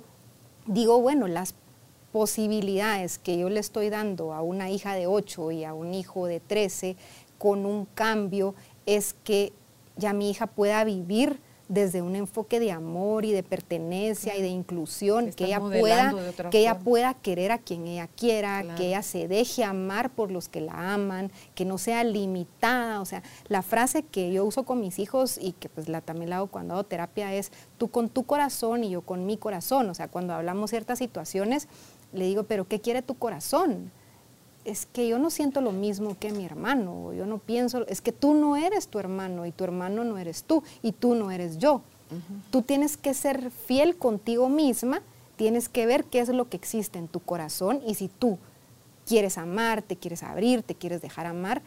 digo, 0.66 1.00
bueno, 1.00 1.26
las 1.26 1.57
posibilidades 2.13 3.19
que 3.19 3.39
yo 3.39 3.49
le 3.49 3.61
estoy 3.61 3.91
dando 3.91 4.33
a 4.33 4.43
una 4.43 4.71
hija 4.71 4.95
de 4.95 5.07
8 5.07 5.51
y 5.51 5.65
a 5.65 5.75
un 5.75 5.95
hijo 5.95 6.27
de 6.27 6.41
13 6.41 6.97
con 7.39 7.67
un 7.67 7.87
cambio 7.87 8.55
es 8.87 9.15
que 9.25 9.53
ya 9.97 10.13
mi 10.13 10.31
hija 10.31 10.47
pueda 10.47 10.85
vivir 10.85 11.41
desde 11.69 12.03
un 12.03 12.17
enfoque 12.17 12.61
de 12.61 12.71
amor 12.71 13.25
y 13.25 13.33
de 13.33 13.43
pertenencia 13.43 14.37
y 14.37 14.43
de 14.43 14.49
inclusión, 14.49 15.33
que 15.33 15.47
ella 15.47 15.59
pueda 15.59 16.15
que 16.51 16.59
ella 16.61 16.79
pueda 16.79 17.15
querer 17.15 17.51
a 17.51 17.57
quien 17.57 17.87
ella 17.87 18.09
quiera, 18.09 18.61
Claro. 18.61 18.77
que 18.77 18.89
ella 18.89 19.03
se 19.03 19.27
deje 19.27 19.65
amar 19.65 20.11
por 20.11 20.31
los 20.31 20.51
que 20.51 20.61
la 20.61 20.93
aman, 20.93 21.31
que 21.55 21.65
no 21.65 21.79
sea 21.79 22.05
limitada, 22.05 23.01
o 23.01 23.07
sea, 23.07 23.23
la 23.49 23.63
frase 23.63 24.03
que 24.03 24.31
yo 24.31 24.45
uso 24.45 24.65
con 24.65 24.81
mis 24.81 24.99
hijos 24.99 25.39
y 25.41 25.53
que 25.53 25.71
pues 25.71 25.89
la 25.89 26.03
también 26.03 26.29
la 26.29 26.39
hago 26.39 26.49
cuando 26.49 26.75
hago 26.75 26.85
terapia 26.85 27.33
es 27.35 27.51
tú 27.79 27.89
con 27.89 28.11
tu 28.11 28.25
corazón 28.25 28.85
y 28.85 28.91
yo 28.91 29.01
con 29.01 29.25
mi 29.25 29.39
corazón, 29.39 29.89
o 29.89 29.95
sea, 29.95 30.09
cuando 30.09 30.35
hablamos 30.35 30.69
ciertas 30.69 30.99
situaciones 30.99 31.69
le 32.13 32.27
digo, 32.27 32.45
pero 32.45 32.67
¿qué 32.67 32.81
quiere 32.81 33.03
tu 33.03 33.15
corazón? 33.15 33.91
Es 34.65 34.87
que 34.87 35.09
yo 35.09 35.19
no 35.19 35.31
siento 35.31 35.61
lo 35.61 35.73
mismo 35.73 36.17
que 36.19 36.31
mi 36.33 36.45
hermano, 36.45 37.07
o 37.07 37.13
yo 37.13 37.27
no 37.27 37.39
pienso, 37.39 37.87
es 37.89 38.01
que 38.01 38.13
tú 38.13 38.35
no 38.35 38.57
eres 38.57 38.89
tu 38.89 38.99
hermano 38.99 39.47
y 39.47 39.53
tu 39.53 39.65
hermano 39.65 40.05
no 40.05 40.19
eres 40.19 40.45
tú 40.45 40.63
y 40.83 40.93
tú 40.93 41.15
no 41.15 41.31
eres 41.31 41.59
yo. 41.59 41.83
Tú 42.51 42.61
tienes 42.61 42.99
que 42.99 43.15
ser 43.15 43.51
fiel 43.51 43.97
contigo 43.97 44.51
misma, 44.51 45.01
tienes 45.37 45.71
que 45.71 45.87
ver 45.87 46.05
qué 46.05 46.21
es 46.21 46.29
lo 46.29 46.49
que 46.49 46.59
existe 46.59 46.99
en 46.99 47.09
tu 47.09 47.21
corazón 47.21 47.81
y 47.87 47.95
si 47.95 48.09
tú 48.09 48.39
quieres 49.07 49.39
amar, 49.39 49.83
te 49.83 49.97
quieres 49.97 50.23
abrir, 50.23 50.63
te 50.63 50.75
quieres 50.75 51.01
dejar 51.01 51.27
amar, 51.27 51.63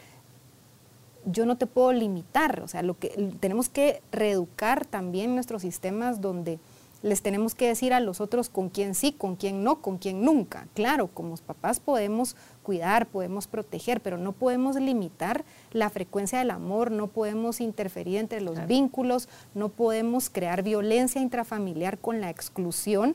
yo 1.24 1.44
no 1.44 1.56
te 1.58 1.66
puedo 1.66 1.92
limitar, 1.92 2.62
o 2.62 2.68
sea, 2.68 2.82
lo 2.82 2.96
que 2.98 3.08
tenemos 3.40 3.68
que 3.68 4.00
reeducar 4.12 4.86
también 4.86 5.34
nuestros 5.34 5.62
sistemas 5.62 6.20
donde 6.20 6.60
les 7.02 7.22
tenemos 7.22 7.54
que 7.54 7.68
decir 7.68 7.92
a 7.92 8.00
los 8.00 8.20
otros 8.20 8.48
con 8.48 8.68
quién 8.68 8.94
sí, 8.94 9.12
con 9.12 9.36
quién 9.36 9.62
no, 9.62 9.80
con 9.82 9.98
quién 9.98 10.24
nunca. 10.24 10.66
Claro, 10.74 11.08
como 11.08 11.36
papás 11.36 11.78
podemos 11.78 12.36
cuidar, 12.62 13.06
podemos 13.06 13.46
proteger, 13.46 14.00
pero 14.00 14.18
no 14.18 14.32
podemos 14.32 14.76
limitar 14.76 15.44
la 15.72 15.90
frecuencia 15.90 16.38
del 16.38 16.50
amor, 16.50 16.90
no 16.90 17.06
podemos 17.08 17.60
interferir 17.60 18.18
entre 18.18 18.40
los 18.40 18.54
Claro. 18.54 18.68
vínculos, 18.68 19.28
no 19.54 19.68
podemos 19.68 20.30
crear 20.30 20.62
violencia 20.62 21.20
intrafamiliar 21.20 21.98
con 21.98 22.20
la 22.20 22.30
exclusión, 22.30 23.14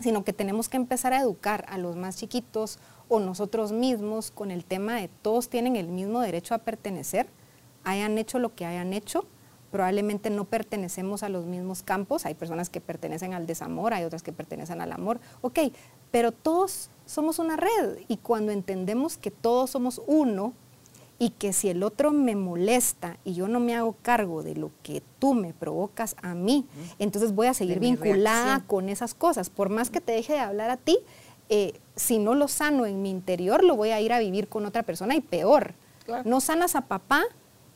sino 0.00 0.24
que 0.24 0.32
tenemos 0.32 0.68
que 0.68 0.76
empezar 0.76 1.12
a 1.14 1.20
educar 1.20 1.64
a 1.68 1.78
los 1.78 1.96
más 1.96 2.16
chiquitos 2.16 2.78
o 3.08 3.20
nosotros 3.20 3.72
mismos 3.72 4.30
con 4.30 4.50
el 4.50 4.64
tema 4.64 4.96
de 4.96 5.08
todos 5.22 5.48
tienen 5.48 5.76
el 5.76 5.88
mismo 5.88 6.20
derecho 6.20 6.54
a 6.54 6.58
pertenecer, 6.58 7.28
hayan 7.84 8.18
hecho 8.18 8.38
lo 8.40 8.54
que 8.54 8.66
hayan 8.66 8.92
hecho, 8.92 9.24
probablemente 9.76 10.30
no 10.30 10.46
pertenecemos 10.46 11.22
a 11.22 11.28
los 11.28 11.44
mismos 11.44 11.82
campos, 11.82 12.24
hay 12.24 12.32
personas 12.32 12.70
que 12.70 12.80
pertenecen 12.80 13.34
al 13.34 13.46
desamor, 13.46 13.92
hay 13.92 14.04
otras 14.04 14.22
que 14.22 14.32
pertenecen 14.32 14.80
al 14.80 14.90
amor, 14.90 15.20
ok, 15.42 15.58
pero 16.10 16.32
todos 16.32 16.88
somos 17.04 17.38
una 17.38 17.56
red 17.56 17.98
y 18.08 18.16
cuando 18.16 18.52
entendemos 18.52 19.18
que 19.18 19.30
todos 19.30 19.68
somos 19.68 20.00
uno 20.06 20.54
y 21.18 21.28
que 21.28 21.52
si 21.52 21.68
el 21.68 21.82
otro 21.82 22.10
me 22.10 22.36
molesta 22.36 23.18
y 23.22 23.34
yo 23.34 23.48
no 23.48 23.60
me 23.60 23.76
hago 23.76 23.96
cargo 24.00 24.42
de 24.42 24.54
lo 24.54 24.70
que 24.82 25.02
tú 25.18 25.34
me 25.34 25.52
provocas 25.52 26.16
a 26.22 26.34
mí, 26.34 26.64
entonces 26.98 27.34
voy 27.34 27.48
a 27.48 27.52
seguir 27.52 27.78
vinculada 27.78 28.44
reacción. 28.44 28.66
con 28.66 28.88
esas 28.88 29.12
cosas, 29.12 29.50
por 29.50 29.68
más 29.68 29.90
que 29.90 30.00
te 30.00 30.12
deje 30.12 30.32
de 30.32 30.38
hablar 30.38 30.70
a 30.70 30.78
ti, 30.78 31.00
eh, 31.50 31.78
si 31.96 32.18
no 32.18 32.34
lo 32.34 32.48
sano 32.48 32.86
en 32.86 33.02
mi 33.02 33.10
interior, 33.10 33.62
lo 33.62 33.76
voy 33.76 33.90
a 33.90 34.00
ir 34.00 34.14
a 34.14 34.20
vivir 34.20 34.48
con 34.48 34.64
otra 34.64 34.84
persona 34.84 35.14
y 35.16 35.20
peor. 35.20 35.74
Claro. 36.06 36.22
No 36.26 36.40
sanas 36.40 36.76
a 36.76 36.86
papá, 36.86 37.24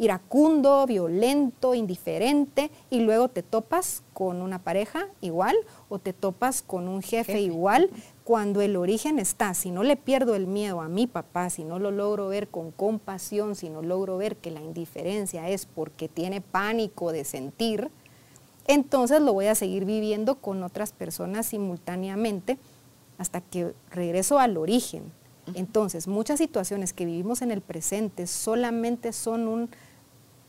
iracundo, 0.00 0.86
violento, 0.86 1.74
indiferente, 1.74 2.70
y 2.88 3.00
luego 3.00 3.28
te 3.28 3.42
topas 3.42 4.02
con 4.14 4.40
una 4.40 4.58
pareja 4.58 5.06
igual 5.20 5.54
o 5.90 5.98
te 5.98 6.14
topas 6.14 6.62
con 6.62 6.88
un 6.88 7.02
jefe, 7.02 7.34
Jefe. 7.34 7.42
igual, 7.42 7.90
cuando 8.24 8.62
el 8.62 8.76
origen 8.76 9.18
está, 9.18 9.52
si 9.52 9.70
no 9.70 9.82
le 9.82 9.96
pierdo 9.96 10.34
el 10.34 10.46
miedo 10.46 10.80
a 10.80 10.88
mi 10.88 11.06
papá, 11.06 11.50
si 11.50 11.64
no 11.64 11.78
lo 11.78 11.90
logro 11.90 12.28
ver 12.28 12.48
con 12.48 12.70
compasión, 12.70 13.54
si 13.54 13.68
no 13.68 13.82
logro 13.82 14.16
ver 14.16 14.36
que 14.36 14.50
la 14.50 14.62
indiferencia 14.62 15.50
es 15.50 15.66
porque 15.66 16.08
tiene 16.08 16.40
pánico 16.40 17.12
de 17.12 17.24
sentir, 17.24 17.90
entonces 18.66 19.20
lo 19.20 19.34
voy 19.34 19.46
a 19.46 19.54
seguir 19.54 19.84
viviendo 19.84 20.36
con 20.36 20.62
otras 20.62 20.92
personas 20.92 21.44
simultáneamente 21.44 22.56
hasta 23.18 23.42
que 23.42 23.74
regreso 23.90 24.38
al 24.38 24.56
origen. 24.56 25.12
Entonces, 25.54 26.08
muchas 26.08 26.38
situaciones 26.38 26.92
que 26.92 27.04
vivimos 27.04 27.42
en 27.42 27.50
el 27.50 27.60
presente 27.60 28.26
solamente 28.26 29.12
son 29.12 29.48
un 29.48 29.70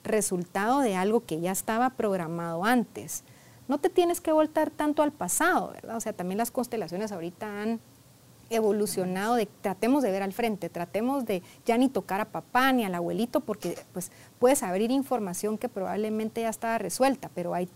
resultado 0.03 0.79
de 0.79 0.95
algo 0.95 1.25
que 1.25 1.39
ya 1.39 1.51
estaba 1.51 1.91
programado 1.91 2.65
antes. 2.65 3.23
No 3.67 3.79
te 3.79 3.89
tienes 3.89 4.21
que 4.21 4.31
voltar 4.31 4.69
tanto 4.69 5.03
al 5.03 5.11
pasado, 5.11 5.71
¿verdad? 5.71 5.95
O 5.95 6.01
sea, 6.01 6.13
también 6.13 6.37
las 6.37 6.51
constelaciones 6.51 7.11
ahorita 7.11 7.61
han 7.61 7.79
evolucionado 8.49 9.35
de 9.35 9.45
tratemos 9.45 10.03
de 10.03 10.11
ver 10.11 10.23
al 10.23 10.33
frente, 10.33 10.69
tratemos 10.69 11.25
de 11.25 11.41
ya 11.65 11.77
ni 11.77 11.87
tocar 11.87 12.19
a 12.19 12.25
papá 12.25 12.73
ni 12.73 12.83
al 12.83 12.93
abuelito 12.93 13.39
porque 13.39 13.77
pues 13.93 14.11
puedes 14.39 14.61
abrir 14.61 14.91
información 14.91 15.57
que 15.57 15.69
probablemente 15.69 16.41
ya 16.41 16.49
estaba 16.49 16.77
resuelta, 16.77 17.29
pero 17.33 17.53
hay 17.53 17.69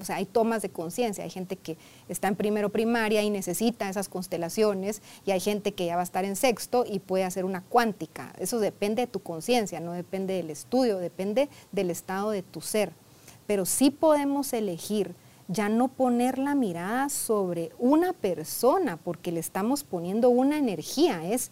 o 0.00 0.04
sea, 0.04 0.16
hay 0.16 0.26
tomas 0.26 0.62
de 0.62 0.70
conciencia, 0.70 1.24
hay 1.24 1.30
gente 1.30 1.56
que 1.56 1.76
está 2.08 2.28
en 2.28 2.36
primero 2.36 2.70
primaria 2.70 3.22
y 3.22 3.30
necesita 3.30 3.88
esas 3.88 4.08
constelaciones 4.08 5.02
y 5.26 5.30
hay 5.30 5.40
gente 5.40 5.72
que 5.72 5.86
ya 5.86 5.96
va 5.96 6.02
a 6.02 6.04
estar 6.04 6.24
en 6.24 6.36
sexto 6.36 6.84
y 6.86 6.98
puede 6.98 7.24
hacer 7.24 7.44
una 7.44 7.62
cuántica. 7.62 8.32
Eso 8.38 8.60
depende 8.60 9.02
de 9.02 9.06
tu 9.06 9.20
conciencia, 9.20 9.80
no 9.80 9.92
depende 9.92 10.34
del 10.34 10.50
estudio, 10.50 10.98
depende 10.98 11.48
del 11.72 11.90
estado 11.90 12.30
de 12.30 12.42
tu 12.42 12.60
ser. 12.60 12.92
Pero 13.46 13.66
sí 13.66 13.90
podemos 13.90 14.52
elegir 14.52 15.14
ya 15.48 15.68
no 15.68 15.88
poner 15.88 16.38
la 16.38 16.54
mirada 16.54 17.08
sobre 17.08 17.72
una 17.78 18.12
persona 18.12 18.96
porque 18.96 19.32
le 19.32 19.40
estamos 19.40 19.82
poniendo 19.82 20.30
una 20.30 20.58
energía, 20.58 21.26
es 21.26 21.50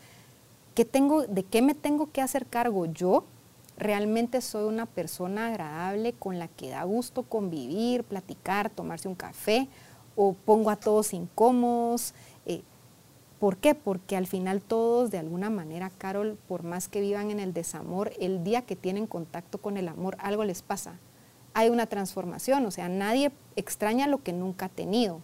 ¿qué 0.76 0.84
tengo, 0.84 1.26
de 1.26 1.42
qué 1.42 1.60
me 1.60 1.74
tengo 1.74 2.12
que 2.12 2.22
hacer 2.22 2.46
cargo 2.46 2.86
yo. 2.86 3.24
Realmente 3.78 4.40
soy 4.40 4.64
una 4.64 4.86
persona 4.86 5.48
agradable 5.48 6.12
con 6.12 6.38
la 6.38 6.48
que 6.48 6.70
da 6.70 6.84
gusto 6.84 7.22
convivir, 7.22 8.04
platicar, 8.04 8.68
tomarse 8.70 9.08
un 9.08 9.14
café 9.14 9.68
o 10.16 10.34
pongo 10.34 10.70
a 10.70 10.76
todos 10.76 11.14
incómodos. 11.14 12.12
Eh, 12.44 12.62
¿Por 13.38 13.56
qué? 13.56 13.74
Porque 13.74 14.16
al 14.16 14.26
final 14.26 14.60
todos, 14.60 15.10
de 15.10 15.18
alguna 15.18 15.48
manera, 15.48 15.90
Carol, 15.96 16.36
por 16.48 16.64
más 16.64 16.88
que 16.88 17.00
vivan 17.00 17.30
en 17.30 17.38
el 17.38 17.52
desamor, 17.54 18.12
el 18.20 18.44
día 18.44 18.62
que 18.62 18.76
tienen 18.76 19.06
contacto 19.06 19.58
con 19.58 19.76
el 19.76 19.88
amor, 19.88 20.16
algo 20.20 20.44
les 20.44 20.62
pasa 20.62 20.98
hay 21.58 21.70
una 21.70 21.86
transformación, 21.86 22.64
o 22.66 22.70
sea, 22.70 22.88
nadie 22.88 23.32
extraña 23.56 24.06
lo 24.06 24.22
que 24.22 24.32
nunca 24.32 24.66
ha 24.66 24.68
tenido, 24.68 25.20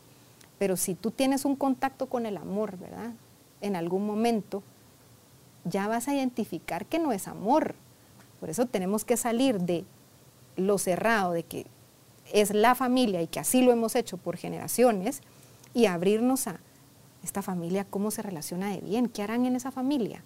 pero 0.59 0.77
si 0.77 0.97
tú 0.97 1.13
tienes 1.13 1.45
un 1.45 1.55
contacto 1.55 2.07
con 2.07 2.27
el 2.27 2.37
amor, 2.37 2.77
¿verdad? 2.77 3.13
En 3.61 3.77
algún 3.77 4.05
momento, 4.05 4.65
ya 5.65 5.87
vas 5.87 6.09
a 6.09 6.15
identificar 6.15 6.87
que 6.87 6.99
no 6.99 7.13
es 7.13 7.29
amor. 7.29 7.77
Por 8.45 8.51
eso 8.51 8.67
tenemos 8.67 9.07
que 9.07 9.17
salir 9.17 9.59
de 9.59 9.87
lo 10.57 10.77
cerrado, 10.77 11.33
de 11.33 11.45
que 11.45 11.65
es 12.31 12.53
la 12.53 12.75
familia 12.75 13.23
y 13.23 13.27
que 13.27 13.41
así 13.41 13.63
lo 13.63 13.73
hemos 13.73 13.97
hecho 13.97 14.19
por 14.19 14.37
generaciones, 14.37 15.23
y 15.73 15.87
abrirnos 15.87 16.47
a 16.47 16.61
esta 17.23 17.41
familia, 17.41 17.87
cómo 17.89 18.11
se 18.11 18.21
relaciona 18.21 18.69
de 18.69 18.83
bien, 18.83 19.09
qué 19.09 19.23
harán 19.23 19.47
en 19.47 19.57
esa 19.57 19.71
familia. 19.71 20.23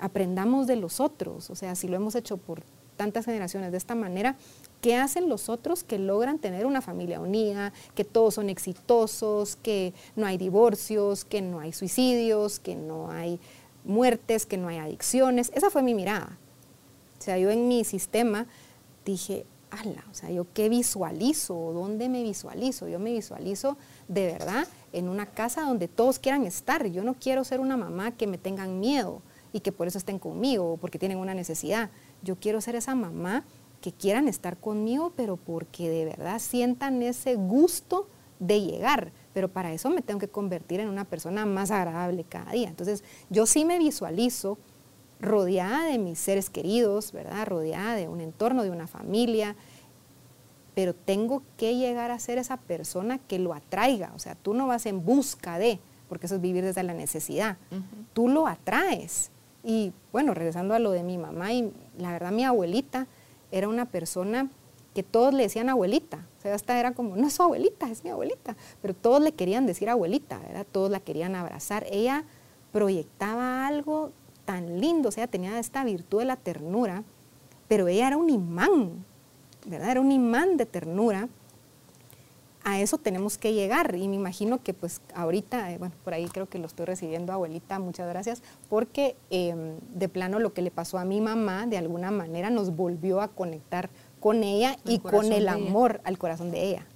Aprendamos 0.00 0.66
de 0.66 0.74
los 0.74 0.98
otros, 0.98 1.48
o 1.48 1.54
sea, 1.54 1.76
si 1.76 1.86
lo 1.86 1.94
hemos 1.94 2.16
hecho 2.16 2.38
por 2.38 2.64
tantas 2.96 3.26
generaciones 3.26 3.70
de 3.70 3.78
esta 3.78 3.94
manera, 3.94 4.34
¿qué 4.80 4.96
hacen 4.96 5.28
los 5.28 5.48
otros 5.48 5.84
que 5.84 6.00
logran 6.00 6.40
tener 6.40 6.66
una 6.66 6.82
familia 6.82 7.20
unida, 7.20 7.72
que 7.94 8.02
todos 8.02 8.34
son 8.34 8.50
exitosos, 8.50 9.54
que 9.54 9.94
no 10.16 10.26
hay 10.26 10.38
divorcios, 10.38 11.24
que 11.24 11.40
no 11.40 11.60
hay 11.60 11.72
suicidios, 11.72 12.58
que 12.58 12.74
no 12.74 13.12
hay 13.12 13.38
muertes, 13.84 14.44
que 14.44 14.56
no 14.56 14.66
hay 14.66 14.78
adicciones? 14.78 15.52
Esa 15.54 15.70
fue 15.70 15.84
mi 15.84 15.94
mirada. 15.94 16.36
O 17.18 17.22
sea, 17.22 17.38
yo 17.38 17.50
en 17.50 17.68
mi 17.68 17.84
sistema 17.84 18.46
dije, 19.04 19.46
ala, 19.70 20.04
o 20.10 20.14
sea, 20.14 20.30
yo 20.30 20.46
qué 20.52 20.68
visualizo, 20.68 21.72
dónde 21.72 22.08
me 22.08 22.22
visualizo. 22.22 22.88
Yo 22.88 22.98
me 22.98 23.12
visualizo 23.12 23.76
de 24.08 24.26
verdad 24.26 24.66
en 24.92 25.08
una 25.08 25.26
casa 25.26 25.62
donde 25.62 25.88
todos 25.88 26.18
quieran 26.18 26.44
estar. 26.44 26.86
Yo 26.86 27.02
no 27.02 27.14
quiero 27.14 27.44
ser 27.44 27.60
una 27.60 27.76
mamá 27.76 28.12
que 28.12 28.26
me 28.26 28.38
tengan 28.38 28.80
miedo 28.80 29.22
y 29.52 29.60
que 29.60 29.72
por 29.72 29.88
eso 29.88 29.98
estén 29.98 30.18
conmigo 30.18 30.72
o 30.72 30.76
porque 30.76 30.98
tienen 30.98 31.18
una 31.18 31.34
necesidad. 31.34 31.90
Yo 32.22 32.36
quiero 32.36 32.60
ser 32.60 32.76
esa 32.76 32.94
mamá 32.94 33.44
que 33.80 33.92
quieran 33.92 34.28
estar 34.28 34.56
conmigo, 34.56 35.12
pero 35.16 35.36
porque 35.36 35.88
de 35.88 36.04
verdad 36.04 36.38
sientan 36.38 37.02
ese 37.02 37.36
gusto 37.36 38.08
de 38.40 38.60
llegar. 38.60 39.12
Pero 39.34 39.48
para 39.48 39.72
eso 39.72 39.90
me 39.90 40.02
tengo 40.02 40.20
que 40.20 40.28
convertir 40.28 40.80
en 40.80 40.88
una 40.88 41.04
persona 41.04 41.46
más 41.46 41.70
agradable 41.70 42.24
cada 42.24 42.52
día. 42.52 42.68
Entonces, 42.68 43.04
yo 43.30 43.46
sí 43.46 43.64
me 43.64 43.78
visualizo 43.78 44.58
rodeada 45.20 45.84
de 45.86 45.98
mis 45.98 46.18
seres 46.18 46.50
queridos, 46.50 47.12
¿verdad? 47.12 47.46
Rodeada 47.46 47.94
de 47.94 48.08
un 48.08 48.20
entorno, 48.20 48.62
de 48.62 48.70
una 48.70 48.86
familia, 48.86 49.56
pero 50.74 50.94
tengo 50.94 51.42
que 51.56 51.76
llegar 51.76 52.10
a 52.10 52.18
ser 52.20 52.38
esa 52.38 52.56
persona 52.56 53.18
que 53.18 53.38
lo 53.38 53.52
atraiga. 53.52 54.12
O 54.14 54.18
sea, 54.18 54.36
tú 54.36 54.54
no 54.54 54.66
vas 54.66 54.86
en 54.86 55.04
busca 55.04 55.58
de, 55.58 55.80
porque 56.08 56.26
eso 56.26 56.36
es 56.36 56.40
vivir 56.40 56.64
desde 56.64 56.82
la 56.84 56.94
necesidad. 56.94 57.56
Tú 58.12 58.28
lo 58.28 58.46
atraes. 58.46 59.30
Y 59.64 59.92
bueno, 60.12 60.34
regresando 60.34 60.74
a 60.74 60.78
lo 60.78 60.92
de 60.92 61.02
mi 61.02 61.18
mamá 61.18 61.52
y 61.52 61.72
la 61.98 62.12
verdad 62.12 62.30
mi 62.30 62.44
abuelita 62.44 63.08
era 63.50 63.68
una 63.68 63.86
persona 63.86 64.48
que 64.94 65.02
todos 65.02 65.34
le 65.34 65.44
decían 65.44 65.68
abuelita, 65.68 66.26
o 66.38 66.42
sea, 66.42 66.54
hasta 66.54 66.78
era 66.78 66.92
como, 66.92 67.16
no 67.16 67.26
es 67.26 67.34
su 67.34 67.42
abuelita, 67.42 67.90
es 67.90 68.04
mi 68.04 68.10
abuelita, 68.10 68.56
pero 68.80 68.94
todos 68.94 69.20
le 69.20 69.32
querían 69.32 69.66
decir 69.66 69.88
abuelita, 69.88 70.38
¿verdad? 70.38 70.66
Todos 70.70 70.90
la 70.90 71.00
querían 71.00 71.34
abrazar. 71.34 71.86
Ella 71.90 72.24
proyectaba 72.72 73.66
algo 73.66 74.12
tan 74.48 74.80
lindo, 74.80 75.10
o 75.10 75.12
sea, 75.12 75.26
tenía 75.26 75.58
esta 75.58 75.84
virtud 75.84 76.20
de 76.20 76.24
la 76.24 76.36
ternura, 76.36 77.04
pero 77.68 77.86
ella 77.86 78.06
era 78.06 78.16
un 78.16 78.30
imán, 78.30 79.04
¿verdad? 79.66 79.90
Era 79.90 80.00
un 80.00 80.10
imán 80.10 80.56
de 80.56 80.64
ternura 80.64 81.28
a 82.64 82.80
eso 82.80 82.96
tenemos 82.96 83.36
que 83.36 83.52
llegar 83.52 83.94
y 83.94 84.08
me 84.08 84.16
imagino 84.16 84.62
que 84.62 84.72
pues 84.72 85.02
ahorita, 85.14 85.70
eh, 85.70 85.76
bueno, 85.76 85.94
por 86.02 86.14
ahí 86.14 86.26
creo 86.28 86.48
que 86.48 86.58
lo 86.58 86.66
estoy 86.66 86.86
recibiendo, 86.86 87.34
abuelita, 87.34 87.78
muchas 87.78 88.08
gracias, 88.08 88.42
porque 88.70 89.16
em, 89.28 89.76
de 89.94 90.08
plano 90.08 90.38
lo 90.38 90.54
que 90.54 90.62
le 90.62 90.70
pasó 90.70 90.96
a 90.96 91.04
mi 91.04 91.20
mamá 91.20 91.66
de 91.66 91.76
alguna 91.76 92.10
manera 92.10 92.48
nos 92.48 92.74
volvió 92.74 93.20
a 93.20 93.28
conectar 93.28 93.90
con 94.18 94.44
ella 94.44 94.78
y 94.86 94.98
con 94.98 95.30
el 95.30 95.46
amor 95.46 96.00
al 96.04 96.16
corazón 96.16 96.50
de 96.50 96.62
ella. 96.62 96.86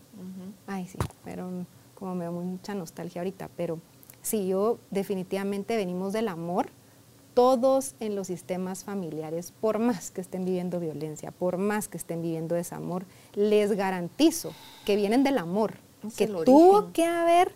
Ay, 0.67 0.87
sí, 0.87 0.97
pero 1.23 1.51
como 1.95 2.15
me 2.15 2.25
da 2.25 2.31
mucha 2.31 2.75
nostalgia 2.75 3.21
ahorita, 3.21 3.51
pero 3.59 3.79
sí, 4.23 4.47
yo 4.47 4.79
definitivamente 4.91 5.77
venimos 5.77 6.15
del 6.15 6.29
amor 6.29 6.71
todos 7.35 7.95
en 8.01 8.15
los 8.15 8.27
sistemas 8.27 8.85
familiares, 8.85 9.53
por 9.61 9.79
más 9.79 10.11
que 10.11 10.21
estén 10.21 10.45
viviendo 10.45 10.81
violencia, 10.81 11.31
por 11.31 11.57
más 11.57 11.89
que 11.89 11.97
estén 11.97 12.23
viviendo 12.23 12.55
desamor, 12.55 13.05
les 13.35 13.73
garantizo 13.73 14.53
que 14.85 14.97
vienen 14.97 15.25
del 15.25 15.39
amor, 15.39 15.75
que 16.17 16.27
tuvo 16.27 16.93
que 16.93 17.07
haber 17.07 17.55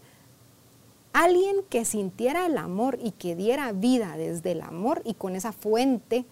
alguien 1.13 1.57
que 1.69 1.85
sintiera 1.85 2.47
el 2.47 2.59
amor 2.59 2.99
y 3.03 3.13
que 3.13 3.35
diera 3.35 3.73
vida 3.73 4.17
desde 4.17 4.53
el 4.53 4.61
amor 4.61 5.03
y 5.05 5.15
con 5.15 5.35
esa 5.35 5.53
fuente 5.53 6.27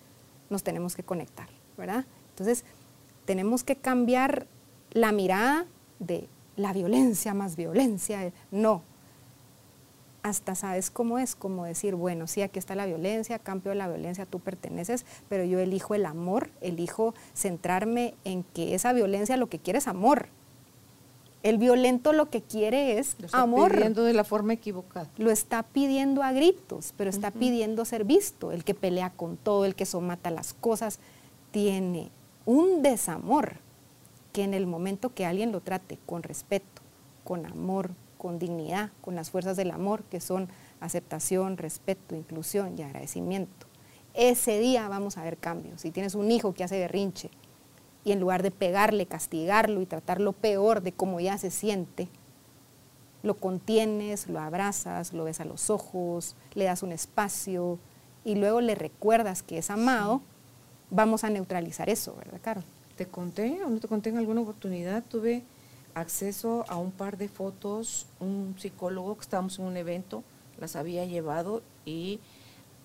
nos 0.50 0.62
tenemos 0.62 0.94
que 0.94 1.02
conectar, 1.02 1.48
¿verdad? 1.76 2.04
Entonces, 2.30 2.64
tenemos 3.24 3.64
que 3.64 3.76
cambiar 3.76 4.46
la 4.92 5.10
mirada 5.10 5.66
de 5.98 6.28
la 6.56 6.72
violencia 6.72 7.34
más 7.34 7.56
violencia, 7.56 8.32
no, 8.50 8.82
hasta 10.24 10.54
sabes 10.54 10.90
cómo 10.90 11.18
es, 11.18 11.36
como 11.36 11.66
decir, 11.66 11.94
bueno, 11.94 12.26
sí, 12.26 12.40
aquí 12.40 12.58
está 12.58 12.74
la 12.74 12.86
violencia, 12.86 13.38
cambio 13.38 13.68
de 13.68 13.74
la 13.76 13.88
violencia, 13.88 14.24
tú 14.24 14.40
perteneces, 14.40 15.04
pero 15.28 15.44
yo 15.44 15.58
elijo 15.58 15.94
el 15.94 16.06
amor, 16.06 16.48
elijo 16.62 17.14
centrarme 17.34 18.14
en 18.24 18.42
que 18.42 18.74
esa 18.74 18.94
violencia 18.94 19.36
lo 19.36 19.50
que 19.50 19.58
quiere 19.58 19.78
es 19.80 19.86
amor. 19.86 20.28
El 21.42 21.58
violento 21.58 22.14
lo 22.14 22.30
que 22.30 22.40
quiere 22.40 22.98
es 22.98 23.16
lo 23.18 23.26
está 23.26 23.42
amor. 23.42 23.72
pidiendo 23.72 24.02
de 24.02 24.14
la 24.14 24.24
forma 24.24 24.54
equivocada. 24.54 25.10
Lo 25.18 25.30
está 25.30 25.62
pidiendo 25.62 26.22
a 26.22 26.32
gritos, 26.32 26.94
pero 26.96 27.10
está 27.10 27.30
pidiendo 27.30 27.84
ser 27.84 28.04
visto. 28.04 28.50
El 28.50 28.64
que 28.64 28.72
pelea 28.72 29.10
con 29.10 29.36
todo, 29.36 29.66
el 29.66 29.74
que 29.74 29.84
somata 29.84 30.30
las 30.30 30.54
cosas, 30.54 31.00
tiene 31.50 32.10
un 32.46 32.80
desamor 32.82 33.56
que 34.32 34.42
en 34.42 34.54
el 34.54 34.66
momento 34.66 35.12
que 35.12 35.26
alguien 35.26 35.52
lo 35.52 35.60
trate 35.60 35.98
con 36.06 36.22
respeto, 36.22 36.80
con 37.24 37.44
amor, 37.44 37.90
con 38.24 38.38
dignidad, 38.38 38.88
con 39.02 39.14
las 39.14 39.30
fuerzas 39.30 39.54
del 39.58 39.70
amor, 39.70 40.02
que 40.04 40.18
son 40.18 40.48
aceptación, 40.80 41.58
respeto, 41.58 42.16
inclusión 42.16 42.74
y 42.78 42.80
agradecimiento. 42.80 43.66
Ese 44.14 44.58
día 44.58 44.88
vamos 44.88 45.18
a 45.18 45.24
ver 45.24 45.36
cambios. 45.36 45.82
Si 45.82 45.90
tienes 45.90 46.14
un 46.14 46.30
hijo 46.30 46.54
que 46.54 46.64
hace 46.64 46.78
berrinche 46.78 47.28
y 48.02 48.12
en 48.12 48.20
lugar 48.20 48.42
de 48.42 48.50
pegarle, 48.50 49.04
castigarlo 49.04 49.82
y 49.82 49.84
tratarlo 49.84 50.32
peor 50.32 50.80
de 50.80 50.92
cómo 50.92 51.20
ya 51.20 51.36
se 51.36 51.50
siente, 51.50 52.08
lo 53.22 53.36
contienes, 53.36 54.26
lo 54.26 54.40
abrazas, 54.40 55.12
lo 55.12 55.24
ves 55.24 55.40
a 55.40 55.44
los 55.44 55.68
ojos, 55.68 56.34
le 56.54 56.64
das 56.64 56.82
un 56.82 56.92
espacio 56.92 57.78
y 58.24 58.36
luego 58.36 58.62
le 58.62 58.74
recuerdas 58.74 59.42
que 59.42 59.58
es 59.58 59.68
amado, 59.68 60.22
vamos 60.88 61.24
a 61.24 61.28
neutralizar 61.28 61.90
eso, 61.90 62.16
¿verdad, 62.16 62.40
Carol? 62.40 62.64
Te 62.96 63.04
conté, 63.04 63.62
o 63.62 63.68
no 63.68 63.80
te 63.80 63.88
conté 63.88 64.08
en 64.08 64.16
alguna 64.16 64.40
oportunidad, 64.40 65.04
tuve 65.04 65.42
acceso 65.94 66.64
a 66.68 66.76
un 66.76 66.90
par 66.90 67.16
de 67.16 67.28
fotos, 67.28 68.06
un 68.20 68.54
psicólogo 68.58 69.14
que 69.16 69.22
estábamos 69.22 69.58
en 69.58 69.66
un 69.66 69.76
evento, 69.76 70.24
las 70.58 70.76
había 70.76 71.04
llevado 71.04 71.62
y 71.84 72.20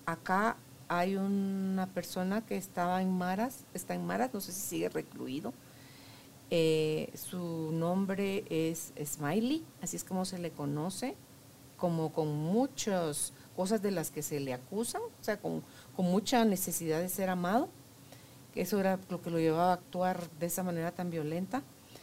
acá 0.06 0.56
hay 0.88 1.16
una 1.16 1.86
persona 1.86 2.44
que 2.44 2.56
estaba 2.56 3.00
en 3.00 3.16
Maras, 3.16 3.64
está 3.74 3.94
en 3.94 4.04
Maras, 4.04 4.34
no 4.34 4.40
sé 4.40 4.52
si 4.52 4.60
sigue 4.60 4.88
recluido. 4.88 5.52
Eh, 6.50 7.12
su 7.14 7.70
nombre 7.72 8.44
es 8.50 8.92
Smiley, 9.04 9.64
así 9.82 9.96
es 9.96 10.02
como 10.02 10.24
se 10.24 10.38
le 10.38 10.50
conoce, 10.50 11.14
como 11.76 12.12
con 12.12 12.34
muchas 12.34 13.32
cosas 13.54 13.82
de 13.82 13.92
las 13.92 14.10
que 14.10 14.22
se 14.22 14.40
le 14.40 14.52
acusan, 14.52 15.00
o 15.02 15.24
sea, 15.24 15.38
con, 15.38 15.62
con 15.94 16.06
mucha 16.06 16.44
necesidad 16.44 17.00
de 17.00 17.08
ser 17.08 17.30
amado, 17.30 17.68
que 18.52 18.62
eso 18.62 18.80
era 18.80 18.98
lo 19.08 19.22
que 19.22 19.30
lo 19.30 19.38
llevaba 19.38 19.70
a 19.70 19.74
actuar 19.74 20.28
de 20.40 20.46
esa 20.46 20.64
manera 20.64 20.90
tan 20.90 21.10
violenta. 21.10 21.62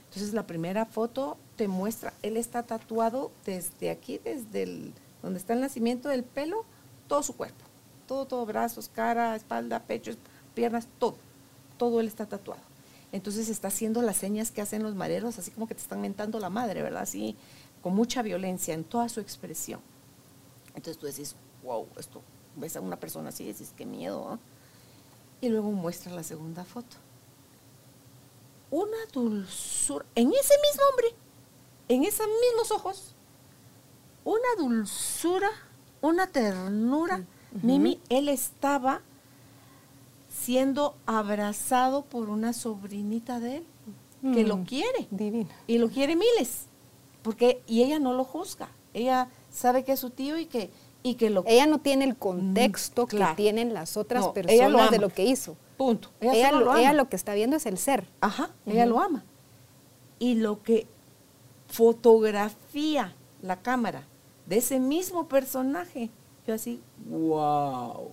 Entonces 0.09 0.33
la 0.33 0.47
primera 0.47 0.85
foto 0.85 1.37
te 1.55 1.67
muestra, 1.67 2.13
él 2.21 2.37
está 2.37 2.63
tatuado 2.63 3.31
desde 3.45 3.89
aquí, 3.89 4.19
desde 4.23 4.91
donde 5.21 5.39
está 5.39 5.53
el 5.53 5.61
nacimiento 5.61 6.09
del 6.09 6.23
pelo, 6.23 6.65
todo 7.07 7.23
su 7.23 7.35
cuerpo. 7.35 7.65
Todo, 8.07 8.25
todo, 8.25 8.45
brazos, 8.45 8.89
cara, 8.93 9.35
espalda, 9.35 9.83
pecho, 9.83 10.13
piernas, 10.53 10.87
todo. 10.97 11.15
Todo 11.77 11.99
él 11.99 12.07
está 12.07 12.25
tatuado. 12.25 12.61
Entonces 13.11 13.49
está 13.49 13.67
haciendo 13.67 14.01
las 14.01 14.17
señas 14.17 14.51
que 14.51 14.61
hacen 14.61 14.83
los 14.83 14.95
mareros, 14.95 15.39
así 15.39 15.51
como 15.51 15.67
que 15.67 15.75
te 15.75 15.81
están 15.81 16.01
mentando 16.01 16.39
la 16.39 16.49
madre, 16.49 16.81
¿verdad? 16.81 17.03
Así, 17.03 17.35
con 17.81 17.95
mucha 17.95 18.21
violencia 18.21 18.73
en 18.73 18.83
toda 18.83 19.09
su 19.09 19.19
expresión. 19.19 19.81
Entonces 20.69 20.97
tú 20.97 21.05
decís, 21.05 21.35
wow, 21.63 21.87
esto, 21.97 22.21
ves 22.55 22.75
a 22.75 22.81
una 22.81 22.99
persona 22.99 23.29
así 23.29 23.43
y 23.43 23.47
decís, 23.47 23.73
qué 23.75 23.85
miedo. 23.85 24.39
Y 25.41 25.49
luego 25.49 25.71
muestra 25.71 26.13
la 26.13 26.23
segunda 26.23 26.63
foto. 26.63 26.97
Una 28.69 28.97
dulzura, 29.13 30.05
en 30.15 30.31
ese 30.33 30.53
mismo 30.61 30.83
hombre, 30.91 31.07
en 31.87 32.03
esos 32.03 32.27
mismos 32.27 32.71
ojos, 32.71 33.15
una 34.23 34.55
dulzura, 34.57 35.49
una 36.01 36.27
ternura. 36.27 37.25
Mimi, 37.61 37.99
él 38.09 38.27
estaba 38.29 39.01
siendo 40.29 40.95
abrazado 41.05 42.03
por 42.03 42.29
una 42.29 42.53
sobrinita 42.53 43.39
de 43.39 43.57
él 43.57 43.65
que 44.33 44.43
lo 44.43 44.57
mm, 44.57 44.65
quiere. 44.65 45.07
Divina. 45.11 45.49
Y 45.65 45.77
lo 45.77 45.89
quiere 45.89 46.15
miles. 46.15 46.65
Porque, 47.21 47.61
y 47.67 47.83
ella 47.83 47.99
no 47.99 48.13
lo 48.13 48.23
juzga. 48.23 48.69
Ella 48.93 49.29
sabe 49.49 49.83
que 49.83 49.93
es 49.93 49.99
su 49.99 50.09
tío 50.09 50.37
y 50.37 50.45
que, 50.45 50.69
y 51.03 51.15
que 51.15 51.29
lo 51.29 51.43
Ella 51.47 51.67
no 51.67 51.79
tiene 51.79 52.05
el 52.05 52.17
contexto 52.17 53.07
que 53.07 53.25
tienen 53.35 53.73
las 53.73 53.97
otras 53.97 54.27
personas 54.29 54.91
de 54.91 54.99
lo 54.99 55.09
que 55.09 55.23
hizo. 55.25 55.55
Punto. 55.77 56.09
Ella, 56.19 56.51
lo, 56.93 57.07
que 57.07 57.15
está 57.15 57.35
viendo 57.35 57.55
es 57.55 57.65
el 57.67 57.77
ser. 57.77 58.07
Ajá, 58.19 58.49
ella 58.65 58.85
lo 58.85 58.99
ama. 58.99 59.23
Y 60.19 60.35
lo 60.35 60.63
que 60.63 60.87
fotografía 61.67 63.13
la 63.41 63.61
cámara 63.61 64.03
de 64.47 64.57
ese 64.57 64.79
mismo 64.79 65.27
personaje, 65.27 66.09
yo 66.47 66.55
así, 66.55 66.81
wow. 67.09 68.09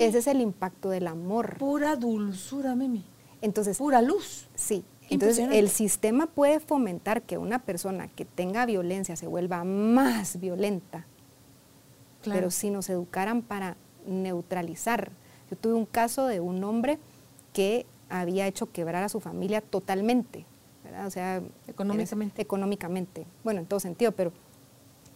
Ese 0.00 0.18
es 0.18 0.26
el 0.26 0.40
impacto 0.40 0.90
del 0.90 1.06
amor. 1.06 1.56
Pura 1.58 1.96
dulzura, 1.96 2.74
Mimi. 2.74 3.04
Entonces, 3.40 3.78
pura 3.78 4.02
luz. 4.02 4.48
Sí. 4.54 4.84
Entonces, 5.10 5.48
el 5.50 5.70
sistema 5.70 6.26
puede 6.26 6.60
fomentar 6.60 7.22
que 7.22 7.38
una 7.38 7.60
persona 7.60 8.08
que 8.08 8.24
tenga 8.24 8.66
violencia 8.66 9.16
se 9.16 9.26
vuelva 9.26 9.64
más 9.64 10.38
violenta. 10.38 11.06
Pero 12.24 12.50
si 12.50 12.70
nos 12.70 12.90
educaran 12.90 13.42
para 13.42 13.76
neutralizar. 14.06 15.12
Yo 15.50 15.56
tuve 15.56 15.74
un 15.74 15.86
caso 15.86 16.26
de 16.26 16.40
un 16.40 16.62
hombre 16.64 16.98
que 17.52 17.86
había 18.08 18.46
hecho 18.46 18.70
quebrar 18.70 19.02
a 19.04 19.08
su 19.08 19.20
familia 19.20 19.60
totalmente, 19.60 20.46
O 21.04 21.10
sea, 21.10 21.42
económicamente. 21.66 22.40
económicamente. 22.42 23.26
Bueno, 23.44 23.60
en 23.60 23.66
todo 23.66 23.80
sentido, 23.80 24.12
pero 24.12 24.32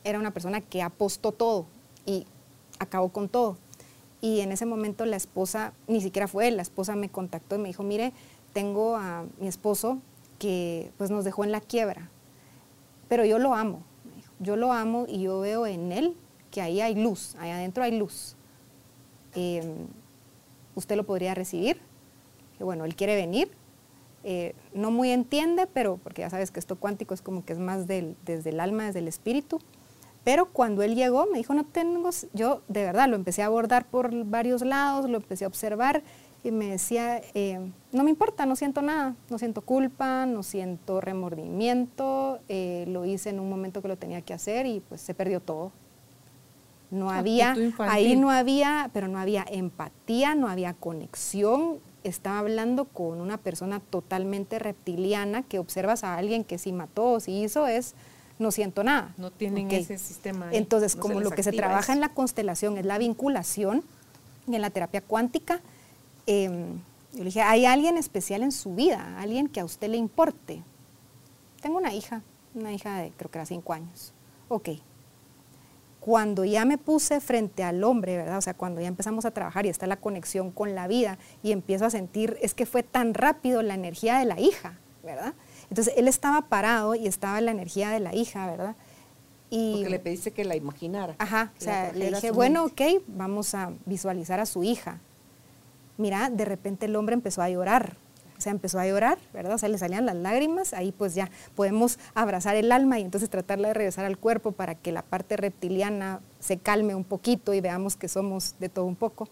era 0.05 0.19
una 0.19 0.33
persona 0.33 0.61
que 0.61 0.83
apostó 0.83 1.33
todo 1.33 1.67
y 2.05 2.27
acabó 2.79 3.11
con 3.11 3.29
todo. 3.29 3.57
Y 4.21 4.41
en 4.41 4.53
ese 4.53 4.67
momento 4.67 5.05
la 5.07 5.17
esposa, 5.17 5.73
ni 5.89 6.01
siquiera 6.01 6.29
fue 6.29 6.49
él, 6.49 6.57
la 6.57 6.63
esposa 6.63 6.95
me 6.95 7.09
contactó 7.09 7.57
y 7.57 7.59
me 7.59 7.69
dijo, 7.69 7.83
mire, 7.83 8.13
tengo 8.53 8.97
a 8.97 9.25
mi 9.41 9.49
esposo 9.49 9.99
que 10.39 10.93
pues 10.99 11.11
nos 11.11 11.25
dejó 11.25 11.45
en 11.45 11.53
la 11.53 11.61
quiebra, 11.61 12.11
pero 13.09 13.25
yo 13.25 13.39
lo 13.39 13.55
amo, 13.55 13.83
yo 14.41 14.57
lo 14.57 14.73
amo 14.73 15.07
y 15.09 15.23
yo 15.23 15.41
veo 15.41 15.67
en 15.67 15.93
él 15.93 16.17
que 16.51 16.61
ahí 16.61 16.81
hay 16.81 16.95
luz, 16.95 17.35
ahí 17.39 17.51
adentro 17.51 17.83
hay 17.83 17.97
luz. 17.97 18.37
Em, 19.35 19.87
usted 20.75 20.97
lo 20.97 21.05
podría 21.05 21.35
recibir, 21.35 21.81
que 22.59 22.65
bueno, 22.65 22.85
él 22.85 22.95
quiere 22.95 23.17
venir, 23.17 23.51
eh, 24.25 24.55
no 24.73 24.91
muy 24.91 25.11
entiende, 25.11 25.67
pero 25.67 25.97
porque 25.97 26.23
ya 26.23 26.31
sabes 26.31 26.51
que 26.51 26.61
esto 26.61 26.77
cuántico 26.77 27.15
es 27.15 27.23
como 27.23 27.45
que 27.45 27.53
es 27.53 27.59
más 27.59 27.87
del, 27.87 28.17
desde 28.25 28.51
el 28.51 28.61
alma, 28.61 28.87
desde 28.87 29.01
el 29.01 29.09
espíritu, 29.09 29.61
pero 30.25 30.47
cuando 30.47 30.83
él 30.83 30.95
llegó, 30.95 31.27
me 31.27 31.39
dijo, 31.39 31.55
no 31.55 31.65
tengo, 31.65 32.11
yo 32.33 32.63
de 32.69 32.85
verdad 32.85 33.09
lo 33.09 33.17
empecé 33.17 33.43
a 33.43 33.47
abordar 33.47 33.87
por 33.87 34.13
varios 34.25 34.63
lados, 34.63 35.11
lo 35.11 35.17
empecé 35.17 35.45
a 35.45 35.49
observar 35.49 36.03
y 36.45 36.51
me 36.51 36.67
decía, 36.67 37.21
eh, 37.35 37.71
no 37.93 38.05
me 38.05 38.11
importa, 38.11 38.47
no 38.47 38.57
siento 38.57 38.83
nada, 38.83 39.17
no 39.31 39.39
siento 39.39 39.63
culpa, 39.63 40.27
no 40.27 40.43
siento 40.43 41.01
remordimiento, 41.01 42.39
eh, 42.49 42.85
lo 42.89 43.05
hice 43.05 43.31
en 43.31 43.41
un 43.41 43.49
momento 43.49 43.83
que 43.83 43.89
lo 43.89 43.97
tenía 43.97 44.23
que 44.23 44.35
hacer 44.35 44.67
y 44.67 44.81
pues 44.81 45.01
se 45.01 45.15
perdió 45.15 45.41
todo. 45.41 45.73
No 46.93 47.11
había, 47.11 47.57
ahí 47.79 48.17
no 48.17 48.31
había, 48.31 48.91
pero 48.93 49.09
no 49.09 49.19
había 49.19 49.47
empatía, 49.49 50.35
no 50.35 50.47
había 50.47 50.75
conexión. 50.75 51.79
Estaba 52.05 52.41
hablando 52.41 52.85
con 52.85 53.21
una 53.21 53.39
persona 53.39 53.81
totalmente 53.81 54.59
reptiliana 54.59 55.43
que 55.43 55.59
observas 55.59 56.05
a 56.05 56.17
alguien 56.17 56.45
que 56.45 56.59
si 56.59 56.71
mató 56.71 57.13
o 57.13 57.21
si 57.21 57.43
hizo 57.43 57.67
es 57.67 57.95
no 58.39 58.51
siento 58.51 58.85
nada. 58.85 59.15
No 59.17 59.31
tienen 59.31 59.71
ese 59.71 59.97
sistema. 59.97 60.49
Entonces, 60.53 60.95
como 60.95 61.21
lo 61.21 61.31
que 61.31 61.43
se 61.43 61.53
trabaja 61.53 61.95
en 61.95 62.01
la 62.01 62.11
constelación 62.11 62.77
es 62.77 62.85
la 62.85 62.99
vinculación, 62.99 63.83
y 64.47 64.55
en 64.55 64.61
la 64.61 64.71
terapia 64.71 65.01
cuántica, 65.01 65.61
em, 66.27 66.79
yo 67.13 67.19
le 67.19 67.25
dije, 67.25 67.43
¿hay 67.43 67.65
alguien 67.65 67.97
especial 67.97 68.43
en 68.43 68.53
su 68.53 68.75
vida? 68.75 69.19
¿Alguien 69.19 69.49
que 69.49 69.61
a 69.61 69.65
usted 69.65 69.89
le 69.89 69.97
importe? 69.97 70.63
Tengo 71.61 71.79
una 71.79 71.95
hija, 71.95 72.23
una 72.55 72.73
hija 72.73 72.99
de 72.99 73.13
creo 73.17 73.31
que 73.31 73.39
era 73.39 73.47
cinco 73.47 73.73
años. 73.73 74.13
Ok. 74.49 74.71
Cuando 76.05 76.45
ya 76.45 76.65
me 76.65 76.79
puse 76.79 77.21
frente 77.21 77.63
al 77.63 77.85
hombre, 77.85 78.17
¿verdad? 78.17 78.39
O 78.39 78.41
sea, 78.41 78.55
cuando 78.55 78.81
ya 78.81 78.89
empezamos 78.89 79.25
a 79.25 79.31
trabajar 79.31 79.67
y 79.67 79.69
está 79.69 79.87
la 79.87 79.99
conexión 79.99 80.51
con 80.51 80.75
la 80.75 80.89
vida 80.89 81.17
y 81.45 81.53
empiezo 81.53 81.85
a 81.85 81.91
sentir, 81.91 82.37
es 82.43 82.55
que 82.55 82.67
fue 82.67 82.83
tan 82.83 83.15
rápido 83.15 83.63
la 83.63 83.75
energía 83.75 84.19
de 84.19 84.25
la 84.25 84.41
hija, 84.41 84.81
¿verdad? 85.05 85.35
Entonces 85.71 85.95
él 85.97 86.09
estaba 86.09 86.49
parado 86.49 86.97
y 86.97 87.07
estaba 87.07 87.39
en 87.39 87.45
la 87.45 87.53
energía 87.53 87.91
de 87.91 88.01
la 88.01 88.17
hija, 88.17 88.51
¿verdad? 88.51 88.75
Y, 89.49 89.75
Porque 89.75 89.91
le 89.91 89.99
pediste 90.01 90.33
que 90.33 90.45
la 90.45 90.57
imaginara. 90.57 91.15
Ajá, 91.19 91.53
o 91.57 91.61
sea, 91.61 91.93
le 91.93 92.09
dije, 92.09 92.33
bueno, 92.33 92.65
ok, 92.65 92.81
vamos 93.07 93.55
a 93.55 93.71
visualizar 93.87 94.41
a 94.41 94.47
su 94.47 94.65
hija. 94.65 94.99
Mira, 95.99 96.31
de 96.31 96.45
repente 96.45 96.87
el 96.87 96.97
hombre 96.97 97.15
empezó 97.15 97.43
a 97.43 97.49
llorar, 97.49 97.97
sea, 98.43 98.53
empezó 98.53 98.79
a 98.79 98.87
llorar, 98.87 99.19
¿verdad? 99.33 99.55
O 99.55 99.59
sea, 99.59 99.69
le 99.69 99.79
salían 99.79 100.05
las 100.05 100.17
lágrimas, 100.17 100.75
ahí 100.75 100.93
pues 100.93 101.15
ya 101.15 101.31
podemos 101.55 101.99
abrazar 102.15 102.57
el 102.57 102.71
alma 102.73 102.99
y 102.99 103.03
entonces 103.03 103.31
tratarla 103.31 103.69
de 103.69 103.75
regresar 103.75 104.05
al 104.05 104.19
cuerpo 104.19 104.53
para 104.53 104.75
que 104.75 104.93
la 104.93 105.03
parte 105.03 105.37
reptiliana 105.37 106.21
se 106.41 106.59
calme 106.59 106.95
un 106.95 107.05
poquito 107.05 107.55
y 107.55 107.61
veamos 107.61 107.97
que 107.97 108.09
somos 108.09 108.57
de 108.59 108.69
todo 108.69 108.85
un 108.85 108.97
poco. 108.97 109.29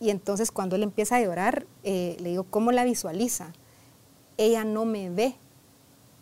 Y 0.00 0.10
entonces 0.10 0.50
cuando 0.50 0.76
él 0.76 0.82
empieza 0.82 1.16
a 1.16 1.20
llorar, 1.20 1.66
eh, 1.84 2.16
le 2.20 2.30
digo, 2.30 2.44
¿cómo 2.44 2.72
la 2.72 2.84
visualiza? 2.84 3.52
Ella 4.38 4.64
no 4.64 4.86
me 4.86 5.10
ve, 5.10 5.34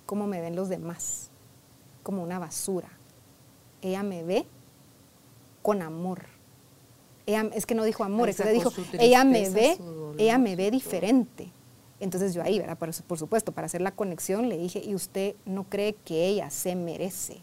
cómo 0.06 0.27
me 0.27 0.40
ven 0.40 0.56
los 0.56 0.69
demás, 0.69 1.31
como 2.02 2.23
una 2.23 2.39
basura. 2.39 2.90
Ella 3.81 4.02
me 4.02 4.24
ve 4.24 4.47
con 5.62 5.82
amor. 5.82 6.27
Ella, 7.27 7.51
es 7.55 7.66
que 7.66 7.74
no 7.74 7.85
dijo 7.85 8.02
amor, 8.02 8.28
es 8.28 8.40
que 8.40 8.51
dijo, 8.51 8.73
ella 8.98 9.23
me 9.23 9.48
ve, 9.51 9.78
ella 10.19 10.39
me 10.39 10.56
ve 10.56 10.70
diferente. 10.70 11.52
Entonces 12.00 12.34
yo 12.34 12.42
ahí, 12.42 12.58
¿verdad? 12.58 12.78
Por, 12.78 12.90
por, 13.04 13.18
supuesto, 13.18 13.52
para 13.52 13.66
hacer 13.66 13.80
la 13.80 13.90
conexión 13.90 14.48
le 14.48 14.56
dije, 14.58 14.82
¿y 14.84 14.94
usted 14.94 15.34
no 15.44 15.64
cree 15.64 15.94
que 15.94 16.26
ella 16.26 16.50
se 16.50 16.76
merece? 16.76 17.38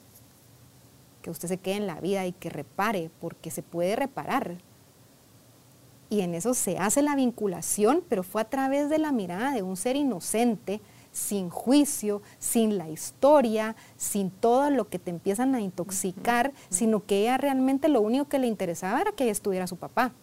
Que 1.21 1.29
usted 1.29 1.47
se 1.47 1.57
quede 1.57 1.75
en 1.75 1.87
la 1.87 1.99
vida 1.99 2.25
y 2.25 2.31
que 2.31 2.49
repare, 2.49 3.09
porque 3.19 3.51
se 3.51 3.63
puede 3.63 3.95
reparar. 3.95 4.57
Y 6.09 6.21
en 6.21 6.35
eso 6.35 6.53
se 6.53 6.77
hace 6.77 7.01
la 7.01 7.15
vinculación, 7.15 8.03
pero 8.07 8.23
fue 8.23 8.41
a 8.41 8.49
través 8.49 8.89
de 8.89 8.99
la 8.99 9.11
mirada 9.11 9.51
de 9.51 9.63
un 9.63 9.75
ser 9.75 9.95
inocente, 9.95 10.81
sin 11.11 11.49
juicio, 11.49 12.21
sin 12.39 12.77
la 12.77 12.89
historia, 12.89 13.75
sin 13.97 14.29
todo 14.29 14.69
lo 14.69 14.87
que 14.89 14.99
te 14.99 15.09
empiezan 15.09 15.55
a 15.55 15.61
intoxicar, 15.61 16.53
sino 16.69 17.05
que 17.05 17.21
ella 17.21 17.37
realmente 17.37 17.87
lo 17.87 18.01
único 18.01 18.25
que 18.25 18.37
le 18.37 18.47
interesaba 18.47 19.01
era 19.01 19.11
que 19.13 19.23
ella 19.23 19.31
estuviera 19.31 19.65
su 19.65 19.77
papá. 19.77 20.13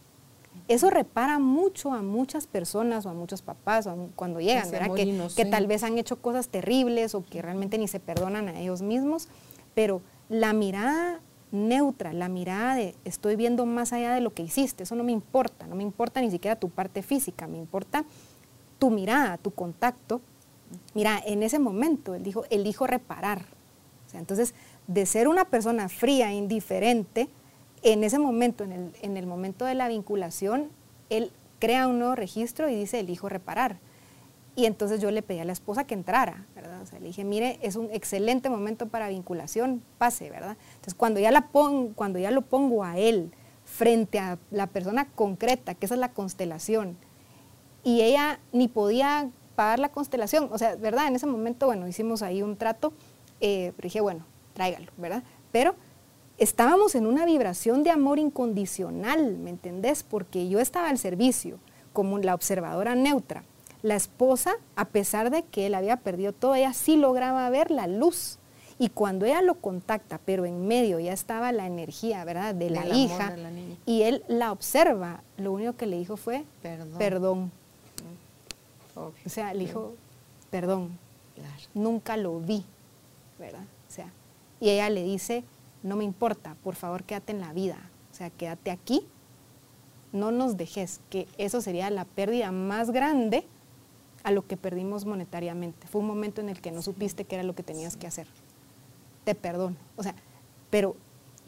Eso 0.72 0.90
repara 0.90 1.38
mucho 1.38 1.92
a 1.92 2.02
muchas 2.02 2.46
personas 2.46 3.06
o 3.06 3.10
a 3.10 3.14
muchos 3.14 3.42
papás 3.42 3.88
cuando 4.16 4.40
llegan, 4.40 4.70
¿verdad? 4.70 4.94
Que, 4.94 5.28
que, 5.36 5.44
tal 5.44 5.66
vez 5.66 5.82
han 5.82 5.98
hecho 5.98 6.16
cosas 6.20 6.48
terribles 6.48 7.14
o 7.14 7.24
que 7.24 7.42
realmente 7.42 7.78
ni 7.78 7.88
se 7.88 8.00
perdonan 8.00 8.48
a 8.48 8.60
ellos 8.60 8.82
mismos, 8.82 9.28
pero 9.74 10.00
la 10.28 10.52
mirada 10.52 11.20
neutra, 11.50 12.12
la 12.12 12.28
mirada 12.28 12.76
de 12.76 12.94
estoy 13.04 13.36
viendo 13.36 13.66
más 13.66 13.92
allá 13.92 14.14
de 14.14 14.20
lo 14.20 14.32
que 14.32 14.42
hiciste, 14.42 14.84
eso 14.84 14.94
no 14.94 15.04
me 15.04 15.12
importa, 15.12 15.66
no 15.66 15.74
me 15.74 15.82
importa 15.82 16.20
ni 16.20 16.30
siquiera 16.30 16.56
tu 16.56 16.70
parte 16.70 17.02
física, 17.02 17.46
me 17.46 17.58
importa 17.58 18.04
tu 18.78 18.90
mirada, 18.90 19.36
tu 19.36 19.50
contacto 19.50 20.22
Mira, 20.94 21.22
en 21.24 21.42
ese 21.42 21.58
momento 21.58 22.14
él 22.14 22.22
dijo, 22.22 22.44
elijo 22.50 22.86
reparar. 22.86 23.42
O 24.06 24.10
sea, 24.10 24.20
entonces, 24.20 24.54
de 24.86 25.06
ser 25.06 25.28
una 25.28 25.44
persona 25.44 25.88
fría, 25.88 26.32
indiferente, 26.32 27.28
en 27.82 28.04
ese 28.04 28.18
momento, 28.18 28.64
en 28.64 29.16
el, 29.16 29.26
momento 29.26 29.64
de 29.64 29.74
la 29.74 29.88
vinculación, 29.88 30.68
él 31.10 31.32
crea 31.58 31.88
un 31.88 31.98
nuevo 31.98 32.14
registro 32.14 32.68
y 32.68 32.74
dice, 32.74 33.00
elijo 33.00 33.28
reparar. 33.28 33.78
Y 34.54 34.66
entonces 34.66 35.00
yo 35.00 35.10
le 35.10 35.22
pedí 35.22 35.38
a 35.38 35.44
la 35.44 35.52
esposa 35.52 35.84
que 35.84 35.94
entrara, 35.94 36.44
¿verdad? 36.54 36.82
O 36.82 36.86
sea, 36.86 37.00
le 37.00 37.06
dije, 37.06 37.24
mire, 37.24 37.58
es 37.62 37.76
un 37.76 37.88
excelente 37.92 38.50
momento 38.50 38.86
para 38.88 39.08
vinculación, 39.08 39.82
pase, 39.98 40.30
¿verdad? 40.30 40.56
Entonces, 40.74 40.94
cuando 40.94 41.20
ya, 41.20 41.30
la 41.30 41.48
cuando 41.94 42.18
ya 42.18 42.30
lo 42.30 42.42
pongo 42.42 42.84
a 42.84 42.98
él 42.98 43.32
frente 43.64 44.18
a 44.18 44.38
la 44.50 44.66
persona 44.66 45.06
concreta, 45.14 45.74
que 45.74 45.86
esa 45.86 45.94
es 45.94 46.00
la 46.00 46.12
constelación, 46.12 46.96
y 47.82 48.02
ella 48.02 48.40
ni 48.52 48.68
podía 48.68 49.30
pagar 49.54 49.78
la 49.78 49.88
constelación. 49.90 50.48
O 50.52 50.58
sea, 50.58 50.76
¿verdad? 50.76 51.08
En 51.08 51.16
ese 51.16 51.26
momento, 51.26 51.66
bueno, 51.66 51.88
hicimos 51.88 52.22
ahí 52.22 52.42
un 52.42 52.56
trato, 52.56 52.92
eh, 53.40 53.72
dije, 53.82 54.00
bueno, 54.00 54.24
tráigalo, 54.54 54.92
¿verdad? 54.98 55.22
Pero 55.50 55.74
estábamos 56.42 56.94
en 56.94 57.06
una 57.06 57.24
vibración 57.24 57.84
de 57.84 57.90
amor 57.90 58.18
incondicional, 58.18 59.36
¿me 59.38 59.50
entendés? 59.50 60.02
Porque 60.02 60.48
yo 60.48 60.58
estaba 60.58 60.88
al 60.88 60.98
servicio, 60.98 61.58
como 61.92 62.18
la 62.18 62.34
observadora 62.34 62.94
neutra. 62.94 63.44
La 63.82 63.94
esposa, 63.94 64.54
a 64.76 64.86
pesar 64.86 65.30
de 65.30 65.42
que 65.44 65.66
él 65.66 65.74
había 65.74 65.98
perdido 65.98 66.32
todo, 66.32 66.54
ella 66.54 66.72
sí 66.72 66.96
lograba 66.96 67.48
ver 67.50 67.70
la 67.70 67.86
luz. 67.86 68.38
Y 68.78 68.88
cuando 68.88 69.26
ella 69.26 69.42
lo 69.42 69.54
contacta, 69.54 70.18
pero 70.24 70.44
en 70.44 70.66
medio 70.66 70.98
ya 70.98 71.12
estaba 71.12 71.52
la 71.52 71.66
energía, 71.66 72.24
¿verdad? 72.24 72.54
De 72.54 72.70
la 72.70 72.88
hija, 72.88 73.36
y 73.86 74.02
él 74.02 74.24
la 74.26 74.50
observa, 74.50 75.22
lo 75.36 75.52
único 75.52 75.74
que 75.76 75.86
le 75.86 75.98
dijo 75.98 76.16
fue, 76.16 76.44
perdón. 76.98 77.52
O 78.96 79.12
sea, 79.26 79.54
le 79.54 79.60
dijo, 79.60 79.94
perdón. 80.50 80.98
Nunca 81.74 82.16
lo 82.16 82.40
vi, 82.40 82.64
¿verdad? 83.38 83.62
O 83.88 83.92
sea, 83.92 84.10
y 84.60 84.70
ella 84.70 84.90
le 84.90 85.02
dice, 85.02 85.44
no 85.82 85.96
me 85.96 86.04
importa, 86.04 86.56
por 86.62 86.74
favor 86.74 87.04
quédate 87.04 87.32
en 87.32 87.40
la 87.40 87.52
vida, 87.52 87.78
o 88.10 88.14
sea, 88.14 88.30
quédate 88.30 88.70
aquí, 88.70 89.06
no 90.12 90.30
nos 90.30 90.56
dejes, 90.56 91.00
que 91.10 91.26
eso 91.38 91.60
sería 91.60 91.90
la 91.90 92.04
pérdida 92.04 92.52
más 92.52 92.90
grande 92.90 93.44
a 94.24 94.30
lo 94.30 94.46
que 94.46 94.56
perdimos 94.56 95.04
monetariamente. 95.04 95.86
Fue 95.86 96.00
un 96.00 96.06
momento 96.06 96.40
en 96.40 96.48
el 96.48 96.60
que 96.60 96.70
no 96.70 96.82
supiste 96.82 97.24
qué 97.24 97.36
era 97.36 97.44
lo 97.44 97.54
que 97.54 97.62
tenías 97.62 97.96
que 97.96 98.06
hacer. 98.06 98.26
Te 99.24 99.34
perdono. 99.34 99.76
O 99.96 100.02
sea, 100.02 100.14
pero 100.70 100.96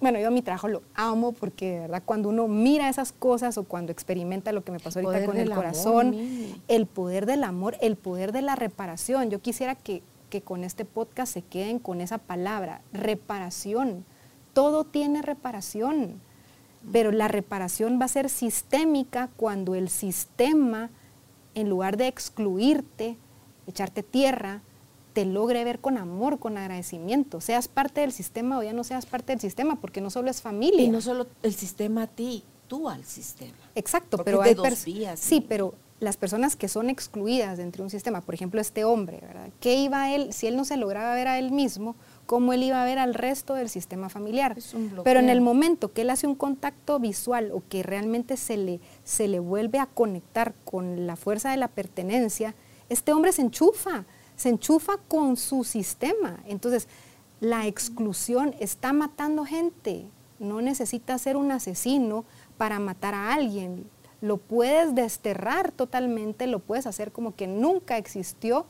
bueno, 0.01 0.19
yo 0.19 0.31
mi 0.31 0.43
trabajo 0.43 0.69
lo 0.69 0.83
amo 0.95 1.33
porque 1.33 1.73
de 1.73 1.81
verdad 1.81 2.03
cuando 2.05 2.29
uno 2.29 2.49
mira 2.49 2.89
esas 2.89 3.13
cosas 3.13 3.57
o 3.59 3.65
cuando 3.65 3.93
experimenta 3.93 4.53
lo 4.53 4.65
que 4.65 4.73
me 4.73 4.81
pasó 4.81 5.01
ahorita 5.01 5.27
con 5.27 5.37
el 5.37 5.51
corazón, 5.51 6.17
el 6.69 6.87
poder 6.87 7.27
del 7.27 7.45
amor, 7.45 7.77
el 7.81 7.97
poder 7.97 8.33
de 8.33 8.43
la 8.43 8.57
reparación. 8.57 9.31
Yo 9.31 9.41
quisiera 9.41 9.75
que, 9.75 10.03
que 10.31 10.43
con 10.43 10.65
este 10.65 10.85
podcast 10.85 11.33
se 11.33 11.43
queden 11.43 11.79
con 11.79 12.01
esa 12.01 12.19
palabra, 12.19 12.81
reparación 12.93 14.05
todo 14.55 14.85
tiene 14.85 15.21
reparación, 15.21 16.21
pero 16.91 17.13
la 17.13 17.29
reparación 17.29 17.99
va 18.01 18.07
a 18.07 18.09
ser 18.09 18.31
sistémica 18.31 19.29
cuando 19.37 19.75
el 19.75 19.89
sistema, 19.89 20.91
en 21.55 21.69
lugar 21.69 21.97
de 21.97 22.07
excluirte, 22.07 23.17
echarte 23.67 24.03
tierra, 24.03 24.63
te 25.13 25.25
logre 25.25 25.63
ver 25.65 25.79
con 25.79 25.97
amor, 25.97 26.39
con 26.39 26.59
agradecimiento, 26.59 27.41
seas 27.41 27.69
parte 27.69 28.01
del 28.01 28.13
sistema 28.13 28.59
o 28.59 28.63
ya 28.63 28.73
no 28.73 28.85
seas 28.85 29.07
parte 29.07 29.33
del 29.33 29.41
sistema, 29.41 29.77
porque 29.81 30.01
no 30.01 30.11
solo 30.11 30.31
es 30.31 30.43
familia. 30.43 30.83
Y 30.83 30.89
no 30.89 31.01
solo 31.01 31.27
el 31.43 31.55
sistema 31.55 32.03
a 32.03 32.07
ti, 32.09 32.43
tú 32.67 32.89
al 32.89 33.05
sistema. 33.05 33.57
Exacto, 33.75 34.19
pero 34.25 34.43
hay 34.43 34.55
personas. 34.55 35.21
Sí, 35.21 35.45
pero 35.47 35.75
las 36.01 36.17
personas 36.17 36.57
que 36.57 36.69
son 36.69 36.91
excluidas 36.91 37.59
dentro 37.59 37.83
de 37.83 37.85
un 37.85 37.91
sistema, 37.91 38.21
por 38.21 38.35
ejemplo, 38.35 38.61
este 38.61 38.85
hombre, 38.85 39.21
¿verdad? 39.21 39.49
¿Qué 39.61 39.77
iba 39.77 40.13
él, 40.13 40.33
si 40.33 40.49
él 40.49 40.57
no 40.57 40.65
se 40.65 40.77
lograba 40.77 41.15
ver 41.15 41.29
a 41.29 41.39
él 41.39 41.53
mismo, 41.53 41.95
cómo 42.27 42.53
él 42.53 42.63
iba 42.63 42.83
a 42.83 42.85
ver 42.85 42.99
al 42.99 43.15
resto 43.15 43.55
del 43.55 43.69
sistema 43.69 44.09
familiar. 44.09 44.57
Pero 45.05 45.21
en 45.21 45.29
el 45.29 45.41
momento 45.41 45.93
que 45.93 46.03
él 46.03 46.11
hace 46.11 46.27
un 46.27 46.35
contacto 46.35 46.99
visual 46.99 47.51
o 47.53 47.63
que 47.69 47.83
realmente 47.83 48.37
se 48.37 48.57
le, 48.57 48.81
se 49.05 49.29
le 49.29 49.39
vuelve 49.39 49.79
a 49.79 49.87
conectar 49.87 50.55
con 50.65 51.07
la 51.07 51.17
fuerza 51.17 51.51
de 51.51 51.57
la 51.57 51.69
pertenencia, 51.69 52.55
este 52.89 53.13
hombre 53.13 53.33
se 53.33 53.43
enchufa, 53.43 54.05
se 54.37 54.49
enchufa 54.49 54.95
con 55.09 55.37
su 55.37 55.65
sistema. 55.65 56.41
Entonces, 56.47 56.89
la 57.41 57.67
exclusión 57.67 58.55
está 58.59 58.93
matando 58.93 59.45
gente. 59.45 60.07
No 60.39 60.61
necesita 60.61 61.17
ser 61.19 61.37
un 61.37 61.53
asesino 61.53 62.25
para 62.57 62.79
matar 62.79 63.15
a 63.15 63.33
alguien. 63.33 63.89
Lo 64.21 64.39
puedes 64.39 64.95
desterrar 64.95 65.71
totalmente, 65.71 66.47
lo 66.47 66.59
puedes 66.61 66.87
hacer 66.87 67.13
como 67.13 67.35
que 67.35 67.47
nunca 67.47 67.99
existió. 67.99 68.67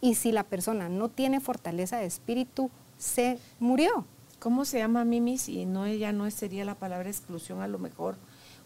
Y 0.00 0.14
si 0.14 0.32
la 0.32 0.44
persona 0.44 0.88
no 0.88 1.08
tiene 1.08 1.40
fortaleza 1.40 1.96
de 1.96 2.06
espíritu, 2.06 2.70
se 2.98 3.38
murió. 3.58 4.06
¿Cómo 4.38 4.64
se 4.64 4.78
llama 4.78 5.04
Mimi 5.04 5.38
si 5.38 5.64
no 5.64 5.86
ella 5.86 6.12
no 6.12 6.30
sería 6.30 6.64
la 6.64 6.74
palabra 6.74 7.08
exclusión 7.08 7.62
a 7.62 7.68
lo 7.68 7.78
mejor? 7.78 8.16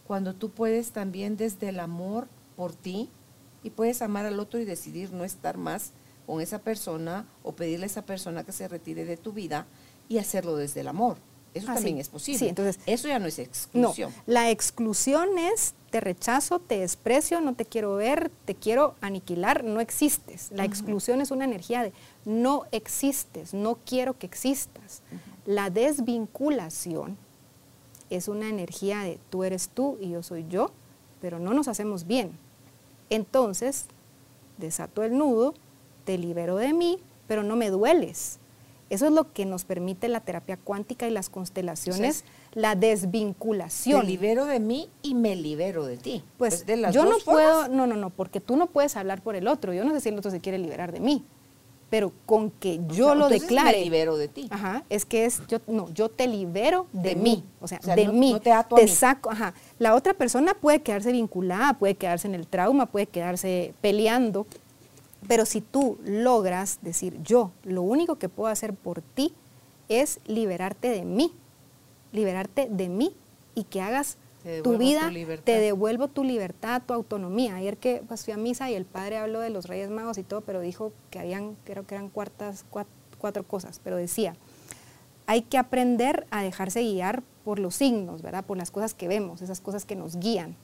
Cuando 0.06 0.34
tú 0.34 0.50
puedes 0.50 0.90
también 0.90 1.36
desde 1.36 1.68
el 1.68 1.80
amor 1.80 2.28
por 2.56 2.74
ti 2.74 3.10
y 3.62 3.70
puedes 3.70 4.02
amar 4.02 4.26
al 4.26 4.40
otro 4.40 4.58
y 4.58 4.64
decidir 4.64 5.12
no 5.12 5.24
estar 5.24 5.56
más 5.56 5.92
con 6.26 6.40
esa 6.40 6.58
persona 6.58 7.26
o 7.42 7.52
pedirle 7.52 7.84
a 7.84 7.86
esa 7.86 8.02
persona 8.02 8.44
que 8.44 8.52
se 8.52 8.68
retire 8.68 9.04
de 9.04 9.16
tu 9.16 9.32
vida 9.32 9.66
y 10.08 10.18
hacerlo 10.18 10.56
desde 10.56 10.80
el 10.80 10.88
amor. 10.88 11.18
Eso 11.54 11.68
ah, 11.70 11.74
también 11.74 11.98
es 11.98 12.08
posible. 12.08 12.38
Sí, 12.38 12.48
entonces, 12.48 12.80
eso 12.86 13.08
ya 13.08 13.18
no 13.18 13.26
es 13.26 13.38
exclusión. 13.38 14.12
No, 14.14 14.22
la 14.26 14.50
exclusión 14.50 15.38
es 15.38 15.74
te 15.90 16.00
rechazo, 16.00 16.58
te 16.58 16.80
desprecio, 16.80 17.40
no 17.40 17.54
te 17.54 17.64
quiero 17.64 17.96
ver, 17.96 18.30
te 18.44 18.54
quiero 18.54 18.94
aniquilar, 19.00 19.64
no 19.64 19.80
existes. 19.80 20.50
La 20.52 20.64
exclusión 20.64 21.20
es 21.20 21.30
una 21.30 21.44
energía 21.44 21.82
de 21.82 21.92
no 22.24 22.64
existes, 22.72 23.54
no 23.54 23.78
quiero 23.86 24.18
que 24.18 24.26
existas. 24.26 25.02
La 25.46 25.70
desvinculación 25.70 27.16
es 28.10 28.28
una 28.28 28.48
energía 28.48 29.00
de 29.00 29.18
tú 29.30 29.44
eres 29.44 29.70
tú 29.70 29.98
y 30.00 30.10
yo 30.10 30.22
soy 30.22 30.46
yo, 30.48 30.70
pero 31.20 31.38
no 31.38 31.54
nos 31.54 31.68
hacemos 31.68 32.06
bien. 32.06 32.32
Entonces, 33.10 33.86
desato 34.58 35.02
el 35.02 35.16
nudo, 35.16 35.54
te 36.04 36.18
libero 36.18 36.56
de 36.56 36.72
mí, 36.72 36.98
pero 37.26 37.42
no 37.42 37.56
me 37.56 37.70
dueles. 37.70 38.38
Eso 38.90 39.06
es 39.06 39.12
lo 39.12 39.32
que 39.32 39.44
nos 39.44 39.64
permite 39.64 40.08
la 40.08 40.20
terapia 40.20 40.56
cuántica 40.56 41.06
y 41.06 41.10
las 41.10 41.28
constelaciones, 41.28 42.24
la 42.58 42.74
desvinculación. 42.74 44.00
Te 44.00 44.06
libero 44.06 44.44
de 44.44 44.58
mí 44.58 44.90
y 45.02 45.14
me 45.14 45.36
libero 45.36 45.86
de 45.86 45.96
ti. 45.96 46.24
Pues, 46.36 46.66
yo 46.92 47.04
no 47.04 47.16
puedo, 47.24 47.68
no, 47.68 47.86
no, 47.86 47.94
no, 47.94 48.10
porque 48.10 48.40
tú 48.40 48.56
no 48.56 48.66
puedes 48.66 48.96
hablar 48.96 49.22
por 49.22 49.36
el 49.36 49.46
otro. 49.46 49.72
Yo 49.72 49.84
no 49.84 49.92
sé 49.94 50.00
si 50.00 50.08
el 50.08 50.18
otro 50.18 50.32
se 50.32 50.40
quiere 50.40 50.58
liberar 50.58 50.90
de 50.90 50.98
mí, 50.98 51.24
pero 51.88 52.12
con 52.26 52.50
que 52.50 52.80
yo 52.88 53.14
lo 53.14 53.28
declare. 53.28 53.78
Me 53.78 53.84
libero 53.84 54.16
de 54.16 54.26
ti. 54.26 54.48
Ajá, 54.50 54.82
es 54.90 55.04
que 55.04 55.24
es, 55.24 55.40
yo, 55.46 55.60
no, 55.68 55.88
yo 55.94 56.08
te 56.08 56.26
libero 56.26 56.88
de, 56.92 57.14
mí. 57.14 57.44
O 57.60 57.68
sea, 57.68 57.78
de 57.78 58.08
mí. 58.08 58.36
te, 58.42 58.52
te 58.74 58.88
saco, 58.88 59.30
ajá. 59.30 59.54
La 59.78 59.94
otra 59.94 60.14
persona 60.14 60.54
puede 60.54 60.82
quedarse 60.82 61.12
vinculada, 61.12 61.74
puede 61.74 61.94
quedarse 61.94 62.26
en 62.26 62.34
el 62.34 62.48
trauma, 62.48 62.86
puede 62.86 63.06
quedarse 63.06 63.72
peleando, 63.80 64.48
pero 65.28 65.46
si 65.46 65.60
tú 65.60 65.98
logras 66.04 66.80
decir, 66.82 67.22
yo 67.22 67.52
lo 67.62 67.82
único 67.82 68.16
que 68.16 68.28
puedo 68.28 68.50
hacer 68.50 68.74
por 68.74 69.00
ti 69.00 69.32
es 69.88 70.18
liberarte 70.26 70.88
de 70.88 71.04
mí, 71.04 71.32
liberarte 72.12 72.68
de 72.70 72.88
mí 72.88 73.14
y 73.54 73.64
que 73.64 73.80
hagas 73.80 74.18
tu 74.62 74.78
vida, 74.78 75.10
te 75.44 75.60
devuelvo 75.60 76.08
tu 76.08 76.24
libertad, 76.24 76.82
tu 76.86 76.94
autonomía. 76.94 77.56
Ayer 77.56 77.76
que 77.76 78.02
pues, 78.06 78.24
fui 78.24 78.32
a 78.32 78.36
misa 78.36 78.70
y 78.70 78.74
el 78.74 78.84
padre 78.84 79.18
habló 79.18 79.40
de 79.40 79.50
los 79.50 79.66
Reyes 79.66 79.90
Magos 79.90 80.18
y 80.18 80.22
todo, 80.22 80.40
pero 80.40 80.60
dijo 80.60 80.92
que 81.10 81.18
habían, 81.18 81.56
creo 81.64 81.86
que 81.86 81.94
eran 81.94 82.08
cuartas, 82.08 82.64
cuatro, 82.70 83.42
cosas, 83.46 83.80
pero 83.82 83.96
decía, 83.96 84.36
hay 85.26 85.42
que 85.42 85.58
aprender 85.58 86.26
a 86.30 86.42
dejarse 86.42 86.80
guiar 86.80 87.22
por 87.44 87.58
los 87.58 87.74
signos, 87.74 88.22
¿verdad? 88.22 88.44
Por 88.44 88.56
las 88.56 88.70
cosas 88.70 88.94
que 88.94 89.08
vemos, 89.08 89.42
esas 89.42 89.60
cosas 89.60 89.84
que 89.84 89.96
nos 89.96 90.16
guían. 90.16 90.56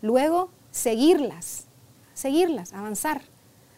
Luego, 0.00 0.50
seguirlas, 0.70 1.66
seguirlas, 2.14 2.72
avanzar. 2.72 3.22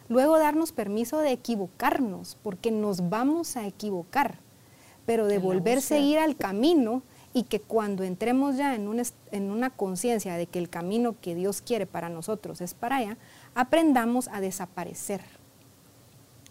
Luego 0.08 0.38
darnos 0.38 0.72
permiso 0.72 1.18
de 1.18 1.32
equivocarnos, 1.32 2.36
porque 2.42 2.70
nos 2.70 3.08
vamos 3.08 3.56
a 3.56 3.66
equivocar, 3.66 4.38
pero 5.10 5.26
de 5.26 5.38
volver 5.40 5.78
a 5.78 5.80
seguir 5.80 6.20
al 6.20 6.36
camino 6.36 7.02
y 7.34 7.42
que 7.42 7.58
cuando 7.60 8.04
entremos 8.04 8.56
ya 8.56 8.76
en, 8.76 9.02
en 9.32 9.50
una 9.50 9.70
conciencia 9.70 10.36
de 10.36 10.46
que 10.46 10.60
el 10.60 10.70
camino 10.70 11.16
que 11.20 11.34
Dios 11.34 11.62
quiere 11.62 11.84
para 11.84 12.08
nosotros 12.08 12.60
es 12.60 12.74
para 12.74 12.98
allá, 12.98 13.18
aprendamos 13.56 14.28
a 14.28 14.40
desaparecer, 14.40 15.20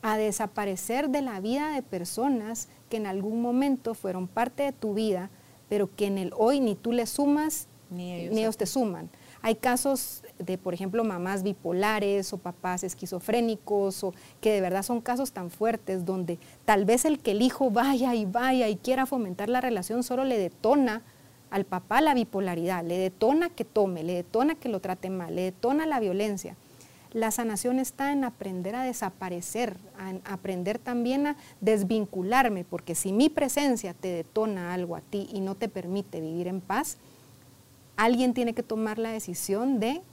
a 0.02 0.18
desaparecer 0.18 1.08
de 1.10 1.22
la 1.22 1.40
vida 1.40 1.72
de 1.72 1.84
personas 1.84 2.68
que 2.90 2.98
en 2.98 3.08
algún 3.08 3.42
momento 3.42 3.94
fueron 3.94 4.28
parte 4.28 4.64
de 4.64 4.74
tu 4.74 4.94
vida, 4.94 5.30
pero 5.70 5.96
que 5.96 6.08
en 6.08 6.18
el 6.18 6.34
hoy 6.36 6.60
ni 6.60 6.76
tú 6.76 6.92
le 6.92 7.06
sumas, 7.06 7.70
ni 7.90 8.12
ellos 8.28 8.58
te 8.58 8.66
suman. 8.66 9.10
Hay 9.42 9.56
casos 9.56 10.24
de, 10.40 10.58
por 10.58 10.74
ejemplo, 10.74 11.04
mamás 11.04 11.44
bipolares 11.44 12.34
o 12.34 12.38
papás 12.38 12.84
esquizofrénicos, 12.84 14.04
o 14.04 14.14
que 14.42 14.52
de 14.52 14.62
verdad 14.62 14.84
son 14.84 15.02
casos 15.02 15.32
tan 15.32 15.52
fuertes 15.52 16.06
donde 16.06 16.40
tal 16.66 16.86
vez 16.86 17.06
el 17.06 17.20
que 17.20 17.32
el 17.32 17.42
hijo 17.42 17.70
vaya 17.70 18.16
y 18.16 18.26
vaya 18.26 18.68
y 18.70 18.78
quiera 18.78 19.06
fomentar 19.06 19.50
la 19.50 19.62
relación 19.62 20.04
solo 20.04 20.24
le 20.24 20.38
detona 20.38 21.04
al 21.52 21.66
papá 21.66 22.02
la 22.02 22.14
bipolaridad, 22.14 22.84
le 22.84 22.98
detona 22.98 23.50
que 23.50 23.66
tome, 23.66 24.04
le 24.04 24.14
detona 24.14 24.56
que 24.56 24.70
lo 24.70 24.80
trate 24.80 25.10
mal, 25.10 25.36
le 25.36 25.44
detona 25.44 25.86
la 25.86 26.00
violencia. 26.00 26.56
La 27.12 27.32
sanación 27.32 27.80
está 27.80 28.12
en 28.12 28.24
aprender 28.24 28.76
a 28.76 28.84
desaparecer, 28.84 29.78
en 30.00 30.22
aprender 30.26 30.78
también 30.78 31.26
a 31.26 31.38
desvincularme, 31.60 32.66
porque 32.66 32.94
si 32.94 33.12
mi 33.12 33.30
presencia 33.30 33.96
te 33.96 34.10
detona 34.10 34.76
algo 34.76 34.96
a 34.96 35.02
ti 35.02 35.28
y 35.34 35.40
no 35.40 35.56
te 35.56 35.70
permite 35.70 36.22
vivir 36.22 36.48
en 36.48 36.62
paz, 36.62 36.98
alguien 37.98 38.36
tiene 38.36 38.54
que 38.54 38.62
tomar 38.62 39.00
la 39.00 39.12
decisión 39.12 39.80
de 39.80 40.04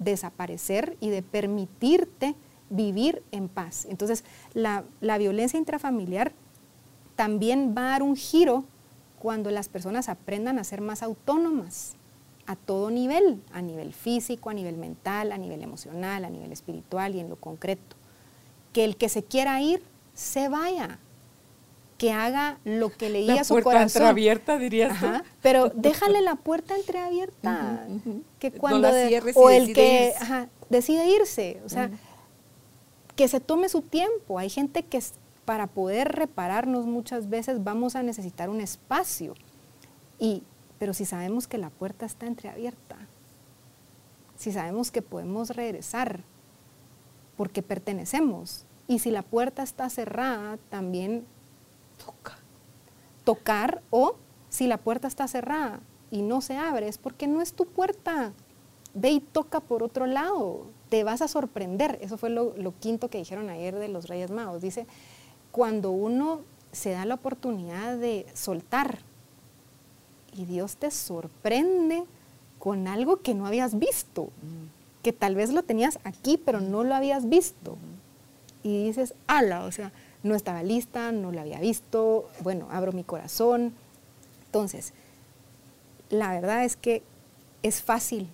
desaparecer 0.00 0.96
y 0.98 1.10
de 1.10 1.22
permitirte 1.22 2.34
vivir 2.70 3.22
en 3.30 3.48
paz. 3.48 3.86
Entonces, 3.88 4.24
la, 4.54 4.84
violencia 5.18 5.58
intrafamiliar 5.58 6.32
también 7.14 7.74
va 7.76 7.82
a 7.82 7.90
dar 7.90 8.02
un 8.02 8.16
giro 8.16 8.64
cuando 9.18 9.50
las 9.50 9.68
personas 9.68 10.08
aprendan 10.08 10.58
a 10.58 10.64
ser 10.64 10.80
más 10.80 11.02
autónomas 11.02 11.94
a 12.46 12.56
todo 12.56 12.90
nivel, 12.90 13.42
a 13.52 13.60
nivel 13.60 13.92
físico, 13.92 14.50
a 14.50 14.54
nivel 14.54 14.76
mental, 14.76 15.30
a 15.30 15.38
nivel 15.38 15.62
emocional, 15.62 16.24
a 16.24 16.30
nivel 16.30 16.50
espiritual 16.50 17.14
y 17.14 17.20
en 17.20 17.28
lo 17.28 17.36
concreto. 17.36 17.96
Que 18.72 18.84
el 18.84 18.96
que 18.96 19.08
se 19.08 19.22
quiera 19.22 19.60
ir, 19.60 19.82
se 20.14 20.48
vaya. 20.48 20.98
Que 22.00 22.12
haga 22.12 22.58
lo 22.64 22.88
que 22.88 23.10
le 23.10 23.18
diga 23.20 23.44
su 23.44 23.52
puerta 23.52 23.64
corazón. 23.72 24.00
entreabierta, 24.00 24.56
dirías. 24.56 24.90
Ajá, 24.92 25.22
pero 25.42 25.68
déjale 25.74 26.22
la 26.22 26.34
puerta 26.34 26.74
entreabierta. 26.74 27.86
Que 28.38 28.50
No 28.52 28.58
cuando 28.58 28.88
la 28.88 28.94
de- 28.94 29.08
cierres 29.08 29.36
o 29.36 29.50
el 29.50 29.74
que 29.74 30.06
irse. 30.06 30.16
ajá, 30.18 30.48
decide 30.70 31.06
irse, 31.10 31.60
o 31.62 31.68
sea, 31.68 31.90
que 33.16 33.28
se 33.28 33.38
tome 33.38 33.68
su 33.68 33.82
tiempo. 33.82 34.38
Hay 34.38 34.48
gente 34.48 34.82
que 34.82 34.98
para 35.44 35.66
poder 35.66 36.08
repararnos 36.12 36.86
muchas 36.86 37.28
veces 37.28 37.62
vamos 37.62 37.94
a 37.96 38.02
necesitar 38.02 38.48
un 38.48 38.62
espacio. 38.62 39.34
Y 40.18 40.42
pero 40.78 40.94
si 40.94 41.04
sabemos 41.04 41.46
que 41.46 41.58
la 41.58 41.68
puerta 41.68 42.06
está 42.06 42.26
entreabierta, 42.26 42.96
si 44.38 44.52
sabemos 44.52 44.90
que 44.90 45.02
podemos 45.02 45.50
regresar 45.50 46.20
porque 47.36 47.62
pertenecemos 47.62 48.64
y 48.88 49.00
si 49.00 49.10
la 49.10 49.20
puerta 49.20 49.62
está 49.62 49.90
cerrada, 49.90 50.56
también 50.70 51.26
Toca. 52.10 52.38
tocar 53.24 53.82
o 53.90 54.16
si 54.48 54.66
la 54.66 54.78
puerta 54.78 55.06
está 55.06 55.28
cerrada 55.28 55.80
y 56.10 56.22
no 56.22 56.40
se 56.40 56.56
abre 56.56 56.88
es 56.88 56.98
porque 56.98 57.26
no 57.26 57.40
es 57.40 57.52
tu 57.52 57.66
puerta. 57.66 58.32
Ve 58.94 59.10
y 59.10 59.20
toca 59.20 59.60
por 59.60 59.82
otro 59.82 60.06
lado. 60.06 60.66
Te 60.88 61.04
vas 61.04 61.22
a 61.22 61.28
sorprender. 61.28 61.98
Eso 62.00 62.18
fue 62.18 62.30
lo, 62.30 62.74
quinto 62.80 63.08
que 63.08 63.18
dijeron 63.18 63.48
ayer 63.48 63.76
de 63.76 63.88
los 63.88 64.08
Reyes 64.08 64.32
Magos. 64.32 64.60
Dice, 64.60 64.86
cuando 65.52 65.92
uno 65.92 66.40
se 66.72 66.90
da 66.90 67.04
la 67.04 67.14
oportunidad 67.14 67.96
de 67.96 68.26
soltar 68.34 68.98
y 70.32 70.46
Dios 70.46 70.76
te 70.76 70.90
sorprende 70.90 72.04
con 72.58 72.88
algo 72.88 73.18
que 73.18 73.34
no 73.34 73.46
habías 73.46 73.78
visto, 73.78 74.30
que 75.02 75.12
tal 75.12 75.36
vez 75.36 75.52
lo 75.52 75.62
tenías 75.62 75.98
aquí 76.04 76.36
pero 76.36 76.60
no 76.60 76.84
lo 76.84 76.94
habías 76.94 77.28
visto 77.28 77.76
y 78.62 78.84
dices, 78.84 79.14
ala, 79.26 79.64
o 79.64 79.72
sea, 79.72 79.92
no 80.22 80.34
estaba 80.34 80.62
lista, 80.62 81.12
no 81.12 81.32
la 81.32 81.42
había 81.42 81.60
visto, 81.60 82.28
bueno, 82.42 82.68
abro 82.70 82.92
mi 82.92 83.04
corazón. 83.04 83.72
Entonces, 84.46 84.92
la 86.10 86.32
verdad 86.32 86.64
es 86.64 86.76
que 86.76 87.02
es 87.62 87.82
fácil, 87.82 88.28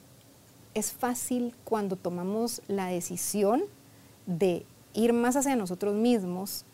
es 0.75 0.93
fácil 0.93 1.55
cuando 1.65 1.97
tomamos 1.97 2.63
la 2.69 2.87
decisión 2.87 3.63
de 4.27 4.65
ir 4.95 5.13
más 5.13 5.37
hacia 5.37 5.57
nosotros 5.57 5.95
mismos 5.95 6.65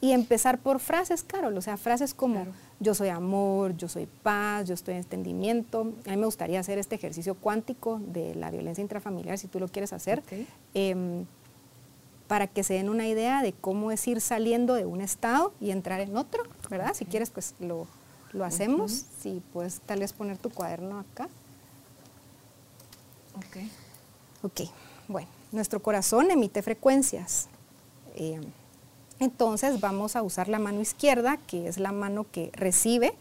y 0.00 0.12
empezar 0.12 0.58
por 0.58 0.80
frases, 0.80 1.22
Carol, 1.22 1.56
o 1.56 1.62
sea, 1.62 1.76
frases 1.76 2.12
como 2.12 2.34
Claro. 2.34 2.52
yo 2.80 2.94
soy 2.94 3.08
amor, 3.08 3.76
yo 3.76 3.88
soy 3.88 4.06
paz, 4.22 4.66
yo 4.66 4.74
estoy 4.74 4.94
en 4.94 4.98
entendimiento. 5.00 5.92
A 6.06 6.10
mí 6.10 6.16
me 6.16 6.26
gustaría 6.26 6.58
hacer 6.58 6.78
este 6.78 6.96
ejercicio 6.96 7.34
cuántico 7.36 8.00
de 8.04 8.34
la 8.34 8.50
violencia 8.50 8.82
intrafamiliar, 8.82 9.38
si 9.38 9.46
tú 9.46 9.60
lo 9.60 9.68
quieres 9.68 9.92
hacer 9.92 10.22
em, 10.74 11.24
para 12.32 12.46
que 12.46 12.64
se 12.64 12.72
den 12.72 12.88
una 12.88 13.06
idea 13.06 13.42
de 13.42 13.52
cómo 13.52 13.92
es 13.92 14.08
ir 14.08 14.22
saliendo 14.22 14.72
de 14.72 14.86
un 14.86 15.02
estado 15.02 15.52
y 15.60 15.70
entrar 15.70 16.00
en 16.00 16.16
otro, 16.16 16.42
¿verdad? 16.70 16.94
Si 16.94 17.04
quieres, 17.04 17.28
pues 17.28 17.54
lo, 17.60 17.86
lo 18.32 18.46
hacemos. 18.46 19.04
Si 19.20 19.42
puedes 19.52 19.82
tal 19.82 20.00
vez 20.00 20.14
poner 20.14 20.38
tu 20.38 20.48
cuaderno 20.48 21.00
acá. 21.00 21.28
Ok. 23.36 23.58
Ok, 24.44 24.60
bueno, 25.08 25.28
nuestro 25.50 25.82
corazón 25.82 26.30
emite 26.30 26.62
frecuencias. 26.62 27.48
Eh, 28.14 28.40
entonces 29.18 29.78
vamos 29.78 30.16
a 30.16 30.22
usar 30.22 30.48
la 30.48 30.58
mano 30.58 30.80
izquierda, 30.80 31.36
que 31.36 31.68
es 31.68 31.76
la 31.76 31.92
mano 31.92 32.24
que 32.32 32.48
recibe, 32.54 33.12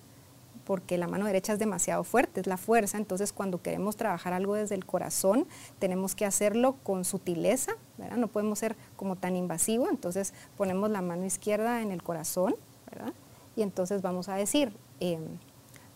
porque 0.64 0.98
la 0.98 1.08
mano 1.08 1.26
derecha 1.26 1.52
es 1.52 1.60
demasiado 1.60 2.06
fuerte, 2.06 2.40
es 2.40 2.48
la 2.48 2.56
fuerza. 2.56 2.98
Entonces 2.98 3.34
cuando 3.34 3.62
queremos 3.62 3.98
trabajar 3.98 4.32
algo 4.32 4.56
desde 4.56 4.76
el 4.76 4.86
corazón, 4.86 5.48
tenemos 5.80 6.16
que 6.16 6.24
hacerlo 6.24 6.78
con 6.84 7.04
sutileza, 7.04 7.74
¿verdad? 8.02 8.18
No 8.18 8.28
podemos 8.28 8.60
ser 8.60 8.76
como 8.96 9.16
tan 9.16 9.36
invasivo. 9.36 9.88
Entonces 9.90 10.34
ponemos 10.58 10.90
la 10.90 11.02
mano 11.02 11.26
izquierda 11.26 11.82
en 11.82 11.92
el 11.92 12.04
corazón, 12.04 12.56
¿verdad? 12.92 13.14
Y 13.56 13.62
entonces 13.62 14.02
vamos 14.02 14.28
a 14.30 14.36
decir, 14.36 14.76
eh, 15.00 15.20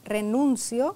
renuncio. 0.04 0.96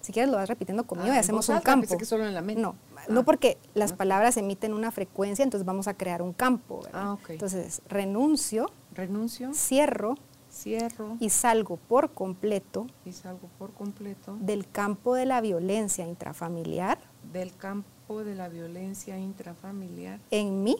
Si 0.00 0.12
quieres 0.12 0.30
lo 0.30 0.36
vas 0.38 0.48
repitiendo 0.48 0.84
conmigo 0.86 1.10
Ah, 1.10 1.14
y 1.14 1.18
en 1.18 1.20
hacemos 1.20 1.48
un 1.48 1.56
alta, 1.56 1.64
campo. 1.66 1.82
pensé 1.82 1.96
que 1.98 2.04
solo 2.04 2.24
en 2.26 2.32
la 2.34 2.40
mente. 2.40 2.62
No, 2.62 2.76
Ah. 2.96 3.00
no 3.08 3.24
porque 3.24 3.58
las 3.74 3.92
palabras 3.92 4.36
emiten 4.36 4.72
una 4.72 4.90
frecuencia, 4.90 5.42
entonces 5.42 5.66
vamos 5.66 5.88
a 5.88 5.94
crear 5.94 6.22
un 6.22 6.32
campo. 6.32 6.82
¿verdad? 6.84 7.00
Ah. 7.12 7.18
Entonces, 7.28 7.82
renuncio, 7.88 8.70
Renuncio, 8.94 9.52
cierro 9.54 10.14
cierro 10.50 11.16
y 11.20 11.28
salgo 11.28 11.76
por 11.76 12.12
completo 12.14 12.86
y 13.04 13.12
salgo 13.12 13.48
por 13.58 13.72
completo 13.74 14.36
del 14.40 14.66
campo 14.68 15.14
de 15.14 15.26
la 15.26 15.40
violencia 15.42 16.06
intrafamiliar 16.06 16.98
del 17.32 17.54
campo 17.54 17.86
de 18.16 18.34
la 18.34 18.48
violencia 18.48 19.18
intrafamiliar 19.18 20.18
en 20.30 20.62
mí 20.62 20.76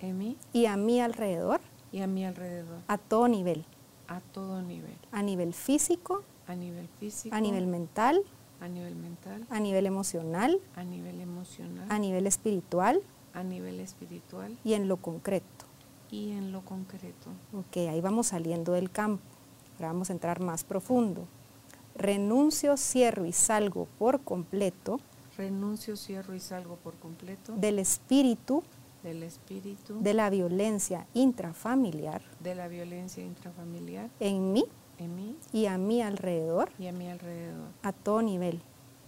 en 0.00 0.18
mí. 0.18 0.36
y 0.52 0.66
a 0.66 0.76
mi 0.76 1.00
alrededor. 1.00 1.60
Y 1.90 2.00
a 2.02 2.06
mi 2.06 2.24
alrededor, 2.24 2.80
a 2.86 2.98
todo 2.98 3.28
nivel, 3.28 3.64
a 4.08 4.20
todo 4.20 4.60
nivel, 4.60 4.96
a 5.10 5.22
nivel 5.22 5.54
físico, 5.54 6.22
a 6.46 6.54
nivel 6.54 6.86
físico, 7.00 7.34
a 7.34 7.40
nivel 7.40 7.66
mental, 7.66 8.20
a 8.60 8.68
nivel 8.68 8.94
mental, 8.94 9.46
a 9.48 9.58
nivel 9.58 9.86
emocional, 9.86 10.60
a 10.76 10.84
nivel 10.84 11.20
emocional, 11.20 11.86
a 11.88 11.98
nivel 11.98 12.26
espiritual 12.26 13.00
a 13.32 13.42
nivel 13.42 13.80
espiritual. 13.80 14.58
y 14.64 14.74
en 14.74 14.88
lo 14.88 14.98
concreto. 14.98 15.46
y 16.10 16.32
en 16.32 16.52
lo 16.52 16.62
concreto. 16.62 17.30
Ok, 17.54 17.76
ahí 17.88 18.00
vamos 18.00 18.28
saliendo 18.28 18.72
del 18.72 18.90
campo. 18.90 19.22
Ahora 19.76 19.88
vamos 19.88 20.10
a 20.10 20.12
entrar 20.14 20.40
más 20.40 20.64
profundo. 20.64 21.26
Renuncio, 21.94 22.76
cierro 22.76 23.26
y 23.26 23.32
salgo 23.32 23.86
por 23.98 24.20
completo 24.22 25.00
Renuncio, 25.38 25.96
cierro 25.96 26.34
y 26.34 26.40
salgo 26.40 26.76
por 26.76 26.94
completo. 26.96 27.54
Del 27.56 27.78
espíritu 27.78 28.62
del 29.02 29.22
espíritu. 29.22 30.00
de 30.00 30.12
la 30.12 30.28
violencia 30.28 31.06
intrafamiliar. 31.14 32.20
De 32.40 32.56
la 32.56 32.66
violencia 32.66 33.24
intrafamiliar. 33.24 34.10
En 34.18 34.52
mí 34.52 34.64
en 34.98 35.14
mí 35.14 35.36
y 35.52 35.66
a 35.66 35.78
mi 35.78 36.02
alrededor. 36.02 36.70
y 36.78 36.86
a 36.88 36.92
mi 36.92 37.08
alrededor, 37.08 37.68
a 37.82 37.92
todo 37.92 38.20
nivel, 38.22 38.60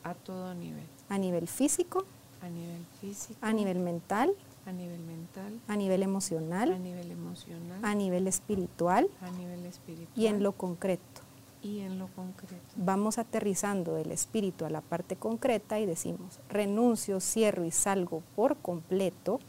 a 0.05 0.15
todo 0.15 0.55
nivel, 0.55 0.87
a 1.09 1.19
nivel 1.19 1.49
físico, 1.49 2.05
a 2.41 2.49
nivel 2.49 2.85
físico, 3.01 3.39
a 3.43 3.53
nivel 3.53 3.81
mental, 3.81 4.33
a 4.67 4.73
nivel 4.73 5.01
mental, 5.01 5.61
a 5.67 5.77
nivel 5.77 6.03
a 6.03 6.05
emocional, 6.05 6.83
nivel 6.83 7.11
emocional, 7.11 7.85
a 7.85 7.95
nivel 7.95 8.29
espiritual 8.29 9.09
a 9.21 9.31
nivel 9.33 9.67
espiritual. 9.67 10.13
y 10.17 10.27
en 10.27 10.43
lo 10.43 10.53
concreto. 10.53 11.20
Y 11.63 11.81
en 11.81 11.99
lo 11.99 12.09
concreto. 12.09 12.65
Vamos 12.77 13.19
aterrizando 13.19 13.95
del 13.95 14.13
espíritu 14.13 14.65
a 14.65 14.71
la 14.71 14.81
parte 14.81 15.17
concreta 15.17 15.79
y 15.79 15.87
decimos, 15.87 16.41
renuncio, 16.49 17.21
cierro 17.21 17.65
y 17.65 17.71
salgo 17.71 18.23
por 18.35 18.57
completo 18.57 19.41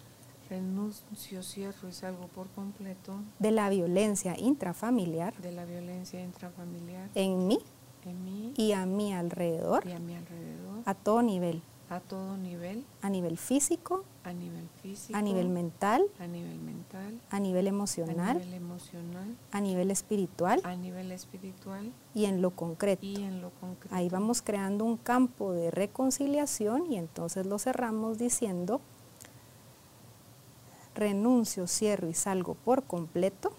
Renuncio, 0.50 1.44
cierro 1.44 1.88
y 1.88 1.94
salgo 1.94 2.28
por 2.28 2.50
completo 2.50 3.22
de 3.40 3.52
la 3.52 3.70
violencia 3.70 4.38
intrafamiliar 4.38 5.34
de 5.38 5.54
la 5.54 5.64
violencia 5.64 6.22
intrafamiliar 6.22 7.10
en 7.16 7.48
mí 7.48 7.60
en 8.06 8.26
mí 8.26 8.54
y 8.58 8.74
a 8.74 8.86
mi 8.86 9.14
alrededor 9.14 9.88
y 9.88 9.92
a 9.92 10.00
mi 10.00 10.16
alrededor, 10.16 10.82
a 10.86 10.94
todo 10.94 11.22
nivel, 11.22 11.62
a 11.90 12.00
todo 12.00 12.38
nivel, 12.38 12.84
a 13.02 13.10
nivel 13.10 13.38
físico, 13.38 14.04
a 14.24 14.34
nivel 14.34 14.68
físico, 14.82 15.18
a 15.18 15.22
nivel 15.22 15.50
mental, 15.50 16.04
a 16.20 16.28
nivel 16.28 16.58
mental, 16.60 16.71
a 17.30 17.40
nivel 17.40 17.66
a 17.68 17.70
emocional, 17.70 18.38
nivel 18.38 18.54
emocional, 18.54 19.36
a 19.52 19.62
nivel 19.62 19.92
espiritual 19.92 20.62
a 20.64 20.76
nivel 20.76 21.12
espiritual 21.12 21.92
y 22.14 22.26
en 22.26 22.42
lo 22.42 22.52
concreto. 22.52 23.06
y 23.06 23.16
en 23.16 23.42
lo 23.42 23.50
concreto. 23.52 23.96
Ahí 23.96 24.10
vamos 24.10 24.42
creando 24.42 24.86
un 24.86 24.98
campo 24.98 25.54
de 25.54 25.72
reconciliación 25.72 26.92
y 26.92 26.98
entonces 26.98 27.46
lo 27.46 27.60
cerramos 27.60 28.18
diciendo, 28.18 28.82
renuncio, 30.96 31.68
cierro 31.68 32.10
y 32.10 32.14
salgo 32.14 32.56
por 32.56 32.84
completo 32.84 33.52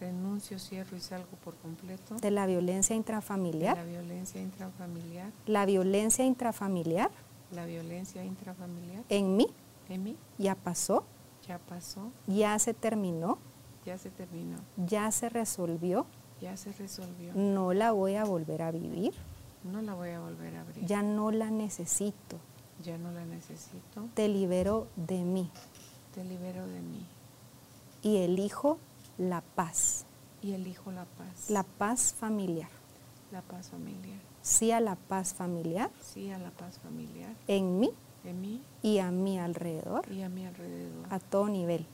Renuncio, 0.00 0.58
cierro 0.58 0.96
y 0.96 1.00
salgo 1.00 1.28
por 1.44 1.54
completo 1.56 2.14
de 2.16 2.30
la 2.30 2.46
violencia 2.46 2.94
de 2.94 2.98
intrafamiliar. 2.98 3.76
la 3.76 3.84
violencia 3.84 4.40
intrafamiliar, 4.40 5.30
La 5.46 5.66
violencia 5.66 6.24
intrafamiliar 6.24 7.10
la 7.50 7.66
violencia 7.66 8.24
intrafamiliar 8.24 9.04
en 9.10 9.36
mí 9.36 9.46
en 9.90 10.04
mí 10.04 10.16
ya 10.38 10.54
pasó, 10.54 11.04
ya 11.46 11.58
pasó, 11.58 12.10
ya 12.26 12.58
se 12.58 12.74
terminó, 12.74 13.38
ya 13.84 13.98
se 13.98 14.10
terminó, 14.10 14.56
ya 14.76 15.10
se 15.10 15.28
resolvió, 15.28 16.06
ya 16.40 16.56
se 16.56 16.72
resolvió. 16.72 17.32
no 17.34 17.72
la 17.72 17.92
voy 17.92 18.14
a 18.16 18.24
volver 18.24 18.62
a 18.62 18.70
vivir, 18.70 19.12
No 19.64 19.82
la 19.82 19.94
voy 19.94 20.10
a 20.10 20.20
volver 20.20 20.56
a 20.56 20.60
abrir. 20.62 20.84
ya 20.86 21.02
no 21.02 21.30
la 21.30 21.50
necesito, 21.50 22.38
Ya 22.82 22.96
no 22.98 23.10
la 23.12 23.24
necesito. 23.24 24.08
te 24.14 24.28
libero 24.28 24.86
de 24.96 25.22
mí 25.24 25.50
Te 26.14 26.24
libero 26.24 26.66
de 26.66 26.80
mí 26.80 27.06
y 28.02 28.16
elijo 28.18 28.78
la 29.18 29.42
paz, 29.42 30.06
y 30.42 30.52
elijo 30.52 30.90
la 30.92 31.04
paz. 31.04 31.50
la 31.50 31.62
paz 31.62 32.14
familiar. 32.14 32.70
la 33.32 33.42
paz 33.42 33.68
familiar. 33.70 34.18
Sí 34.42 34.72
a 34.72 34.80
la 34.80 34.96
paz 34.96 35.34
familiar 35.34 35.90
Sí 36.00 36.30
a 36.30 36.38
la 36.38 36.50
paz 36.50 36.78
familiar 36.78 37.34
en 37.46 37.78
mí 37.78 37.90
en 38.24 38.40
mí 38.40 38.60
y 38.82 38.98
a 38.98 39.10
mi 39.10 39.38
alrededor, 39.38 40.10
y 40.12 40.22
a 40.22 40.28
mi 40.28 40.44
alrededor. 40.46 41.06
a 41.10 41.18
todo 41.18 41.48
nivel, 41.48 41.86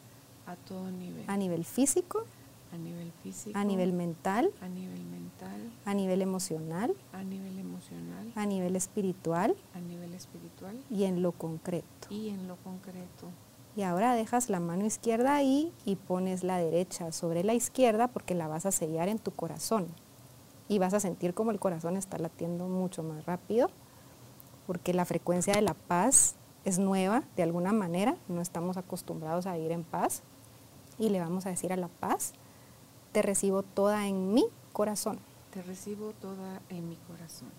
A 0.47 0.57
todo 0.57 0.91
nivel. 0.91 1.25
a 1.29 1.37
nivel 1.37 1.65
físico, 1.65 2.25
A 2.73 2.77
nivel 2.79 3.13
físico. 3.23 3.59
a 3.59 3.65
nivel 3.65 3.93
mental, 3.93 4.51
a 4.61 4.69
nivel 4.69 5.03
mental. 5.05 5.71
a 5.85 5.95
nivel 5.95 6.23
emocional, 6.23 6.95
A 7.13 7.23
nivel 7.23 7.59
emocional. 7.59 8.33
a 8.35 8.47
nivel 8.47 8.77
espiritual 8.77 9.55
A 9.75 9.81
nivel 9.81 10.13
espiritual. 10.15 10.77
y 10.91 11.05
en 11.05 11.23
lo 11.23 11.33
concreto. 11.33 12.09
Y 12.11 12.29
en 12.31 12.49
lo 12.49 12.57
concreto. 12.57 13.29
Y 13.77 13.83
ahora 13.83 14.15
dejas 14.15 14.49
la 14.49 14.59
mano 14.59 14.87
izquierda 14.87 15.35
ahí 15.37 15.71
y 15.85 15.97
pones 15.97 16.43
la 16.45 16.57
derecha 16.59 17.13
sobre 17.13 17.45
la 17.45 17.53
izquierda 17.53 18.09
porque 18.09 18.35
la 18.35 18.49
vas 18.49 18.65
a 18.67 18.73
sellar 18.73 19.09
en 19.11 19.19
tu 19.19 19.33
corazón. 19.33 19.87
Y 20.69 20.79
vas 20.79 20.95
a 20.95 21.01
sentir 21.01 21.35
como 21.35 21.51
el 21.51 21.61
corazón 21.61 21.97
está 21.97 22.19
latiendo 22.19 22.69
mucho 22.69 23.03
más 23.03 23.25
rápido 23.27 23.71
porque 24.67 24.93
la 24.93 25.05
frecuencia 25.05 25.55
de 25.55 25.63
la 25.63 25.75
paz 25.75 26.35
es 26.65 26.79
nueva 26.79 27.23
de 27.37 27.43
alguna 27.43 27.73
manera, 27.73 28.17
no 28.29 28.41
estamos 28.41 28.77
acostumbrados 28.77 29.47
a 29.47 29.57
ir 29.57 29.71
en 29.73 29.85
paz. 29.85 30.23
Y 30.99 31.11
le 31.11 31.21
vamos 31.21 31.47
a 31.47 31.51
decir 31.51 31.73
a 31.73 31.77
la 31.77 31.89
paz, 31.89 32.33
te 33.13 33.23
recibo 33.23 33.63
toda 33.63 34.07
en 34.09 34.35
mi 34.35 34.47
corazón. 34.73 35.19
Te 35.53 35.63
recibo 35.63 36.13
toda 36.21 36.61
en 36.69 36.89
mi 36.89 36.97
corazón. 36.97 37.51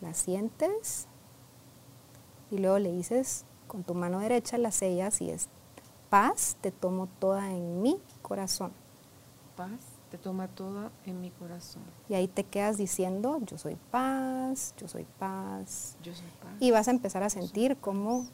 La 0.00 0.14
sientes 0.14 1.06
y 2.50 2.58
luego 2.58 2.78
le 2.78 2.92
dices 2.92 3.44
con 3.66 3.84
tu 3.84 3.94
mano 3.94 4.18
derecha 4.18 4.58
la 4.58 4.72
sellas 4.72 5.20
y 5.20 5.30
es 5.30 5.48
paz, 6.10 6.56
te 6.60 6.72
tomo 6.72 7.08
toda 7.18 7.50
en 7.50 7.82
mi 7.82 8.00
corazón. 8.20 8.72
Paz, 9.56 9.80
te 10.10 10.18
toma 10.18 10.48
toda 10.48 10.90
en 11.06 11.20
mi 11.20 11.30
corazón. 11.30 11.82
Y 12.08 12.14
ahí 12.14 12.26
te 12.26 12.44
quedas 12.44 12.76
diciendo, 12.76 13.38
yo 13.46 13.58
soy 13.58 13.76
paz, 13.90 14.74
yo 14.76 14.88
soy 14.88 15.06
paz. 15.18 15.96
Yo 16.02 16.12
soy 16.14 16.26
paz. 16.42 16.52
Y 16.58 16.72
vas 16.72 16.88
a 16.88 16.90
empezar 16.90 17.22
a 17.22 17.30
sentir 17.30 17.76
cómo 17.76 18.26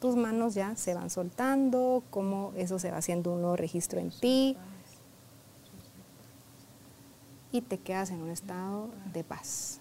tus 0.00 0.16
manos 0.16 0.54
ya 0.54 0.74
se 0.76 0.94
van 0.94 1.10
soltando, 1.10 2.02
cómo 2.10 2.52
eso 2.56 2.78
se 2.78 2.90
va 2.90 2.98
haciendo 2.98 3.32
un 3.34 3.42
nuevo 3.42 3.56
registro 3.56 4.00
en 4.00 4.10
ti. 4.10 4.56
Y 7.52 7.60
te 7.62 7.78
quedas 7.78 8.10
en 8.10 8.22
un 8.22 8.30
estado 8.30 8.88
de 9.12 9.24
paz. 9.24 9.80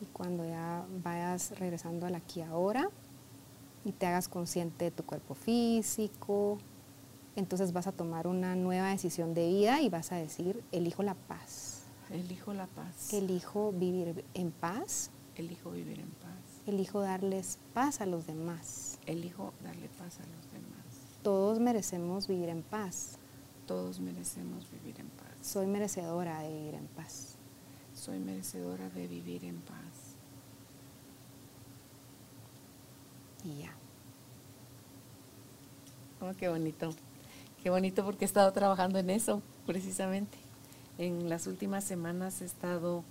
Y 0.00 0.06
cuando 0.06 0.44
ya 0.46 0.84
vayas 1.02 1.58
regresando 1.58 2.06
al 2.06 2.14
aquí 2.14 2.40
ahora 2.40 2.88
y 3.84 3.92
te 3.92 4.06
hagas 4.06 4.28
consciente 4.28 4.86
de 4.86 4.90
tu 4.90 5.04
cuerpo 5.04 5.34
físico, 5.34 6.58
entonces 7.36 7.72
vas 7.72 7.86
a 7.86 7.92
tomar 7.92 8.26
una 8.26 8.54
nueva 8.54 8.90
decisión 8.90 9.34
de 9.34 9.48
vida 9.48 9.80
y 9.80 9.88
vas 9.88 10.12
a 10.12 10.16
decir, 10.16 10.62
elijo 10.72 11.02
la 11.02 11.14
paz. 11.14 11.82
Elijo 12.10 12.54
la 12.54 12.66
paz. 12.66 13.12
Elijo 13.12 13.72
vivir 13.72 14.24
en 14.34 14.52
paz. 14.52 15.10
Elijo 15.36 15.70
vivir 15.70 15.98
en 15.98 16.10
paz. 16.10 16.62
Elijo 16.66 17.00
darles 17.00 17.58
paz 17.72 18.00
a 18.00 18.06
los 18.06 18.26
demás. 18.26 18.98
Elijo 19.06 19.52
darle 19.62 19.88
paz 19.88 20.18
a 20.20 20.26
los 20.26 20.52
demás. 20.52 20.74
Todos 21.22 21.58
merecemos 21.58 22.28
vivir 22.28 22.50
en 22.50 22.62
paz. 22.62 23.18
Todos 23.66 23.98
merecemos 23.98 24.70
vivir 24.70 25.00
en 25.00 25.08
paz. 25.08 25.34
Soy 25.40 25.66
merecedora 25.66 26.40
de 26.40 26.50
vivir 26.50 26.74
en 26.74 26.86
paz. 26.86 27.36
Soy 27.94 28.18
merecedora 28.18 28.88
de 28.90 29.08
vivir 29.08 29.44
en 29.44 29.60
paz. 29.60 30.16
Y 33.44 33.62
ya. 33.62 33.74
Oh, 36.20 36.32
qué 36.38 36.48
bonito. 36.48 36.94
Qué 37.64 37.70
bonito 37.70 38.04
porque 38.04 38.26
he 38.26 38.28
estado 38.28 38.52
trabajando 38.52 38.98
en 38.98 39.08
eso, 39.08 39.40
precisamente. 39.64 40.36
En 40.98 41.30
las 41.30 41.46
últimas 41.46 41.82
semanas 41.82 42.42
he 42.42 42.44
estado 42.44 43.02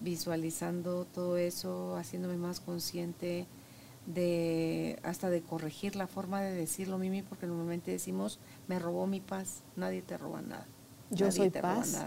visualizando 0.00 1.04
todo 1.04 1.36
eso, 1.36 1.94
haciéndome 1.96 2.38
más 2.38 2.60
consciente 2.60 3.46
de 4.06 4.98
hasta 5.02 5.28
de 5.28 5.42
corregir 5.42 5.94
la 5.94 6.06
forma 6.06 6.40
de 6.40 6.54
decirlo, 6.54 6.96
Mimi, 6.96 7.20
porque 7.20 7.46
normalmente 7.46 7.90
decimos, 7.90 8.38
me 8.66 8.78
robó 8.78 9.06
mi 9.06 9.20
paz, 9.20 9.60
nadie 9.76 10.00
te 10.00 10.16
roba 10.16 10.40
nada. 10.40 10.66
Yo 11.10 11.30
soy 11.30 11.50
paz. 11.50 11.98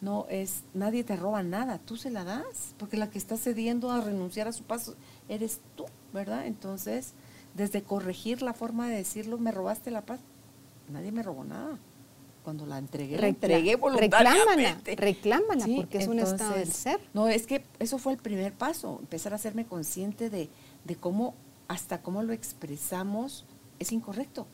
No, 0.00 0.26
es, 0.30 0.62
nadie 0.74 1.02
te 1.02 1.16
roba 1.16 1.42
nada, 1.42 1.78
tú 1.78 1.96
se 1.96 2.10
la 2.10 2.22
das, 2.22 2.76
porque 2.78 2.96
la 2.96 3.10
que 3.10 3.18
está 3.18 3.36
cediendo 3.36 3.90
a 3.90 4.00
renunciar 4.00 4.46
a 4.46 4.52
su 4.52 4.62
paz 4.62 4.92
eres 5.28 5.58
tú, 5.74 5.86
¿verdad? 6.14 6.46
Entonces, 6.46 7.14
desde 7.56 7.82
corregir 7.82 8.42
la 8.42 8.54
forma 8.54 8.88
de 8.88 8.94
decirlo, 8.94 9.38
me 9.38 9.50
robaste 9.50 9.90
la 9.90 10.02
paz, 10.02 10.20
nadie 10.90 11.12
me 11.12 11.22
robó 11.22 11.44
nada 11.44 11.78
cuando 12.42 12.66
la 12.66 12.78
entregué, 12.78 13.18
la 13.18 13.28
entregué 13.28 13.76
voluntariamente. 13.76 14.96
Reclámala, 14.96 15.56
reclámala, 15.56 15.66
porque 15.76 15.98
es 15.98 16.08
un 16.08 16.18
estado 16.18 16.54
del 16.54 16.72
ser. 16.72 17.00
No, 17.12 17.28
es 17.28 17.46
que 17.46 17.64
eso 17.78 17.98
fue 17.98 18.12
el 18.12 18.18
primer 18.18 18.52
paso, 18.52 18.98
empezar 19.00 19.32
a 19.32 19.36
hacerme 19.36 19.66
consciente 19.66 20.30
de, 20.30 20.48
de 20.84 20.96
cómo, 20.96 21.34
hasta 21.68 22.00
cómo 22.02 22.22
lo 22.22 22.32
expresamos, 22.32 23.44
es 23.78 23.92
incorrecto, 23.92 24.46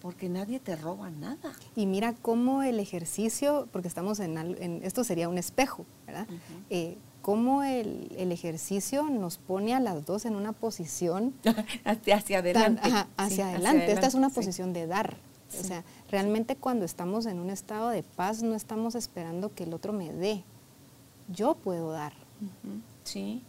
porque 0.00 0.28
nadie 0.28 0.60
te 0.60 0.76
roba 0.76 1.10
nada. 1.10 1.52
Y 1.74 1.86
mira 1.86 2.14
cómo 2.14 2.62
el 2.62 2.78
ejercicio, 2.78 3.68
porque 3.72 3.88
estamos 3.88 4.20
en, 4.20 4.38
en 4.38 4.80
esto 4.84 5.02
sería 5.02 5.28
un 5.28 5.38
espejo, 5.38 5.84
¿verdad? 6.06 6.26
Eh, 6.70 6.98
cómo 7.20 7.62
el, 7.64 8.14
el, 8.16 8.32
ejercicio 8.32 9.02
nos 9.10 9.38
pone 9.38 9.74
a 9.74 9.80
las 9.80 10.06
dos 10.06 10.24
en 10.24 10.34
una 10.34 10.52
posición 10.52 11.34
hacia, 11.84 12.38
adelante. 12.38 12.80
hacia, 13.16 13.48
adelante. 13.48 13.92
Esta 13.92 14.06
es 14.06 14.14
una 14.14 14.30
posición 14.30 14.72
de 14.72 14.86
dar. 14.86 15.16
O 15.58 15.64
sea, 15.64 15.84
realmente 16.10 16.56
cuando 16.56 16.84
estamos 16.84 17.26
en 17.26 17.38
un 17.38 17.50
estado 17.50 17.88
de 17.88 18.02
paz 18.02 18.42
no 18.42 18.54
estamos 18.54 18.94
esperando 18.94 19.54
que 19.54 19.64
el 19.64 19.72
otro 19.72 19.92
me 19.92 20.12
dé. 20.12 20.44
Yo 21.28 21.54
puedo 21.54 21.90
dar. 21.90 22.12
Sí, 23.04 23.42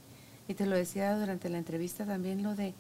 y 0.48 0.54
te 0.54 0.66
lo 0.66 0.76
decía 0.76 1.18
durante 1.18 1.50
la 1.50 1.58
entrevista 1.58 2.06
también 2.06 2.42
lo 2.44 2.56
de 2.56 2.74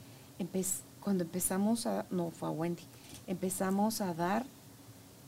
cuando 1.01 1.23
empezamos 1.23 1.85
a, 1.85 2.05
no 2.09 2.31
fue 2.31 2.47
a 2.47 2.51
Wendy, 2.51 2.83
empezamos 3.27 4.01
a 4.01 4.13
dar 4.13 4.45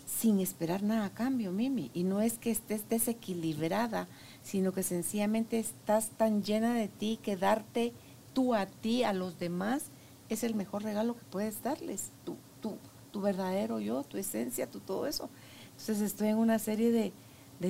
sin 0.06 0.40
esperar 0.40 0.84
nada 0.84 1.06
a 1.06 1.14
cambio, 1.14 1.52
Mimi. 1.52 1.90
Y 1.94 2.04
no 2.04 2.22
es 2.22 2.38
que 2.38 2.52
estés 2.52 2.88
desequilibrada, 2.90 4.08
sino 4.44 4.74
que 4.74 4.84
sencillamente 4.84 5.60
estás 5.60 6.10
tan 6.10 6.44
llena 6.44 6.74
de 6.74 6.88
ti 6.88 7.20
que 7.22 7.38
darte 7.38 7.94
tú 8.34 8.54
a 8.54 8.66
ti, 8.66 9.04
a 9.04 9.14
los 9.14 9.40
demás, 9.40 9.86
es 10.30 10.44
el 10.44 10.56
mejor 10.56 10.84
regalo 10.84 11.16
que 11.16 11.24
puedes 11.26 11.62
darles. 11.64 12.12
Tú, 12.26 12.36
tú, 12.62 12.78
tu 13.12 13.22
verdadero 13.22 13.80
yo, 13.80 14.04
tu 14.04 14.18
esencia, 14.18 14.70
tu 14.70 14.80
todo 14.80 15.08
eso. 15.08 15.30
Entonces 15.72 16.02
estoy 16.02 16.30
en 16.30 16.38
una 16.38 16.60
serie 16.60 16.92
de, 16.92 17.12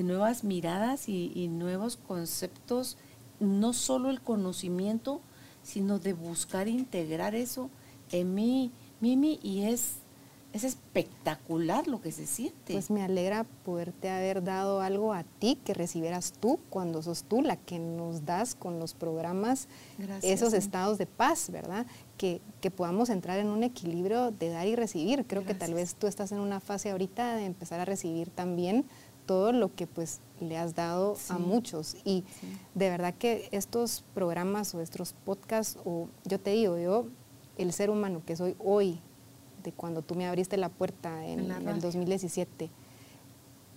nuevas 0.02 0.42
miradas 0.44 1.08
y, 1.08 1.48
nuevos 1.48 1.96
conceptos, 1.96 2.96
no 3.40 3.72
solo 3.72 4.10
el 4.10 4.20
conocimiento, 4.20 5.20
sino 5.62 5.98
de 5.98 6.12
buscar 6.12 6.66
integrar 6.68 7.34
eso 7.34 7.70
en 8.10 8.34
mí, 8.34 8.70
Mimi, 9.00 9.38
y 9.42 9.64
es 9.64 9.96
es 10.52 10.64
espectacular 10.64 11.88
lo 11.88 12.00
que 12.00 12.12
se 12.12 12.26
siente. 12.26 12.74
Pues 12.74 12.90
me 12.90 13.02
alegra 13.02 13.44
poderte 13.64 14.10
haber 14.10 14.44
dado 14.44 14.80
algo 14.80 15.14
a 15.14 15.24
ti 15.24 15.58
que 15.64 15.72
recibieras 15.72 16.32
tú 16.38 16.60
cuando 16.68 17.02
sos 17.02 17.24
tú 17.24 17.42
la 17.42 17.56
que 17.56 17.78
nos 17.78 18.26
das 18.26 18.54
con 18.54 18.78
los 18.78 18.92
programas 18.92 19.68
esos 20.22 20.52
estados 20.52 20.98
de 20.98 21.06
paz, 21.06 21.50
¿verdad? 21.50 21.86
Que, 22.60 22.70
podamos 22.70 23.10
entrar 23.10 23.40
en 23.40 23.48
un 23.48 23.64
equilibrio 23.64 24.30
de 24.30 24.48
dar 24.48 24.68
y 24.68 24.76
recibir. 24.76 25.26
Creo 25.26 25.44
que 25.44 25.54
tal 25.54 25.74
vez 25.74 25.96
tú 25.96 26.06
estás 26.06 26.30
en 26.30 26.38
una 26.38 26.60
fase 26.60 26.92
ahorita 26.92 27.34
de 27.34 27.46
empezar 27.46 27.80
a 27.80 27.84
recibir 27.84 28.30
también 28.30 28.84
todo 29.26 29.50
lo 29.50 29.74
que 29.74 29.88
pues 29.88 30.20
le 30.38 30.56
has 30.56 30.76
dado 30.76 31.16
a 31.28 31.38
muchos. 31.38 31.96
Y 32.04 32.22
de 32.76 32.90
verdad 32.90 33.12
que 33.18 33.48
estos 33.50 34.04
programas 34.14 34.72
o 34.76 34.80
estos 34.80 35.14
podcasts, 35.24 35.76
o 35.84 36.06
yo 36.24 36.38
te 36.38 36.50
digo, 36.50 36.78
yo, 36.78 37.06
el 37.58 37.72
ser 37.72 37.90
humano 37.90 38.22
que 38.24 38.36
soy 38.36 38.54
hoy, 38.60 39.00
de 39.64 39.72
cuando 39.72 40.02
tú 40.02 40.14
me 40.14 40.26
abriste 40.26 40.56
la 40.56 40.68
puerta 40.68 41.26
en, 41.26 41.50
el 41.50 41.80
2017. 41.80 42.70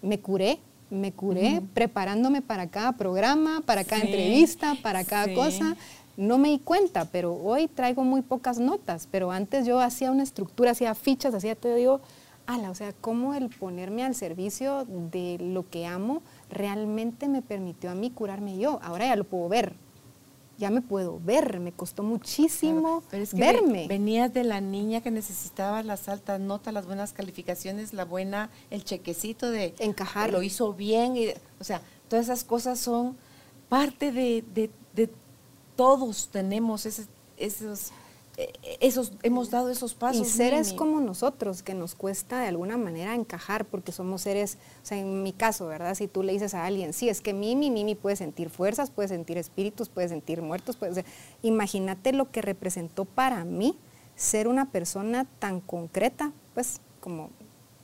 Me 0.04 0.20
curé, 0.20 0.60
me 0.92 1.12
curé 1.12 1.64
preparándome 1.74 2.44
para 2.44 2.68
cada 2.68 2.92
programa, 2.92 3.62
para 3.66 3.84
cada 3.84 4.04
entrevista, 4.04 4.76
para 4.84 5.04
cada 5.04 5.34
cosa. 5.34 5.76
No 6.18 6.38
me 6.38 6.50
di 6.50 6.60
cuenta, 6.60 7.06
pero 7.06 7.36
hoy 7.36 7.68
traigo 7.68 8.04
muy 8.04 8.22
pocas 8.22 8.58
notas, 8.58 9.08
pero 9.12 9.32
antes 9.32 9.66
yo 9.66 9.80
hacía 9.80 10.12
una 10.12 10.24
estructura, 10.24 10.72
hacía 10.72 10.96
fichas, 10.96 11.34
hacía 11.34 11.56
te 11.56 11.76
digo, 11.76 12.00
ala, 12.46 12.70
o 12.72 12.76
sea, 12.76 12.94
cómo 12.94 13.34
el 13.34 13.50
ponerme 13.50 14.04
al 14.04 14.16
servicio 14.16 14.86
de 14.86 15.38
lo 15.40 15.70
que 15.70 15.86
amo 15.86 16.22
realmente 16.50 17.28
me 17.28 17.42
permitió 17.42 17.92
a 17.92 17.96
mí 17.96 18.12
curarme 18.12 18.58
yo. 18.58 18.80
Ahora 18.82 19.08
ya 19.08 19.16
lo 19.18 19.26
puedo 19.26 19.50
ver, 19.50 19.76
ya 20.58 20.70
me 20.70 20.82
puedo 20.82 21.20
ver, 21.20 21.60
me 21.60 21.74
costó 21.74 22.02
muchísimo 22.02 23.04
verme. 23.34 23.88
venías 23.88 24.34
de 24.34 24.46
la 24.46 24.62
niña 24.62 25.02
que 25.02 25.12
necesitaba 25.12 25.84
las 25.84 26.08
altas 26.08 26.40
notas, 26.40 26.74
las 26.74 26.86
buenas 26.86 27.12
calificaciones, 27.12 27.94
la 27.94 28.06
buena, 28.06 28.50
el 28.70 28.86
chequecito 28.86 29.50
de 29.50 29.76
encajar. 29.80 30.32
Lo 30.32 30.44
hizo 30.44 30.74
bien, 30.74 31.18
y, 31.18 31.28
o 31.60 31.64
sea, 31.66 31.82
todas 32.08 32.26
esas 32.26 32.46
cosas 32.46 32.80
son 32.80 33.18
parte 33.68 34.14
de 34.14 34.72
todos 35.76 36.30
tenemos 36.32 36.86
esos 36.86 37.92
eh, 38.38 38.52
esos, 38.82 39.14
hemos 39.24 39.50
dado 39.50 39.70
esos 39.70 39.94
pasos. 39.94 40.28
Y 40.28 40.30
seres 40.30 40.74
como 40.74 41.00
nosotros, 41.00 41.64
que 41.64 41.74
nos 41.74 41.96
cuesta 41.96 42.42
de 42.42 42.48
alguna 42.48 42.78
manera 42.78 43.16
encajar, 43.16 43.64
porque 43.66 43.94
somos 43.94 44.24
seres, 44.24 44.58
o 44.84 44.86
sea, 44.86 44.98
en 44.98 45.24
mi 45.24 45.32
caso, 45.32 45.68
¿verdad? 45.68 45.96
Si 45.96 46.08
tú 46.08 46.22
le 46.22 46.34
dices 46.34 46.54
a 46.54 46.66
alguien, 46.66 46.92
sí, 46.92 47.08
es 47.08 47.22
que 47.22 47.34
Mimi, 47.34 47.72
Mimi 47.72 47.96
puede 47.96 48.18
sentir 48.18 48.50
fuerzas, 48.50 48.92
puede 48.92 49.08
sentir 49.08 49.38
espíritus, 49.38 49.88
puede 49.88 50.10
sentir 50.10 50.42
muertos, 50.42 50.76
puede 50.76 51.06
imagínate 51.44 52.12
lo 52.12 52.30
que 52.30 52.42
representó 52.42 53.06
para 53.06 53.46
mí 53.46 53.78
ser 54.18 54.50
una 54.50 54.70
persona 54.70 55.26
tan 55.40 55.62
concreta, 55.62 56.34
pues 56.54 56.82
como 57.00 57.30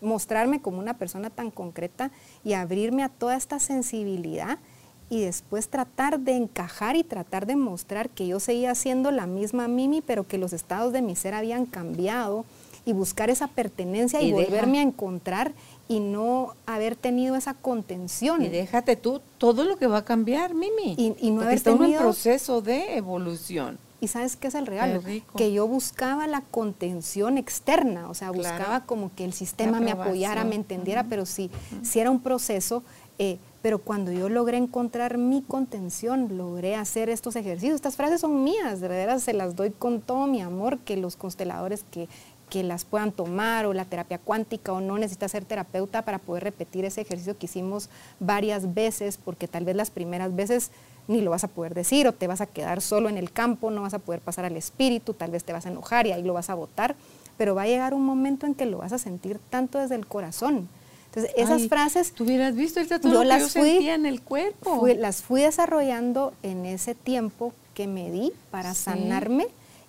mostrarme 0.01 0.61
como 0.61 0.79
una 0.79 0.97
persona 0.97 1.29
tan 1.29 1.51
concreta 1.51 2.11
y 2.43 2.53
abrirme 2.53 3.03
a 3.03 3.09
toda 3.09 3.37
esta 3.37 3.59
sensibilidad 3.59 4.59
y 5.11 5.19
después 5.19 5.67
tratar 5.67 6.21
de 6.21 6.37
encajar 6.37 6.95
y 6.95 7.03
tratar 7.03 7.45
de 7.45 7.57
mostrar 7.57 8.09
que 8.09 8.27
yo 8.27 8.39
seguía 8.39 8.73
siendo 8.75 9.11
la 9.11 9.27
misma 9.27 9.67
Mimi, 9.67 9.99
pero 9.99 10.25
que 10.25 10.37
los 10.37 10.53
estados 10.53 10.93
de 10.93 11.01
mi 11.01 11.17
ser 11.17 11.33
habían 11.33 11.65
cambiado 11.65 12.45
y 12.85 12.93
buscar 12.93 13.29
esa 13.29 13.47
pertenencia 13.47 14.21
y, 14.21 14.31
volverme 14.31 14.79
a 14.79 14.83
encontrar 14.83 15.51
y 15.89 15.99
no 15.99 16.55
haber 16.65 16.95
tenido 16.95 17.35
esa 17.35 17.53
contención. 17.53 18.41
Y 18.41 18.47
déjate 18.47 18.95
tú 18.95 19.19
todo 19.37 19.65
lo 19.65 19.75
que 19.75 19.85
va 19.85 19.97
a 19.97 20.05
cambiar, 20.05 20.53
Mimi. 20.53 20.95
Y, 20.97 21.29
no 21.31 21.41
haber 21.41 21.59
tenido... 21.59 21.87
un 21.87 21.97
proceso 21.97 22.61
de 22.61 22.95
evolución. 22.95 23.77
¿Y 23.99 24.07
sabes 24.07 24.37
qué 24.37 24.47
es 24.47 24.55
el 24.55 24.65
regalo? 24.65 25.03
Que 25.35 25.51
yo 25.51 25.67
buscaba 25.67 26.25
la 26.25 26.39
contención 26.39 27.37
externa, 27.37 28.09
o 28.09 28.13
sea, 28.13 28.31
buscaba 28.31 28.85
como 28.85 29.13
que 29.13 29.25
el 29.25 29.33
sistema 29.33 29.81
me 29.81 29.91
apoyara, 29.91 30.45
me 30.45 30.55
entendiera, 30.55 31.03
pero 31.03 31.25
sí, 31.25 31.51
si 31.83 31.99
era 31.99 32.09
un 32.09 32.21
proceso, 32.21 32.81
eh, 33.19 33.37
pero 33.61 33.79
cuando 33.79 34.11
yo 34.11 34.27
logré 34.29 34.57
encontrar 34.57 35.17
mi 35.17 35.41
contención, 35.41 36.37
logré 36.37 36.75
hacer 36.75 37.09
estos 37.09 37.35
ejercicios. 37.35 37.75
Estas 37.75 37.95
frases 37.95 38.21
son 38.21 38.43
mías, 38.43 38.81
de 38.81 38.87
verdad 38.87 39.19
se 39.19 39.33
las 39.33 39.55
doy 39.55 39.71
con 39.71 40.01
todo 40.01 40.27
mi 40.27 40.41
amor, 40.41 40.79
que 40.79 40.97
los 40.97 41.15
consteladores 41.15 41.85
que, 41.91 42.07
que 42.49 42.63
las 42.63 42.85
puedan 42.85 43.11
tomar 43.11 43.65
o 43.65 43.73
la 43.73 43.85
terapia 43.85 44.17
cuántica 44.17 44.73
o 44.73 44.81
no 44.81 44.97
necesita 44.97 45.29
ser 45.29 45.45
terapeuta 45.45 46.01
para 46.01 46.17
poder 46.17 46.43
repetir 46.43 46.85
ese 46.85 47.01
ejercicio 47.01 47.37
que 47.37 47.45
hicimos 47.45 47.89
varias 48.19 48.73
veces, 48.73 49.17
porque 49.17 49.47
tal 49.47 49.63
vez 49.63 49.75
las 49.75 49.91
primeras 49.91 50.35
veces 50.35 50.71
ni 51.07 51.21
lo 51.21 51.31
vas 51.31 51.43
a 51.43 51.47
poder 51.47 51.73
decir 51.73 52.07
o 52.07 52.13
te 52.13 52.27
vas 52.27 52.41
a 52.41 52.47
quedar 52.47 52.81
solo 52.81 53.09
en 53.09 53.17
el 53.17 53.31
campo, 53.31 53.69
no 53.69 53.83
vas 53.83 53.93
a 53.93 53.99
poder 53.99 54.21
pasar 54.21 54.45
al 54.45 54.57
espíritu, 54.57 55.13
tal 55.13 55.31
vez 55.31 55.43
te 55.43 55.53
vas 55.53 55.65
a 55.65 55.69
enojar 55.69 56.07
y 56.07 56.11
ahí 56.13 56.23
lo 56.23 56.33
vas 56.33 56.49
a 56.49 56.55
votar, 56.55 56.95
pero 57.37 57.55
va 57.55 57.63
a 57.63 57.67
llegar 57.67 57.93
un 57.93 58.05
momento 58.05 58.45
en 58.47 58.55
que 58.55 58.65
lo 58.65 58.79
vas 58.79 58.91
a 58.91 58.97
sentir 58.97 59.39
tanto 59.49 59.77
desde 59.77 59.95
el 59.95 60.07
corazón. 60.07 60.67
Entonces, 61.13 61.33
esas 61.35 61.67
frases... 61.67 62.13
Tú 62.13 62.23
hubieras 62.23 62.55
visto 62.55 62.79
el 62.79 62.87
todo 62.87 63.11
yo 63.11 63.23
las 63.25 63.51
fui, 63.51 63.89
en 63.89 64.05
el 64.05 64.21
cuerpo. 64.21 64.87
las 64.97 65.21
fui 65.21 65.41
desarrollando 65.41 66.33
en 66.41 66.65
ese 66.65 66.95
tiempo 66.95 67.53
que 67.73 67.85
me 67.85 68.09
di 68.09 68.31
para 68.49 68.73
sanarme 68.73 69.47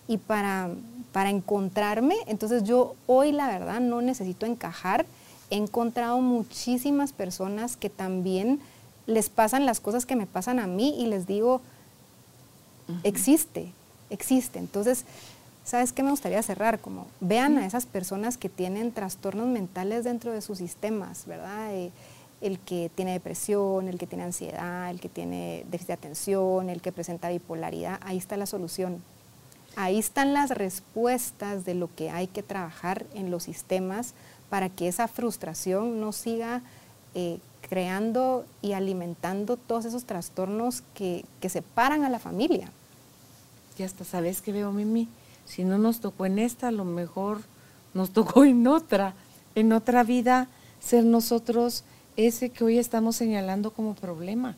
y 0.08 0.18
para, 0.18 0.70
para 1.12 1.30
encontrarme. 1.30 2.16
Entonces, 2.26 2.64
yo 2.64 2.96
hoy, 3.06 3.30
la 3.30 3.46
verdad, 3.46 3.80
no 3.80 4.02
necesito 4.02 4.46
encajar. 4.46 5.06
He 5.50 5.56
encontrado 5.56 6.20
muchísimas 6.20 7.12
personas 7.12 7.76
que 7.76 7.88
también 7.88 8.58
les 9.06 9.28
pasan 9.28 9.64
las 9.64 9.78
cosas 9.78 10.06
que 10.06 10.16
me 10.16 10.26
pasan 10.26 10.58
a 10.58 10.66
mí 10.66 11.00
y 11.00 11.06
les 11.06 11.28
digo, 11.28 11.60
existe, 13.04 13.72
existe. 14.10 14.58
Entonces, 14.58 15.04
¿sabes 15.72 15.94
qué 15.94 16.02
me 16.02 16.10
gustaría 16.10 16.42
cerrar? 16.42 16.80
Como 16.80 17.06
vean 17.20 17.56
a 17.56 17.64
esas 17.64 17.86
personas 17.86 18.36
que 18.36 18.50
tienen 18.50 18.92
trastornos 18.92 19.46
mentales 19.46 20.04
dentro 20.04 20.30
de 20.30 20.42
sus 20.42 20.58
sistemas, 20.58 21.24
¿verdad? 21.24 21.72
Eh, 21.72 21.90
el 22.42 22.58
que 22.58 22.90
tiene 22.94 23.12
depresión, 23.12 23.88
el 23.88 23.96
que 23.96 24.06
tiene 24.06 24.24
ansiedad, 24.24 24.90
el 24.90 25.00
que 25.00 25.08
tiene 25.08 25.64
déficit 25.70 25.86
de 25.86 25.92
atención, 25.94 26.68
el 26.68 26.82
que 26.82 26.92
presenta 26.92 27.30
bipolaridad, 27.30 27.98
ahí 28.02 28.18
está 28.18 28.36
la 28.36 28.44
solución. 28.44 29.02
Ahí 29.74 29.98
están 29.98 30.34
las 30.34 30.50
respuestas 30.50 31.64
de 31.64 31.72
lo 31.72 31.88
que 31.94 32.10
hay 32.10 32.26
que 32.26 32.42
trabajar 32.42 33.06
en 33.14 33.30
los 33.30 33.44
sistemas 33.44 34.12
para 34.50 34.68
que 34.68 34.88
esa 34.88 35.08
frustración 35.08 36.02
no 36.02 36.12
siga 36.12 36.60
eh, 37.14 37.38
creando 37.66 38.44
y 38.60 38.74
alimentando 38.74 39.56
todos 39.56 39.86
esos 39.86 40.04
trastornos 40.04 40.82
que, 40.92 41.24
que 41.40 41.48
separan 41.48 42.04
a 42.04 42.10
la 42.10 42.18
familia. 42.18 42.70
Y 43.78 43.84
hasta 43.84 44.04
sabes 44.04 44.42
que 44.42 44.52
veo, 44.52 44.70
Mimi, 44.70 45.08
si 45.44 45.64
no 45.64 45.78
nos 45.78 46.00
tocó 46.00 46.26
en 46.26 46.38
esta, 46.38 46.68
a 46.68 46.72
lo 46.72 46.84
mejor 46.84 47.40
nos 47.94 48.10
tocó 48.10 48.44
en 48.44 48.66
otra, 48.66 49.14
en 49.54 49.72
otra 49.72 50.02
vida, 50.02 50.48
ser 50.80 51.04
nosotros 51.04 51.84
ese 52.16 52.50
que 52.50 52.64
hoy 52.64 52.78
estamos 52.78 53.16
señalando 53.16 53.70
como 53.70 53.94
problema. 53.94 54.56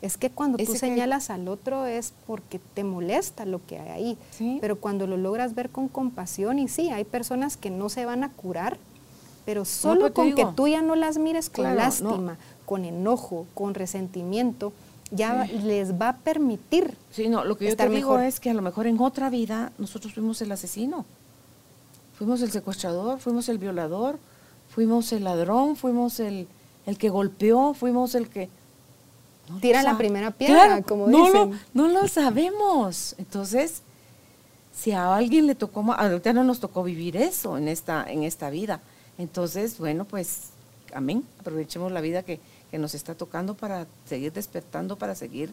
Es 0.00 0.16
que 0.16 0.30
cuando 0.30 0.58
tú 0.58 0.74
señalas 0.74 1.30
al 1.30 1.46
otro 1.46 1.86
es 1.86 2.12
porque 2.26 2.58
te 2.58 2.82
molesta 2.82 3.46
lo 3.46 3.64
que 3.64 3.78
hay 3.78 3.88
ahí, 3.88 4.58
pero 4.60 4.76
cuando 4.76 5.06
lo 5.06 5.16
logras 5.16 5.54
ver 5.54 5.70
con 5.70 5.86
compasión, 5.86 6.58
y 6.58 6.66
sí, 6.66 6.90
hay 6.90 7.04
personas 7.04 7.56
que 7.56 7.70
no 7.70 7.88
se 7.88 8.04
van 8.04 8.24
a 8.24 8.30
curar, 8.30 8.78
pero 9.44 9.64
solo 9.64 10.12
con 10.12 10.34
que 10.34 10.44
tú 10.56 10.66
ya 10.66 10.82
no 10.82 10.96
las 10.96 11.18
mires 11.18 11.50
con 11.50 11.76
lástima, 11.76 12.36
con 12.66 12.84
enojo, 12.84 13.46
con 13.54 13.74
resentimiento, 13.74 14.72
ya 15.12 15.44
les 15.46 15.92
va 16.00 16.08
a 16.10 16.16
permitir. 16.16 16.96
Sí, 17.10 17.28
no, 17.28 17.44
lo 17.44 17.56
que 17.56 17.68
yo 17.68 17.76
te 17.76 17.88
digo 17.88 18.18
es 18.18 18.40
que 18.40 18.50
a 18.50 18.54
lo 18.54 18.62
mejor 18.62 18.86
en 18.86 18.98
otra 19.00 19.30
vida 19.30 19.72
nosotros 19.78 20.14
fuimos 20.14 20.40
el 20.42 20.50
asesino, 20.50 21.04
fuimos 22.18 22.42
el 22.42 22.50
secuestrador, 22.50 23.20
fuimos 23.20 23.48
el 23.48 23.58
violador, 23.58 24.18
fuimos 24.68 25.12
el 25.12 25.24
ladrón, 25.24 25.76
fuimos 25.76 26.18
el, 26.18 26.48
el 26.86 26.98
que 26.98 27.10
golpeó, 27.10 27.74
fuimos 27.74 28.14
el 28.14 28.28
que... 28.28 28.48
Tira 29.60 29.82
la 29.82 29.98
primera 29.98 30.30
piedra, 30.30 30.80
como 30.82 31.08
no 31.08 31.26
dicen. 31.26 31.60
Lo, 31.74 31.88
no 31.88 32.00
lo 32.00 32.08
sabemos. 32.08 33.14
Entonces, 33.18 33.82
si 34.74 34.92
a 34.92 35.14
alguien 35.14 35.46
le 35.46 35.54
tocó, 35.54 35.80
ahorita 35.92 36.32
no 36.32 36.42
nos 36.44 36.60
tocó 36.60 36.82
vivir 36.82 37.16
eso 37.16 37.58
en 37.58 37.68
esta, 37.68 38.10
en 38.10 38.22
esta 38.22 38.48
vida. 38.48 38.80
Entonces, 39.18 39.78
bueno, 39.78 40.06
pues, 40.06 40.50
amén, 40.94 41.24
aprovechemos 41.38 41.92
la 41.92 42.00
vida 42.00 42.22
que, 42.22 42.40
nos 42.78 42.94
está 42.94 43.14
tocando 43.14 43.54
para 43.54 43.86
seguir 44.06 44.32
despertando, 44.32 44.96
para 44.96 45.14
seguir 45.14 45.52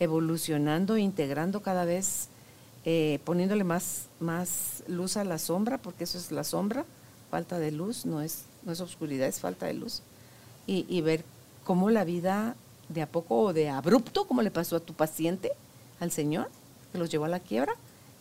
evolucionando, 0.00 0.96
integrando 0.96 1.62
cada 1.62 1.84
vez, 1.84 2.28
eh, 2.84 3.20
poniéndole 3.24 3.64
más, 3.64 4.06
más 4.20 4.82
luz 4.86 5.16
a 5.16 5.24
la 5.24 5.38
sombra, 5.38 5.78
porque 5.78 6.04
eso 6.04 6.18
es 6.18 6.30
la 6.30 6.44
sombra, 6.44 6.84
falta 7.30 7.58
de 7.58 7.70
luz, 7.70 8.06
no 8.06 8.22
es, 8.22 8.44
no 8.64 8.72
es 8.72 8.80
oscuridad, 8.80 9.28
es 9.28 9.40
falta 9.40 9.66
de 9.66 9.74
luz. 9.74 10.02
Y, 10.66 10.84
y 10.88 11.00
ver 11.00 11.24
cómo 11.64 11.90
la 11.90 12.04
vida 12.04 12.56
de 12.88 13.02
a 13.02 13.06
poco 13.06 13.40
o 13.40 13.52
de 13.52 13.68
abrupto, 13.68 14.26
como 14.26 14.42
le 14.42 14.50
pasó 14.50 14.76
a 14.76 14.80
tu 14.80 14.94
paciente, 14.94 15.52
al 16.00 16.10
Señor, 16.10 16.48
que 16.92 16.98
los 16.98 17.10
llevó 17.10 17.26
a 17.26 17.28
la 17.28 17.40
quiebra, 17.40 17.74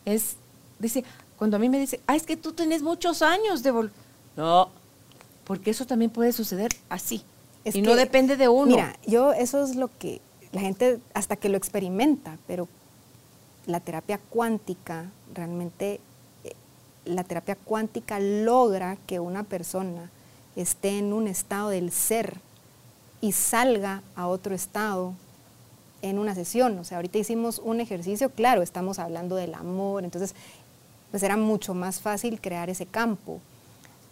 es, 0.05 0.35
dice, 0.79 1.03
cuando 1.37 1.57
a 1.57 1.59
mí 1.59 1.69
me 1.69 1.79
dice, 1.79 2.01
ah, 2.07 2.15
es 2.15 2.23
que 2.23 2.37
tú 2.37 2.51
tenés 2.51 2.81
muchos 2.81 3.21
años 3.21 3.63
de 3.63 3.89
no, 4.35 4.69
porque 5.45 5.71
eso 5.71 5.85
también 5.85 6.11
puede 6.11 6.31
suceder 6.31 6.71
así. 6.89 7.23
Y 7.73 7.81
no 7.81 7.95
depende 7.95 8.37
de 8.37 8.47
uno. 8.47 8.67
Mira, 8.67 8.97
yo 9.05 9.33
eso 9.33 9.63
es 9.63 9.75
lo 9.75 9.89
que 9.97 10.21
la 10.51 10.61
gente 10.61 10.99
hasta 11.13 11.35
que 11.35 11.49
lo 11.49 11.57
experimenta, 11.57 12.37
pero 12.47 12.67
la 13.65 13.79
terapia 13.79 14.19
cuántica 14.29 15.05
realmente 15.33 15.99
eh, 16.43 16.53
la 17.05 17.23
terapia 17.23 17.55
cuántica 17.55 18.19
logra 18.19 18.97
que 19.07 19.19
una 19.19 19.43
persona 19.43 20.09
esté 20.55 20.97
en 20.97 21.13
un 21.13 21.27
estado 21.27 21.69
del 21.69 21.91
ser 21.91 22.39
y 23.21 23.31
salga 23.31 24.03
a 24.15 24.27
otro 24.27 24.55
estado 24.55 25.13
en 26.01 26.19
una 26.19 26.35
sesión. 26.35 26.77
O 26.79 26.83
sea, 26.83 26.97
ahorita 26.97 27.17
hicimos 27.17 27.59
un 27.59 27.81
ejercicio, 27.81 28.29
claro, 28.29 28.61
estamos 28.61 28.99
hablando 28.99 29.35
del 29.35 29.53
amor, 29.53 30.03
entonces 30.03 30.33
pues 31.11 31.23
era 31.23 31.37
mucho 31.37 31.73
más 31.73 31.99
fácil 32.01 32.39
crear 32.41 32.69
ese 32.69 32.85
campo 32.85 33.39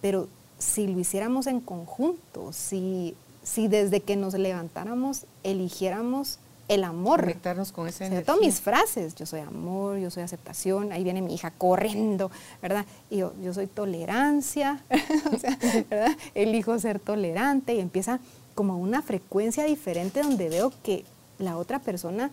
pero 0.05 0.27
si 0.59 0.85
lo 0.85 0.99
hiciéramos 0.99 1.47
en 1.47 1.59
conjunto, 1.59 2.53
si, 2.53 3.15
si 3.45 3.67
desde 3.67 4.01
que 4.01 4.15
nos 4.15 4.33
levantáramos 4.33 5.25
eligiéramos 5.43 6.39
el 6.67 6.83
amor. 6.83 7.21
Conectarnos 7.21 7.71
con 7.71 7.87
ese 7.87 8.07
energía. 8.07 8.25
Todas 8.25 8.41
mis 8.41 8.59
frases, 8.59 9.13
yo 9.13 9.27
soy 9.27 9.41
amor, 9.41 9.99
yo 9.99 10.09
soy 10.09 10.23
aceptación, 10.23 10.91
ahí 10.91 11.03
viene 11.03 11.21
mi 11.21 11.35
hija 11.35 11.51
corriendo, 11.51 12.31
¿verdad? 12.61 12.85
Y 13.11 13.17
yo, 13.17 13.33
yo 13.43 13.53
soy 13.53 13.67
tolerancia, 13.67 14.83
¿verdad? 15.89 16.17
Elijo 16.33 16.77
ser 16.79 16.99
tolerante 16.99 17.75
y 17.75 17.79
empieza 17.79 18.19
como 18.55 18.77
una 18.77 19.03
frecuencia 19.03 19.63
diferente 19.65 20.23
donde 20.23 20.49
veo 20.49 20.73
que 20.83 21.05
la 21.37 21.57
otra 21.57 21.79
persona 21.79 22.31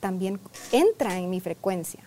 también 0.00 0.40
entra 0.72 1.18
en 1.18 1.28
mi 1.28 1.40
frecuencia 1.40 2.00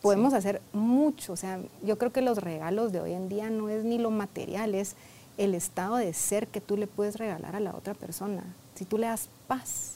podemos 0.00 0.32
hacer 0.32 0.60
mucho. 0.72 1.32
O 1.32 1.36
sea, 1.36 1.60
yo 1.82 1.98
creo 1.98 2.12
que 2.12 2.22
los 2.22 2.38
regalos 2.38 2.92
de 2.92 3.00
hoy 3.00 3.12
en 3.12 3.28
día 3.28 3.50
no 3.50 3.68
es 3.68 3.84
ni 3.84 3.98
lo 3.98 4.10
material, 4.10 4.74
es 4.74 4.94
el 5.38 5.54
estado 5.54 5.96
de 5.96 6.12
ser 6.12 6.48
que 6.48 6.60
tú 6.60 6.76
le 6.76 6.86
puedes 6.86 7.16
regalar 7.16 7.56
a 7.56 7.60
la 7.60 7.74
otra 7.74 7.94
persona. 7.94 8.42
Si 8.74 8.84
tú 8.84 8.98
le 8.98 9.06
das 9.06 9.28
paz, 9.46 9.94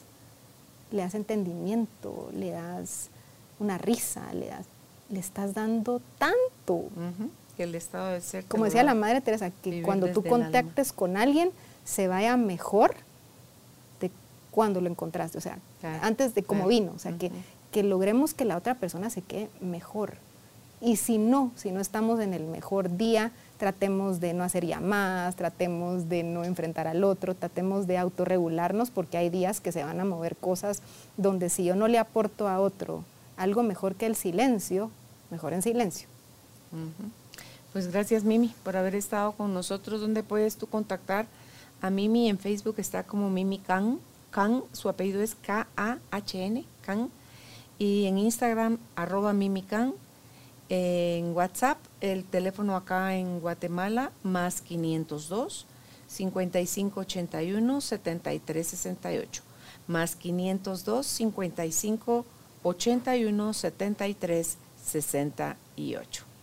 le 0.91 1.01
das 1.01 1.13
entendimiento, 1.13 2.29
le 2.33 2.51
das 2.51 3.09
una 3.59 3.77
risa, 3.77 4.33
le 4.33 4.47
das, 4.47 4.65
le 5.09 5.19
estás 5.19 5.53
dando 5.53 6.01
tanto. 6.17 6.85
Que 7.57 7.63
el 7.63 7.75
estado 7.75 8.09
de 8.11 8.21
ser. 8.21 8.45
Como 8.45 8.65
decía 8.65 8.83
la 8.83 8.95
madre 8.95 9.21
Teresa, 9.21 9.51
que 9.51 9.83
cuando 9.83 10.07
tú 10.07 10.23
contactes 10.23 10.93
con 10.93 11.17
alguien 11.17 11.51
se 11.83 12.07
vaya 12.07 12.37
mejor 12.37 12.95
de 13.99 14.09
cuando 14.49 14.81
lo 14.81 14.89
encontraste, 14.89 15.37
o 15.37 15.41
sea, 15.41 15.59
antes 16.01 16.33
de 16.33 16.43
cómo 16.43 16.67
vino, 16.67 16.93
o 16.95 16.99
sea, 16.99 17.11
que, 17.17 17.31
que 17.71 17.83
logremos 17.83 18.33
que 18.33 18.45
la 18.45 18.55
otra 18.55 18.75
persona 18.75 19.09
se 19.09 19.21
quede 19.21 19.49
mejor. 19.59 20.15
Y 20.79 20.95
si 20.97 21.17
no, 21.17 21.51
si 21.55 21.71
no 21.71 21.81
estamos 21.81 22.19
en 22.21 22.33
el 22.33 22.43
mejor 22.45 22.97
día, 22.97 23.31
tratemos 23.57 24.19
de 24.19 24.33
no 24.33 24.43
hacer 24.43 24.65
llamadas, 24.65 25.35
tratemos 25.35 26.09
de 26.09 26.23
no 26.23 26.43
enfrentar 26.43 26.87
al 26.87 27.03
otro, 27.03 27.35
tratemos 27.35 27.87
de 27.87 27.97
autorregularnos 27.97 28.91
porque 28.91 29.17
hay 29.17 29.29
días 29.29 29.61
que 29.61 29.71
se 29.71 29.83
van 29.83 29.99
a 29.99 30.05
mover 30.05 30.35
cosas 30.35 30.81
donde 31.17 31.49
si 31.49 31.63
yo 31.63 31.75
no 31.75 31.87
le 31.87 31.97
aporto 31.97 32.47
a 32.47 32.59
otro 32.59 33.03
algo 33.37 33.63
mejor 33.63 33.95
que 33.95 34.05
el 34.05 34.15
silencio, 34.15 34.91
mejor 35.31 35.53
en 35.53 35.61
silencio. 35.61 36.07
Pues 37.71 37.91
gracias 37.91 38.23
Mimi 38.23 38.53
por 38.63 38.77
haber 38.77 38.95
estado 38.95 39.31
con 39.33 39.53
nosotros. 39.53 40.01
¿Dónde 40.01 40.23
puedes 40.23 40.57
tú 40.57 40.67
contactar 40.67 41.25
a 41.81 41.89
Mimi? 41.89 42.29
En 42.29 42.37
Facebook 42.37 42.75
está 42.77 43.03
como 43.03 43.29
Mimi 43.29 43.59
Can 43.59 43.99
Can, 44.33 44.63
su 44.71 44.89
apellido 44.89 45.21
es 45.21 45.35
K-A-H-N, 45.35 46.65
Can. 46.81 47.09
Y 47.77 48.05
en 48.05 48.17
Instagram, 48.17 48.79
arroba 48.95 49.31
mimican. 49.31 49.93
En 50.69 51.35
WhatsApp, 51.35 51.77
el 52.01 52.23
teléfono 52.23 52.75
acá 52.75 53.15
en 53.15 53.39
Guatemala, 53.39 54.11
más 54.23 54.61
502 54.61 55.67
5581 56.07 57.81
7368. 57.81 59.43
Más 59.87 60.15
502 60.15 61.05
5581 61.05 63.53
7368 63.53 66.33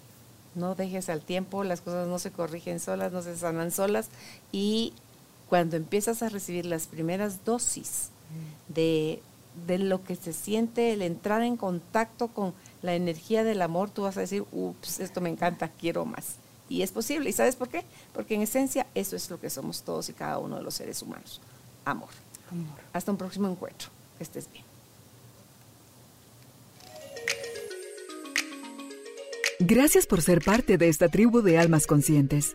no 0.54 0.74
dejes 0.74 1.08
al 1.08 1.22
tiempo, 1.22 1.64
las 1.64 1.80
cosas 1.80 2.08
no 2.08 2.18
se 2.18 2.30
corrigen 2.30 2.80
solas, 2.80 3.12
no 3.12 3.22
se 3.22 3.36
sanan 3.36 3.70
solas. 3.70 4.08
Y 4.52 4.92
cuando 5.48 5.76
empiezas 5.76 6.22
a 6.22 6.28
recibir 6.28 6.66
las 6.66 6.86
primeras 6.86 7.44
dosis 7.44 8.10
de, 8.68 9.22
lo 9.66 10.02
que 10.04 10.16
se 10.16 10.32
siente, 10.32 10.92
el 10.92 11.02
entrar 11.02 11.42
en 11.42 11.56
contacto 11.56 12.28
con 12.28 12.54
la 12.82 12.94
energía 12.94 13.44
del 13.44 13.62
amor, 13.62 13.90
tú 13.90 14.02
vas 14.02 14.16
a 14.16 14.20
decir, 14.20 14.44
ups, 14.52 15.00
esto 15.00 15.20
me 15.20 15.28
encanta, 15.28 15.68
quiero 15.68 16.04
más. 16.04 16.36
Y 16.68 16.82
es 16.82 16.92
posible. 16.92 17.28
¿Y 17.28 17.32
sabes 17.32 17.56
por 17.56 17.68
qué? 17.68 17.84
Porque 18.12 18.34
en 18.34 18.42
esencia 18.42 18.86
eso 18.94 19.16
es 19.16 19.28
lo 19.28 19.40
que 19.40 19.50
somos 19.50 19.82
todos 19.82 20.08
y 20.08 20.12
cada 20.12 20.38
uno 20.38 20.56
de 20.56 20.62
los 20.62 20.74
seres 20.74 21.02
humanos. 21.02 21.40
Amor. 21.84 22.10
Amor. 22.50 22.78
Hasta 22.92 23.10
un 23.10 23.18
próximo 23.18 23.48
encuentro. 23.48 23.88
Que 24.16 24.24
estés 24.24 24.50
bien. 24.52 24.64
Gracias 29.58 30.06
por 30.06 30.22
ser 30.22 30.42
parte 30.42 30.78
de 30.78 30.88
esta 30.88 31.08
tribu 31.08 31.42
de 31.42 31.58
almas 31.58 31.86
conscientes. 31.86 32.54